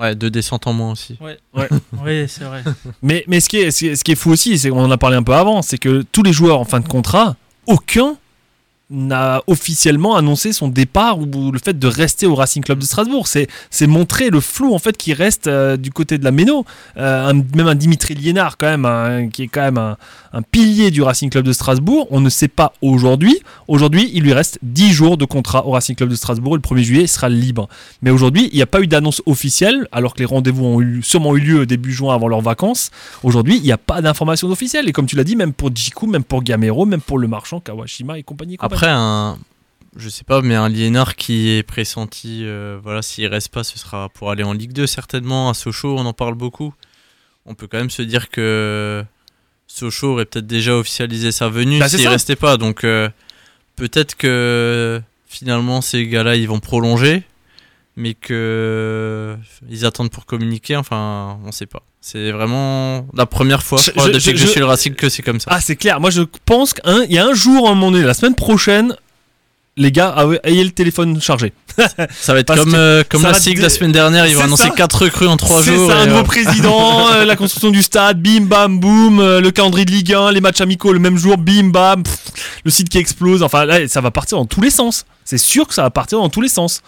Ouais, 0.00 0.14
deux 0.14 0.30
descentes 0.30 0.68
en 0.68 0.72
moins 0.72 0.92
aussi. 0.92 1.18
ouais. 1.20 1.38
Ouais. 1.54 1.68
Ouais, 2.04 2.26
c'est 2.28 2.44
vrai. 2.44 2.62
Mais, 3.02 3.24
mais 3.26 3.40
ce, 3.40 3.48
qui 3.48 3.56
est, 3.56 3.72
ce, 3.72 3.78
qui 3.80 3.86
est, 3.88 3.96
ce 3.96 4.04
qui 4.04 4.12
est 4.12 4.14
fou 4.14 4.30
aussi, 4.30 4.56
c'est 4.56 4.70
qu'on 4.70 4.84
en 4.84 4.90
a 4.92 4.96
parlé 4.96 5.16
un 5.16 5.24
peu 5.24 5.34
avant, 5.34 5.60
c'est 5.60 5.76
que 5.78 6.02
tous 6.12 6.22
les 6.22 6.32
joueurs 6.32 6.60
en 6.60 6.64
fin 6.64 6.78
de 6.78 6.86
contrat, 6.86 7.34
aucun 7.66 8.16
n'a 8.90 9.42
officiellement 9.46 10.16
annoncé 10.16 10.52
son 10.52 10.68
départ 10.68 11.18
ou 11.18 11.52
le 11.52 11.58
fait 11.58 11.78
de 11.78 11.86
rester 11.86 12.26
au 12.26 12.34
Racing 12.34 12.62
Club 12.62 12.78
de 12.78 12.84
Strasbourg. 12.84 13.26
C'est, 13.26 13.48
montrer 13.86 14.30
le 14.30 14.40
flou 14.40 14.74
en 14.74 14.78
fait 14.78 14.96
qui 14.96 15.14
reste 15.14 15.46
euh, 15.46 15.76
du 15.76 15.90
côté 15.90 16.18
de 16.18 16.24
la 16.24 16.30
Méno. 16.30 16.64
Euh, 16.96 17.32
même 17.54 17.68
un 17.68 17.74
Dimitri 17.74 18.14
Liénard 18.14 18.56
quand 18.56 18.66
même, 18.66 18.84
hein, 18.84 19.28
qui 19.28 19.44
est 19.44 19.48
quand 19.48 19.62
même 19.62 19.78
un, 19.78 19.96
un 20.32 20.42
pilier 20.42 20.90
du 20.90 21.02
Racing 21.02 21.30
Club 21.30 21.44
de 21.44 21.52
Strasbourg. 21.52 22.06
On 22.10 22.20
ne 22.20 22.28
sait 22.28 22.48
pas 22.48 22.72
aujourd'hui. 22.82 23.38
Aujourd'hui, 23.66 24.10
il 24.12 24.22
lui 24.22 24.32
reste 24.32 24.58
10 24.62 24.92
jours 24.92 25.16
de 25.16 25.24
contrat 25.24 25.66
au 25.66 25.70
Racing 25.70 25.96
Club 25.96 26.08
de 26.08 26.14
Strasbourg. 26.14 26.56
Le 26.56 26.62
1er 26.62 26.82
juillet, 26.82 27.02
il 27.02 27.08
sera 27.08 27.28
libre. 27.28 27.68
Mais 28.02 28.10
aujourd'hui, 28.10 28.48
il 28.52 28.56
n'y 28.56 28.62
a 28.62 28.66
pas 28.66 28.80
eu 28.80 28.86
d'annonce 28.86 29.22
officielle, 29.26 29.86
alors 29.92 30.14
que 30.14 30.20
les 30.20 30.24
rendez-vous 30.24 30.64
ont 30.64 31.02
sûrement 31.02 31.36
eu 31.36 31.40
lieu 31.40 31.66
début 31.66 31.92
juin 31.92 32.14
avant 32.14 32.28
leurs 32.28 32.42
vacances. 32.42 32.90
Aujourd'hui, 33.22 33.56
il 33.56 33.62
n'y 33.62 33.72
a 33.72 33.78
pas 33.78 34.02
d'information 34.02 34.48
officielle. 34.50 34.88
Et 34.88 34.92
comme 34.92 35.06
tu 35.06 35.16
l'as 35.16 35.24
dit, 35.24 35.36
même 35.36 35.52
pour 35.52 35.74
Jiku, 35.74 36.06
même 36.06 36.24
pour 36.24 36.42
Gamero, 36.42 36.86
même 36.86 37.00
pour 37.00 37.18
le 37.18 37.28
marchand, 37.28 37.60
Kawashima 37.60 38.18
et 38.18 38.22
compagnie. 38.22 38.54
et 38.54 38.56
compagnie. 38.56 38.74
Après 38.76 38.90
un 38.90 39.38
je 39.96 40.10
sais 40.10 40.22
pas 40.22 40.42
mais 40.42 40.54
un 40.54 40.68
Liénard 40.68 41.16
qui 41.16 41.48
est 41.48 41.62
pressenti 41.62 42.42
euh, 42.44 42.78
voilà 42.80 43.00
s'il 43.00 43.26
reste 43.26 43.48
pas 43.48 43.64
ce 43.64 43.78
sera 43.78 44.10
pour 44.10 44.30
aller 44.30 44.44
en 44.44 44.52
Ligue 44.52 44.72
2 44.72 44.86
certainement 44.86 45.48
à 45.48 45.54
Sochaux 45.54 45.96
on 45.98 46.04
en 46.06 46.12
parle 46.12 46.34
beaucoup. 46.34 46.74
On 47.46 47.54
peut 47.54 47.66
quand 47.66 47.78
même 47.78 47.90
se 47.90 48.02
dire 48.02 48.28
que 48.28 49.02
Sochaux 49.68 50.12
aurait 50.12 50.24
peut-être 50.24 50.46
déjà 50.46 50.74
officialisé 50.76 51.30
sa 51.30 51.48
venue 51.48 51.78
Bah, 51.78 51.88
s'il 51.88 52.00
ça. 52.00 52.10
restait 52.10 52.36
pas 52.36 52.56
donc 52.56 52.82
euh, 52.84 53.08
peut-être 53.76 54.16
que 54.16 55.00
finalement 55.28 55.80
ces 55.82 56.06
gars-là 56.06 56.34
ils 56.36 56.48
vont 56.48 56.58
prolonger 56.58 57.22
mais 57.96 58.14
que 58.14 59.36
ils 59.68 59.84
attendent 59.84 60.10
pour 60.10 60.24
communiquer 60.26 60.76
enfin 60.76 61.38
on 61.44 61.52
sait 61.52 61.66
pas. 61.66 61.82
C'est 62.00 62.30
vraiment 62.30 63.06
la 63.14 63.26
première 63.26 63.62
fois 63.62 63.78
je 63.80 63.86
Je- 63.86 63.90
crois, 63.90 64.06
je- 64.06 64.12
depuis 64.12 64.24
je- 64.24 64.30
que 64.30 64.36
je, 64.38 64.44
je- 64.46 64.50
suis 64.50 64.60
le 64.60 64.66
Racing 64.66 64.94
que 64.94 65.08
c'est 65.08 65.22
comme 65.22 65.40
ça. 65.40 65.50
Ah, 65.52 65.60
c'est 65.60 65.74
clair. 65.76 66.00
Moi, 66.00 66.10
je 66.10 66.22
pense 66.46 66.72
qu'il 66.72 67.10
y 67.12 67.18
a 67.18 67.26
un 67.26 67.34
jour, 67.34 67.68
à 67.68 67.72
un 67.72 67.74
moment 67.74 67.90
donné, 67.90 68.04
la 68.04 68.14
semaine 68.14 68.36
prochaine, 68.36 68.94
les 69.78 69.92
gars, 69.92 70.12
ah 70.16 70.26
ayez 70.44 70.64
le 70.64 70.70
téléphone 70.70 71.20
chargé. 71.20 71.52
Ça 72.20 72.34
va 72.34 72.40
être 72.40 72.46
Parce 72.46 72.60
comme, 72.60 72.74
euh, 72.74 73.02
comme 73.08 73.22
la 73.22 73.34
SIG 73.34 73.58
la 73.58 73.70
semaine 73.70 73.92
dernière, 73.92 74.26
ils 74.26 74.34
vont 74.34 74.40
C'est 74.40 74.46
annoncer 74.46 74.62
ça. 74.64 74.70
4 74.70 75.04
recrues 75.04 75.28
en 75.28 75.36
3 75.36 75.62
C'est 75.62 75.74
jours. 75.74 75.90
ça, 75.90 75.98
un 75.98 76.06
nouveau 76.06 76.20
euh, 76.20 76.24
président, 76.24 77.08
euh, 77.12 77.24
la 77.24 77.36
construction 77.36 77.70
du 77.70 77.82
stade, 77.82 78.20
bim 78.20 78.42
bam 78.42 78.80
boum, 78.80 79.20
le 79.38 79.50
calendrier 79.50 79.84
de 79.84 79.92
Ligue 79.92 80.12
1, 80.12 80.32
les 80.32 80.40
matchs 80.40 80.60
amicaux 80.60 80.92
le 80.92 80.98
même 80.98 81.16
jour, 81.16 81.38
bim 81.38 81.70
bam, 81.70 82.02
pff, 82.02 82.18
le 82.64 82.70
site 82.70 82.88
qui 82.88 82.98
explose. 82.98 83.42
Enfin 83.42 83.64
là, 83.64 83.86
ça 83.88 84.00
va 84.00 84.10
partir 84.10 84.36
dans 84.38 84.46
tous 84.46 84.60
les 84.60 84.70
sens. 84.70 85.04
C'est 85.24 85.38
sûr 85.38 85.66
que 85.66 85.74
ça 85.74 85.82
va 85.82 85.90
partir 85.90 86.18
dans 86.18 86.28
tous 86.28 86.40
les 86.40 86.48
sens. 86.48 86.82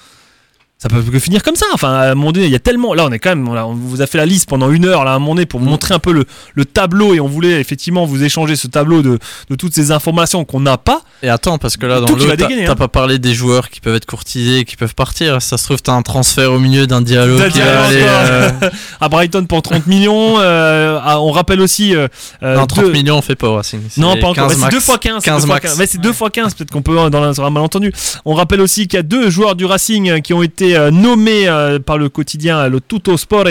Ça 0.83 0.89
peut 0.89 1.03
que 1.03 1.19
finir 1.19 1.43
comme 1.43 1.57
ça. 1.57 1.67
Enfin, 1.75 1.93
à 1.93 2.11
un 2.13 2.15
moment 2.15 2.33
donné, 2.33 2.47
il 2.47 2.53
y 2.53 2.57
a 2.57 2.59
tellement. 2.59 2.95
Là, 2.95 3.05
on 3.05 3.13
est 3.13 3.19
quand 3.19 3.29
même. 3.37 3.47
On, 3.47 3.75
vous 3.75 4.01
a 4.01 4.07
fait 4.07 4.17
la 4.17 4.25
liste 4.25 4.49
pendant 4.49 4.71
une 4.71 4.87
heure, 4.87 5.05
là, 5.05 5.13
à 5.13 5.15
un 5.17 5.19
moment 5.19 5.35
donné, 5.35 5.45
pour 5.45 5.61
vous 5.61 5.67
montrer 5.67 5.93
un 5.93 5.99
peu 5.99 6.11
le, 6.11 6.25
le 6.55 6.65
tableau. 6.65 7.13
Et 7.13 7.21
on 7.21 7.27
voulait 7.29 7.61
effectivement 7.61 8.07
vous 8.07 8.25
échanger 8.25 8.57
ce 8.57 8.67
tableau 8.67 9.03
de, 9.03 9.19
de 9.51 9.55
toutes 9.57 9.75
ces 9.75 9.93
informations 9.93 10.47
qu'on 10.47 10.61
n'a 10.61 10.79
pas. 10.79 11.03
Et 11.23 11.29
attends, 11.29 11.59
parce 11.59 11.77
que 11.77 11.85
là, 11.85 12.01
dans 12.01 12.07
l'autre, 12.07 12.35
t'as 12.35 12.71
hein. 12.73 12.75
pas 12.77 12.89
parlé 12.89 13.19
des 13.19 13.35
joueurs 13.35 13.69
qui 13.69 13.81
peuvent 13.83 13.95
être 13.95 14.07
courtisés 14.07 14.61
et 14.61 14.65
qui 14.65 14.77
peuvent 14.77 14.95
partir. 14.95 15.43
Ça 15.43 15.59
se 15.59 15.65
trouve, 15.65 15.83
t'as 15.83 15.93
un 15.93 16.01
transfert 16.01 16.51
au 16.51 16.59
milieu 16.59 16.87
d'un 16.87 17.03
dialogue 17.03 17.51
qui 17.51 17.59
va 17.59 17.85
aller. 17.85 18.03
euh, 18.03 18.51
à 19.03 19.09
Brighton 19.11 19.45
pour 19.45 19.61
30 19.61 19.87
millions. 19.87 20.37
euh, 20.41 20.99
à- 21.05 21.21
on 21.21 21.31
rappelle 21.31 21.61
aussi. 21.61 21.95
euh, 21.95 22.09
non, 22.41 22.67
30 22.67 22.87
deux- 22.87 22.93
millions, 22.93 23.19
on 23.19 23.23
fait 23.23 23.37
pas 23.37 23.49
au 23.49 23.57
Racing. 23.57 23.81
Non, 23.99 24.17
pas 24.17 24.29
encore. 24.29 24.49
15 24.49 24.49
Ouais, 24.49 24.55
c'est 24.55 24.61
max. 24.61 24.75
2 24.75 24.81
fois 24.81 24.97
15. 24.99 25.23
15 25.25 25.41
2 25.43 25.47
fois 25.47 25.55
max. 25.57 25.67
15. 25.69 25.79
Ouais, 25.79 25.87
c'est 25.87 26.01
2 26.01 26.13
fois 26.15 26.31
15. 26.31 26.55
Peut-être 26.55 26.71
qu'on 26.71 26.81
peut, 26.81 26.97
dans 27.11 27.43
un, 27.43 27.51
malentendu. 27.51 27.93
On 28.25 28.33
rappelle 28.33 28.63
aussi 28.63 28.89
qu'il 28.89 28.97
y 28.97 29.01
a 29.01 29.03
deux 29.03 29.29
joueurs 29.29 29.57
du 29.57 29.67
Racing 29.67 30.23
qui 30.23 30.33
ont 30.33 30.43
été 30.43 30.70
euh, 30.77 30.91
nommé 30.91 31.49
euh, 31.49 31.79
par 31.79 31.99
le 31.99 32.09
quotidien 32.09 32.69
le 32.69 32.81
Tutto 32.81 33.17
Sport 33.17 33.45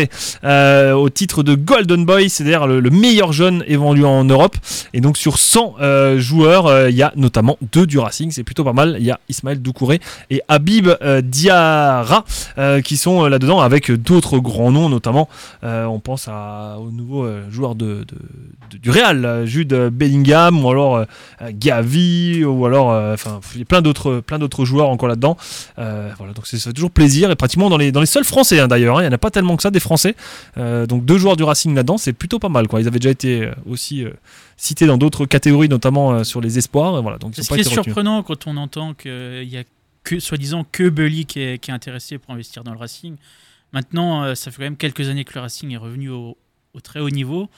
euh, 0.44 0.94
au 0.94 1.10
titre 1.10 1.44
de 1.44 1.56
Golden 1.56 2.06
Boy, 2.06 2.30
c'est-à-dire 2.30 2.68
le, 2.68 2.80
le 2.80 2.90
meilleur 2.90 3.34
jeune 3.34 3.64
évolué 3.68 4.06
en 4.06 4.24
Europe. 4.26 4.56
Et 4.94 5.02
donc 5.02 5.18
sur 5.18 5.38
100 5.38 5.76
euh, 5.82 6.20
joueurs, 6.20 6.68
euh, 6.68 6.90
il 6.90 6.96
y 6.96 7.04
a 7.04 7.12
notamment 7.16 7.58
deux 7.72 7.86
du 7.86 7.98
Racing, 7.98 8.32
c'est 8.32 8.44
plutôt 8.44 8.64
pas 8.64 8.74
mal. 8.74 8.98
Il 9.00 9.06
y 9.06 9.12
a 9.12 9.20
Ismaël 9.30 9.62
Doucouré 9.62 10.00
et 10.30 10.42
Habib 10.48 10.90
euh, 11.02 11.22
Diarra 11.22 12.24
euh, 12.58 12.82
qui 12.82 12.98
sont 12.98 13.26
euh, 13.26 13.30
là-dedans 13.30 13.60
avec 13.60 13.92
d'autres 13.92 14.40
grands 14.40 14.72
noms, 14.72 14.90
notamment 14.90 15.30
euh, 15.64 15.86
on 15.86 16.00
pense 16.00 16.28
à, 16.28 16.78
au 16.80 16.92
nouveau 16.92 17.26
euh, 17.26 17.50
joueur 17.50 17.76
du 17.76 18.90
Real, 18.90 19.26
euh, 19.26 19.46
Jude 19.46 19.74
Bellingham, 19.92 20.64
ou 20.64 20.70
alors 20.70 20.98
euh, 20.98 21.06
euh, 21.42 21.52
Gavi, 21.54 22.44
ou 22.46 22.66
alors 22.66 22.92
euh, 22.92 23.14
enfin 23.14 23.40
plein 23.68 23.82
d'autres 23.82 24.20
plein 24.20 24.40
d'autres 24.40 24.66
joueurs 24.66 24.90
encore 24.90 25.10
là-dedans. 25.10 25.38
Euh, 25.78 26.10
voilà, 26.18 26.34
donc 26.34 26.46
c'est 26.48 26.74
toujours 26.74 26.92
plaisir 26.92 27.09
et 27.10 27.36
pratiquement 27.36 27.70
dans 27.70 27.78
les 27.78 27.92
dans 27.92 28.00
les 28.00 28.06
seuls 28.06 28.24
Français 28.24 28.60
hein, 28.60 28.68
d'ailleurs. 28.68 28.98
hein, 28.98 29.02
il 29.02 29.06
n'y 29.06 29.10
en 29.10 29.14
a 29.14 29.18
pas 29.18 29.32
tellement 29.32 29.56
que 29.58 29.64
ça 29.64 29.72
des 29.72 29.80
Français. 29.80 30.16
Euh, 30.58 30.86
donc 30.86 31.06
deux 31.06 31.18
joueurs 31.18 31.36
du 31.36 31.44
Racing 31.44 31.74
là-dedans, 31.76 31.98
c'est 31.98 32.14
plutôt 32.14 32.40
pas 32.40 32.50
mal. 32.50 32.68
Quoi. 32.68 32.82
Ils 32.82 32.88
avaient 32.88 33.00
déjà 33.00 33.10
été 33.10 33.44
euh, 33.44 33.52
aussi 33.66 34.04
euh, 34.04 34.12
cités 34.58 34.86
dans 34.86 34.98
d'autres 34.98 35.26
catégories, 35.26 35.70
notamment 35.70 36.12
euh, 36.12 36.24
sur 36.24 36.42
les 36.42 36.58
espoirs. 36.58 37.02
voilà, 37.02 37.18
donc 37.18 37.36
ce 37.36 37.42
pas 37.42 37.56
qui 37.56 37.62
est 37.62 37.66
été 37.66 37.70
retenus. 37.70 37.86
surprenant 37.86 38.24
quand 38.24 38.48
on 38.48 38.56
entend 38.58 38.94
qu'il 38.94 39.44
y 39.50 39.58
a 39.58 39.64
que, 40.04 40.20
soi-disant, 40.20 40.66
que 40.72 40.88
Bully 40.90 41.26
qui 41.26 41.42
est, 41.42 41.60
qui 41.60 41.72
est 41.72 41.74
intéressé 41.74 42.18
pour 42.18 42.34
investir 42.34 42.64
dans 42.64 42.72
le 42.72 42.78
Racing. 42.80 43.16
Maintenant, 43.74 44.34
ça 44.36 44.50
fait 44.52 44.58
quand 44.58 44.64
même 44.64 44.78
quelques 44.78 45.10
années 45.10 45.26
que 45.26 45.34
le 45.36 45.42
Racing 45.42 45.72
est 45.72 45.78
revenu 45.78 46.10
au, 46.10 46.38
au 46.74 46.80
très 46.80 47.00
haut 47.00 47.10
niveau, 47.10 47.50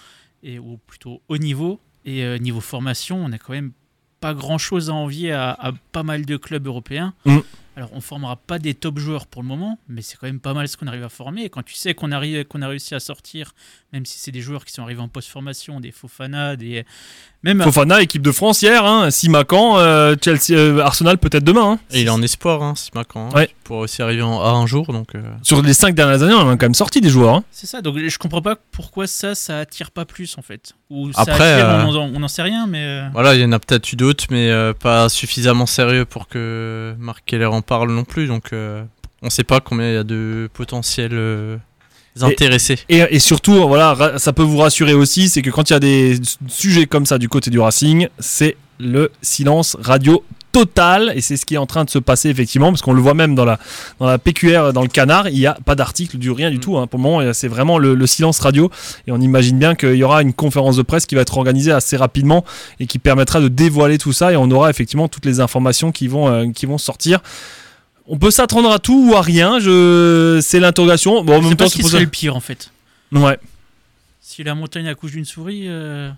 et, 0.44 0.60
ou 0.60 0.80
plutôt 0.88 1.22
haut 1.30 1.38
niveau. 1.38 1.80
Et 2.04 2.40
niveau 2.40 2.62
formation, 2.62 3.24
on 3.24 3.30
n'a 3.30 3.38
quand 3.38 3.54
même 3.54 3.72
pas 4.20 4.34
grand-chose 4.34 4.90
à 4.90 4.94
envier 4.94 5.32
à, 5.32 5.52
à 5.52 5.72
pas 5.92 6.04
mal 6.04 6.26
de 6.26 6.36
clubs 6.38 6.66
européens. 6.66 7.14
Mm. 7.26 7.38
Alors, 7.78 7.90
on 7.94 8.02
formera 8.02 8.36
pas 8.36 8.60
des 8.60 8.74
top 8.74 9.00
joueurs 9.00 9.26
pour 9.28 9.42
le 9.42 9.48
moment, 9.48 9.80
mais 9.88 10.02
c'est 10.02 10.18
quand 10.18 10.28
même 10.28 10.42
pas 10.42 10.54
mal 10.54 10.68
ce 10.68 10.76
qu'on 10.76 10.88
arrive 10.88 11.04
à 11.06 11.10
former. 11.10 11.44
Et 11.46 11.50
quand 11.50 11.64
tu 11.64 11.74
sais 11.76 11.94
qu'on 11.94 12.12
arrive, 12.12 12.44
qu'on 12.46 12.62
a 12.62 12.68
réussi 12.68 12.96
à 12.96 13.00
sortir, 13.00 13.54
même 13.94 14.06
si 14.06 14.20
c'est 14.20 14.32
des 14.32 14.42
joueurs 14.42 14.66
qui 14.66 14.74
sont 14.74 14.82
arrivés 14.84 15.00
en 15.02 15.08
post-formation, 15.08 15.80
des 15.80 15.92
Fofana, 15.92 16.58
des 16.58 16.86
même 17.44 17.62
Fofana, 17.64 18.02
équipe 18.02 18.22
de 18.22 18.32
France 18.32 18.62
hier, 18.62 18.86
hein, 18.86 19.10
Simacan, 19.10 19.80
euh, 19.80 20.16
Chelsea, 20.22 20.52
euh, 20.52 20.80
Arsenal 20.80 21.18
peut-être 21.18 21.44
demain. 21.46 21.72
hein. 21.74 21.80
Et 21.92 22.02
il 22.02 22.08
est 22.08 22.12
en 22.12 22.22
espoir, 22.22 22.62
hein, 22.62 22.76
Simacan. 22.76 23.30
Hein, 23.30 23.36
Ouais. 23.36 23.50
pourrait 23.64 23.80
aussi 23.84 24.02
arriver 24.02 24.22
en 24.22 24.42
A 24.42 24.50
un 24.50 24.68
jour. 24.68 24.92
Donc, 24.92 25.16
euh, 25.16 25.22
Sur 25.42 25.62
les 25.62 25.74
cinq 25.74 25.96
dernières 25.96 26.22
années, 26.24 26.34
on 26.36 26.42
a 26.50 26.58
quand 26.58 26.66
même 26.66 26.74
sorti 26.76 27.00
des 27.02 27.10
joueurs. 27.10 27.36
hein. 27.36 27.44
C'est 27.52 27.68
ça, 27.68 27.82
donc 27.82 27.98
je 27.98 28.18
comprends 28.18 28.42
pas 28.42 28.58
pourquoi 28.72 29.08
ça, 29.08 29.34
ça 29.34 29.60
attire 29.60 29.92
pas 29.92 30.04
plus 30.06 30.38
en 30.38 30.42
fait. 30.42 30.74
Ou 30.90 31.12
ça 31.14 31.22
Après, 31.22 31.54
attire, 31.54 31.70
euh, 31.70 31.84
on 31.86 31.96
en- 31.96 32.16
on 32.16 32.20
n'en 32.20 32.28
sait 32.28 32.42
rien, 32.44 32.68
mais. 32.68 33.02
Voilà, 33.14 33.34
il 33.34 33.42
y 33.42 33.46
en 33.46 33.52
a 33.54 33.60
peut-être 33.60 33.92
eu 33.94 33.96
d'autres, 33.96 34.26
mais 34.30 34.50
euh, 34.52 34.74
pas 34.74 35.08
suffisamment 35.10 35.66
sérieux 35.66 36.04
pour 36.06 36.28
que 36.28 36.94
Marc 37.00 37.24
Keller 37.26 37.46
en 37.46 37.61
parle 37.62 37.92
non 37.92 38.04
plus. 38.04 38.28
Donc, 38.28 38.54
euh, 38.54 38.84
on 39.22 39.30
sait 39.30 39.44
pas 39.44 39.60
combien 39.60 39.90
il 39.90 39.94
y 39.94 39.98
a 39.98 40.04
de 40.04 40.50
potentiels 40.54 41.12
euh, 41.14 41.58
intéressés. 42.22 42.80
Et, 42.90 43.00
et 43.10 43.20
surtout, 43.20 43.68
voilà, 43.68 44.18
ça 44.18 44.34
peut 44.34 44.44
vous 44.44 44.58
rassurer 44.58 44.94
aussi, 44.94 45.30
c'est 45.30 45.42
que 45.42 45.50
quand 45.50 45.70
il 45.70 45.74
y 45.74 45.76
a 45.76 45.80
des 45.80 46.20
sujets 46.48 46.86
comme 46.86 47.06
ça 47.06 47.18
du 47.18 47.30
côté 47.30 47.50
du 47.50 47.60
Racing, 47.60 48.08
c'est 48.20 48.58
le 48.80 49.12
silence 49.22 49.78
radio 49.80 50.24
total 50.52 51.14
et 51.16 51.22
c'est 51.22 51.38
ce 51.38 51.46
qui 51.46 51.56
est 51.56 51.58
en 51.58 51.66
train 51.66 51.86
de 51.86 51.90
se 51.90 51.98
passer 52.00 52.30
effectivement 52.30 52.70
parce 52.72 52.82
qu'on 52.82 52.94
le 52.94 53.02
voit 53.02 53.14
même 53.14 53.36
dans 53.36 53.46
la, 53.46 53.60
dans 54.00 54.06
la 54.08 54.18
PQR 54.18 54.74
dans 54.74 54.82
le 54.82 54.88
canard 54.88 55.30
il 55.30 55.36
n'y 55.40 55.46
a 55.46 55.54
pas 55.66 55.76
d'article 55.76 56.18
du 56.18 56.30
rien 56.32 56.52
du 56.52 56.60
tout 56.60 56.78
hein. 56.78 56.88
pour 56.88 56.98
le 57.00 57.04
moment 57.04 57.34
c'est 57.34 57.48
vraiment 57.48 57.78
le, 57.78 57.96
le 57.96 58.08
silence 58.08 58.40
radio 58.40 58.70
et 59.08 59.12
on 59.12 59.22
imagine 59.22 59.58
bien 59.58 59.76
qu'il 59.76 59.96
y 59.96 60.04
aura 60.04 60.22
une 60.22 60.34
conférence 60.34 60.76
de 60.76 60.82
presse 60.82 61.06
qui 61.06 61.16
va 61.16 61.22
être 61.22 61.38
organisée 61.38 61.72
assez 61.72 61.96
rapidement 61.98 62.44
et 62.80 62.88
qui 62.88 63.00
permettra 63.00 63.40
de 63.40 63.48
dévoiler 63.48 63.98
tout 63.98 64.14
ça 64.14 64.32
et 64.34 64.36
on 64.36 64.50
aura 64.52 64.70
effectivement 64.70 65.08
toutes 65.08 65.26
les 65.26 65.40
informations 65.40 65.92
qui 65.92 66.08
vont, 66.08 66.28
euh, 66.30 66.52
qui 66.52 66.66
vont 66.66 66.78
sortir 66.78 67.22
on 68.08 68.18
peut 68.18 68.32
s'attendre 68.32 68.72
à 68.72 68.80
tout 68.80 69.12
ou 69.12 69.16
à 69.16 69.22
rien 69.22 69.60
je... 69.60 70.40
c'est 70.42 70.60
l'interrogation 70.60 71.24
bon 71.24 71.34
en 71.34 71.38
je 71.38 71.44
sais 71.44 71.48
même 71.50 71.58
pas 71.58 71.64
temps 71.66 71.70
ce 71.70 71.74
se 71.74 71.78
qui 71.78 71.82
pose- 71.84 71.92
serait 71.92 72.04
le 72.04 72.10
pire 72.10 72.36
en 72.36 72.40
fait. 72.42 72.72
ouais 73.14 73.38
Si 74.20 74.44
la 74.44 74.56
montagne 74.56 74.88
accouche 74.88 75.12
d'une 75.12 75.26
souris, 75.26 75.64
euh. 75.68 76.10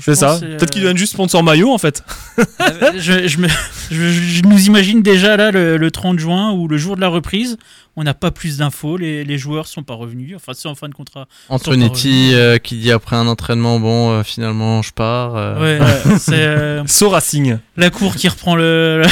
C'est 0.00 0.14
ça. 0.14 0.38
Peut-être 0.40 0.70
qu'ils 0.70 0.80
euh, 0.82 0.84
deviennent 0.84 0.98
juste 0.98 1.12
sponsor 1.14 1.42
maillot 1.42 1.72
en 1.72 1.78
fait. 1.78 2.02
euh, 2.38 2.92
je, 2.96 3.26
je 3.26 3.38
me- 3.38 3.48
je- 3.90 4.10
je 4.10 4.42
nous 4.42 4.66
imagine 4.66 5.02
déjà 5.02 5.36
là 5.36 5.50
le, 5.50 5.76
le 5.76 5.90
30 5.90 6.18
juin 6.18 6.52
ou 6.52 6.68
le 6.68 6.76
jour 6.76 6.94
de 6.96 7.00
la 7.00 7.08
reprise. 7.08 7.56
On 8.00 8.04
n'a 8.04 8.14
pas 8.14 8.30
plus 8.30 8.58
d'infos, 8.58 8.96
les, 8.96 9.24
les 9.24 9.38
joueurs 9.38 9.66
sont 9.66 9.82
pas 9.82 9.94
revenus. 9.94 10.36
Enfin, 10.36 10.52
c'est 10.54 10.68
en 10.68 10.76
fin 10.76 10.88
de 10.88 10.94
contrat. 10.94 11.26
Antonetti 11.48 12.30
euh, 12.32 12.58
qui 12.58 12.76
dit 12.76 12.92
après 12.92 13.16
un 13.16 13.26
entraînement, 13.26 13.80
bon, 13.80 14.12
euh, 14.12 14.22
finalement, 14.22 14.82
je 14.82 14.92
pars. 14.92 15.34
euh, 15.36 15.78
Ouais, 15.80 16.16
c'est 16.20 16.34
euh, 16.34 16.82
So 16.86 17.08
Racing. 17.08 17.58
la 17.76 17.90
cour 17.90 18.14
qui 18.14 18.28
reprend 18.28 18.54
le, 18.54 19.02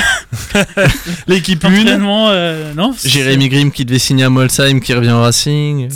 L'équipe 1.27 1.65
1. 1.65 1.69
l'entraînement. 1.71 2.29
euh, 2.31 2.73
non, 2.75 2.95
Jérémy 3.05 3.49
Grimm 3.49 3.71
qui 3.73 3.85
devait 3.85 3.99
signer 3.99 4.25
à 4.25 4.31
Molsheim 4.31 4.81
qui 4.81 4.95
revient 4.95 5.11
au 5.13 5.21
Racing. 5.23 5.89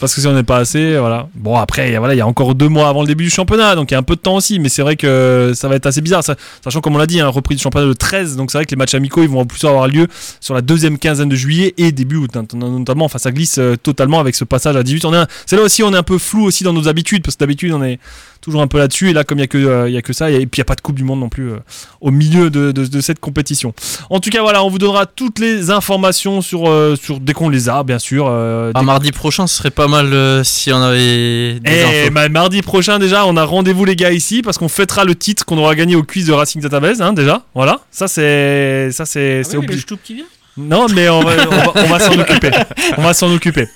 parce 0.00 0.14
que 0.14 0.20
si 0.20 0.26
on 0.26 0.32
n'est 0.32 0.42
pas 0.42 0.58
assez, 0.58 0.98
voilà. 0.98 1.28
Bon 1.34 1.56
après, 1.56 1.96
voilà, 1.98 2.14
il 2.14 2.18
y 2.18 2.20
a 2.22 2.26
encore 2.26 2.54
deux 2.54 2.68
mois 2.68 2.88
avant 2.88 3.02
le 3.02 3.06
début 3.06 3.24
du 3.24 3.30
championnat, 3.30 3.74
donc 3.76 3.90
il 3.90 3.94
y 3.94 3.96
a 3.96 3.98
un 3.98 4.02
peu 4.02 4.16
de 4.16 4.20
temps 4.20 4.34
aussi, 4.36 4.58
mais 4.58 4.68
c'est 4.68 4.82
vrai 4.82 4.96
que 4.96 5.52
ça 5.54 5.68
va 5.68 5.76
être 5.76 5.86
assez 5.86 6.00
bizarre, 6.00 6.24
ça- 6.24 6.36
sachant 6.64 6.80
comme 6.80 6.96
on 6.96 6.98
l'a 6.98 7.06
dit, 7.06 7.20
un 7.20 7.28
repris 7.28 7.54
du 7.54 7.62
championnat 7.62 7.86
le 7.86 7.94
13, 7.94 8.36
donc 8.36 8.50
c'est 8.50 8.58
vrai 8.58 8.64
que 8.64 8.70
les 8.70 8.76
matchs 8.76 8.94
amicaux 8.94 9.22
ils 9.22 9.28
vont 9.28 9.40
en 9.40 9.46
plus 9.46 9.62
avoir 9.64 9.86
lieu 9.88 10.08
sur 10.40 10.54
la 10.54 10.60
deuxième 10.62 10.98
quinzaine 10.98 11.28
de 11.28 11.36
juillet 11.36 11.74
et 11.78 11.92
début 11.92 12.15
hein, 12.34 12.44
notamment. 12.54 13.04
Enfin, 13.04 13.18
ça 13.18 13.30
glisse 13.32 13.58
euh, 13.58 13.76
totalement 13.76 14.20
avec 14.20 14.34
ce 14.34 14.44
passage 14.44 14.76
à 14.76 14.82
18. 14.82 15.04
On 15.04 15.14
est, 15.14 15.24
c'est 15.46 15.56
là 15.56 15.62
aussi 15.62 15.82
on 15.82 15.92
est 15.92 15.96
un 15.96 16.02
peu 16.02 16.18
flou 16.18 16.44
aussi 16.44 16.64
dans 16.64 16.72
nos 16.72 16.88
habitudes, 16.88 17.22
parce 17.22 17.36
que 17.36 17.40
d'habitude 17.40 17.72
on 17.72 17.82
est 17.82 17.98
toujours 18.40 18.62
un 18.62 18.66
peu 18.68 18.78
là-dessus, 18.78 19.10
et 19.10 19.12
là 19.12 19.24
comme 19.24 19.38
il 19.38 19.40
y 19.40 19.44
a 19.44 19.48
que 19.48 19.58
euh, 19.58 19.88
il 19.88 19.94
y 19.94 19.96
a 19.96 20.02
que 20.02 20.12
ça, 20.12 20.30
et 20.30 20.46
puis 20.46 20.58
il 20.58 20.58
y 20.58 20.62
a 20.62 20.64
pas 20.64 20.74
de 20.76 20.80
Coupe 20.80 20.94
du 20.96 21.04
Monde 21.04 21.20
non 21.20 21.28
plus 21.28 21.50
euh, 21.50 21.56
au 22.00 22.10
milieu 22.10 22.48
de, 22.50 22.70
de- 22.72 22.86
de 22.86 23.00
cette 23.00 23.18
compétition. 23.18 23.74
En 24.10 24.20
tout 24.20 24.30
cas, 24.30 24.40
voilà, 24.42 24.62
on 24.62 24.70
vous 24.70 24.78
donnera 24.78 25.06
toutes 25.06 25.38
les 25.40 25.70
informations 25.70 26.40
sur 26.42 26.68
euh, 26.68 26.96
sur 26.96 27.18
dès 27.20 27.32
qu'on 27.32 27.48
les 27.48 27.68
a, 27.68 27.82
bien 27.82 27.98
sûr. 27.98 28.26
euh, 28.28 28.70
Ah, 28.74 28.82
mardi 28.82 29.10
prochain, 29.12 29.46
ce 29.46 29.56
serait 29.56 29.70
pas 29.70 29.88
mal 29.88 30.12
euh, 30.12 30.44
si 30.44 30.72
on 30.72 30.80
avait 30.80 31.58
des 31.60 31.70
et 31.70 32.02
infos. 32.04 32.12
bah, 32.14 32.28
mardi 32.28 32.62
prochain 32.62 32.98
déjà, 32.98 33.26
on 33.26 33.36
a 33.36 33.44
rendez-vous 33.44 33.84
les 33.84 33.96
gars 33.96 34.12
ici 34.12 34.42
parce 34.42 34.58
qu'on 34.58 34.68
fêtera 34.68 35.04
le 35.04 35.14
titre 35.16 35.44
qu'on 35.44 35.58
aura 35.58 35.74
gagné 35.74 35.96
au 35.96 36.02
quiz 36.04 36.26
de 36.26 36.32
Racing 36.32 36.60
Database 36.62 37.00
hein, 37.02 37.12
déjà. 37.12 37.42
Voilà, 37.54 37.80
ça 37.90 38.06
c'est 38.08 38.90
ça 38.92 39.04
c'est 39.06 39.40
Ah 39.44 39.48
c'est 39.48 39.56
oui, 39.56 39.64
obligé. 39.64 39.84
qui 40.04 40.14
vient? 40.14 40.24
Non, 40.56 40.86
mais 40.94 41.08
on 41.08 41.20
va, 41.20 41.98
s'en 41.98 42.18
occuper. 42.18 42.50
On 42.96 43.02
va 43.02 43.12
s'en 43.12 43.32
occuper. 43.32 43.68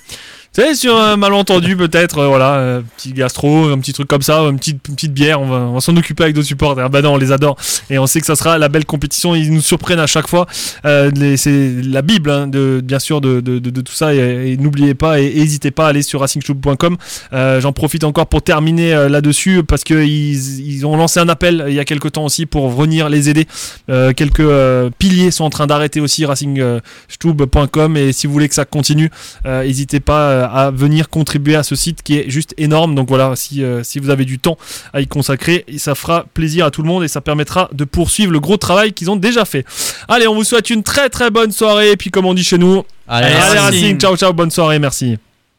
Sais, 0.53 0.75
sur 0.75 0.97
un 0.97 1.15
malentendu 1.15 1.77
peut-être, 1.77 2.17
euh, 2.17 2.27
voilà, 2.27 2.55
euh, 2.55 2.81
petit 2.97 3.13
gastro, 3.13 3.69
un 3.69 3.79
petit 3.79 3.93
truc 3.93 4.09
comme 4.09 4.21
ça, 4.21 4.41
une 4.41 4.57
petite, 4.57 4.81
petite 4.81 5.13
bière, 5.13 5.39
on 5.39 5.71
va, 5.71 5.79
s'en 5.79 5.95
occuper 5.95 6.23
avec 6.23 6.35
nos 6.35 6.43
supporters. 6.43 6.89
Bah 6.89 7.01
non, 7.01 7.13
on 7.13 7.17
les 7.17 7.31
adore 7.31 7.55
et 7.89 7.97
on 7.97 8.05
sait 8.05 8.19
que 8.19 8.25
ça 8.25 8.35
sera 8.35 8.57
la 8.57 8.67
belle 8.67 8.83
compétition. 8.83 9.33
Ils 9.33 9.53
nous 9.53 9.61
surprennent 9.61 10.01
à 10.01 10.07
chaque 10.07 10.27
fois. 10.27 10.47
Euh, 10.83 11.09
c'est 11.37 11.71
la 11.81 12.01
bible, 12.01 12.29
hein, 12.29 12.49
bien 12.83 12.99
sûr, 12.99 13.21
de, 13.21 13.39
tout 13.69 13.93
ça. 13.93 14.13
Et, 14.13 14.57
n'oubliez 14.57 14.93
pas 14.93 15.21
et 15.21 15.33
n'hésitez 15.35 15.71
pas 15.71 15.85
à 15.85 15.89
aller 15.91 16.01
sur 16.01 16.19
racingclub.com. 16.19 16.97
Euh, 17.31 17.61
J'en 17.61 17.71
profite 17.71 18.03
encore 18.03 18.27
pour 18.27 18.41
terminer 18.41 19.07
là-dessus 19.07 19.63
parce 19.63 19.85
que 19.85 20.03
ils, 20.03 20.59
ils 20.67 20.85
ont 20.85 20.97
lancé 20.97 21.21
un 21.21 21.29
appel 21.29 21.63
il 21.69 21.75
y 21.75 21.79
a 21.79 21.85
quelques 21.85 22.11
temps 22.11 22.25
aussi 22.25 22.45
pour 22.45 22.69
venir 22.71 23.07
les 23.07 23.29
aider. 23.29 23.47
Quelques 23.87 24.91
piliers 24.99 25.31
sont 25.31 25.45
en 25.45 25.49
train 25.49 25.67
d'arrêter 25.67 26.01
aussi 26.01 26.25
racingstube.com 26.25 27.95
et 27.95 28.11
si 28.11 28.27
vous 28.27 28.33
voulez 28.33 28.49
que 28.49 28.55
ça 28.55 28.65
continue, 28.65 29.09
n'hésitez 29.45 30.01
pas 30.01 30.40
à 30.45 30.71
venir 30.71 31.09
contribuer 31.09 31.55
à 31.55 31.63
ce 31.63 31.75
site 31.75 32.03
qui 32.03 32.17
est 32.17 32.29
juste 32.29 32.53
énorme. 32.57 32.95
Donc 32.95 33.07
voilà, 33.09 33.35
si, 33.35 33.63
euh, 33.63 33.83
si 33.83 33.99
vous 33.99 34.09
avez 34.09 34.25
du 34.25 34.39
temps 34.39 34.57
à 34.93 35.01
y 35.01 35.07
consacrer, 35.07 35.65
ça 35.77 35.95
fera 35.95 36.25
plaisir 36.33 36.65
à 36.65 36.71
tout 36.71 36.81
le 36.81 36.87
monde 36.87 37.03
et 37.03 37.07
ça 37.07 37.21
permettra 37.21 37.69
de 37.73 37.83
poursuivre 37.83 38.31
le 38.31 38.39
gros 38.39 38.57
travail 38.57 38.93
qu'ils 38.93 39.09
ont 39.09 39.15
déjà 39.15 39.45
fait. 39.45 39.65
Allez, 40.07 40.27
on 40.27 40.35
vous 40.35 40.43
souhaite 40.43 40.69
une 40.69 40.83
très 40.83 41.09
très 41.09 41.31
bonne 41.31 41.51
soirée 41.51 41.91
et 41.91 41.97
puis 41.97 42.11
comme 42.11 42.25
on 42.25 42.33
dit 42.33 42.43
chez 42.43 42.57
nous, 42.57 42.83
Allez, 43.07 43.27
allez. 43.27 43.59
Racing, 43.59 43.99
ciao 43.99 44.15
ciao, 44.15 44.33
bonne 44.33 44.51
soirée, 44.51 44.79
merci. 44.79 45.17